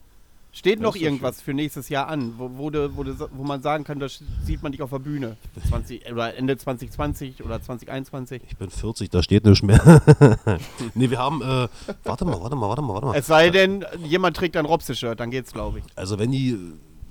Steht 0.52 0.80
noch 0.80 0.96
irgendwas 0.96 1.42
für 1.42 1.54
nächstes 1.54 1.90
Jahr 1.90 2.08
an, 2.08 2.34
wo, 2.38 2.50
wo, 2.58 2.70
du, 2.70 2.96
wo, 2.96 3.04
du, 3.04 3.14
sa- 3.14 3.28
wo 3.32 3.44
man 3.44 3.64
sagen 3.64 3.84
kann, 3.84 4.00
da 4.00 4.06
sch- 4.06 4.22
sieht 4.44 4.62
man 4.62 4.72
dich 4.72 4.84
auf 4.84 4.92
der 4.92 5.00
Bühne? 5.00 5.36
20, 5.68 6.12
oder 6.12 6.36
Ende 6.36 6.58
2020 6.58 7.44
oder 7.44 7.60
2021? 7.60 8.44
Ich 8.48 8.56
bin 8.58 8.70
40, 8.70 9.10
da 9.10 9.24
steht 9.24 9.46
nichts 9.46 9.64
mehr. 9.64 9.80
nee, 10.94 11.10
wir 11.10 11.18
haben, 11.18 11.42
äh, 11.42 11.68
warte 12.04 12.26
mal, 12.26 12.40
warte 12.40 12.56
mal, 12.56 12.70
warte 12.70 12.82
mal, 12.84 12.94
warte 12.94 13.08
mal. 13.08 13.16
Es 13.16 13.26
sei 13.26 13.50
denn, 13.50 13.84
jemand 14.04 14.38
trägt 14.38 14.56
ein 14.58 14.66
Robse-Shirt, 14.66 15.20
dann 15.20 15.32
geht's, 15.32 15.54
glaube 15.54 15.80
ich. 15.80 15.86
Also 15.96 16.20
wenn 16.20 16.32
die, 16.32 16.56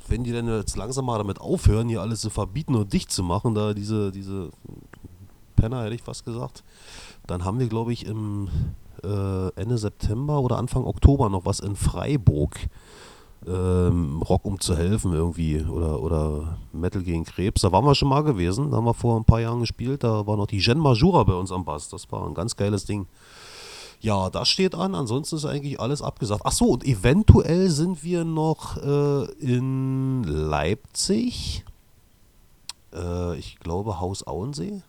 wenn 0.07 0.23
die 0.23 0.31
dann 0.33 0.47
jetzt 0.49 0.77
langsam 0.77 1.07
mal 1.07 1.19
damit 1.19 1.41
aufhören, 1.41 1.89
hier 1.89 2.01
alles 2.01 2.21
zu 2.21 2.31
verbieten 2.31 2.77
und 2.77 2.93
dicht 2.93 3.11
zu 3.11 3.25
machen, 3.25 3.55
da 3.57 3.75
diese, 3.75 4.13
diese 4.13 4.51
Penner, 5.57 5.85
hätte 5.85 5.95
ich 5.95 6.03
fast 6.03 6.25
gesagt, 6.25 6.63
dann 7.27 7.45
haben 7.45 7.59
wir, 7.59 7.69
glaube 7.69 7.93
ich, 7.93 8.07
im 8.07 8.49
äh, 9.03 9.49
Ende 9.61 9.79
September 9.79 10.41
oder 10.41 10.59
Anfang 10.59 10.85
Oktober 10.85 11.29
noch 11.29 11.45
was 11.45 11.61
in 11.61 11.77
Freiburg. 11.77 12.57
Ähm, 13.47 14.23
Rock 14.23 14.45
um 14.45 14.59
zu 14.59 14.77
helfen 14.77 15.13
irgendwie 15.13 15.61
oder, 15.63 16.03
oder 16.03 16.59
Metal 16.73 17.03
gegen 17.03 17.25
Krebs. 17.25 17.61
Da 17.61 17.71
waren 17.71 17.85
wir 17.85 17.95
schon 17.95 18.09
mal 18.09 18.23
gewesen. 18.23 18.71
Da 18.71 18.79
haben 18.79 18.87
wir 18.87 18.95
vor 18.95 19.17
ein 19.17 19.25
paar 19.25 19.41
Jahren 19.41 19.61
gespielt. 19.61 20.03
Da 20.03 20.27
war 20.27 20.37
noch 20.37 20.47
die 20.47 20.59
Jen 20.59 20.79
Majura 20.79 21.23
bei 21.23 21.35
uns 21.35 21.53
am 21.53 21.65
Bass. 21.65 21.89
Das 21.89 22.11
war 22.11 22.27
ein 22.27 22.35
ganz 22.35 22.57
geiles 22.57 22.87
Ding. 22.87 23.07
Ja, 24.01 24.31
das 24.31 24.49
steht 24.49 24.75
an. 24.75 24.95
Ansonsten 24.95 25.37
ist 25.37 25.45
eigentlich 25.45 25.79
alles 25.79 26.03
abgesagt. 26.03 26.43
Ach 26.45 26.53
so, 26.53 26.67
und 26.67 26.85
eventuell 26.85 27.71
sind 27.71 28.03
wir 28.03 28.25
noch 28.25 28.79
äh, 28.79 29.25
in 29.39 30.25
Leipzig. 30.25 31.65
Äh, 32.93 33.39
ich 33.39 33.59
glaube 33.61 34.01
Haus 34.01 34.27
Auensee. 34.27 34.83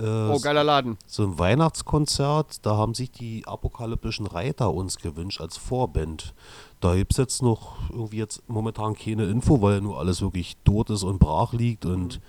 Äh, 0.00 0.28
Oh, 0.30 0.38
geiler 0.40 0.64
Laden. 0.64 0.96
so 1.06 1.22
ein 1.24 1.38
Weihnachtskonzert, 1.38 2.64
da 2.64 2.76
haben 2.76 2.94
sich 2.94 3.10
die 3.10 3.46
apokalyptischen 3.46 4.26
Reiter 4.26 4.72
uns 4.72 4.96
gewünscht 4.98 5.40
als 5.40 5.56
Vorband. 5.56 6.34
Da 6.80 6.94
gibt 6.96 7.12
es 7.12 7.18
jetzt 7.18 7.42
noch 7.42 7.76
irgendwie 7.90 8.16
jetzt 8.18 8.42
momentan 8.48 8.94
keine 8.94 9.24
Info, 9.24 9.60
weil 9.60 9.80
nur 9.80 9.98
alles 9.98 10.22
wirklich 10.22 10.56
tot 10.64 10.90
ist 10.90 11.02
und 11.02 11.18
brach 11.18 11.52
liegt 11.52 11.84
und 11.84 12.20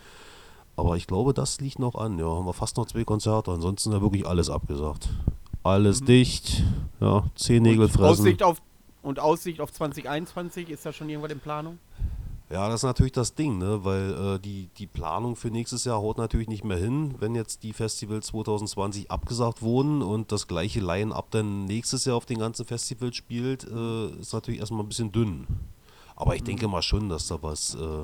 aber 0.77 0.95
ich 0.97 1.05
glaube, 1.05 1.33
das 1.33 1.59
liegt 1.61 1.79
noch 1.79 1.95
an. 1.95 2.17
Ja, 2.17 2.25
haben 2.25 2.45
wir 2.45 2.53
fast 2.53 2.77
noch 2.77 2.85
zwei 2.87 3.03
Konzerte, 3.03 3.51
ansonsten 3.51 3.91
ist 3.93 4.01
wirklich 4.01 4.25
alles 4.25 4.49
abgesagt. 4.49 5.09
Alles 5.63 5.99
dicht, 6.01 6.63
ja, 6.99 7.23
Zehennägel 7.35 7.83
Und 7.85 7.91
fressen. 7.91 8.21
Aussicht 8.21 8.41
auf, 8.43 8.61
und 9.03 9.19
Aussicht 9.19 9.61
auf 9.61 9.71
2021, 9.71 10.69
ist 10.69 10.85
da 10.85 10.91
schon 10.91 11.07
irgendwas 11.09 11.31
in 11.31 11.39
Planung? 11.39 11.77
Ja, 12.51 12.67
das 12.67 12.81
ist 12.81 12.83
natürlich 12.83 13.13
das 13.13 13.33
Ding, 13.33 13.59
ne? 13.59 13.85
weil 13.85 14.35
äh, 14.35 14.39
die, 14.39 14.67
die 14.77 14.87
Planung 14.87 15.37
für 15.37 15.49
nächstes 15.49 15.85
Jahr 15.85 16.01
haut 16.01 16.17
natürlich 16.17 16.49
nicht 16.49 16.65
mehr 16.65 16.75
hin, 16.75 17.15
wenn 17.19 17.33
jetzt 17.33 17.63
die 17.63 17.71
Festivals 17.71 18.27
2020 18.27 19.09
abgesagt 19.09 19.61
wurden 19.61 20.01
und 20.01 20.33
das 20.33 20.47
gleiche 20.47 20.81
Line-Up 20.81 21.31
dann 21.31 21.63
nächstes 21.63 22.03
Jahr 22.03 22.17
auf 22.17 22.25
den 22.25 22.39
ganzen 22.39 22.65
Festivals 22.65 23.15
spielt, 23.15 23.63
äh, 23.63 24.07
ist 24.19 24.33
natürlich 24.33 24.59
erstmal 24.59 24.81
ein 24.81 24.89
bisschen 24.89 25.13
dünn. 25.13 25.47
Aber 26.17 26.35
ich 26.35 26.43
denke 26.43 26.67
mal 26.67 26.81
schon, 26.81 27.07
dass 27.07 27.27
da 27.27 27.41
was. 27.41 27.75
Äh, 27.75 28.03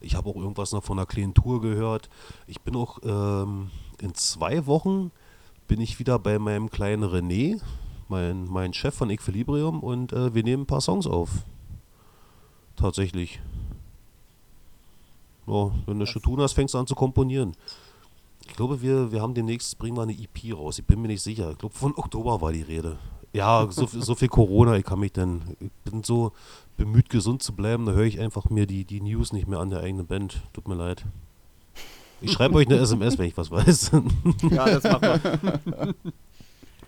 ich 0.00 0.16
habe 0.16 0.28
auch 0.28 0.36
irgendwas 0.36 0.72
noch 0.72 0.82
von 0.82 0.98
einer 0.98 1.06
kleinen 1.06 1.34
Tour 1.34 1.60
gehört. 1.60 2.08
Ich 2.48 2.60
bin 2.60 2.74
auch 2.74 2.98
ähm, 3.04 3.70
in 4.00 4.12
zwei 4.14 4.66
Wochen 4.66 5.12
bin 5.68 5.80
ich 5.80 6.00
wieder 6.00 6.18
bei 6.18 6.40
meinem 6.40 6.68
kleinen 6.70 7.04
René, 7.04 7.60
mein, 8.08 8.44
mein 8.48 8.72
Chef 8.72 8.94
von 8.94 9.10
Equilibrium, 9.10 9.84
und 9.84 10.12
äh, 10.12 10.34
wir 10.34 10.42
nehmen 10.42 10.64
ein 10.64 10.66
paar 10.66 10.80
Songs 10.80 11.06
auf. 11.06 11.30
Tatsächlich. 12.74 13.40
Ja, 15.48 15.70
wenn 15.86 15.98
du 15.98 16.06
schon 16.06 16.22
tun 16.22 16.40
hast, 16.40 16.52
fängst 16.52 16.74
du 16.74 16.78
an 16.78 16.86
zu 16.86 16.94
komponieren. 16.94 17.52
Ich 18.46 18.54
glaube, 18.56 18.80
wir, 18.82 19.12
wir 19.12 19.20
haben 19.22 19.34
demnächst, 19.34 19.78
bringen 19.78 19.96
wir 19.96 20.02
eine 20.02 20.12
EP 20.12 20.54
raus. 20.56 20.78
Ich 20.78 20.84
bin 20.86 21.00
mir 21.02 21.08
nicht 21.08 21.22
sicher. 21.22 21.50
Ich 21.52 21.58
glaube, 21.58 21.74
von 21.74 21.94
Oktober 21.96 22.40
war 22.40 22.52
die 22.52 22.62
Rede. 22.62 22.98
Ja, 23.32 23.66
so, 23.70 23.86
viel- 23.86 24.02
so 24.04 24.14
viel 24.14 24.28
Corona, 24.28 24.76
ich 24.76 24.84
kann 24.84 24.98
mich 25.00 25.12
dann, 25.12 25.56
ich 25.60 25.70
bin 25.84 26.02
so 26.02 26.32
bemüht, 26.76 27.08
gesund 27.10 27.42
zu 27.42 27.52
bleiben, 27.52 27.86
da 27.86 27.92
höre 27.92 28.04
ich 28.04 28.20
einfach 28.20 28.48
mir 28.50 28.66
die, 28.66 28.84
die 28.84 29.00
News 29.00 29.32
nicht 29.32 29.48
mehr 29.48 29.58
an 29.58 29.70
der 29.70 29.80
eigenen 29.80 30.06
Band. 30.06 30.42
Tut 30.52 30.68
mir 30.68 30.74
leid. 30.76 31.04
Ich 32.20 32.32
schreibe 32.32 32.54
euch 32.56 32.66
eine 32.66 32.76
SMS, 32.80 33.18
wenn 33.18 33.26
ich 33.28 33.36
was 33.36 33.50
weiß. 33.50 33.90
Ja, 34.50 34.66
das 34.78 34.82
machen 34.84 35.02
wir. 35.02 35.94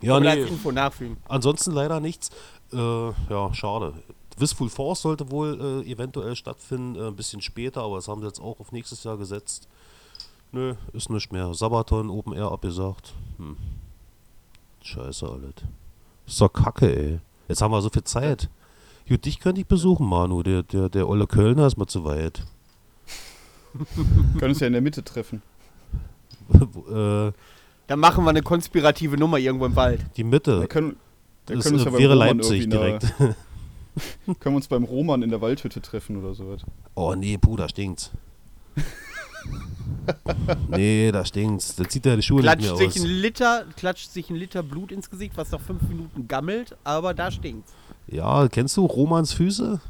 ja, 0.00 0.18
nee. 0.20 0.42
Info 0.42 0.72
nachfügen. 0.72 1.16
Ansonsten 1.28 1.72
leider 1.72 2.00
nichts. 2.00 2.30
Äh, 2.72 2.76
ja, 2.76 3.52
schade. 3.52 3.94
Wistful 4.40 4.68
Force 4.68 5.02
sollte 5.02 5.30
wohl 5.30 5.82
äh, 5.86 5.90
eventuell 5.90 6.34
stattfinden, 6.36 6.96
äh, 6.96 7.06
ein 7.08 7.16
bisschen 7.16 7.40
später, 7.42 7.82
aber 7.82 7.96
das 7.96 8.08
haben 8.08 8.20
sie 8.20 8.26
jetzt 8.26 8.40
auch 8.40 8.58
auf 8.60 8.72
nächstes 8.72 9.04
Jahr 9.04 9.16
gesetzt. 9.16 9.68
Nö, 10.52 10.74
ist 10.92 11.10
nicht 11.10 11.32
mehr. 11.32 11.52
Sabaton, 11.54 12.10
Open 12.10 12.32
Air 12.32 12.50
abgesagt. 12.50 13.14
Hm. 13.38 13.56
Scheiße, 14.82 15.26
alles. 15.28 15.54
Ist 16.26 16.40
doch 16.40 16.52
kacke, 16.52 16.96
ey. 16.96 17.20
Jetzt 17.48 17.62
haben 17.62 17.72
wir 17.72 17.82
so 17.82 17.90
viel 17.90 18.04
Zeit. 18.04 18.48
Gut, 19.08 19.24
dich 19.24 19.40
könnte 19.40 19.60
ich 19.60 19.66
besuchen, 19.66 20.06
Manu. 20.08 20.42
Der, 20.42 20.62
der, 20.62 20.88
der 20.88 21.08
Olle 21.08 21.26
Kölner 21.26 21.66
ist 21.66 21.76
mal 21.76 21.86
zu 21.86 22.04
weit. 22.04 22.42
Können 24.38 24.50
uns 24.50 24.60
ja 24.60 24.66
in 24.66 24.72
der 24.72 24.82
Mitte 24.82 25.02
treffen. 25.04 25.42
äh, 26.52 27.32
Dann 27.86 28.00
machen 28.00 28.24
wir 28.24 28.30
eine 28.30 28.42
konspirative 28.42 29.16
Nummer 29.16 29.38
irgendwo 29.38 29.66
im 29.66 29.76
Wald. 29.76 30.00
die 30.16 30.24
Wir 30.24 30.30
Mitte. 30.30 30.66
können, 30.68 30.96
wir 31.46 31.56
Das 31.56 31.64
können 31.64 31.78
äh, 31.78 31.84
ja 31.84 31.90
beim 31.90 31.98
wäre 32.00 32.12
Roman 32.14 32.38
Leipzig 32.38 32.68
direkt. 32.68 33.14
Können 34.40 34.54
wir 34.54 34.56
uns 34.56 34.68
beim 34.68 34.84
Roman 34.84 35.22
in 35.22 35.30
der 35.30 35.40
Waldhütte 35.40 35.80
treffen 35.80 36.16
oder 36.16 36.34
sowas. 36.34 36.62
Oh 36.94 37.14
nee, 37.14 37.38
puh, 37.38 37.56
da 37.56 37.68
stinkt's. 37.68 38.10
nee, 40.68 41.10
da 41.12 41.24
stinkt's. 41.24 41.76
Da 41.76 41.88
zieht 41.88 42.06
er 42.06 42.16
die 42.16 42.22
Schuhe 42.22 42.42
Klatscht 42.42 42.62
nicht 42.62 42.76
sich, 42.76 43.02
mehr 43.02 43.10
ein 43.10 43.16
aus. 43.16 43.22
Liter, 43.22 43.64
klatscht 43.76 44.10
sich 44.10 44.30
ein 44.30 44.36
Liter 44.36 44.62
Blut 44.62 44.92
ins 44.92 45.10
Gesicht, 45.10 45.36
was 45.36 45.50
nach 45.50 45.60
fünf 45.60 45.82
Minuten 45.82 46.28
gammelt, 46.28 46.76
aber 46.84 47.14
da 47.14 47.30
stinkt's. 47.30 47.72
Ja, 48.06 48.48
kennst 48.48 48.76
du 48.76 48.86
Romans 48.86 49.32
Füße? 49.32 49.80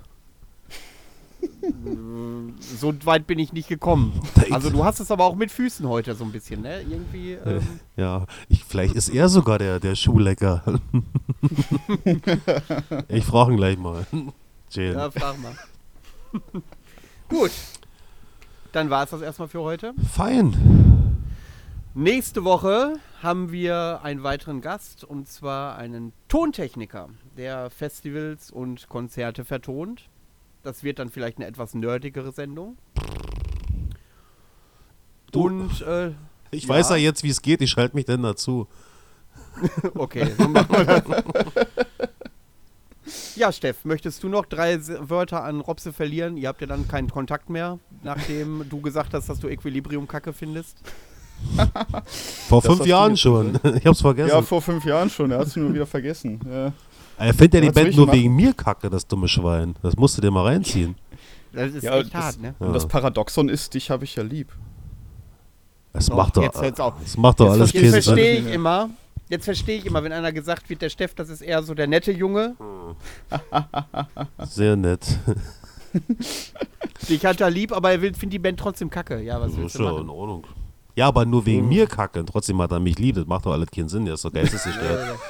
So 2.60 2.94
weit 3.04 3.26
bin 3.26 3.38
ich 3.38 3.52
nicht 3.52 3.68
gekommen. 3.68 4.20
Also 4.50 4.68
du 4.68 4.84
hast 4.84 4.98
es 4.98 5.12
aber 5.12 5.26
auch 5.26 5.36
mit 5.36 5.52
Füßen 5.52 5.86
heute 5.88 6.16
so 6.16 6.24
ein 6.24 6.32
bisschen, 6.32 6.62
ne? 6.62 6.80
Irgendwie. 6.80 7.34
Ähm, 7.34 7.80
Ja, 7.96 8.26
ich, 8.48 8.64
vielleicht 8.64 8.96
ist 8.96 9.08
er 9.08 9.28
sogar 9.28 9.58
der, 9.58 9.78
der 9.78 9.94
Schuhlecker. 9.94 10.64
ich 13.08 13.24
frage 13.24 13.52
ihn 13.52 13.56
gleich 13.56 13.78
mal. 13.78 14.06
Chill. 14.70 14.92
ja, 14.94 15.08
frag 15.10 15.36
mal. 15.40 15.54
Gut. 17.28 17.52
Dann 18.72 18.90
war 18.90 19.04
es 19.04 19.10
das 19.10 19.22
erstmal 19.22 19.48
für 19.48 19.60
heute. 19.60 19.94
Fein. 20.12 20.56
Nächste 21.94 22.44
Woche 22.44 22.94
haben 23.22 23.52
wir 23.52 24.00
einen 24.02 24.22
weiteren 24.22 24.60
Gast 24.60 25.04
und 25.04 25.28
zwar 25.28 25.76
einen 25.76 26.12
Tontechniker, 26.28 27.08
der 27.36 27.70
Festivals 27.70 28.50
und 28.50 28.88
Konzerte 28.88 29.44
vertont. 29.44 30.08
Das 30.62 30.82
wird 30.84 30.98
dann 30.98 31.08
vielleicht 31.10 31.38
eine 31.38 31.46
etwas 31.46 31.74
nerdigere 31.74 32.32
Sendung. 32.32 32.76
Du- 35.32 35.44
Und 35.46 35.80
äh, 35.82 36.12
Ich 36.50 36.64
Ja. 36.64 36.70
weiß 36.70 36.90
ja 36.90 36.96
jetzt, 36.96 37.22
wie 37.22 37.28
es 37.30 37.40
geht. 37.42 37.62
Ich 37.62 37.70
schalte 37.70 37.94
mich 37.96 38.04
denn 38.04 38.22
dazu. 38.22 38.66
okay, 39.94 40.32
so 40.36 40.48
machen 40.48 40.68
wir 40.76 40.84
das. 40.84 41.66
Ja, 43.36 43.52
Steff, 43.52 43.84
möchtest 43.84 44.22
du 44.22 44.28
noch 44.28 44.44
drei 44.46 44.78
Wörter 45.08 45.42
an 45.44 45.60
Robse 45.60 45.92
verlieren? 45.92 46.36
Ihr 46.36 46.48
habt 46.48 46.60
ja 46.60 46.66
dann 46.66 46.86
keinen 46.88 47.08
Kontakt 47.10 47.48
mehr, 47.50 47.78
nachdem 48.02 48.68
du 48.68 48.80
gesagt 48.80 49.14
hast, 49.14 49.28
dass 49.28 49.38
du 49.40 49.48
Equilibrium 49.48 50.06
kacke 50.06 50.32
findest. 50.32 50.76
Vor 52.48 52.60
Das 52.60 52.66
fünf 52.76 52.86
Jahren 52.86 53.16
schon. 53.16 53.58
Ich 53.76 53.86
hab's 53.86 54.00
vergessen. 54.02 54.28
Ja, 54.30 54.42
vor 54.42 54.60
fünf 54.60 54.84
Jahren 54.84 55.08
schon. 55.08 55.30
Er 55.30 55.38
hat 55.38 55.46
es 55.46 55.56
nur 55.56 55.72
wieder 55.72 55.86
vergessen. 55.86 56.38
Ja. 56.48 56.72
Er 57.26 57.34
findet 57.34 57.54
ja 57.54 57.60
die 57.60 57.70
Band 57.70 57.96
nur 57.96 58.06
machen? 58.06 58.18
wegen 58.18 58.34
mir 58.36 58.52
kacke, 58.54 58.90
das 58.90 59.06
dumme 59.06 59.28
Schwein. 59.28 59.74
Das 59.82 59.96
musst 59.96 60.16
du 60.16 60.22
dir 60.22 60.30
mal 60.30 60.44
reinziehen. 60.46 60.96
Das 61.52 61.72
ist 61.72 61.82
Ja, 61.82 61.98
echt 61.98 62.14
das- 62.14 62.22
hart, 62.22 62.40
ne? 62.40 62.54
Und 62.58 62.72
das 62.72 62.86
Paradoxon 62.86 63.48
ist, 63.48 63.74
dich 63.74 63.90
habe 63.90 64.04
ich 64.04 64.14
ja 64.16 64.22
lieb. 64.22 64.52
Das 65.92 66.06
So, 66.06 66.14
macht 66.14 66.36
doch, 66.36 66.42
jetzt 66.42 66.60
hört's 66.62 66.78
auf. 66.80 66.94
das 67.02 67.16
macht 67.16 67.40
doch 67.40 67.46
Jetzt, 67.46 67.54
alles 67.54 67.72
jetzt 67.72 67.90
verstehe 68.04 68.38
ich 68.38 68.46
immer, 68.54 68.90
jetzt 69.28 69.44
verstehe 69.44 69.78
ich 69.78 69.86
immer, 69.86 70.04
wenn 70.04 70.12
einer 70.12 70.30
gesagt 70.32 70.70
wird, 70.70 70.82
der 70.82 70.88
Steff, 70.88 71.14
das 71.14 71.28
ist 71.28 71.40
eher 71.40 71.62
so 71.64 71.74
der 71.74 71.88
nette 71.88 72.12
Junge. 72.12 72.54
Sehr 74.46 74.76
nett. 74.76 75.04
Dich 77.08 77.24
hat 77.26 77.40
er 77.40 77.50
lieb, 77.50 77.72
aber 77.72 77.90
er 77.90 78.00
will, 78.02 78.14
findet 78.14 78.34
die 78.34 78.38
Band 78.38 78.60
trotzdem 78.60 78.88
kacke. 78.90 79.20
Ja, 79.20 79.40
was 79.40 79.50
Das 79.50 79.56
willst 79.60 79.74
ist 79.74 79.78
du 79.80 79.84
ja 79.84 79.90
in 79.90 79.96
machen? 79.96 80.10
Ordnung. 80.10 80.44
Ja, 81.00 81.08
aber 81.08 81.24
nur 81.24 81.46
wegen 81.46 81.62
Mhm. 81.62 81.68
mir 81.70 81.86
kacke. 81.86 82.22
Trotzdem 82.26 82.60
hat 82.60 82.72
er 82.72 82.78
mich 82.80 82.98
lieb. 82.98 83.14
Das 83.16 83.26
macht 83.26 83.46
doch 83.46 83.52
alles 83.52 83.70
keinen 83.70 83.88
Sinn. 83.88 84.04
Der 84.04 84.14
ist 84.14 84.24
doch 84.24 84.32
geistesgestört. 84.32 85.18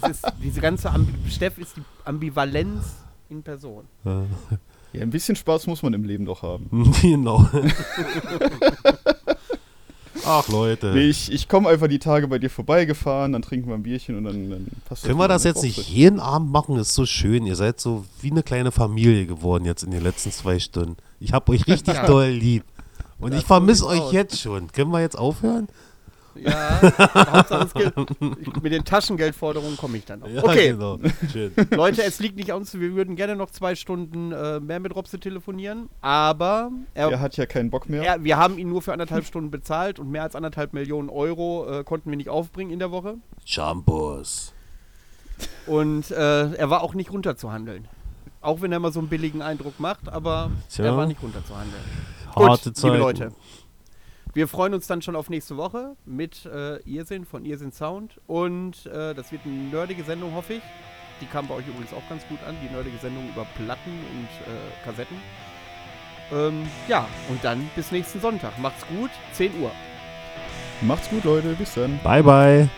Das 0.00 0.10
ist, 0.12 0.24
diese 0.40 0.60
ganze 0.60 0.88
Ambi 0.90 1.12
Steff 1.28 1.58
ist 1.58 1.76
die 1.76 1.82
Ambivalenz 2.04 2.84
in 3.28 3.42
Person. 3.42 3.82
Ja, 4.04 4.22
ein 5.02 5.10
bisschen 5.10 5.34
Spaß 5.34 5.66
muss 5.66 5.82
man 5.82 5.92
im 5.92 6.04
Leben 6.04 6.24
doch 6.24 6.42
haben. 6.42 6.70
genau. 7.02 7.44
Ach, 10.24 10.46
Leute. 10.48 10.92
Nee, 10.94 11.08
ich, 11.08 11.32
ich 11.32 11.48
komme 11.48 11.68
einfach 11.68 11.88
die 11.88 11.98
Tage 11.98 12.28
bei 12.28 12.38
dir 12.38 12.48
vorbeigefahren, 12.48 13.32
dann 13.32 13.42
trinken 13.42 13.68
wir 13.68 13.74
ein 13.74 13.82
Bierchen 13.82 14.16
und 14.16 14.22
dann, 14.24 14.50
dann 14.50 14.66
passt 14.88 15.02
Können 15.02 15.18
wir 15.18 15.26
das 15.26 15.42
jetzt 15.42 15.64
nicht 15.64 15.88
jeden 15.88 16.20
Abend 16.20 16.52
machen? 16.52 16.76
Ist 16.76 16.94
so 16.94 17.06
schön. 17.06 17.44
Ihr 17.44 17.56
seid 17.56 17.80
so 17.80 18.04
wie 18.20 18.30
eine 18.30 18.44
kleine 18.44 18.70
Familie 18.70 19.26
geworden 19.26 19.64
jetzt 19.64 19.82
in 19.82 19.90
den 19.90 20.02
letzten 20.04 20.30
zwei 20.30 20.60
Stunden. 20.60 20.96
Ich 21.18 21.32
hab 21.32 21.48
euch 21.48 21.66
richtig 21.66 21.94
Ja. 21.94 22.06
doll 22.06 22.28
lieb. 22.28 22.62
Und 23.22 23.34
ich 23.34 23.44
vermisse 23.44 23.86
euch 23.86 24.00
aus. 24.00 24.12
jetzt 24.12 24.40
schon. 24.40 24.70
Können 24.72 24.90
wir 24.90 25.00
jetzt 25.00 25.18
aufhören? 25.18 25.68
Ja, 26.34 26.80
mit 28.62 28.72
den 28.72 28.84
Taschengeldforderungen 28.86 29.76
komme 29.76 29.98
ich 29.98 30.06
dann 30.06 30.20
noch. 30.20 30.28
okay, 30.42 30.70
genau. 30.72 30.98
Schön. 31.30 31.52
Leute, 31.72 32.02
es 32.04 32.20
liegt 32.20 32.36
nicht 32.36 32.50
an 32.52 32.60
uns. 32.60 32.72
Wir 32.72 32.94
würden 32.94 33.16
gerne 33.16 33.36
noch 33.36 33.50
zwei 33.50 33.74
Stunden 33.74 34.32
äh, 34.32 34.58
mehr 34.58 34.80
mit 34.80 34.94
Robse 34.96 35.20
telefonieren, 35.20 35.90
aber 36.00 36.70
er, 36.94 37.10
Er 37.10 37.20
hat 37.20 37.36
ja 37.36 37.44
keinen 37.44 37.68
Bock 37.68 37.88
mehr. 37.88 38.02
er, 38.02 38.24
wir 38.24 38.38
haben 38.38 38.56
ihn 38.58 38.70
nur 38.70 38.80
für 38.80 38.94
anderthalb 38.94 39.26
Stunden 39.26 39.50
bezahlt 39.50 39.98
und 39.98 40.10
mehr 40.10 40.22
als 40.22 40.34
anderthalb 40.34 40.72
Millionen 40.72 41.10
Euro 41.10 41.68
äh, 41.68 41.84
konnten 41.84 42.08
wir 42.08 42.16
nicht 42.16 42.30
aufbringen 42.30 42.70
in 42.72 42.78
der 42.78 42.90
Woche. 42.90 43.16
Shampoos. 43.44 44.54
Und 45.66 46.10
äh, 46.10 46.54
er 46.54 46.70
war 46.70 46.82
auch 46.82 46.94
nicht 46.94 47.12
runterzuhandeln. 47.12 47.88
Auch 48.40 48.60
wenn 48.62 48.72
er 48.72 48.80
mal 48.80 48.92
so 48.92 49.00
einen 49.00 49.08
billigen 49.08 49.42
Eindruck 49.42 49.78
macht, 49.78 50.08
aber 50.08 50.50
Tja. 50.70 50.86
er 50.86 50.96
war 50.96 51.06
nicht 51.06 51.22
runterzuhandeln. 51.22 51.82
Harte 52.34 52.70
Gut, 52.70 52.76
Zeiten. 52.76 52.94
liebe 52.94 52.98
Leute. 52.98 53.32
Wir 54.34 54.48
freuen 54.48 54.72
uns 54.72 54.86
dann 54.86 55.02
schon 55.02 55.14
auf 55.14 55.28
nächste 55.28 55.56
Woche 55.56 55.94
mit 56.06 56.46
äh, 56.46 56.78
Irrsinn 56.88 57.26
von 57.26 57.44
Irrsinn 57.44 57.72
Sound. 57.72 58.18
Und 58.26 58.86
äh, 58.86 59.14
das 59.14 59.30
wird 59.30 59.42
eine 59.44 59.54
nerdige 59.54 60.04
Sendung, 60.04 60.34
hoffe 60.34 60.54
ich. 60.54 60.62
Die 61.20 61.26
kam 61.26 61.46
bei 61.46 61.54
euch 61.54 61.68
übrigens 61.68 61.92
auch 61.92 62.08
ganz 62.08 62.26
gut 62.28 62.38
an, 62.46 62.56
die 62.62 62.72
nerdige 62.74 62.96
Sendung 62.98 63.28
über 63.28 63.46
Platten 63.56 63.90
und 63.90 64.28
äh, 64.52 64.84
Kassetten. 64.84 65.16
Ähm, 66.32 66.66
ja, 66.88 67.06
und 67.28 67.44
dann 67.44 67.68
bis 67.76 67.92
nächsten 67.92 68.20
Sonntag. 68.20 68.58
Macht's 68.58 68.86
gut, 68.86 69.10
10 69.32 69.60
Uhr. 69.60 69.70
Macht's 70.80 71.10
gut, 71.10 71.24
Leute. 71.24 71.54
Bis 71.54 71.74
dann. 71.74 72.00
Bye, 72.02 72.22
bye. 72.22 72.68